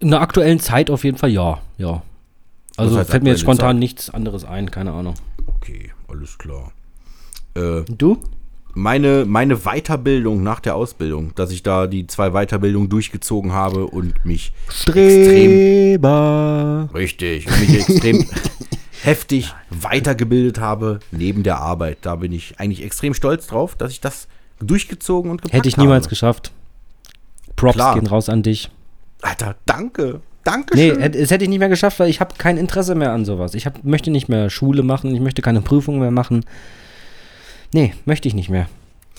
In 0.00 0.10
der 0.10 0.20
aktuellen 0.22 0.58
Zeit 0.58 0.90
auf 0.90 1.04
jeden 1.04 1.18
Fall 1.18 1.30
ja, 1.30 1.60
ja. 1.76 2.02
Also 2.78 2.98
heißt 2.98 3.10
fällt 3.10 3.22
mir 3.22 3.30
jetzt 3.30 3.40
spontan 3.40 3.76
Zeit? 3.76 3.80
nichts 3.80 4.10
anderes 4.10 4.44
ein, 4.44 4.70
keine 4.70 4.92
Ahnung. 4.92 5.14
Okay, 5.46 5.90
alles 6.08 6.36
klar. 6.38 6.72
Äh, 7.54 7.82
Du? 7.96 8.18
meine, 8.74 9.24
meine 9.26 9.56
Weiterbildung 9.64 10.42
nach 10.44 10.60
der 10.60 10.76
Ausbildung, 10.76 11.34
dass 11.34 11.50
ich 11.50 11.64
da 11.64 11.88
die 11.88 12.06
zwei 12.06 12.30
Weiterbildungen 12.30 12.88
durchgezogen 12.88 13.50
habe 13.52 13.86
und 13.88 14.24
mich 14.24 14.52
Streber. 14.68 16.88
Richtig. 16.94 17.48
Und 17.48 17.60
mich 17.60 17.74
extrem 17.88 18.24
heftig 19.02 19.52
weitergebildet 19.70 20.60
habe 20.60 21.00
neben 21.10 21.42
der 21.42 21.58
Arbeit. 21.58 21.98
Da 22.02 22.16
bin 22.16 22.32
ich 22.32 22.60
eigentlich 22.60 22.84
extrem 22.84 23.14
stolz 23.14 23.46
drauf, 23.48 23.74
dass 23.74 23.90
ich 23.92 24.00
das 24.00 24.28
durchgezogen 24.60 25.30
und 25.30 25.42
gepackt 25.42 25.54
Hätte 25.56 25.68
ich 25.68 25.76
niemals 25.76 26.04
habe. 26.04 26.10
geschafft. 26.10 26.52
Props 27.56 27.74
Klar. 27.74 27.94
gehen 27.94 28.06
raus 28.06 28.28
an 28.28 28.42
dich. 28.42 28.70
Alter, 29.22 29.56
danke. 29.66 30.20
Danke 30.48 30.76
Nee, 30.76 30.90
es 30.90 31.30
hätte 31.30 31.44
ich 31.44 31.50
nicht 31.50 31.58
mehr 31.58 31.68
geschafft, 31.68 31.98
weil 32.00 32.08
ich 32.08 32.20
habe 32.20 32.34
kein 32.38 32.56
Interesse 32.56 32.94
mehr 32.94 33.12
an 33.12 33.24
sowas. 33.24 33.54
Ich 33.54 33.66
hab, 33.66 33.84
möchte 33.84 34.10
nicht 34.10 34.28
mehr 34.28 34.50
Schule 34.50 34.82
machen, 34.82 35.14
ich 35.14 35.20
möchte 35.20 35.42
keine 35.42 35.60
Prüfungen 35.60 36.00
mehr 36.00 36.10
machen. 36.10 36.44
Nee, 37.72 37.92
möchte 38.06 38.28
ich 38.28 38.34
nicht 38.34 38.48
mehr. 38.48 38.66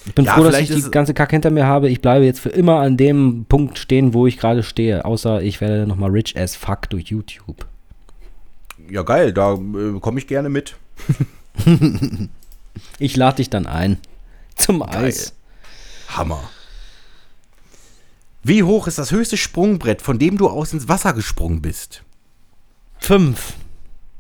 Ich 0.05 0.15
bin 0.15 0.25
Ja, 0.25 0.33
froh, 0.33 0.43
dass 0.43 0.57
ich 0.59 0.69
die 0.69 0.89
ganze 0.91 1.13
Kacke 1.13 1.35
hinter 1.35 1.51
mir 1.51 1.65
habe. 1.65 1.89
Ich 1.89 2.01
bleibe 2.01 2.25
jetzt 2.25 2.39
für 2.39 2.49
immer 2.49 2.79
an 2.79 2.97
dem 2.97 3.45
Punkt 3.47 3.77
stehen, 3.77 4.13
wo 4.13 4.25
ich 4.27 4.37
gerade 4.37 4.63
stehe. 4.63 5.05
Außer 5.05 5.41
ich 5.41 5.61
werde 5.61 5.85
nochmal 5.85 6.09
rich 6.11 6.35
as 6.37 6.55
fuck 6.55 6.89
durch 6.89 7.05
YouTube. 7.07 7.65
ja, 8.89 9.03
geil, 9.03 9.33
da 9.33 9.53
äh, 9.53 9.99
komme 9.99 10.19
ich 10.19 10.27
gerne 10.27 10.49
mit. 10.49 10.75
Ich 12.97 13.17
lade 13.17 13.37
dich 13.37 13.49
dann 13.49 13.65
ein. 13.65 13.97
Zum 14.55 14.79
Geil. 14.79 15.05
Eis. 15.05 15.33
Hammer. 16.09 16.39
Wie 18.43 18.63
hoch 18.63 18.87
ist 18.87 18.97
das 18.97 19.11
höchste 19.11 19.37
Sprungbrett, 19.37 20.01
von 20.01 20.17
dem 20.19 20.37
du 20.37 20.47
aus 20.49 20.73
ins 20.73 20.87
Wasser 20.87 21.13
gesprungen 21.13 21.61
bist? 21.61 22.03
Fünf. 22.99 23.53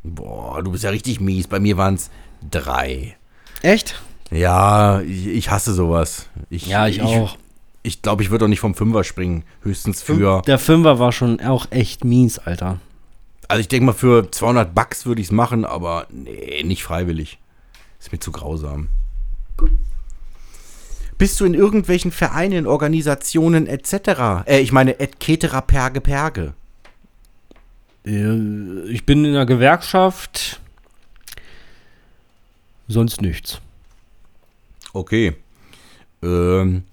Boah, 0.03 0.61
du 0.61 0.71
bist 0.71 0.83
ja 0.83 0.89
richtig 0.89 1.19
mies. 1.19 1.47
Bei 1.47 1.59
mir 1.59 1.77
waren 1.77 1.95
es 1.95 2.09
drei. 2.49 3.17
Echt? 3.61 4.01
Ja, 4.31 5.01
ich, 5.01 5.27
ich 5.27 5.49
hasse 5.49 5.73
sowas. 5.73 6.27
Ich, 6.49 6.67
Ja, 6.67 6.87
ich, 6.87 7.01
auch. 7.01 7.37
Ich 7.81 8.01
glaube, 8.01 8.23
ich 8.23 8.29
würde 8.29 8.45
doch 8.45 8.49
nicht 8.49 8.59
vom 8.59 8.75
Fünfer 8.75 9.03
springen. 9.03 9.43
Höchstens 9.63 10.01
für. 10.01 10.41
Der 10.45 10.59
Fünfer 10.59 10.99
war 10.99 11.11
schon 11.11 11.39
auch 11.41 11.67
echt 11.71 12.03
mies, 12.03 12.39
Alter. 12.39 12.79
Also 13.47 13.61
ich 13.61 13.67
denke 13.67 13.87
mal, 13.87 13.93
für 13.93 14.29
200 14.29 14.75
Bucks 14.75 15.05
würde 15.05 15.21
ich 15.21 15.27
es 15.27 15.31
machen, 15.31 15.65
aber 15.65 16.07
nee, 16.11 16.61
nicht 16.63 16.83
freiwillig. 16.83 17.39
Ist 17.99 18.11
mir 18.11 18.19
zu 18.19 18.31
grausam. 18.31 18.89
Bist 21.19 21.39
du 21.39 21.45
in 21.45 21.53
irgendwelchen 21.53 22.11
Vereinen, 22.11 22.65
Organisationen 22.65 23.67
etc.? 23.67 24.47
Äh, 24.47 24.61
ich 24.61 24.71
meine, 24.71 24.99
et 24.99 25.21
cetera 25.21 25.61
perge 25.61 26.01
perge. 26.01 26.53
Äh, 28.05 28.89
Ich 28.89 29.05
bin 29.05 29.25
in 29.25 29.35
einer 29.35 29.45
Gewerkschaft. 29.45 30.61
Sonst 32.87 33.21
nichts. 33.21 33.59
Okay. 34.93 35.35
Ähm, 36.23 36.83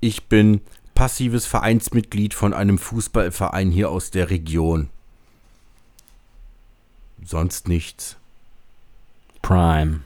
ich 0.00 0.24
bin 0.24 0.60
passives 0.96 1.46
Vereinsmitglied 1.46 2.34
von 2.34 2.52
einem 2.52 2.78
Fußballverein 2.78 3.70
hier 3.70 3.90
aus 3.90 4.10
der 4.10 4.28
Region. 4.28 4.90
Sonst 7.24 7.68
nichts. 7.68 8.16
Prime. 9.40 10.00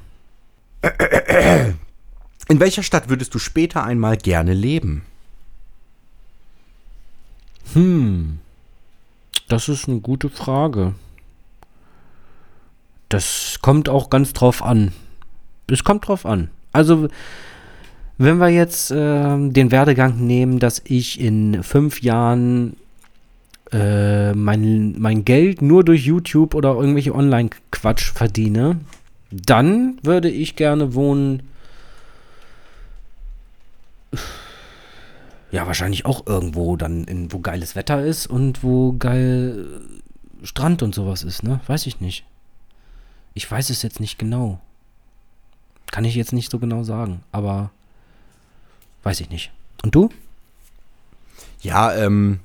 In 2.48 2.60
welcher 2.60 2.82
Stadt 2.82 3.08
würdest 3.08 3.34
du 3.34 3.38
später 3.38 3.84
einmal 3.84 4.16
gerne 4.16 4.54
leben? 4.54 5.02
Hm. 7.72 8.38
Das 9.48 9.68
ist 9.68 9.88
eine 9.88 10.00
gute 10.00 10.28
Frage. 10.28 10.94
Das 13.08 13.58
kommt 13.60 13.88
auch 13.88 14.10
ganz 14.10 14.32
drauf 14.32 14.62
an. 14.62 14.92
Es 15.66 15.84
kommt 15.84 16.08
drauf 16.08 16.26
an. 16.26 16.50
Also, 16.72 17.08
wenn 18.18 18.38
wir 18.38 18.48
jetzt 18.48 18.92
ähm, 18.94 19.52
den 19.52 19.70
Werdegang 19.70 20.26
nehmen, 20.26 20.58
dass 20.58 20.82
ich 20.84 21.20
in 21.20 21.62
fünf 21.62 22.02
Jahren 22.02 22.76
äh, 23.72 24.32
mein, 24.32 24.94
mein 24.98 25.24
Geld 25.24 25.62
nur 25.62 25.84
durch 25.84 26.04
YouTube 26.04 26.54
oder 26.54 26.74
irgendwelche 26.74 27.14
Online-Quatsch 27.14 28.12
verdiene, 28.12 28.80
dann 29.30 29.98
würde 30.02 30.30
ich 30.30 30.56
gerne 30.56 30.94
wohnen. 30.94 31.42
Ja, 35.52 35.66
wahrscheinlich 35.66 36.06
auch 36.06 36.26
irgendwo 36.26 36.76
dann, 36.76 37.04
in, 37.04 37.30
wo 37.30 37.40
geiles 37.40 37.76
Wetter 37.76 38.02
ist 38.02 38.26
und 38.26 38.62
wo 38.62 38.94
geil 38.94 39.82
äh, 40.40 40.46
Strand 40.46 40.82
und 40.82 40.94
sowas 40.94 41.22
ist, 41.22 41.42
ne? 41.42 41.60
Weiß 41.66 41.86
ich 41.86 42.00
nicht. 42.00 42.24
Ich 43.34 43.50
weiß 43.50 43.68
es 43.70 43.82
jetzt 43.82 44.00
nicht 44.00 44.18
genau. 44.18 44.60
Kann 45.90 46.06
ich 46.06 46.14
jetzt 46.14 46.32
nicht 46.32 46.50
so 46.50 46.58
genau 46.58 46.84
sagen, 46.84 47.22
aber 47.32 47.70
weiß 49.02 49.20
ich 49.20 49.28
nicht. 49.28 49.52
Und 49.82 49.94
du? 49.94 50.08
Ja, 51.60 51.94
ähm, 51.94 52.40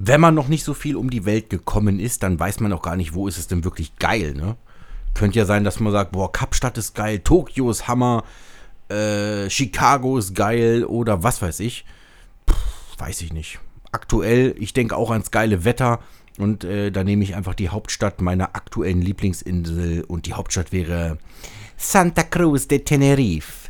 wenn 0.00 0.20
man 0.20 0.34
noch 0.34 0.48
nicht 0.48 0.64
so 0.64 0.74
viel 0.74 0.96
um 0.96 1.10
die 1.10 1.24
Welt 1.24 1.48
gekommen 1.48 2.00
ist, 2.00 2.24
dann 2.24 2.40
weiß 2.40 2.58
man 2.58 2.72
auch 2.72 2.82
gar 2.82 2.96
nicht, 2.96 3.14
wo 3.14 3.28
ist 3.28 3.38
es 3.38 3.46
denn 3.46 3.62
wirklich 3.62 3.96
geil, 3.98 4.34
ne? 4.34 4.56
Könnte 5.14 5.38
ja 5.38 5.44
sein, 5.44 5.62
dass 5.62 5.78
man 5.78 5.92
sagt, 5.92 6.10
boah, 6.10 6.32
Kapstadt 6.32 6.76
ist 6.76 6.94
geil, 6.94 7.20
Tokio 7.20 7.70
ist 7.70 7.86
Hammer, 7.86 8.24
äh, 8.92 9.50
Chicago 9.50 10.18
ist 10.18 10.34
geil 10.34 10.84
oder 10.84 11.22
was 11.22 11.40
weiß 11.42 11.60
ich. 11.60 11.84
Puh, 12.46 12.54
weiß 12.98 13.22
ich 13.22 13.32
nicht. 13.32 13.58
Aktuell, 13.90 14.54
ich 14.58 14.72
denke 14.72 14.96
auch 14.96 15.10
ans 15.10 15.30
geile 15.30 15.64
Wetter 15.64 16.00
und 16.38 16.64
äh, 16.64 16.90
da 16.90 17.04
nehme 17.04 17.24
ich 17.24 17.34
einfach 17.34 17.54
die 17.54 17.68
Hauptstadt 17.68 18.20
meiner 18.20 18.56
aktuellen 18.56 19.02
Lieblingsinsel 19.02 20.04
und 20.04 20.26
die 20.26 20.32
Hauptstadt 20.34 20.72
wäre 20.72 21.18
Santa 21.76 22.22
Cruz 22.22 22.68
de 22.68 22.78
Tenerife. 22.80 23.62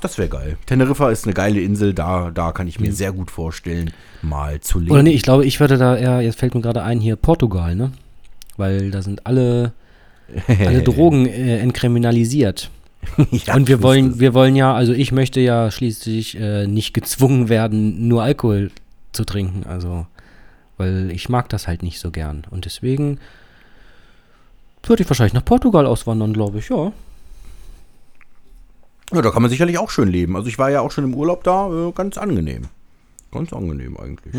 Das 0.00 0.18
wäre 0.18 0.28
geil. 0.28 0.56
Teneriffa 0.66 1.10
ist 1.10 1.26
eine 1.26 1.34
geile 1.34 1.60
Insel, 1.60 1.94
da, 1.94 2.32
da 2.32 2.50
kann 2.50 2.66
ich 2.66 2.80
mir 2.80 2.92
sehr 2.92 3.12
gut 3.12 3.30
vorstellen, 3.30 3.92
mal 4.20 4.60
zu 4.60 4.80
leben. 4.80 4.90
Oder 4.90 5.04
nee, 5.04 5.12
ich 5.12 5.22
glaube, 5.22 5.44
ich 5.44 5.60
würde 5.60 5.78
da 5.78 5.96
eher, 5.96 6.20
jetzt 6.22 6.40
fällt 6.40 6.56
mir 6.56 6.60
gerade 6.60 6.82
ein, 6.82 6.98
hier 6.98 7.14
Portugal, 7.14 7.76
ne? 7.76 7.92
Weil 8.56 8.90
da 8.90 9.00
sind 9.00 9.26
alle, 9.26 9.72
alle 10.48 10.82
Drogen 10.82 11.26
äh, 11.26 11.58
entkriminalisiert. 11.60 12.68
Ja, 13.30 13.54
und 13.56 13.68
wir 13.68 13.82
wollen, 13.82 14.20
wir 14.20 14.34
wollen 14.34 14.56
ja, 14.56 14.74
also 14.74 14.92
ich 14.92 15.12
möchte 15.12 15.40
ja 15.40 15.70
schließlich 15.70 16.38
äh, 16.38 16.66
nicht 16.66 16.94
gezwungen 16.94 17.48
werden, 17.48 18.08
nur 18.08 18.22
Alkohol 18.22 18.70
zu 19.12 19.24
trinken. 19.24 19.64
Also, 19.66 20.06
weil 20.78 21.10
ich 21.10 21.28
mag 21.28 21.48
das 21.48 21.66
halt 21.68 21.82
nicht 21.82 21.98
so 22.00 22.10
gern. 22.10 22.46
Und 22.50 22.64
deswegen 22.64 23.18
Würde 24.84 25.02
ich 25.02 25.08
wahrscheinlich 25.10 25.34
nach 25.34 25.44
Portugal 25.44 25.86
auswandern, 25.86 26.32
glaube 26.32 26.58
ich, 26.58 26.68
ja. 26.68 26.92
Ja, 29.12 29.20
da 29.22 29.30
kann 29.30 29.42
man 29.42 29.50
sicherlich 29.50 29.78
auch 29.78 29.90
schön 29.90 30.08
leben. 30.08 30.36
Also 30.36 30.48
ich 30.48 30.58
war 30.58 30.70
ja 30.70 30.80
auch 30.80 30.90
schon 30.90 31.04
im 31.04 31.14
Urlaub 31.14 31.44
da, 31.44 31.68
äh, 31.70 31.92
ganz 31.92 32.16
angenehm. 32.18 32.62
Ganz 33.30 33.52
angenehm 33.52 33.96
eigentlich. 33.96 34.34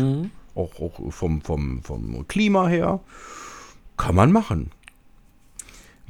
Auch, 0.54 0.80
auch 0.80 1.12
vom, 1.12 1.42
vom, 1.42 1.82
vom 1.82 2.26
Klima 2.28 2.68
her. 2.68 3.00
Kann 3.96 4.14
man 4.14 4.32
machen. 4.32 4.70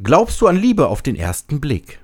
Glaubst 0.03 0.41
du 0.41 0.47
an 0.49 0.57
Liebe 0.57 0.89
auf 0.89 1.03
den 1.03 1.17
ersten 1.17 1.61
Blick? 1.61 2.01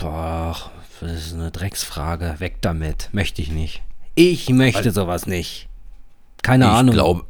Boah, 0.00 0.56
das 1.00 1.12
ist 1.26 1.34
eine 1.34 1.50
Drecksfrage. 1.50 2.36
Weg 2.38 2.56
damit. 2.60 3.08
Möchte 3.12 3.42
ich 3.42 3.50
nicht. 3.50 3.82
Ich 4.14 4.48
möchte 4.50 4.90
sowas 4.90 5.26
nicht. 5.26 5.68
Keine 6.42 6.64
ich 6.66 6.70
Ahnung. 6.70 6.94
glaube. 6.94 7.24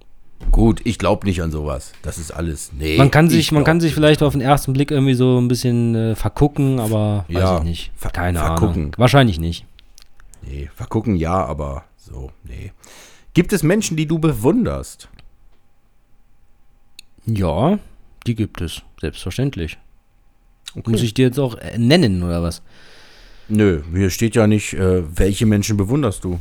Gut, 0.52 0.80
ich 0.84 0.98
glaube 0.98 1.26
nicht 1.26 1.42
an 1.42 1.50
sowas. 1.50 1.92
Das 2.02 2.16
ist 2.16 2.30
alles. 2.30 2.70
Nee. 2.72 2.96
man 2.96 3.10
kann 3.10 3.28
sich, 3.28 3.40
ich 3.40 3.52
man 3.52 3.60
glaub 3.64 3.66
kann 3.66 3.80
sich 3.80 3.92
vielleicht 3.92 4.22
auf 4.22 4.32
den 4.32 4.40
ersten 4.40 4.72
Blick 4.72 4.90
irgendwie 4.92 5.14
so 5.14 5.38
ein 5.40 5.48
bisschen 5.48 5.94
äh, 5.96 6.14
vergucken, 6.14 6.78
aber 6.78 7.24
weiß 7.28 7.34
Ja, 7.42 7.58
ich 7.58 7.64
nicht. 7.64 7.92
Keine 8.12 8.38
vergucken. 8.38 8.82
Ahnung. 8.82 8.94
Wahrscheinlich 8.98 9.40
nicht. 9.40 9.66
Nee, 10.42 10.70
vergucken 10.76 11.16
ja, 11.16 11.44
aber 11.44 11.84
so, 11.96 12.30
nee. 12.44 12.72
Gibt 13.34 13.52
es 13.52 13.62
Menschen, 13.64 13.96
die 13.96 14.06
du 14.06 14.18
bewunderst? 14.20 15.08
Ja, 17.26 17.78
die 18.26 18.34
gibt 18.36 18.60
es. 18.60 18.82
Selbstverständlich. 19.00 19.76
Okay. 20.78 20.90
Muss 20.90 21.02
ich 21.02 21.14
dir 21.14 21.26
jetzt 21.26 21.38
auch 21.38 21.56
äh, 21.56 21.78
nennen 21.78 22.22
oder 22.22 22.42
was? 22.42 22.62
Nö, 23.48 23.82
hier 23.94 24.10
steht 24.10 24.34
ja 24.36 24.46
nicht, 24.46 24.74
äh, 24.74 25.02
welche 25.18 25.46
Menschen 25.46 25.76
bewunderst 25.76 26.24
du. 26.24 26.38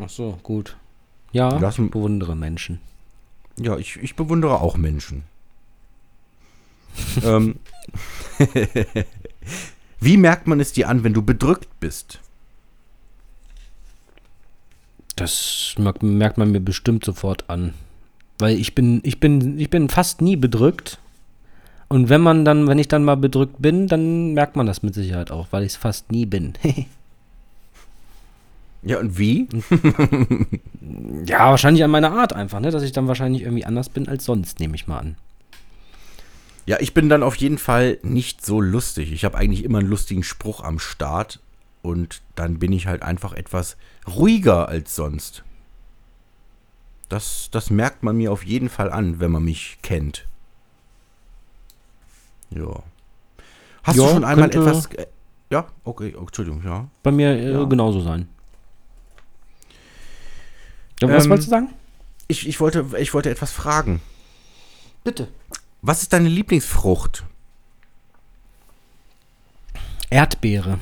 Ach 0.00 0.08
so, 0.08 0.38
gut. 0.42 0.76
Ja, 1.32 1.56
Lass- 1.58 1.78
ich 1.78 1.90
bewundere 1.90 2.36
Menschen. 2.36 2.80
Ja, 3.58 3.76
ich, 3.78 3.96
ich 3.96 4.14
bewundere 4.16 4.60
auch 4.60 4.76
Menschen. 4.76 5.24
ähm, 7.24 7.56
Wie 10.00 10.16
merkt 10.18 10.46
man 10.46 10.60
es 10.60 10.72
dir 10.72 10.88
an, 10.88 11.04
wenn 11.04 11.14
du 11.14 11.22
bedrückt 11.22 11.68
bist? 11.80 12.20
Das 15.16 15.74
merkt, 15.78 16.02
merkt 16.02 16.36
man 16.36 16.52
mir 16.52 16.60
bestimmt 16.60 17.04
sofort 17.04 17.48
an. 17.48 17.72
Weil 18.38 18.58
ich 18.58 18.74
bin, 18.74 19.00
ich 19.02 19.18
bin, 19.18 19.58
ich 19.58 19.70
bin 19.70 19.88
fast 19.88 20.20
nie 20.20 20.36
bedrückt. 20.36 20.98
Und 21.88 22.08
wenn 22.08 22.20
man 22.20 22.44
dann, 22.44 22.66
wenn 22.66 22.78
ich 22.78 22.88
dann 22.88 23.04
mal 23.04 23.16
bedrückt 23.16 23.56
bin, 23.60 23.86
dann 23.86 24.34
merkt 24.34 24.56
man 24.56 24.66
das 24.66 24.82
mit 24.82 24.94
Sicherheit 24.94 25.30
auch, 25.30 25.48
weil 25.50 25.62
ich 25.62 25.72
es 25.72 25.76
fast 25.76 26.10
nie 26.12 26.26
bin. 26.26 26.54
Ja, 28.82 29.00
und 29.00 29.18
wie? 29.18 29.48
ja, 31.26 31.50
wahrscheinlich 31.50 31.82
an 31.82 31.90
meiner 31.90 32.12
Art 32.12 32.32
einfach, 32.32 32.60
ne? 32.60 32.70
Dass 32.70 32.84
ich 32.84 32.92
dann 32.92 33.08
wahrscheinlich 33.08 33.42
irgendwie 33.42 33.64
anders 33.64 33.88
bin 33.88 34.06
als 34.06 34.24
sonst, 34.24 34.60
nehme 34.60 34.76
ich 34.76 34.86
mal 34.86 35.00
an. 35.00 35.16
Ja, 36.66 36.76
ich 36.78 36.94
bin 36.94 37.08
dann 37.08 37.24
auf 37.24 37.34
jeden 37.34 37.58
Fall 37.58 37.98
nicht 38.02 38.46
so 38.46 38.60
lustig. 38.60 39.10
Ich 39.10 39.24
habe 39.24 39.36
eigentlich 39.36 39.64
immer 39.64 39.78
einen 39.78 39.88
lustigen 39.88 40.22
Spruch 40.22 40.62
am 40.62 40.78
Start 40.78 41.40
und 41.82 42.22
dann 42.36 42.60
bin 42.60 42.72
ich 42.72 42.86
halt 42.86 43.02
einfach 43.02 43.32
etwas 43.32 43.76
ruhiger 44.06 44.68
als 44.68 44.94
sonst. 44.94 45.42
Das, 47.08 47.48
das 47.50 47.70
merkt 47.70 48.04
man 48.04 48.16
mir 48.16 48.30
auf 48.30 48.44
jeden 48.44 48.68
Fall 48.68 48.92
an, 48.92 49.18
wenn 49.18 49.32
man 49.32 49.44
mich 49.44 49.78
kennt. 49.82 50.26
Ja. 52.50 52.82
Hast 53.82 53.98
du 53.98 54.02
Ja, 54.02 54.08
schon 54.10 54.24
einmal 54.24 54.50
könnte- 54.50 54.68
etwas. 54.68 54.86
äh, 54.94 55.06
Ja, 55.50 55.66
okay, 55.84 56.14
oh, 56.16 56.22
Entschuldigung, 56.22 56.62
ja. 56.64 56.88
Bei 57.04 57.12
mir 57.12 57.30
äh, 57.30 57.52
Ja. 57.52 57.64
genauso 57.64 58.00
sein. 58.00 58.28
Ja, 61.00 61.08
was 61.08 61.24
Ähm, 61.24 61.30
wolltest 61.30 61.48
du 61.48 61.50
sagen? 61.50 61.68
Ich, 62.28 62.48
ich, 62.48 62.58
wollte, 62.58 62.84
ich 62.98 63.14
wollte 63.14 63.30
etwas 63.30 63.52
fragen. 63.52 64.00
Bitte. 65.04 65.28
Was 65.82 66.02
ist 66.02 66.12
deine 66.12 66.28
Lieblingsfrucht? 66.28 67.22
Erdbeere. 70.10 70.78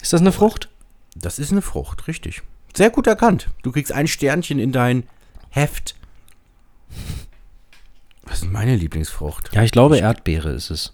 Ist 0.00 0.12
das 0.12 0.20
eine 0.20 0.32
Frucht? 0.32 0.68
Das 1.14 1.38
ist 1.38 1.52
eine 1.52 1.62
Frucht, 1.62 2.06
richtig. 2.06 2.42
Sehr 2.74 2.90
gut 2.90 3.06
erkannt. 3.06 3.48
Du 3.62 3.72
kriegst 3.72 3.92
ein 3.92 4.06
Sternchen 4.06 4.58
in 4.58 4.72
dein 4.72 5.06
Heft. 5.50 5.96
Was 8.28 8.40
ist 8.42 8.50
meine 8.52 8.76
Lieblingsfrucht? 8.76 9.54
Ja, 9.54 9.62
ich 9.62 9.72
glaube, 9.72 9.98
Erdbeere 9.98 10.50
ist 10.50 10.70
es. 10.70 10.92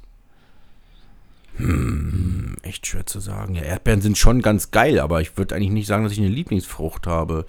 Hm, 1.57 2.57
echt 2.63 2.87
schwer 2.87 3.07
zu 3.07 3.21
sagen. 3.21 3.55
Ja, 3.55 3.63
Erdbeeren 3.63 4.01
sind 4.01 4.19
schon 4.19 4.43
ganz 4.43 4.71
geil, 4.71 4.99
aber 4.99 5.21
ich 5.21 5.37
würde 5.37 5.55
eigentlich 5.55 5.71
nicht 5.71 5.87
sagen, 5.87 6.03
dass 6.05 6.13
ich 6.13 6.19
eine 6.19 6.29
Lieblingsfrucht 6.29 7.07
habe. 7.07 7.47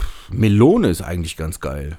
Pff, 0.00 0.30
Melone 0.30 0.88
ist 0.88 1.00
eigentlich 1.02 1.36
ganz 1.36 1.60
geil. 1.60 1.96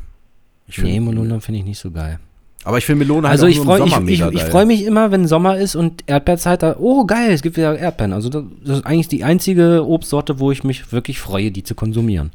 Ich 0.67 0.75
find- 0.75 0.87
Nee, 0.87 0.99
Melone 0.99 1.41
finde 1.41 1.59
ich 1.59 1.65
nicht 1.65 1.79
so 1.79 1.89
geil. 1.91 2.19
Aber 2.65 2.77
ich 2.77 2.85
finde 2.85 3.05
Melone 3.05 3.27
halt 3.27 3.39
Also 3.39 3.45
auch 3.45 3.49
ich 3.49 3.59
freue 3.59 3.83
ich, 3.85 3.93
Sommer 3.93 4.07
ich, 4.09 4.19
ich 4.21 4.39
geil. 4.41 4.51
freu 4.51 4.65
mich 4.65 4.83
immer, 4.83 5.11
wenn 5.11 5.27
Sommer 5.27 5.57
ist 5.57 5.75
und 5.75 6.03
Erdbeerzeit 6.07 6.61
da. 6.61 6.75
Oh 6.77 7.05
geil, 7.05 7.31
es 7.31 7.41
gibt 7.41 7.55
wieder 7.57 7.79
Erdbeeren. 7.79 8.11
Also 8.13 8.29
das, 8.29 8.43
das 8.63 8.77
ist 8.79 8.85
eigentlich 8.85 9.07
die 9.07 9.23
einzige 9.23 9.85
Obstsorte, 9.87 10.39
wo 10.39 10.51
ich 10.51 10.63
mich 10.65 10.91
wirklich 10.91 11.19
freue, 11.19 11.51
die 11.51 11.63
zu 11.63 11.73
konsumieren. 11.73 12.31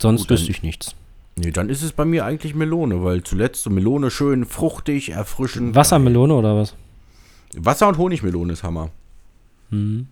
Sonst 0.00 0.22
Gut, 0.22 0.30
wüsste 0.30 0.50
ich 0.50 0.62
nichts. 0.62 0.94
Nee, 1.38 1.52
dann 1.52 1.68
ist 1.68 1.82
es 1.82 1.92
bei 1.92 2.04
mir 2.04 2.24
eigentlich 2.24 2.54
Melone, 2.54 3.04
weil 3.04 3.22
zuletzt 3.22 3.62
so 3.62 3.70
Melone 3.70 4.10
schön 4.10 4.44
fruchtig, 4.44 5.10
erfrischend. 5.10 5.74
Wassermelone 5.74 6.34
oder 6.34 6.56
was? 6.56 6.74
Wasser- 7.54 7.88
und 7.88 7.96
Honigmelone 7.96 8.52
ist 8.52 8.64
Hammer. 8.64 8.90
Hm. 9.70 10.08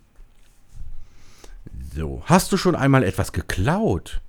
So, 1.95 2.23
hast 2.27 2.53
du 2.53 2.57
schon 2.57 2.77
einmal 2.77 3.03
etwas 3.03 3.33
geklaut? 3.33 4.21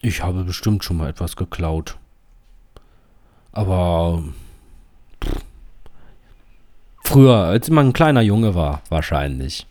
Ich 0.00 0.22
habe 0.22 0.44
bestimmt 0.44 0.84
schon 0.84 0.96
mal 0.96 1.10
etwas 1.10 1.36
geklaut. 1.36 1.98
Aber 3.52 4.22
pff, 5.22 5.42
früher, 7.02 7.36
als 7.36 7.68
man 7.68 7.88
ein 7.88 7.92
kleiner 7.92 8.22
Junge 8.22 8.54
war, 8.54 8.82
wahrscheinlich. 8.88 9.66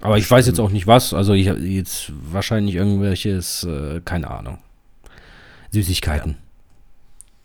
Aber 0.00 0.16
ich 0.18 0.30
weiß 0.30 0.46
jetzt 0.46 0.60
auch 0.60 0.70
nicht 0.70 0.86
was. 0.86 1.12
Also 1.12 1.34
ich 1.34 1.46
jetzt 1.46 2.12
wahrscheinlich 2.32 2.74
irgendwelches, 2.74 3.64
äh, 3.64 4.00
keine 4.04 4.30
Ahnung. 4.30 4.58
Süßigkeiten. 5.70 6.36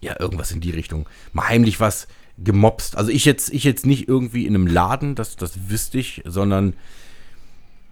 Ja, 0.02 0.20
irgendwas 0.20 0.52
in 0.52 0.62
die 0.62 0.72
Richtung. 0.72 1.08
Mal 1.34 1.50
heimlich 1.50 1.80
was 1.80 2.08
gemobst. 2.38 2.98
Also 2.98 3.12
ich 3.12 3.26
jetzt, 3.26 3.54
ich 3.54 3.64
jetzt 3.64 3.86
nicht 3.86 4.08
irgendwie 4.08 4.46
in 4.46 4.56
einem 4.56 4.68
Laden, 4.68 5.16
das, 5.16 5.36
das 5.36 5.70
wüsste 5.70 5.98
ich, 5.98 6.22
sondern 6.26 6.74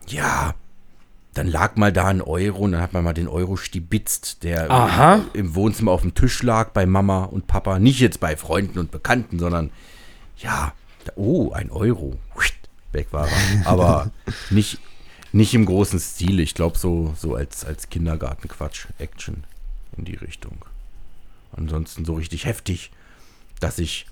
ja, 0.07 0.53
dann 1.33 1.47
lag 1.47 1.75
mal 1.75 1.91
da 1.91 2.07
ein 2.07 2.21
Euro 2.21 2.59
und 2.59 2.73
dann 2.73 2.81
hat 2.81 2.93
man 2.93 3.03
mal 3.03 3.13
den 3.13 3.27
Euro 3.27 3.57
stibitzt, 3.57 4.43
der 4.43 4.69
Aha. 4.69 5.21
im 5.33 5.55
Wohnzimmer 5.55 5.91
auf 5.91 6.01
dem 6.01 6.13
Tisch 6.13 6.43
lag 6.43 6.69
bei 6.71 6.85
Mama 6.85 7.23
und 7.23 7.47
Papa. 7.47 7.79
Nicht 7.79 7.99
jetzt 7.99 8.19
bei 8.19 8.37
Freunden 8.37 8.79
und 8.79 8.91
Bekannten, 8.91 9.39
sondern 9.39 9.71
ja, 10.37 10.73
oh, 11.15 11.51
ein 11.51 11.71
Euro. 11.71 12.17
Weg 12.93 13.11
war 13.11 13.27
er. 13.27 13.67
Aber 13.67 14.11
nicht, 14.49 14.79
nicht 15.31 15.53
im 15.53 15.65
großen 15.65 15.99
Stil. 15.99 16.39
Ich 16.39 16.53
glaube, 16.53 16.77
so, 16.77 17.13
so 17.17 17.35
als, 17.35 17.65
als 17.65 17.89
Kindergartenquatsch, 17.89 18.87
Action 18.99 19.43
in 19.97 20.05
die 20.05 20.15
Richtung. 20.15 20.65
Ansonsten 21.55 22.05
so 22.05 22.15
richtig 22.15 22.45
heftig, 22.45 22.91
dass 23.59 23.79
ich, 23.79 24.07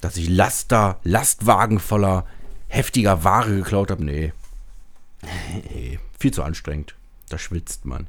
dass 0.00 0.16
ich 0.16 0.28
Laster, 0.28 0.98
Lastwagen 1.02 1.80
voller 1.80 2.26
heftiger 2.68 3.24
Ware 3.24 3.54
geklaut 3.54 3.90
habe. 3.90 4.04
Nee. 4.04 4.32
Nee, 5.70 5.98
viel 6.18 6.32
zu 6.32 6.42
anstrengend. 6.42 6.94
Da 7.28 7.38
schwitzt 7.38 7.84
man. 7.84 8.06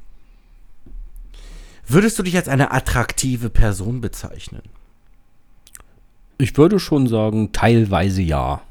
Würdest 1.88 2.18
du 2.18 2.22
dich 2.22 2.36
als 2.36 2.48
eine 2.48 2.72
attraktive 2.72 3.48
Person 3.48 4.00
bezeichnen? 4.00 4.62
Ich 6.38 6.56
würde 6.56 6.80
schon 6.80 7.06
sagen, 7.06 7.52
teilweise 7.52 8.22
ja. 8.22 8.62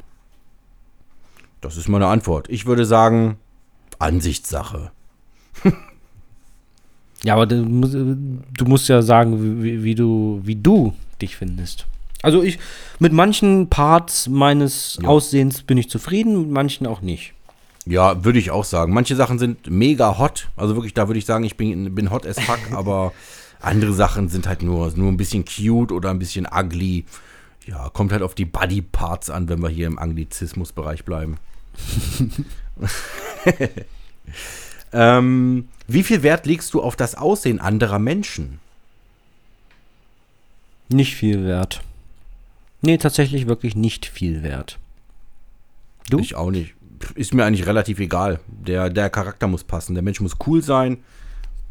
Das 1.66 1.78
ist 1.78 1.90
meine 1.90 2.08
Antwort. 2.08 2.48
Ich 2.50 2.68
würde 2.68 2.86
sagen, 2.86 3.38
Ansichtssache. 3.98 4.92
Ja, 7.24 7.34
aber 7.34 7.48
du 7.48 7.56
musst, 7.64 7.96
du 7.96 8.66
musst 8.66 8.88
ja 8.88 9.02
sagen, 9.02 9.64
wie, 9.64 9.84
wie, 9.84 9.96
du, 9.96 10.42
wie 10.44 10.56
du 10.56 10.94
dich 11.22 11.36
findest. 11.36 11.88
Also 12.22 12.44
ich, 12.44 12.60
mit 13.00 13.14
manchen 13.14 13.68
Parts 13.70 14.28
meines 14.28 15.00
Ja. 15.02 15.08
Aussehens 15.10 15.64
bin 15.64 15.78
ich 15.78 15.90
zufrieden, 15.90 16.40
mit 16.40 16.52
manchen 16.52 16.86
auch 16.86 17.02
nicht. 17.02 17.34
Ja, 17.88 18.24
würde 18.24 18.38
ich 18.38 18.52
auch 18.52 18.64
sagen. 18.64 18.94
Manche 18.94 19.16
Sachen 19.16 19.40
sind 19.40 19.70
mega 19.70 20.20
hot. 20.20 20.50
Also 20.56 20.76
wirklich, 20.76 20.94
da 20.94 21.08
würde 21.08 21.18
ich 21.18 21.26
sagen, 21.26 21.44
ich 21.46 21.58
bin, 21.58 21.96
bin 21.96 22.12
hot 22.12 22.28
as 22.28 22.40
fuck, 22.40 22.60
aber 22.74 23.12
andere 23.60 23.94
Sachen 23.94 24.30
sind 24.30 24.48
halt 24.48 24.62
nur, 24.62 24.92
nur 24.96 25.12
ein 25.12 25.18
bisschen 25.18 25.46
cute 25.46 25.92
oder 25.92 26.12
ein 26.12 26.20
bisschen 26.20 26.48
ugly. 26.52 27.06
Ja, 27.66 27.90
kommt 27.90 28.12
halt 28.12 28.22
auf 28.22 28.36
die 28.36 28.46
Body 28.46 28.84
Parts 28.84 29.32
an, 29.32 29.50
wenn 29.50 29.60
wir 29.62 29.70
hier 29.70 29.88
im 29.88 29.98
Anglizismusbereich 29.98 31.06
bleiben. 31.06 31.38
ähm, 34.94 35.68
wie 35.88 36.04
viel 36.04 36.24
Wert 36.24 36.46
legst 36.46 36.74
du 36.74 36.82
auf 36.82 36.96
das 36.96 37.16
Aussehen 37.16 37.60
anderer 37.60 38.00
Menschen? 38.00 38.60
Nicht 40.90 41.16
viel 41.16 41.44
wert. 41.46 41.82
Nee, 42.82 42.98
tatsächlich 42.98 43.48
wirklich 43.48 43.76
nicht 43.76 44.06
viel 44.06 44.44
wert. 44.44 44.78
Du? 46.10 46.20
Ich 46.20 46.36
auch 46.36 46.52
nicht. 46.52 46.74
Ist 47.16 47.34
mir 47.34 47.44
eigentlich 47.46 47.66
relativ 47.66 48.00
egal. 48.00 48.40
Der, 48.48 48.90
der 48.90 49.10
Charakter 49.10 49.48
muss 49.48 49.64
passen. 49.64 49.96
Der 49.96 50.04
Mensch 50.04 50.22
muss 50.22 50.36
cool 50.46 50.62
sein, 50.62 50.98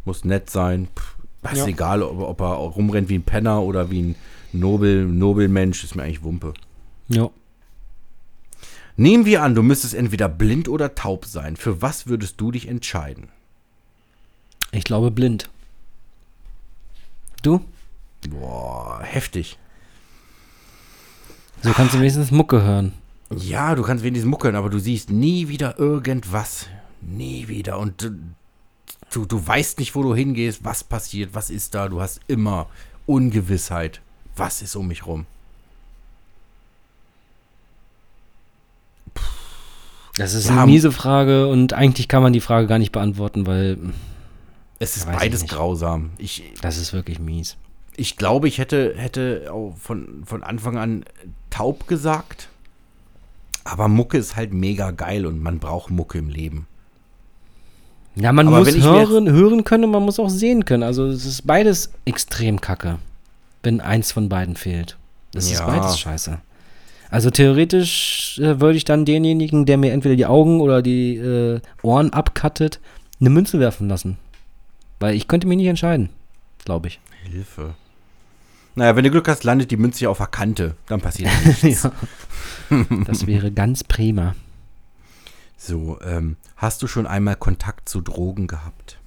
muss 0.05 0.24
nett 0.24 0.51
sein. 0.51 0.89
Pff, 0.97 1.14
Das 1.43 1.52
Ja. 1.59 1.62
ist 1.64 1.68
egal, 1.68 2.02
ob, 2.02 2.18
ob 2.20 2.40
er 2.40 2.55
rumrennt 2.55 3.09
wie 3.09 3.16
ein 3.18 3.22
Penner 3.22 3.62
oder 3.62 3.90
wie 3.90 4.02
ein 4.02 4.14
Nobel, 4.52 5.05
Nobelmensch, 5.06 5.85
ist 5.85 5.94
mir 5.94 6.02
eigentlich 6.02 6.22
Wumpe. 6.24 6.55
Ja. 7.09 7.31
Nehmen 8.97 9.25
wir 9.25 9.43
an, 9.43 9.55
du 9.55 9.62
müsstest 9.62 9.95
entweder 9.95 10.29
blind 10.29 10.69
oder 10.69 10.95
taub 10.95 11.25
sein. 11.25 11.57
Für 11.57 11.83
was 11.83 12.07
würdest 12.07 12.41
du 12.41 12.53
dich 12.53 12.69
entscheiden? 12.69 13.29
Ich 14.71 14.85
glaube 14.85 15.11
blind. 15.11 15.51
Du? 17.43 17.65
Boah, 18.29 19.01
heftig. 19.03 19.59
So 21.62 21.73
kannst 21.73 21.95
du 21.95 21.99
wenigstens 21.99 22.31
Mucke 22.31 22.62
hören. 22.62 22.93
Ja, 23.31 23.75
du 23.75 23.83
kannst 23.83 24.05
wenigstens 24.05 24.31
muckeln, 24.31 24.55
aber 24.55 24.71
du 24.71 24.79
siehst 24.79 25.11
nie 25.11 25.49
wieder 25.49 25.79
irgendwas. 25.79 26.66
Nie 27.01 27.49
wieder. 27.49 27.79
Und 27.79 28.03
äh, 28.03 28.11
du, 29.12 29.25
du 29.25 29.47
weißt 29.47 29.79
nicht, 29.79 29.95
wo 29.95 30.03
du 30.03 30.15
hingehst, 30.15 30.65
was 30.65 30.85
passiert, 30.85 31.35
was 31.35 31.51
ist 31.51 31.75
da. 31.75 31.89
Du 31.89 32.01
hast 32.01 32.21
immer 32.29 32.69
Ungewissheit. 33.07 34.01
Was 34.37 34.62
ist 34.62 34.77
um 34.77 34.89
mich 34.89 35.07
rum? 35.07 35.27
Das 40.16 40.35
ist 40.35 40.47
Ja, 40.49 40.62
eine 40.62 40.66
miese 40.70 40.93
Frage 40.93 41.49
und 41.49 41.73
eigentlich 41.73 42.09
kann 42.09 42.23
man 42.23 42.32
die 42.32 42.41
Frage 42.41 42.66
gar 42.66 42.78
nicht 42.78 42.93
beantworten, 42.93 43.47
weil 43.47 43.78
Es 44.78 44.97
ist 44.97 45.09
ich 45.09 45.16
beides 45.16 45.43
nicht. 45.43 45.53
grausam. 45.53 46.11
Ich, 46.19 46.43
das 46.61 46.77
ist 46.78 46.93
wirklich 46.93 47.19
mies. 47.19 47.57
ich 47.97 48.16
glaube, 48.16 48.49
ich 48.49 48.59
hätte, 48.59 48.95
hätte 48.97 49.49
auch 49.53 49.74
von, 49.77 50.23
von 50.24 50.43
Anfang 50.43 50.77
an 50.78 51.05
taub 51.51 51.86
gesagt. 51.89 52.49
Aber 53.65 53.89
Mucke 53.89 54.19
ist 54.19 54.36
halt 54.36 54.53
mega 54.53 54.91
geil 54.91 55.27
und 55.27 55.41
man 55.43 55.59
braucht 55.59 55.91
Mucke 55.91 56.19
im 56.19 56.28
Leben. 56.28 56.66
Ja, 58.16 58.32
man 58.32 58.47
Aber 58.47 58.59
muss 58.61 58.69
ich 58.69 58.85
hören, 58.85 59.28
hören 59.28 59.65
können 59.65 59.85
und 59.85 59.91
man 59.91 60.03
muss 60.05 60.20
auch 60.20 60.28
sehen 60.28 60.65
können. 60.65 60.82
Also 60.85 61.07
es 61.07 61.24
ist 61.24 61.47
beides 61.47 61.91
extrem 62.05 62.61
kacke, 62.61 62.99
wenn 63.65 63.81
eins 63.81 64.12
von 64.12 64.28
beiden 64.28 64.55
fehlt. 64.55 64.97
Das 65.32 65.47
ist 65.47 65.59
Ja. 65.59 65.66
beides 65.66 65.99
scheiße. 65.99 66.39
Also 67.10 67.31
theoretisch 67.31 68.39
äh, 68.40 68.60
würde 68.60 68.76
ich 68.76 68.85
dann 68.85 69.05
denjenigen, 69.05 69.66
der 69.66 69.78
mir 69.78 69.93
entweder 69.93 70.16
die 70.16 70.26
Augen 70.26 70.60
oder 70.60 70.82
die 70.82 71.16
äh, 71.16 71.60
Ohren 71.82 72.12
abkattet, 72.12 72.81
eine 73.20 73.31
Münze 73.31 73.60
werfen 73.60 73.89
lassen. 73.89 74.18
Weil 75.01 75.14
ich 75.14 75.28
könnte 75.28 75.47
mich 75.47 75.56
nicht 75.56 75.68
entscheiden, 75.68 76.09
glaube 76.64 76.89
ich. 76.89 77.01
Hilfe. 77.31 77.74
Naja, 78.74 78.97
wenn 78.97 79.05
du 79.05 79.10
Glück 79.10 79.28
hast, 79.28 79.44
landet 79.44 79.70
die 79.70 79.76
Münze 79.76 80.05
ja 80.05 80.10
auf 80.10 80.18
der 80.18 80.26
Kante. 80.26 80.74
Dann 80.86 81.01
passiert 81.01 81.31
nichts. 81.62 81.82
ja. 82.70 82.85
Das 83.06 83.26
wäre 83.26 83.52
ganz 83.52 83.85
prima. 83.85 84.35
So, 85.56 85.98
ähm, 86.02 86.36
hast 86.56 86.82
du 86.82 86.86
schon 86.86 87.06
einmal 87.06 87.36
Kontakt 87.36 87.89
zu 87.89 88.01
Drogen 88.01 88.47
gehabt? 88.47 88.98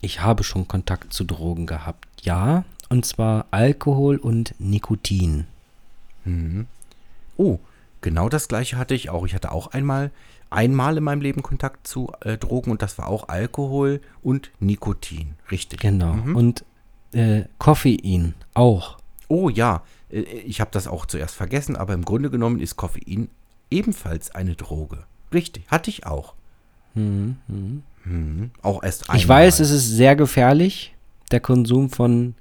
Ich 0.00 0.22
habe 0.22 0.42
schon 0.42 0.66
Kontakt 0.66 1.12
zu 1.12 1.24
Drogen 1.24 1.66
gehabt, 1.66 2.08
ja. 2.22 2.64
Und 2.88 3.06
zwar 3.06 3.46
Alkohol 3.50 4.16
und 4.16 4.54
Nikotin. 4.58 5.46
Mhm. 6.24 6.66
Oh, 7.42 7.58
genau 8.00 8.28
das 8.28 8.46
gleiche 8.46 8.78
hatte 8.78 8.94
ich 8.94 9.10
auch. 9.10 9.26
Ich 9.26 9.34
hatte 9.34 9.50
auch 9.50 9.68
einmal, 9.68 10.12
einmal 10.50 10.96
in 10.96 11.02
meinem 11.02 11.20
Leben 11.20 11.42
Kontakt 11.42 11.86
zu 11.86 12.12
äh, 12.20 12.38
Drogen 12.38 12.70
und 12.70 12.82
das 12.82 12.98
war 12.98 13.08
auch 13.08 13.28
Alkohol 13.28 14.00
und 14.22 14.50
Nikotin. 14.60 15.34
Richtig. 15.50 15.80
Genau. 15.80 16.14
Mhm. 16.14 16.36
Und 16.36 16.64
äh, 17.12 17.42
Koffein 17.58 18.34
auch. 18.54 18.98
Oh 19.28 19.48
ja, 19.48 19.82
äh, 20.10 20.20
ich 20.20 20.60
habe 20.60 20.70
das 20.72 20.86
auch 20.86 21.06
zuerst 21.06 21.34
vergessen, 21.34 21.74
aber 21.74 21.94
im 21.94 22.04
Grunde 22.04 22.30
genommen 22.30 22.60
ist 22.60 22.76
Koffein 22.76 23.28
ebenfalls 23.70 24.32
eine 24.32 24.54
Droge. 24.54 25.04
Richtig, 25.32 25.64
hatte 25.68 25.90
ich 25.90 26.06
auch. 26.06 26.34
Mhm. 26.94 27.38
Mhm. 27.48 27.82
Mhm. 28.04 28.50
Auch 28.62 28.84
erst 28.84 29.08
einmal. 29.08 29.16
Ich 29.16 29.28
weiß, 29.28 29.58
es 29.60 29.70
ist 29.70 29.90
sehr 29.90 30.14
gefährlich, 30.14 30.94
der 31.32 31.40
Konsum 31.40 31.90
von 31.90 32.34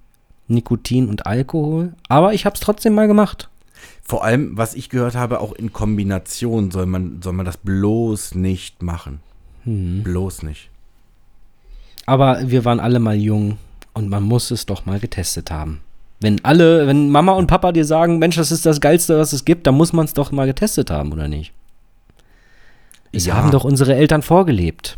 Nikotin 0.47 1.09
und 1.09 1.25
Alkohol, 1.25 1.93
aber 2.07 2.33
ich 2.33 2.45
habe 2.45 2.53
es 2.53 2.59
trotzdem 2.59 2.93
mal 2.93 3.07
gemacht. 3.07 3.49
Vor 4.03 4.23
allem, 4.23 4.57
was 4.57 4.73
ich 4.73 4.89
gehört 4.89 5.15
habe, 5.15 5.39
auch 5.39 5.53
in 5.53 5.71
Kombination 5.71 6.71
soll 6.71 6.85
man, 6.85 7.21
soll 7.21 7.33
man 7.33 7.45
das 7.45 7.57
bloß 7.57 8.35
nicht 8.35 8.81
machen. 8.83 9.19
Mhm. 9.63 10.03
Bloß 10.03 10.43
nicht. 10.43 10.69
Aber 12.05 12.49
wir 12.49 12.65
waren 12.65 12.79
alle 12.79 12.99
mal 12.99 13.15
jung 13.15 13.57
und 13.93 14.09
man 14.09 14.23
muss 14.23 14.51
es 14.51 14.65
doch 14.65 14.85
mal 14.85 14.99
getestet 14.99 15.51
haben. 15.51 15.81
Wenn 16.19 16.43
alle, 16.43 16.87
wenn 16.87 17.09
Mama 17.09 17.31
und 17.33 17.47
Papa 17.47 17.71
dir 17.71 17.85
sagen, 17.85 18.19
Mensch, 18.19 18.35
das 18.35 18.51
ist 18.51 18.65
das 18.65 18.81
Geilste, 18.81 19.17
was 19.17 19.33
es 19.33 19.45
gibt, 19.45 19.65
dann 19.65 19.75
muss 19.75 19.93
man 19.93 20.05
es 20.05 20.13
doch 20.13 20.31
mal 20.31 20.45
getestet 20.47 20.91
haben, 20.91 21.11
oder 21.13 21.27
nicht? 21.27 21.53
Es 23.11 23.25
Ja. 23.25 23.35
haben 23.35 23.51
doch 23.51 23.63
unsere 23.63 23.95
Eltern 23.95 24.21
vorgelebt. 24.21 24.97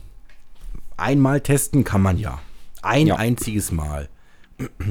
Einmal 0.97 1.41
testen 1.41 1.83
kann 1.83 2.01
man 2.01 2.17
ja. 2.17 2.39
Ein 2.81 3.07
Ja. 3.07 3.15
einziges 3.15 3.71
Mal. 3.71 4.09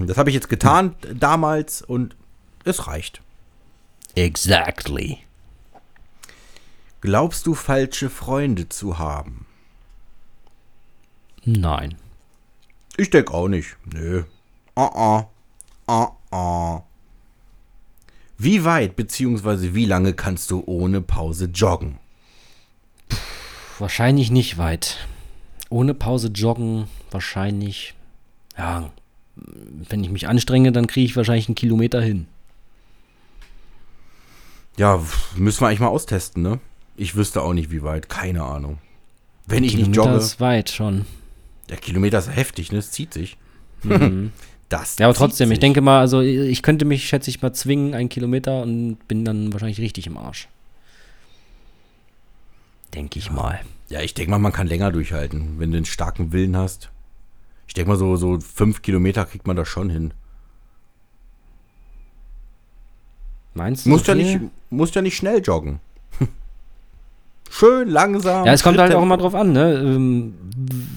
Das 0.07 0.17
habe 0.19 0.31
ich 0.31 0.35
jetzt 0.35 0.49
getan 0.49 0.95
damals 1.15 1.83
und 1.83 2.17
es 2.65 2.87
reicht. 2.87 3.21
Exactly. 4.15 5.19
Glaubst 7.01 7.47
du, 7.47 7.55
falsche 7.55 8.11
Freunde 8.11 8.69
zu 8.69 8.99
haben? 8.99 9.47
Nein. 11.45 11.97
Ich 12.97 13.11
denke 13.11 13.33
auch 13.35 13.49
nicht. 13.49 13.77
Nö. 13.93 14.25
Ah, 14.75 14.91
ah. 14.95 15.29
Ah, 15.87 16.13
ah. 16.31 16.83
Wie 18.39 18.65
weit 18.65 18.97
bzw. 18.97 19.75
wie 19.75 19.85
lange 19.85 20.15
kannst 20.15 20.51
du 20.51 20.63
ohne 20.67 21.01
Pause 21.01 21.47
joggen? 21.47 21.99
Wahrscheinlich 23.79 24.31
nicht 24.31 24.59
weit. 24.59 25.07
Ohne 25.71 25.95
Pause 25.95 26.29
joggen, 26.29 26.87
wahrscheinlich, 27.11 27.95
ja, 28.57 28.91
wenn 29.37 30.05
ich 30.05 30.11
mich 30.11 30.29
anstrenge, 30.29 30.71
dann 30.71 30.87
kriege 30.87 31.07
ich 31.07 31.17
wahrscheinlich 31.17 31.49
einen 31.49 31.55
Kilometer 31.55 32.01
hin. 32.01 32.27
Ja, 34.79 35.03
müssen 35.37 35.61
wir 35.61 35.69
eigentlich 35.69 35.81
mal 35.81 35.89
austesten, 35.89 36.43
ne? 36.43 36.61
Ich 36.97 37.15
wüsste 37.17 37.43
auch 37.43 37.53
nicht, 37.53 37.71
wie 37.71 37.83
weit. 37.83 38.09
Keine 38.09 38.43
Ahnung. 38.43 38.79
Wenn 39.47 39.65
ich 39.65 39.75
nicht 39.77 39.93
Kilometer 39.93 40.13
jogge. 40.13 40.25
ist 40.25 40.41
weit 40.41 40.71
schon. 40.71 41.05
Der 41.69 41.77
Kilometer 41.77 42.19
ist 42.19 42.35
heftig, 42.35 42.73
ne? 42.73 42.79
Es 42.79 42.91
zieht 42.91 43.13
sich. 43.13 43.37
Das 44.69 44.97
Ja, 44.99 45.07
aber 45.07 45.15
trotzdem, 45.15 45.51
ich 45.51 45.57
sich. 45.57 45.61
denke 45.61 45.83
mal, 45.83 46.01
also 46.01 46.23
ich 46.23 46.63
könnte 46.63 46.87
mich, 46.87 47.07
schätze 47.07 47.29
ich 47.29 47.43
mal, 47.43 47.53
zwingen, 47.53 47.93
einen 47.93 48.09
Kilometer 48.09 48.63
und 48.63 48.97
bin 49.07 49.23
dann 49.23 49.53
wahrscheinlich 49.53 49.81
richtig 49.81 50.07
im 50.07 50.17
Arsch. 50.17 50.49
Denke 52.95 53.19
ich 53.19 53.31
mal. 53.31 53.61
Ja, 53.91 54.01
ich 54.01 54.15
denke 54.15 54.31
mal, 54.31 54.39
man 54.39 54.53
kann 54.53 54.67
länger 54.67 54.91
durchhalten, 54.91 55.59
wenn 55.59 55.71
du 55.73 55.77
einen 55.77 55.85
starken 55.85 56.33
Willen 56.33 56.57
hast. 56.57 56.91
Ich 57.67 57.75
denke 57.75 57.91
mal, 57.91 57.99
so, 57.99 58.17
so 58.17 58.39
fünf 58.41 58.81
Kilometer 58.81 59.27
kriegt 59.27 59.47
man 59.47 59.57
da 59.57 59.67
schon 59.67 59.91
hin. 59.91 60.15
Meinst 63.55 63.87
du? 63.87 63.91
Musst 63.91 64.07
ja, 64.09 64.15
nicht, 64.15 64.41
musst 64.71 64.95
ja 64.95 65.03
nicht 65.03 65.17
schnell 65.17 65.41
joggen. 65.43 65.81
Schön 67.51 67.89
langsam. 67.89 68.47
Ja, 68.47 68.53
es 68.53 68.63
kommt 68.63 68.79
halt 68.79 68.95
auch 68.95 69.03
immer 69.03 69.19
drauf 69.19 69.35
an, 69.35 69.53
ne? 69.53 69.75
Ähm, 69.75 70.35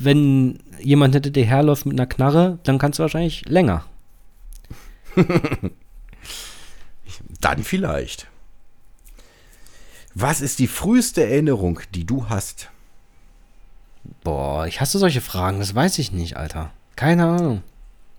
Wenn 0.02 0.60
jemand 0.80 1.14
hinter 1.14 1.32
dir 1.32 1.46
herläuft 1.46 1.86
mit 1.86 2.00
einer 2.00 2.08
Knarre, 2.08 2.60
dann 2.64 2.78
kannst 2.78 3.00
du 3.00 3.04
wahrscheinlich 3.04 3.46
länger. 3.48 3.86
Dann 7.42 7.64
vielleicht. 7.64 8.28
Was 10.14 10.42
ist 10.42 10.60
die 10.60 10.68
früheste 10.68 11.24
Erinnerung, 11.24 11.80
die 11.94 12.06
du 12.06 12.30
hast? 12.30 12.70
Boah, 14.24 14.66
ich 14.66 14.82
hasse 14.82 14.98
solche 14.98 15.22
Fragen, 15.22 15.60
das 15.60 15.76
weiß 15.76 16.00
ich 16.00 16.12
nicht, 16.12 16.38
Alter. 16.38 16.72
Keine 16.96 17.26
Ahnung. 17.26 17.64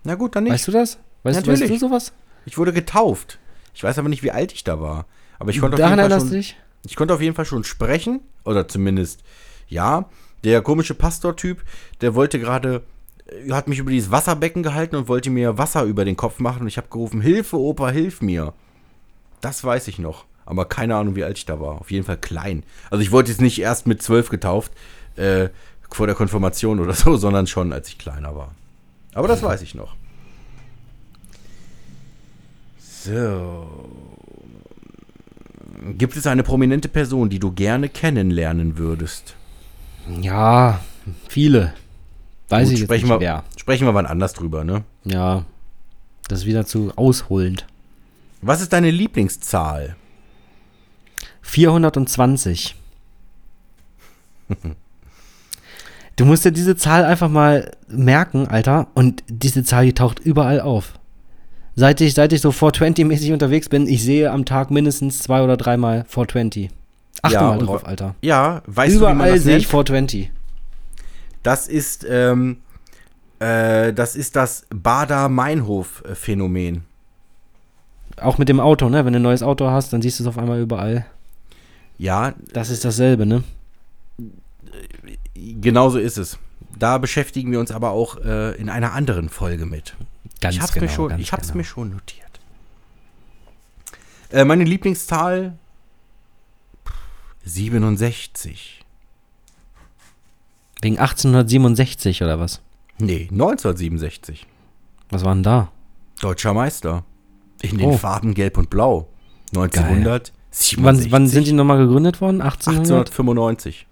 Na 0.03 0.15
gut, 0.15 0.35
dann 0.35 0.43
nicht. 0.43 0.53
Weißt 0.53 0.67
du 0.67 0.71
das? 0.71 0.97
Weißt, 1.23 1.37
weißt 1.37 1.47
Natürlich. 1.47 1.79
du 1.79 1.87
sowas? 1.87 2.13
Ich 2.45 2.57
wurde 2.57 2.71
getauft. 2.71 3.39
Ich 3.77 3.83
weiß 3.83 3.99
aber 3.99 4.09
nicht, 4.09 4.23
wie 4.23 4.31
alt 4.31 4.53
ich 4.53 4.63
da 4.63 4.81
war. 4.81 5.05
Aber 5.37 5.51
ich 5.51 5.59
konnte 5.59 5.75
auf 5.75 5.79
Daran 5.79 5.99
jeden 5.99 6.09
Fall 6.09 6.19
schon, 6.19 6.31
dich? 6.31 6.57
Ich 6.83 6.95
konnte 6.95 7.13
auf 7.13 7.21
jeden 7.21 7.35
Fall 7.35 7.45
schon 7.45 7.63
sprechen. 7.63 8.21
Oder 8.43 8.67
zumindest, 8.67 9.21
ja. 9.67 10.09
Der 10.43 10.63
komische 10.63 10.95
Pastortyp, 10.95 11.61
der 12.01 12.15
wollte 12.15 12.39
gerade, 12.39 12.81
äh, 13.27 13.51
hat 13.51 13.67
mich 13.67 13.77
über 13.77 13.91
dieses 13.91 14.09
Wasserbecken 14.09 14.63
gehalten 14.63 14.95
und 14.95 15.07
wollte 15.07 15.29
mir 15.29 15.59
Wasser 15.59 15.83
über 15.83 16.05
den 16.05 16.17
Kopf 16.17 16.39
machen. 16.39 16.61
Und 16.61 16.69
ich 16.69 16.77
habe 16.77 16.87
gerufen, 16.89 17.21
Hilfe, 17.21 17.59
Opa, 17.59 17.89
hilf 17.89 18.19
mir. 18.19 18.55
Das 19.41 19.63
weiß 19.63 19.87
ich 19.89 19.99
noch. 19.99 20.25
Aber 20.47 20.65
keine 20.65 20.95
Ahnung, 20.95 21.15
wie 21.15 21.23
alt 21.23 21.37
ich 21.37 21.45
da 21.45 21.59
war. 21.59 21.79
Auf 21.79 21.91
jeden 21.91 22.05
Fall 22.05 22.17
klein. 22.17 22.63
Also 22.89 23.03
ich 23.03 23.11
wurde 23.11 23.29
jetzt 23.29 23.41
nicht 23.41 23.61
erst 23.61 23.85
mit 23.85 24.01
zwölf 24.01 24.29
getauft, 24.29 24.71
äh, 25.17 25.49
vor 25.91 26.07
der 26.07 26.15
Konfirmation 26.15 26.79
oder 26.79 26.93
so, 26.93 27.15
sondern 27.17 27.45
schon, 27.45 27.71
als 27.71 27.89
ich 27.89 27.99
kleiner 27.99 28.35
war. 28.35 28.55
Aber 29.13 29.27
das 29.27 29.43
weiß 29.43 29.61
ich 29.61 29.75
noch. 29.75 29.95
So. 33.07 33.65
Gibt 35.97 36.17
es 36.17 36.27
eine 36.27 36.43
prominente 36.43 36.89
Person, 36.89 37.29
die 37.29 37.39
du 37.39 37.53
gerne 37.53 37.87
kennenlernen 37.87 38.77
würdest? 38.77 39.35
Ja, 40.21 40.81
viele. 41.29 41.73
Weiß 42.49 42.65
Gut, 42.65 42.73
ich 42.73 42.79
jetzt 42.79 42.87
sprechen 42.87 43.07
nicht 43.07 43.13
wir, 43.13 43.19
wer. 43.21 43.43
Sprechen 43.55 43.87
wir 43.87 43.93
wann 43.93 44.05
anders 44.05 44.33
drüber, 44.33 44.65
ne? 44.65 44.83
Ja, 45.05 45.45
das 46.27 46.39
ist 46.39 46.45
wieder 46.45 46.65
zu 46.65 46.91
ausholend. 46.97 47.65
Was 48.41 48.61
ist 48.61 48.73
deine 48.73 48.91
Lieblingszahl? 48.91 49.95
420. 51.41 52.75
Du 56.17 56.25
musst 56.25 56.43
dir 56.43 56.51
diese 56.51 56.75
Zahl 56.75 57.05
einfach 57.05 57.29
mal 57.29 57.71
merken, 57.87 58.47
Alter. 58.47 58.87
Und 58.95 59.23
diese 59.27 59.63
Zahl, 59.63 59.85
die 59.85 59.93
taucht 59.93 60.19
überall 60.19 60.59
auf. 60.59 60.96
Seit 61.79 62.01
ich, 62.01 62.15
seit 62.15 62.33
ich 62.33 62.41
so 62.41 62.49
420-mäßig 62.49 63.33
unterwegs 63.33 63.69
bin, 63.69 63.85
ich 63.87 64.03
sehe 64.03 64.31
am 64.31 64.45
Tag 64.45 64.71
mindestens 64.71 65.19
zwei 65.19 65.43
oder 65.43 65.57
dreimal 65.57 66.05
420. 66.09 66.71
Achte 67.21 67.35
Ja, 67.35 67.43
mal 67.43 67.59
drauf, 67.59 67.85
Alter. 67.85 68.15
Ja, 68.23 68.63
weißt 68.65 68.95
du, 68.95 69.01
wie 69.01 69.03
man 69.03 69.17
Überall 69.17 69.35
das 69.35 69.43
sehe 69.43 69.57
ich 69.57 69.67
420. 69.67 70.31
Das 71.43 71.67
ist, 71.67 72.03
ähm, 72.09 72.57
äh, 73.37 73.93
das 73.93 74.15
ist 74.15 74.35
das 74.35 74.65
Bader-Meinhof-Phänomen. 74.73 76.81
Auch 78.19 78.39
mit 78.39 78.49
dem 78.49 78.59
Auto, 78.59 78.89
ne? 78.89 79.05
Wenn 79.05 79.13
du 79.13 79.19
ein 79.19 79.23
neues 79.23 79.43
Auto 79.43 79.69
hast, 79.69 79.93
dann 79.93 80.01
siehst 80.01 80.19
du 80.19 80.23
es 80.23 80.27
auf 80.27 80.39
einmal 80.39 80.59
überall. 80.59 81.05
Ja, 81.99 82.33
Das 82.53 82.71
ist 82.71 82.85
dasselbe, 82.85 83.27
ne? 83.27 83.43
genauso 85.61 85.99
ist 85.99 86.17
es. 86.17 86.39
Da 86.79 86.97
beschäftigen 86.97 87.51
wir 87.51 87.59
uns 87.59 87.69
aber 87.71 87.91
auch 87.91 88.17
äh, 88.25 88.55
in 88.55 88.69
einer 88.69 88.93
anderen 88.93 89.29
Folge 89.29 89.67
mit. 89.67 89.95
Ganz 90.41 90.55
ich 90.55 90.61
hab's 90.61 90.71
genau. 90.73 90.85
mir 90.85 90.91
schon, 90.91 91.19
ich 91.19 91.31
hab's 91.31 91.47
genau. 91.47 91.57
mir 91.57 91.63
schon 91.63 91.89
notiert. 91.91 92.23
Äh, 94.29 94.43
meine 94.45 94.63
Lieblingszahl 94.65 95.57
67. 97.43 98.83
Wegen 100.81 100.97
1867 100.99 102.21
oder 102.21 102.39
was? 102.39 102.61
Nee, 102.99 103.27
1967. 103.31 104.45
Was 105.09 105.23
war 105.23 105.33
denn 105.33 105.43
da? 105.43 105.71
Deutscher 106.21 106.53
Meister. 106.53 107.03
In 107.61 107.77
den 107.77 107.89
Oh. 107.89 107.97
Farben 107.97 108.33
Gelb 108.33 108.57
und 108.57 108.69
Blau. 108.69 109.07
1967. 109.55 110.83
Wann, 110.83 111.11
wann 111.11 111.27
sind 111.27 111.47
die 111.47 111.53
nochmal 111.53 111.77
gegründet 111.79 112.21
worden? 112.21 112.41
1800? 112.41 113.07
1895. 113.09 113.87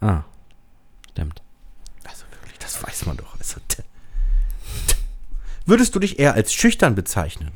Ah, 0.00 0.22
stimmt. 1.10 1.42
Also 2.04 2.24
wirklich, 2.30 2.58
das 2.58 2.82
weiß 2.82 3.06
man 3.06 3.16
doch. 3.16 3.36
Also, 3.38 3.60
t- 3.68 3.82
Würdest 5.66 5.94
du 5.94 5.98
dich 5.98 6.18
eher 6.18 6.34
als 6.34 6.52
schüchtern 6.52 6.94
bezeichnen? 6.94 7.50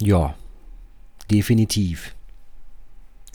Ja, 0.00 0.34
definitiv. 1.30 2.14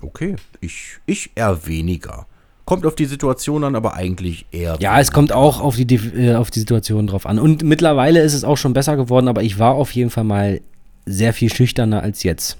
Okay, 0.01 0.35
ich, 0.61 0.97
ich 1.05 1.31
eher 1.35 1.67
weniger. 1.67 2.27
Kommt 2.65 2.85
auf 2.85 2.95
die 2.95 3.05
Situation 3.05 3.63
an, 3.63 3.75
aber 3.75 3.93
eigentlich 3.93 4.45
eher. 4.51 4.77
Ja, 4.79 4.99
es 4.99 5.11
kommt 5.11 5.31
auch 5.31 5.59
auf 5.59 5.75
die, 5.75 5.95
äh, 5.95 6.35
auf 6.35 6.49
die 6.49 6.59
Situation 6.59 7.05
drauf 7.05 7.27
an. 7.27 7.37
Und 7.37 7.61
mittlerweile 7.63 8.21
ist 8.21 8.33
es 8.33 8.43
auch 8.43 8.57
schon 8.57 8.73
besser 8.73 8.95
geworden, 8.97 9.27
aber 9.27 9.43
ich 9.43 9.59
war 9.59 9.75
auf 9.75 9.91
jeden 9.91 10.09
Fall 10.09 10.23
mal 10.23 10.61
sehr 11.05 11.33
viel 11.33 11.53
schüchterner 11.53 12.01
als 12.01 12.23
jetzt. 12.23 12.57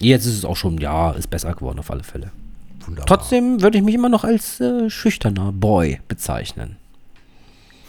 Jetzt 0.00 0.26
ist 0.26 0.34
es 0.34 0.44
auch 0.44 0.56
schon, 0.56 0.78
ja, 0.78 1.10
ist 1.12 1.30
besser 1.30 1.52
geworden 1.54 1.80
auf 1.80 1.90
alle 1.90 2.04
Fälle. 2.04 2.30
Wunderbar. 2.86 3.06
Trotzdem 3.06 3.60
würde 3.60 3.78
ich 3.78 3.84
mich 3.84 3.96
immer 3.96 4.08
noch 4.08 4.22
als 4.22 4.60
äh, 4.60 4.88
schüchterner 4.88 5.50
Boy 5.50 6.00
bezeichnen. 6.06 6.76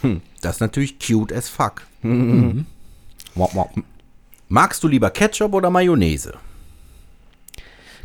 Hm, 0.00 0.22
das 0.40 0.56
ist 0.56 0.60
natürlich 0.60 0.98
cute 0.98 1.32
as 1.32 1.48
fuck. 1.48 1.82
Wop. 2.02 3.70
Magst 4.48 4.82
du 4.82 4.88
lieber 4.88 5.10
Ketchup 5.10 5.52
oder 5.54 5.70
Mayonnaise? 5.70 6.34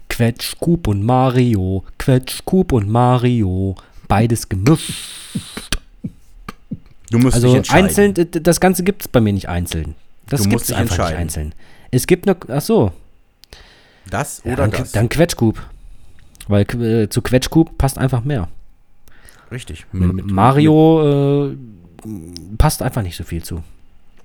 Quetsch, 0.10 0.56
Coop 0.60 0.88
und 0.88 1.04
Mario, 1.04 1.84
Quetsch, 1.98 2.42
Coop 2.46 2.72
und 2.72 2.90
Mario, 2.90 3.76
beides 4.08 4.48
gemischt. 4.48 4.94
Du 7.10 7.18
musst 7.20 7.38
dich 7.38 7.44
Also 7.46 7.56
entscheiden. 7.56 7.86
einzeln, 8.14 8.44
das 8.44 8.60
Ganze 8.60 8.84
gibt 8.84 9.02
es 9.02 9.08
bei 9.08 9.20
mir 9.22 9.34
nicht 9.34 9.50
einzeln. 9.50 9.96
Das 10.28 10.40
Du 10.42 10.44
gibt 10.46 10.54
musst 10.54 10.64
es 10.64 10.68
dich 10.70 10.78
einfach 10.78 11.10
nicht 11.10 11.18
einzeln. 11.18 11.54
Es 11.92 12.08
gibt 12.08 12.26
nur, 12.26 12.38
ach 12.50 12.62
so, 12.62 12.92
Das 14.10 14.42
ja, 14.44 14.54
oder 14.54 14.68
dann, 14.68 14.72
das? 14.80 14.92
dann 14.92 15.10
Quetschcoop. 15.10 15.62
Weil 16.48 16.64
äh, 16.82 17.10
zu 17.10 17.22
Quetschcoop 17.22 17.78
passt 17.78 17.98
einfach 17.98 18.24
mehr. 18.24 18.48
Richtig. 19.52 19.86
M- 19.94 20.22
Mario 20.26 21.50
äh, 21.52 21.58
passt 22.58 22.82
einfach 22.84 23.02
nicht 23.02 23.16
so 23.16 23.24
viel 23.24 23.44
zu. 23.44 23.64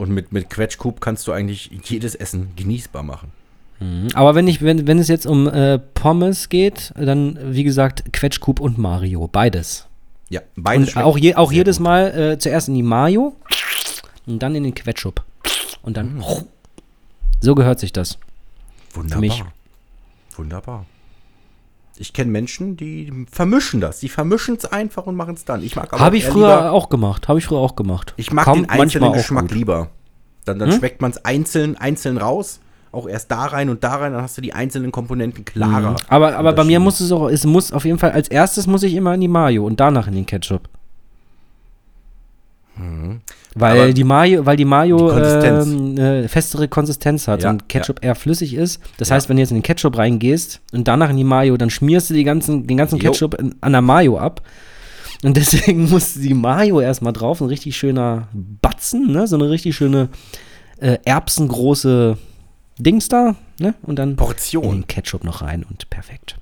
Und 0.00 0.12
mit, 0.12 0.32
mit 0.32 0.48
Quetschkub 0.48 1.02
kannst 1.02 1.26
du 1.28 1.32
eigentlich 1.32 1.70
jedes 1.84 2.14
Essen 2.14 2.52
genießbar 2.56 3.02
machen. 3.02 3.32
Mhm. 3.80 4.08
Aber 4.14 4.34
wenn 4.34 4.48
ich, 4.48 4.62
wenn, 4.62 4.86
wenn 4.86 4.98
es 4.98 5.08
jetzt 5.08 5.26
um 5.26 5.46
äh, 5.46 5.78
Pommes 5.78 6.48
geht, 6.48 6.94
dann 6.96 7.38
wie 7.42 7.64
gesagt 7.64 8.10
Quetschcoop 8.10 8.60
und 8.60 8.78
Mario, 8.78 9.28
beides. 9.28 9.88
Ja, 10.30 10.40
beides 10.56 10.96
Und 10.96 11.02
auch, 11.02 11.18
je, 11.18 11.34
auch 11.34 11.52
jedes 11.52 11.76
gut. 11.76 11.84
Mal 11.84 12.18
äh, 12.18 12.38
zuerst 12.38 12.68
in 12.68 12.76
die 12.76 12.82
Mayo 12.82 13.36
und 14.26 14.42
dann 14.42 14.54
in 14.54 14.62
den 14.62 14.74
Quetchup. 14.74 15.22
Und 15.82 15.98
dann. 15.98 16.14
Mhm. 16.14 16.24
So 17.42 17.54
gehört 17.54 17.78
sich 17.78 17.92
das. 17.92 18.16
Wunderbar. 18.94 19.20
mich. 19.20 19.44
Wunderbar. 20.34 20.86
Ich 22.00 22.14
kenne 22.14 22.30
Menschen, 22.30 22.78
die 22.78 23.12
vermischen 23.30 23.82
das. 23.82 24.00
Die 24.00 24.08
vermischen 24.08 24.56
es 24.56 24.64
einfach 24.64 25.06
und 25.06 25.16
machen 25.16 25.34
es 25.34 25.44
dann. 25.44 25.62
Ich 25.62 25.76
mag 25.76 25.92
aber 25.92 26.02
Habe 26.02 26.16
ich 26.16 26.24
früher 26.24 26.48
lieber, 26.56 26.72
auch 26.72 26.88
gemacht. 26.88 27.28
Habe 27.28 27.38
ich 27.38 27.44
früher 27.44 27.58
auch 27.58 27.76
gemacht. 27.76 28.14
Ich 28.16 28.32
mag 28.32 28.46
Kommt 28.46 28.70
den 28.70 28.70
einzelnen 28.70 29.12
Geschmack 29.12 29.48
gut. 29.48 29.52
lieber. 29.52 29.88
Dann, 30.46 30.58
dann 30.58 30.70
Hm? 30.70 30.78
schmeckt 30.78 31.02
man 31.02 31.10
es 31.10 31.22
einzeln, 31.26 31.76
einzeln 31.76 32.16
raus. 32.16 32.60
Auch 32.90 33.06
erst 33.06 33.30
da 33.30 33.44
rein 33.44 33.68
und 33.68 33.84
da 33.84 33.96
rein, 33.96 34.12
dann 34.14 34.22
hast 34.22 34.36
du 34.38 34.40
die 34.40 34.52
einzelnen 34.54 34.90
Komponenten 34.90 35.44
klarer. 35.44 35.90
Mhm. 35.90 35.96
Aber, 36.08 36.36
aber 36.36 36.52
bei 36.54 36.64
mir 36.64 36.80
muss 36.80 36.98
es 37.00 37.12
auch, 37.12 37.28
es 37.28 37.44
muss 37.44 37.70
auf 37.70 37.84
jeden 37.84 37.98
Fall, 37.98 38.12
als 38.12 38.28
erstes 38.28 38.66
muss 38.66 38.82
ich 38.82 38.94
immer 38.94 39.14
in 39.14 39.20
die 39.20 39.28
Mayo 39.28 39.64
und 39.66 39.78
danach 39.78 40.08
in 40.08 40.14
den 40.14 40.26
Ketchup. 40.26 40.68
Weil 42.76 42.84
Mhm. 42.84 43.20
Aber 43.82 43.92
die 43.92 44.04
Mayo, 44.04 44.46
weil 44.46 44.56
die 44.56 44.64
Mayo 44.64 44.96
die 44.96 45.14
Konsistenz. 45.14 45.66
ähm, 45.66 45.94
eine 45.98 46.28
festere 46.28 46.68
Konsistenz 46.68 47.28
hat 47.28 47.42
Ja, 47.42 47.50
und 47.50 47.68
Ketchup 47.68 48.02
eher 48.04 48.14
flüssig 48.14 48.54
ist. 48.54 48.80
Das 48.96 49.08
Ja. 49.08 49.16
heißt, 49.16 49.28
wenn 49.28 49.36
du 49.36 49.40
jetzt 49.42 49.50
in 49.50 49.56
den 49.58 49.62
Ketchup 49.62 49.98
reingehst 49.98 50.60
und 50.72 50.86
danach 50.88 51.10
in 51.10 51.16
die 51.16 51.24
Mayo, 51.24 51.56
dann 51.56 51.68
schmierst 51.70 52.10
du 52.10 52.24
ganzen, 52.24 52.66
den 52.66 52.76
ganzen. 52.76 52.98
Ketchup 52.98 53.34
in, 53.34 53.54
an 53.60 53.72
der 53.72 53.82
Mayo 53.82 54.18
ab. 54.18 54.42
Und 55.22 55.36
deswegen 55.36 55.90
muss 55.90 56.14
die 56.14 56.32
Mayo 56.34 56.80
erstmal 56.80 57.12
drauf, 57.12 57.40
ein 57.40 57.48
richtig 57.48 57.76
schöner 57.76 58.28
Batzen, 58.32 59.12
ne? 59.12 59.26
so 59.26 59.36
eine 59.36 59.50
richtig 59.50 59.76
schöne 59.76 60.08
äh, 60.80 60.96
erbsengroße 61.04 62.16
Dings 62.78 63.08
da, 63.08 63.34
ne? 63.58 63.74
Und 63.82 63.98
dann 63.98 64.10
in 64.10 64.16
Portion. 64.16 64.80
den 64.80 64.86
Ketchup 64.86 65.24
noch 65.24 65.42
rein 65.42 65.64
und 65.68 65.90
perfekt. 65.90 66.38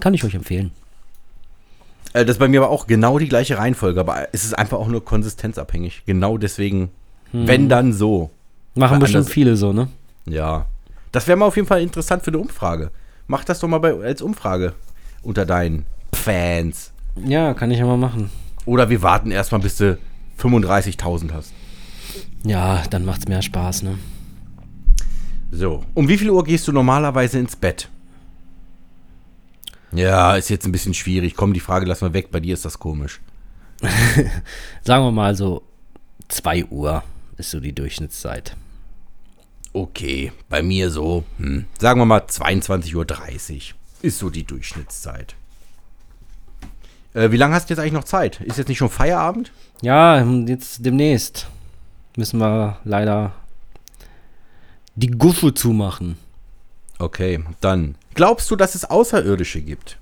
Kann 0.00 0.12
ich 0.14 0.24
euch 0.24 0.34
empfehlen. 0.34 0.72
Äh, 2.16 2.24
das 2.24 2.36
ist 2.36 2.38
bei 2.38 2.48
mir 2.48 2.62
aber 2.62 2.70
auch 2.70 2.86
genau 2.86 3.18
die 3.18 3.28
gleiche 3.28 3.58
Reihenfolge, 3.58 4.00
aber 4.00 4.28
es 4.32 4.44
ist 4.44 4.54
einfach 4.58 4.78
auch 4.78 4.88
nur 4.88 5.04
konsistenzabhängig. 5.04 6.02
Genau 6.06 6.38
deswegen, 6.38 6.90
Hm. 7.32 7.46
wenn 7.46 7.68
dann 7.68 7.92
so. 7.92 8.30
Machen 8.74 9.00
bestimmt 9.00 9.28
viele 9.28 9.56
so, 9.56 9.72
ne? 9.74 9.88
Ja. 10.24 10.64
Das 11.12 11.26
wäre 11.28 11.36
mal 11.36 11.44
auf 11.46 11.56
jeden 11.56 11.68
Fall 11.68 11.82
interessant 11.82 12.22
für 12.22 12.30
eine 12.30 12.38
Umfrage. 12.38 12.90
Mach 13.26 13.44
das 13.44 13.58
doch 13.60 13.68
mal 13.68 13.78
bei, 13.78 13.92
als 13.92 14.22
Umfrage 14.22 14.72
unter 15.22 15.44
deinen 15.44 15.84
Fans. 16.14 16.92
Ja, 17.22 17.52
kann 17.52 17.70
ich 17.70 17.78
ja 17.78 17.84
mal 17.86 17.96
machen. 17.98 18.30
Oder 18.64 18.88
wir 18.88 19.02
warten 19.02 19.30
erstmal, 19.30 19.60
bis 19.60 19.76
du 19.76 19.98
35.000 20.40 21.32
hast. 21.32 21.52
Ja, 22.44 22.82
dann 22.90 23.04
macht's 23.04 23.28
mehr 23.28 23.42
Spaß, 23.42 23.82
ne? 23.82 23.98
So. 25.50 25.84
Um 25.94 26.08
wie 26.08 26.16
viel 26.16 26.30
Uhr 26.30 26.44
gehst 26.44 26.66
du 26.66 26.72
normalerweise 26.72 27.38
ins 27.38 27.56
Bett? 27.56 27.90
Ja, 29.92 30.36
ist 30.36 30.50
jetzt 30.50 30.66
ein 30.66 30.72
bisschen 30.72 30.94
schwierig. 30.94 31.36
Komm, 31.36 31.52
die 31.52 31.60
Frage 31.60 31.86
lassen 31.86 32.06
wir 32.06 32.14
weg. 32.14 32.30
Bei 32.30 32.40
dir 32.40 32.54
ist 32.54 32.64
das 32.64 32.78
komisch. 32.78 33.20
Sagen 34.82 35.04
wir 35.04 35.12
mal 35.12 35.34
so 35.34 35.62
2 36.28 36.66
Uhr 36.66 37.02
ist 37.36 37.50
so 37.50 37.60
die 37.60 37.74
Durchschnittszeit. 37.74 38.56
Okay, 39.72 40.32
bei 40.48 40.62
mir 40.62 40.90
so, 40.90 41.24
hm, 41.36 41.66
sagen 41.78 42.00
wir 42.00 42.06
mal 42.06 42.20
22.30 42.20 42.94
Uhr 42.94 43.74
ist 44.00 44.18
so 44.18 44.30
die 44.30 44.44
Durchschnittszeit. 44.44 45.34
Äh, 47.12 47.30
wie 47.30 47.36
lange 47.36 47.54
hast 47.54 47.68
du 47.68 47.74
jetzt 47.74 47.80
eigentlich 47.80 47.92
noch 47.92 48.04
Zeit? 48.04 48.40
Ist 48.40 48.56
jetzt 48.56 48.68
nicht 48.68 48.78
schon 48.78 48.88
Feierabend? 48.88 49.52
Ja, 49.82 50.22
jetzt 50.22 50.84
demnächst 50.84 51.48
müssen 52.16 52.38
wir 52.38 52.78
leider 52.84 53.32
die 54.94 55.10
Guffe 55.10 55.52
zumachen. 55.52 56.16
Okay, 56.98 57.44
dann. 57.60 57.96
Glaubst 58.16 58.50
du, 58.50 58.56
dass 58.56 58.74
es 58.74 58.84
Außerirdische 58.86 59.60
gibt? 59.60 59.98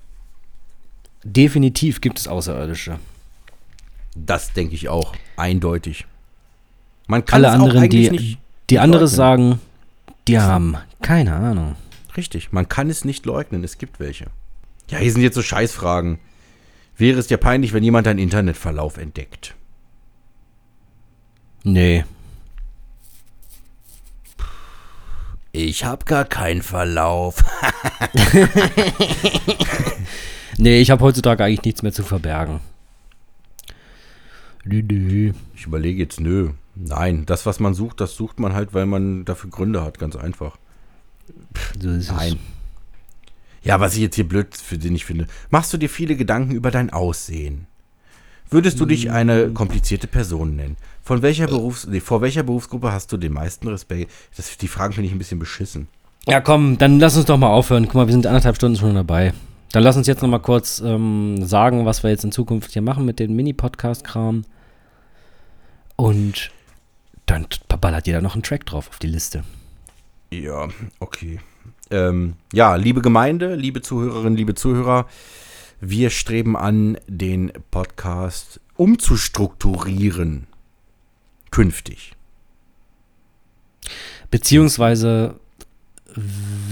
Definitiv 1.23 2.01
gibt 2.01 2.17
es 2.17 2.27
Außerirdische. 2.27 2.97
Das 4.15 4.53
denke 4.53 4.73
ich 4.73 4.87
auch. 4.87 5.13
Eindeutig. 5.35 6.05
Man 7.07 7.25
kann 7.25 7.43
Alle 7.43 7.53
anderen, 7.53 7.89
die, 7.89 8.09
nicht. 8.09 8.39
die 8.69 8.79
anderes 8.79 9.11
sagen, 9.11 9.59
die 10.27 10.39
haben 10.39 10.77
keine 11.01 11.35
Ahnung. 11.35 11.75
Richtig, 12.15 12.51
man 12.51 12.69
kann 12.69 12.89
es 12.89 13.03
nicht 13.03 13.25
leugnen. 13.25 13.63
Es 13.63 13.77
gibt 13.77 13.99
welche. 13.99 14.27
Ja, 14.89 14.97
hier 14.99 15.11
sind 15.11 15.21
jetzt 15.21 15.35
so 15.35 15.41
Scheißfragen. 15.41 16.19
Wäre 16.97 17.19
es 17.19 17.27
dir 17.27 17.37
peinlich, 17.37 17.73
wenn 17.73 17.83
jemand 17.83 18.07
deinen 18.07 18.19
Internetverlauf 18.19 18.97
entdeckt? 18.97 19.55
Nee. 21.63 22.05
Ich 25.57 25.85
hab 25.85 26.05
gar 26.05 26.25
keinen 26.25 26.61
Verlauf. 26.61 27.43
Nee, 30.57 30.79
ich 30.79 30.89
habe 30.89 31.03
heutzutage 31.03 31.43
eigentlich 31.43 31.63
nichts 31.63 31.83
mehr 31.83 31.91
zu 31.91 32.03
verbergen. 32.03 32.61
Nö, 34.63 34.81
nö. 34.81 35.33
Ich 35.53 35.65
überlege 35.65 36.01
jetzt, 36.01 36.19
nö. 36.19 36.51
Nein, 36.75 37.25
das, 37.25 37.45
was 37.45 37.59
man 37.59 37.73
sucht, 37.73 37.99
das 37.99 38.15
sucht 38.15 38.39
man 38.39 38.53
halt, 38.53 38.73
weil 38.73 38.85
man 38.85 39.25
dafür 39.25 39.49
Gründe 39.49 39.83
hat, 39.83 39.99
ganz 39.99 40.15
einfach. 40.15 40.57
So 41.77 41.89
ist 41.89 42.09
Nein. 42.09 42.39
Ja, 43.63 43.79
was 43.79 43.95
ich 43.95 44.01
jetzt 44.01 44.15
hier 44.15 44.27
blöd 44.27 44.55
für 44.55 44.77
den 44.77 44.95
ich 44.95 45.05
finde. 45.05 45.27
Machst 45.49 45.73
du 45.73 45.77
dir 45.77 45.89
viele 45.89 46.15
Gedanken 46.15 46.51
über 46.51 46.71
dein 46.71 46.91
Aussehen? 46.91 47.67
Würdest 48.49 48.79
du 48.79 48.85
dich 48.85 49.11
eine 49.11 49.51
komplizierte 49.51 50.07
Person 50.07 50.55
nennen? 50.55 50.77
Von 51.05 51.21
welcher 51.21 51.45
Berufs 51.45 51.85
nee, 51.85 51.99
vor 51.99 52.21
welcher 52.21 52.41
Berufsgruppe 52.41 52.91
hast 52.91 53.11
du 53.11 53.17
den 53.17 53.31
meisten 53.31 53.67
Respekt? 53.67 54.11
Das, 54.35 54.57
die 54.57 54.67
Fragen 54.67 54.91
finde 54.91 55.05
ich 55.05 55.13
ein 55.13 55.19
bisschen 55.19 55.37
beschissen. 55.37 55.87
Ja, 56.27 56.41
komm, 56.41 56.79
dann 56.79 56.99
lass 56.99 57.15
uns 57.15 57.27
doch 57.27 57.37
mal 57.37 57.49
aufhören. 57.49 57.85
Guck 57.85 57.93
mal, 57.93 58.07
wir 58.07 58.11
sind 58.11 58.25
anderthalb 58.25 58.55
Stunden 58.55 58.75
schon 58.75 58.95
dabei. 58.95 59.31
Dann 59.71 59.83
lass 59.83 59.97
uns 59.97 60.07
jetzt 60.07 60.23
noch 60.23 60.29
mal 60.29 60.39
kurz 60.39 60.81
ähm, 60.83 61.45
sagen, 61.45 61.85
was 61.85 62.01
wir 62.01 62.09
jetzt 62.09 62.23
in 62.23 62.31
Zukunft 62.31 62.71
hier 62.71 62.81
machen 62.81 63.05
mit 63.05 63.19
dem 63.19 63.35
Mini-Podcast-Kram. 63.35 64.45
Und 65.95 66.51
dann 67.27 67.45
ballert 67.79 68.07
jeder 68.07 68.21
noch 68.21 68.33
einen 68.33 68.41
Track 68.41 68.65
drauf 68.65 68.89
auf 68.89 68.97
die 68.97 69.05
Liste. 69.05 69.43
Ja, 70.31 70.69
okay. 70.99 71.39
Ähm, 71.91 72.33
ja, 72.51 72.75
liebe 72.77 73.01
Gemeinde, 73.01 73.53
liebe 73.53 73.83
Zuhörerinnen, 73.83 74.35
liebe 74.35 74.55
Zuhörer, 74.55 75.05
wir 75.79 76.09
streben 76.09 76.57
an, 76.57 76.97
den 77.07 77.53
Podcast 77.69 78.59
umzustrukturieren. 78.75 80.47
Künftig. 81.55 82.11
Beziehungsweise 84.29 85.39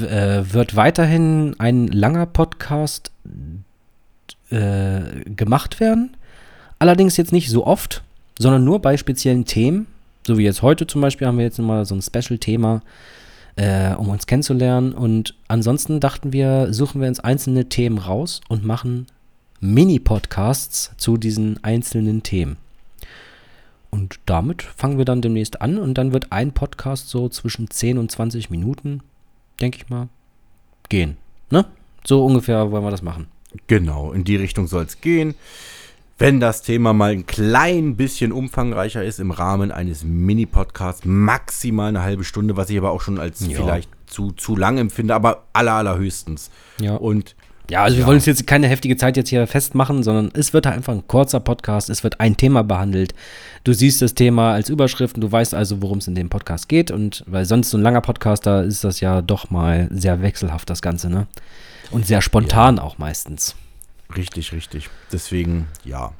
äh, 0.02 0.44
wird 0.52 0.76
weiterhin 0.76 1.56
ein 1.58 1.88
langer 1.88 2.26
Podcast 2.26 3.14
äh, 4.50 5.24
gemacht 5.24 5.80
werden. 5.80 6.18
Allerdings 6.80 7.16
jetzt 7.16 7.32
nicht 7.32 7.50
so 7.50 7.66
oft, 7.66 8.04
sondern 8.38 8.66
nur 8.66 8.82
bei 8.82 8.98
speziellen 8.98 9.46
Themen. 9.46 9.88
So 10.28 10.38
wie 10.38 10.44
jetzt 10.44 10.62
heute 10.62 10.86
zum 10.86 11.00
Beispiel 11.00 11.28
haben 11.28 11.38
wir 11.38 11.46
jetzt 11.46 11.60
mal 11.60 11.86
so 11.86 11.96
ein 11.96 12.02
Special-Thema, 12.02 12.82
äh, 13.56 13.94
um 13.94 14.10
uns 14.10 14.28
kennenzulernen. 14.28 14.92
Und 14.92 15.34
ansonsten 15.48 16.02
dachten 16.02 16.34
wir, 16.34 16.74
suchen 16.74 17.00
wir 17.00 17.08
uns 17.08 17.22
einzelne 17.22 17.70
Themen 17.70 18.00
raus 18.00 18.42
und 18.50 18.66
machen 18.66 19.08
Mini-Podcasts 19.62 20.92
zu 20.98 21.16
diesen 21.16 21.64
einzelnen 21.64 22.22
Themen. 22.22 22.58
Und 23.94 24.20
damit 24.26 24.64
fangen 24.64 24.98
wir 24.98 25.06
dann 25.06 25.22
demnächst 25.22 25.62
an 25.62 25.78
und 25.78 26.00
dann 26.00 26.14
wird 26.14 26.32
ein 26.32 26.52
Podcast 26.52 27.10
so 27.10 27.30
zwischen 27.30 27.70
10 27.70 28.00
und 28.00 28.10
20 28.10 28.50
Minuten, 28.50 29.02
denke 29.62 29.78
ich 29.78 29.88
mal, 29.88 30.10
gehen. 30.90 31.18
Ne? 31.52 31.66
So 32.04 32.26
ungefähr 32.26 32.72
wollen 32.72 32.84
wir 32.84 32.90
das 32.90 33.04
machen. 33.04 33.28
Genau, 33.68 34.12
in 34.12 34.24
die 34.24 34.36
Richtung 34.36 34.66
soll 34.66 34.86
es 34.86 35.00
gehen. 35.00 35.36
Wenn 36.18 36.40
das 36.40 36.64
Thema 36.64 36.94
mal 36.94 37.12
ein 37.12 37.28
klein 37.28 37.96
bisschen 37.96 38.32
umfangreicher 38.32 39.04
ist, 39.04 39.20
im 39.20 39.30
Rahmen 39.30 39.72
eines 39.72 40.04
Mini-Podcasts, 40.04 41.06
maximal 41.06 41.90
eine 41.90 42.02
halbe 42.02 42.24
Stunde, 42.24 42.58
was 42.58 42.72
ich 42.72 42.80
aber 42.80 42.90
auch 42.90 43.02
schon 43.02 43.20
als 43.20 43.46
Ja. 43.46 43.58
vielleicht 43.60 43.92
zu, 44.08 44.32
zu 44.32 44.56
lang 44.56 44.80
empfinde, 44.80 45.14
aber 45.14 45.44
aller, 45.54 45.74
allerhöchstens. 45.74 46.50
Ja. 46.80 46.96
Und 46.96 47.36
Ja, 47.70 47.84
also 47.84 47.98
wir 47.98 48.06
wollen 48.06 48.18
uns 48.18 48.26
jetzt 48.26 48.46
keine 48.46 48.68
heftige 48.68 48.98
Zeit 48.98 49.16
jetzt 49.16 49.30
hier 49.30 49.48
festmachen, 49.48 50.04
sondern 50.04 50.32
es 50.34 50.52
wird 50.54 50.66
halt 50.66 50.76
einfach 50.76 50.94
ein 50.94 51.08
kurzer 51.08 51.40
Podcast, 51.40 51.90
es 51.90 52.04
wird 52.04 52.20
ein 52.20 52.36
Thema 52.36 52.62
behandelt. 52.64 53.14
Du 53.64 53.74
siehst 53.74 54.02
das 54.02 54.14
Thema 54.14 54.54
als 54.54 54.70
Überschrift 54.70 55.16
und 55.16 55.22
du 55.22 55.32
weißt 55.32 55.54
also, 55.54 55.82
worum 55.82 56.00
es 56.00 56.08
in 56.08 56.16
dem 56.16 56.30
Podcast 56.30 56.68
geht. 56.68 56.92
Und 56.92 57.24
weil 57.26 57.46
sonst 57.46 57.70
so 57.70 57.78
ein 57.78 57.84
langer 57.84 58.02
Podcast, 58.02 58.46
da 58.46 58.62
ist 58.62 58.84
das 58.84 59.00
ja 59.00 59.22
doch 59.22 59.50
mal 59.50 59.88
sehr 59.92 60.22
wechselhaft, 60.22 60.70
das 60.70 60.82
Ganze, 60.82 61.10
ne? 61.10 61.28
Und 61.90 62.06
sehr 62.06 62.22
spontan 62.22 62.80
auch 62.80 62.98
meistens. 62.98 63.56
Richtig, 64.16 64.52
richtig. 64.52 64.90
Deswegen, 65.12 65.68
ja. 65.86 66.12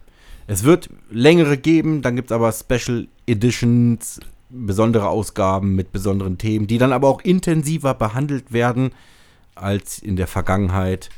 Es 0.48 0.64
wird 0.64 0.90
längere 1.10 1.58
geben, 1.58 2.02
dann 2.02 2.16
gibt 2.16 2.32
es 2.32 2.36
aber 2.36 2.52
Special 2.52 3.08
Editions, 3.28 4.20
besondere 4.50 5.08
Ausgaben 5.08 5.76
mit 5.76 5.92
besonderen 5.92 6.38
Themen, 6.38 6.68
die 6.68 6.78
dann 6.78 6.94
aber 6.94 7.10
auch 7.10 7.22
intensiver 7.22 7.94
behandelt 7.94 8.54
werden 8.54 8.92
als 9.56 10.00
in 10.00 10.16
der 10.16 10.28
Vergangenheit. 10.28 11.10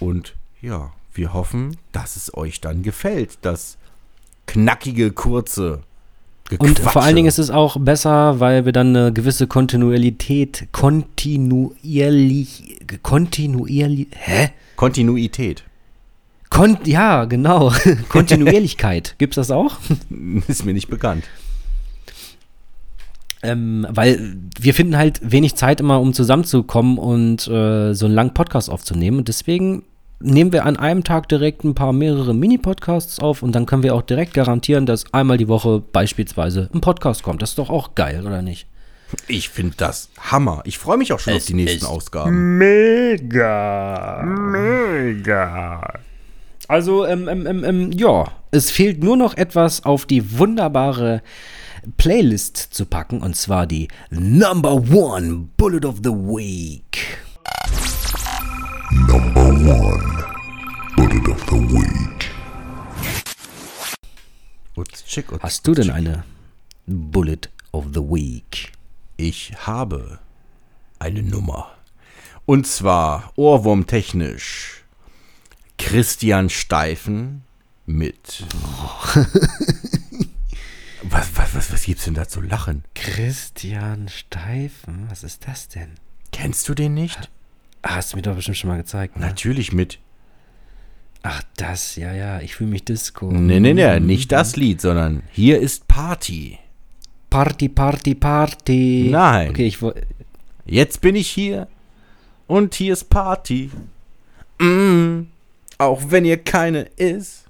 Und 0.00 0.34
ja, 0.60 0.92
wir 1.14 1.32
hoffen, 1.32 1.76
dass 1.92 2.16
es 2.16 2.34
euch 2.34 2.60
dann 2.60 2.82
gefällt, 2.82 3.38
das 3.42 3.78
knackige, 4.46 5.12
kurze 5.12 5.82
Und 6.50 6.58
vor 6.58 6.68
Gequatsche. 6.68 7.00
allen 7.00 7.16
Dingen 7.16 7.28
ist 7.28 7.38
es 7.38 7.50
auch 7.50 7.76
besser, 7.78 8.40
weil 8.40 8.64
wir 8.64 8.72
dann 8.72 8.96
eine 8.96 9.12
gewisse 9.12 9.46
Kontinuität, 9.46 10.68
kontinuierlich, 10.72 12.80
kontinuierlich, 13.02 14.08
hä? 14.16 14.50
Kontinuität. 14.76 15.64
Kon 16.48 16.78
ja, 16.84 17.26
genau. 17.26 17.72
Kontinuierlichkeit. 18.08 19.14
Gibt's 19.18 19.36
das 19.36 19.52
auch? 19.52 19.76
Ist 20.48 20.64
mir 20.64 20.74
nicht 20.74 20.88
bekannt. 20.88 21.24
Ähm, 23.42 23.86
weil 23.88 24.36
wir 24.60 24.74
finden 24.74 24.96
halt 24.96 25.20
wenig 25.22 25.54
Zeit 25.54 25.80
immer, 25.80 26.00
um 26.00 26.12
zusammenzukommen 26.12 26.98
und 26.98 27.46
äh, 27.48 27.94
so 27.94 28.06
einen 28.06 28.14
langen 28.14 28.34
Podcast 28.34 28.68
aufzunehmen. 28.68 29.18
Und 29.18 29.28
deswegen 29.28 29.82
nehmen 30.20 30.52
wir 30.52 30.66
an 30.66 30.76
einem 30.76 31.02
Tag 31.02 31.28
direkt 31.28 31.64
ein 31.64 31.74
paar 31.74 31.92
mehrere 31.92 32.34
Mini-Podcasts 32.34 33.18
auf 33.18 33.42
und 33.42 33.54
dann 33.54 33.66
können 33.66 33.82
wir 33.82 33.94
auch 33.94 34.02
direkt 34.02 34.34
garantieren, 34.34 34.86
dass 34.86 35.12
einmal 35.12 35.38
die 35.38 35.48
Woche 35.48 35.82
beispielsweise 35.92 36.68
ein 36.72 36.80
Podcast 36.80 37.22
kommt. 37.22 37.42
Das 37.42 37.50
ist 37.50 37.58
doch 37.58 37.70
auch 37.70 37.94
geil, 37.94 38.26
oder 38.26 38.42
nicht? 38.42 38.66
Ich 39.26 39.48
finde 39.48 39.74
das 39.76 40.10
Hammer. 40.20 40.62
Ich 40.64 40.78
freue 40.78 40.96
mich 40.98 41.12
auch 41.12 41.18
schon 41.18 41.34
auf 41.34 41.44
die 41.44 41.54
nächsten 41.54 41.86
Ausgaben. 41.86 42.58
Mega. 42.58 44.22
Mega. 44.24 45.94
Also, 46.68 47.04
ähm, 47.06 47.26
ähm, 47.26 47.46
ähm, 47.46 47.64
ähm, 47.64 47.92
ja, 47.92 48.30
es 48.52 48.70
fehlt 48.70 49.02
nur 49.02 49.16
noch 49.16 49.36
etwas 49.36 49.84
auf 49.84 50.06
die 50.06 50.38
wunderbare 50.38 51.22
Playlist 51.96 52.56
zu 52.56 52.86
packen 52.86 53.22
und 53.22 53.34
zwar 53.36 53.66
die 53.66 53.88
Number 54.10 54.74
One 54.74 55.48
Bullet 55.56 55.84
of 55.86 55.96
the 56.04 56.10
Week. 56.10 56.98
One. 59.66 60.24
Bullet 60.96 61.28
of 61.28 61.44
the 61.50 61.56
week. 61.56 62.30
Hast 65.42 65.66
du 65.66 65.74
denn 65.74 65.90
eine 65.90 66.24
Bullet 66.86 67.50
of 67.72 67.84
the 67.92 68.00
Week? 68.00 68.72
Ich 69.18 69.52
habe 69.66 70.18
eine 70.98 71.22
Nummer. 71.22 71.76
Und 72.46 72.66
zwar 72.66 73.34
ohrwurmtechnisch 73.36 74.84
Christian 75.76 76.48
Steifen 76.48 77.42
mit. 77.84 78.46
was, 81.02 81.36
was, 81.36 81.54
was, 81.54 81.70
was 81.70 81.82
gibt's 81.82 82.04
denn 82.04 82.14
da 82.14 82.26
zu 82.26 82.40
lachen? 82.40 82.84
Christian 82.94 84.08
Steifen? 84.08 85.10
Was 85.10 85.22
ist 85.22 85.46
das 85.46 85.68
denn? 85.68 85.96
Kennst 86.32 86.66
du 86.66 86.74
den 86.74 86.94
nicht? 86.94 87.28
Hast 87.82 88.12
du 88.12 88.16
mir 88.16 88.22
doch 88.22 88.34
bestimmt 88.34 88.56
schon 88.56 88.68
mal 88.68 88.76
gezeigt. 88.76 89.16
Ne? 89.16 89.26
Natürlich 89.26 89.72
mit. 89.72 89.98
Ach, 91.22 91.42
das, 91.56 91.96
ja, 91.96 92.12
ja, 92.14 92.40
ich 92.40 92.54
fühle 92.54 92.70
mich 92.70 92.84
Disco. 92.84 93.30
Nee, 93.30 93.60
nee, 93.60 93.74
nee, 93.74 94.00
nicht 94.00 94.32
das 94.32 94.56
Lied, 94.56 94.80
sondern 94.80 95.22
hier 95.30 95.60
ist 95.60 95.86
Party. 95.86 96.58
Party, 97.28 97.68
Party, 97.68 98.14
Party. 98.14 99.08
Nein. 99.10 99.50
Okay, 99.50 99.66
ich. 99.66 99.78
Jetzt 100.64 101.00
bin 101.00 101.16
ich 101.16 101.28
hier 101.28 101.68
und 102.46 102.74
hier 102.74 102.92
ist 102.92 103.10
Party. 103.10 103.70
Mm, 104.58 105.22
auch 105.78 106.02
wenn 106.08 106.24
ihr 106.24 106.38
keine 106.38 106.82
ist. 106.96 107.44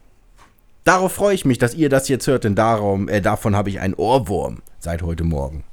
Darauf 0.84 1.12
freue 1.12 1.34
ich 1.34 1.44
mich, 1.44 1.58
dass 1.58 1.74
ihr 1.74 1.88
das 1.88 2.08
jetzt 2.08 2.26
hört, 2.26 2.44
denn 2.44 2.54
darum, 2.54 3.08
äh, 3.08 3.20
davon 3.20 3.54
habe 3.54 3.68
ich 3.68 3.80
einen 3.80 3.94
Ohrwurm 3.94 4.62
seit 4.78 5.02
heute 5.02 5.24
Morgen. 5.24 5.64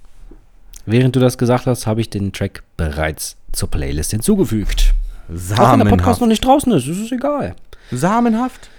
Während 0.86 1.16
du 1.16 1.20
das 1.20 1.38
gesagt 1.38 1.66
hast, 1.66 1.88
habe 1.88 2.02
ich 2.02 2.10
den 2.10 2.32
Track 2.34 2.64
bereits 2.76 3.38
zur 3.58 3.70
Playlist 3.70 4.12
hinzugefügt. 4.12 4.94
Auch 5.30 5.74
wenn 5.74 5.80
der 5.80 5.86
Podcast 5.86 5.88
Samenhaft. 5.88 6.22
noch 6.22 6.28
nicht 6.28 6.46
draußen 6.46 6.72
ist, 6.74 6.88
ist 6.88 7.00
es 7.00 7.12
egal. 7.12 7.56
Samenhaft? 7.92 8.70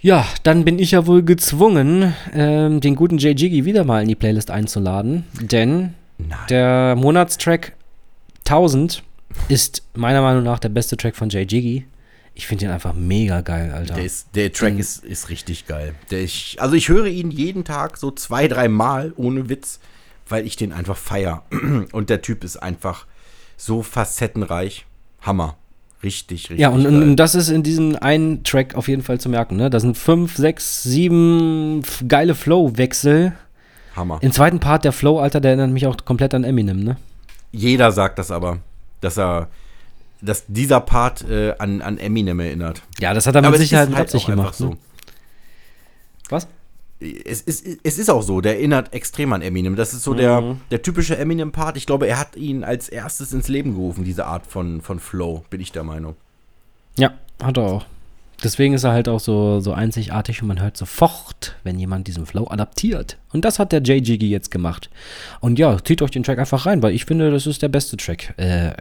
Ja, 0.00 0.26
dann 0.42 0.64
bin 0.64 0.78
ich 0.78 0.92
ja 0.92 1.06
wohl 1.06 1.22
gezwungen, 1.22 2.14
ähm, 2.32 2.80
den 2.80 2.94
guten 2.94 3.18
Jay 3.18 3.32
Jiggy 3.32 3.64
wieder 3.64 3.84
mal 3.84 4.02
in 4.02 4.08
die 4.08 4.14
Playlist 4.14 4.50
einzuladen, 4.50 5.24
denn 5.40 5.94
Nein. 6.18 6.38
der 6.50 6.94
Monatstrack 6.96 7.72
1000 8.40 9.02
ist 9.48 9.82
meiner 9.94 10.22
Meinung 10.22 10.44
nach 10.44 10.58
der 10.58 10.68
beste 10.68 10.96
Track 10.96 11.16
von 11.16 11.30
Jay 11.30 11.42
Jiggy. 11.42 11.86
Ich 12.34 12.46
finde 12.46 12.66
ihn 12.66 12.70
einfach 12.70 12.94
mega 12.94 13.40
geil, 13.40 13.72
Alter. 13.72 13.94
Der, 13.94 14.04
ist, 14.04 14.28
der 14.36 14.52
Track 14.52 14.78
ist, 14.78 15.04
ist 15.04 15.28
richtig 15.28 15.66
geil. 15.66 15.94
Der 16.12 16.22
ich, 16.22 16.58
also 16.60 16.76
ich 16.76 16.88
höre 16.88 17.06
ihn 17.06 17.32
jeden 17.32 17.64
Tag 17.64 17.96
so 17.96 18.12
zwei, 18.12 18.46
drei 18.46 18.68
Mal, 18.68 19.12
ohne 19.16 19.48
Witz, 19.48 19.80
weil 20.28 20.46
ich 20.46 20.54
den 20.54 20.72
einfach 20.72 20.96
feier. 20.96 21.42
Und 21.92 22.10
der 22.10 22.22
Typ 22.22 22.44
ist 22.44 22.56
einfach 22.56 23.06
so 23.58 23.82
facettenreich. 23.82 24.86
Hammer. 25.20 25.56
Richtig, 26.02 26.44
richtig 26.44 26.60
ja, 26.60 26.68
und, 26.68 26.86
und, 26.86 27.16
das 27.16 27.34
ist 27.34 27.48
in 27.48 27.64
diesem 27.64 27.96
einen 27.96 28.44
Track 28.44 28.76
auf 28.76 28.86
jeden 28.86 29.02
Fall 29.02 29.18
zu 29.18 29.28
merken. 29.28 29.56
Ne? 29.56 29.68
Da 29.68 29.80
sind 29.80 29.98
fünf, 29.98 30.36
sechs, 30.36 30.84
sieben 30.84 31.82
geile 32.06 32.36
Flow-Wechsel. 32.36 33.32
Hammer. 33.96 34.18
Im 34.22 34.30
zweiten 34.30 34.60
Part 34.60 34.84
der 34.84 34.92
Flow, 34.92 35.18
Alter, 35.18 35.40
der 35.40 35.50
erinnert 35.50 35.70
mich 35.72 35.88
auch 35.88 35.96
komplett 36.04 36.34
an 36.34 36.44
Eminem, 36.44 36.84
ne? 36.84 36.96
Jeder 37.50 37.90
sagt 37.90 38.20
das 38.20 38.30
aber, 38.30 38.58
dass 39.00 39.18
er, 39.18 39.48
dass 40.20 40.44
dieser 40.46 40.80
Part 40.80 41.28
äh, 41.28 41.54
an, 41.58 41.82
an 41.82 41.98
Eminem 41.98 42.38
erinnert. 42.38 42.82
Ja, 43.00 43.12
das 43.12 43.26
hat 43.26 43.34
er 43.34 43.40
mit 43.40 43.48
aber 43.48 43.56
es 43.56 43.62
Sicherheit 43.62 43.86
ist 43.86 43.90
mit 43.90 43.98
halt 43.98 44.06
Absicht 44.06 44.26
gemacht. 44.26 44.54
so. 44.54 44.68
Ne? 44.68 44.76
Was? 46.28 46.46
Es 47.00 47.42
ist, 47.42 47.64
es 47.84 47.98
ist 47.98 48.10
auch 48.10 48.22
so, 48.22 48.40
der 48.40 48.56
erinnert 48.56 48.92
extrem 48.92 49.32
an 49.32 49.40
Eminem. 49.42 49.76
Das 49.76 49.94
ist 49.94 50.02
so 50.02 50.14
der, 50.14 50.40
Mhm. 50.40 50.60
der 50.70 50.82
typische 50.82 51.16
Eminem-Part. 51.16 51.76
Ich 51.76 51.86
glaube, 51.86 52.06
er 52.08 52.18
hat 52.18 52.34
ihn 52.36 52.64
als 52.64 52.88
erstes 52.88 53.32
ins 53.32 53.46
Leben 53.48 53.74
gerufen, 53.74 54.04
diese 54.04 54.26
Art 54.26 54.46
von, 54.46 54.80
von 54.80 54.98
Flow, 54.98 55.44
bin 55.50 55.60
ich 55.60 55.70
der 55.70 55.84
Meinung. 55.84 56.16
Ja, 56.96 57.14
hat 57.42 57.56
er 57.56 57.62
auch. 57.64 57.86
Deswegen 58.42 58.74
ist 58.74 58.84
er 58.84 58.92
halt 58.92 59.08
auch 59.08 59.18
so, 59.18 59.58
so 59.58 59.72
einzigartig 59.72 60.42
und 60.42 60.48
man 60.48 60.60
hört 60.60 60.76
sofort, 60.76 61.56
wenn 61.64 61.76
jemand 61.78 62.06
diesen 62.06 62.24
Flow 62.24 62.46
adaptiert. 62.48 63.16
Und 63.32 63.44
das 63.44 63.58
hat 63.58 63.72
der 63.72 63.80
J. 63.82 64.04
Jiggy 64.06 64.28
jetzt 64.30 64.52
gemacht. 64.52 64.90
Und 65.40 65.58
ja, 65.58 65.76
zieht 65.82 66.02
euch 66.02 66.12
den 66.12 66.22
Track 66.22 66.38
einfach 66.38 66.64
rein, 66.66 66.80
weil 66.82 66.94
ich 66.94 67.04
finde, 67.04 67.32
das 67.32 67.48
ist 67.48 67.62
der 67.62 67.68
beste 67.68 67.96
Track, 67.96 68.34
äh, 68.38 68.72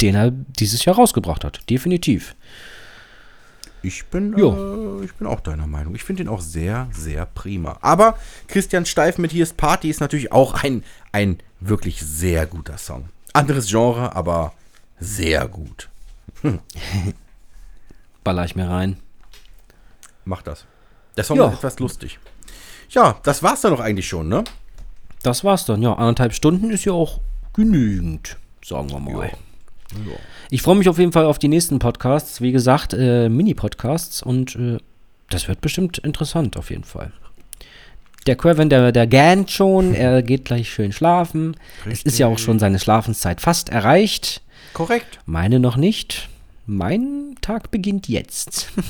den 0.00 0.14
er 0.14 0.30
dieses 0.30 0.84
Jahr 0.86 0.96
rausgebracht 0.96 1.44
hat. 1.44 1.60
Definitiv. 1.68 2.34
Ich 3.82 4.04
bin, 4.06 4.36
Jo. 4.38 5.00
äh, 5.00 5.04
ich 5.04 5.14
bin 5.14 5.26
auch 5.26 5.40
deiner 5.40 5.66
Meinung. 5.66 5.94
Ich 5.94 6.04
finde 6.04 6.22
ihn 6.22 6.28
auch 6.28 6.40
sehr, 6.40 6.88
sehr 6.92 7.26
prima. 7.26 7.78
Aber 7.80 8.16
Christian 8.48 8.86
Steif 8.86 9.18
mit 9.18 9.32
Hier 9.32 9.42
ist 9.42 9.56
Party 9.56 9.90
ist 9.90 10.00
natürlich 10.00 10.30
auch 10.32 10.62
ein, 10.62 10.84
ein 11.10 11.38
wirklich 11.60 12.00
sehr 12.00 12.46
guter 12.46 12.78
Song. 12.78 13.08
Anderes 13.32 13.68
Genre, 13.68 14.14
aber 14.14 14.52
sehr 15.00 15.48
gut. 15.48 15.88
Baller 18.24 18.44
ich 18.44 18.54
mir 18.56 18.68
rein. 18.68 18.98
Mach 20.24 20.42
das. 20.42 20.64
Der 21.16 21.24
Song 21.24 21.36
Ja. 21.38 21.48
ist 21.48 21.54
etwas 21.54 21.78
lustig. 21.78 22.18
Ja, 22.90 23.16
das 23.22 23.42
war's 23.42 23.62
dann 23.62 23.72
doch 23.72 23.80
eigentlich 23.80 24.06
schon, 24.08 24.28
ne? 24.28 24.44
Das 25.22 25.44
war's 25.44 25.64
dann. 25.66 25.82
Ja, 25.82 25.94
anderthalb 25.94 26.34
Stunden 26.34 26.70
ist 26.70 26.84
ja 26.84 26.92
auch 26.92 27.20
genügend, 27.52 28.36
sagen 28.64 28.90
wir 28.90 28.98
mal. 29.00 29.30
Ich 30.52 30.60
freue 30.60 30.76
mich 30.76 30.90
auf 30.90 30.98
jeden 30.98 31.12
Fall 31.12 31.24
auf 31.24 31.38
die 31.38 31.48
nächsten 31.48 31.78
Podcasts. 31.78 32.42
Wie 32.42 32.52
gesagt, 32.52 32.92
äh, 32.92 33.30
Mini-Podcasts 33.30 34.22
und 34.22 34.54
äh, 34.54 34.76
das 35.30 35.48
wird 35.48 35.62
bestimmt 35.62 35.96
interessant 35.96 36.58
auf 36.58 36.68
jeden 36.68 36.84
Fall. 36.84 37.10
Der 38.26 38.36
Quevin, 38.36 38.68
der, 38.68 38.92
der 38.92 39.06
gähnt 39.06 39.50
schon, 39.50 39.94
er 39.94 40.22
geht 40.22 40.44
gleich 40.44 40.70
schön 40.70 40.92
schlafen. 40.92 41.56
Es 41.90 42.02
ist 42.02 42.18
ja 42.18 42.26
auch 42.26 42.36
schon 42.36 42.58
seine 42.58 42.78
Schlafenszeit 42.78 43.40
fast 43.40 43.70
erreicht. 43.70 44.42
Korrekt. 44.74 45.20
Meine 45.24 45.58
noch 45.58 45.78
nicht. 45.78 46.28
Mein 46.66 47.34
Tag 47.40 47.70
beginnt 47.70 48.08
jetzt. 48.08 48.68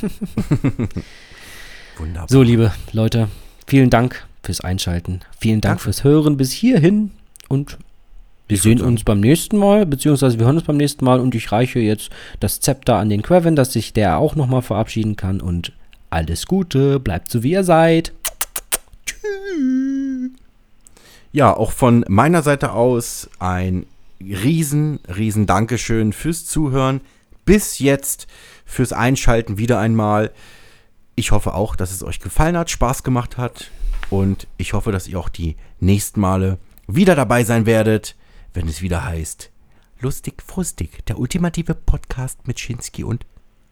Wunderbar. 1.97 2.28
So, 2.28 2.43
liebe 2.43 2.72
Leute, 2.90 3.28
vielen 3.68 3.89
Dank 3.89 4.26
fürs 4.43 4.62
Einschalten. 4.62 5.20
Vielen 5.39 5.60
Dank 5.60 5.74
Danke. 5.74 5.84
fürs 5.84 6.02
Hören 6.02 6.36
bis 6.36 6.51
hierhin. 6.51 7.12
Und 7.48 7.78
wir 8.52 8.58
sehen 8.58 8.78
sagen- 8.78 8.90
uns 8.92 9.04
beim 9.04 9.20
nächsten 9.20 9.58
Mal, 9.58 9.86
beziehungsweise 9.86 10.38
wir 10.38 10.46
hören 10.46 10.56
uns 10.56 10.66
beim 10.66 10.76
nächsten 10.76 11.04
Mal. 11.04 11.20
Und 11.20 11.34
ich 11.34 11.50
reiche 11.52 11.78
jetzt 11.80 12.10
das 12.40 12.60
Zepter 12.60 12.96
an 12.96 13.08
den 13.08 13.22
Quevin, 13.22 13.56
dass 13.56 13.72
sich 13.72 13.92
der 13.92 14.18
auch 14.18 14.34
nochmal 14.36 14.62
verabschieden 14.62 15.16
kann. 15.16 15.40
Und 15.40 15.72
alles 16.10 16.46
Gute, 16.46 17.00
bleibt 17.00 17.30
so 17.30 17.42
wie 17.42 17.52
ihr 17.52 17.64
seid. 17.64 18.12
Ja, 21.32 21.56
auch 21.56 21.72
von 21.72 22.04
meiner 22.08 22.42
Seite 22.42 22.72
aus 22.72 23.30
ein 23.38 23.86
riesen, 24.20 25.00
riesen 25.16 25.46
Dankeschön 25.46 26.12
fürs 26.12 26.44
Zuhören. 26.46 27.00
Bis 27.44 27.78
jetzt, 27.78 28.26
fürs 28.64 28.92
Einschalten 28.92 29.58
wieder 29.58 29.78
einmal. 29.78 30.30
Ich 31.16 31.32
hoffe 31.32 31.54
auch, 31.54 31.74
dass 31.74 31.90
es 31.92 32.02
euch 32.02 32.20
gefallen 32.20 32.56
hat, 32.56 32.70
Spaß 32.70 33.02
gemacht 33.02 33.38
hat. 33.38 33.70
Und 34.10 34.46
ich 34.58 34.74
hoffe, 34.74 34.92
dass 34.92 35.08
ihr 35.08 35.18
auch 35.18 35.28
die 35.30 35.56
nächsten 35.80 36.20
Male 36.20 36.58
wieder 36.86 37.14
dabei 37.14 37.44
sein 37.44 37.64
werdet, 37.66 38.14
wenn 38.54 38.68
es 38.68 38.82
wieder 38.82 39.04
heißt 39.04 39.50
Lustig 40.00 40.42
Frustig, 40.42 41.06
der 41.06 41.18
ultimative 41.18 41.74
Podcast 41.74 42.46
mit 42.48 42.58
Schinski 42.58 43.04
und 43.04 43.24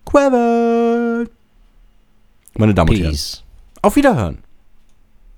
Quevel. 0.07 1.29
Meine 2.55 2.73
Damen 2.73 2.91
und 2.91 2.99
Herren, 2.99 3.11
Peace. 3.11 3.43
auf 3.83 3.97
Wiederhören. 3.97 4.39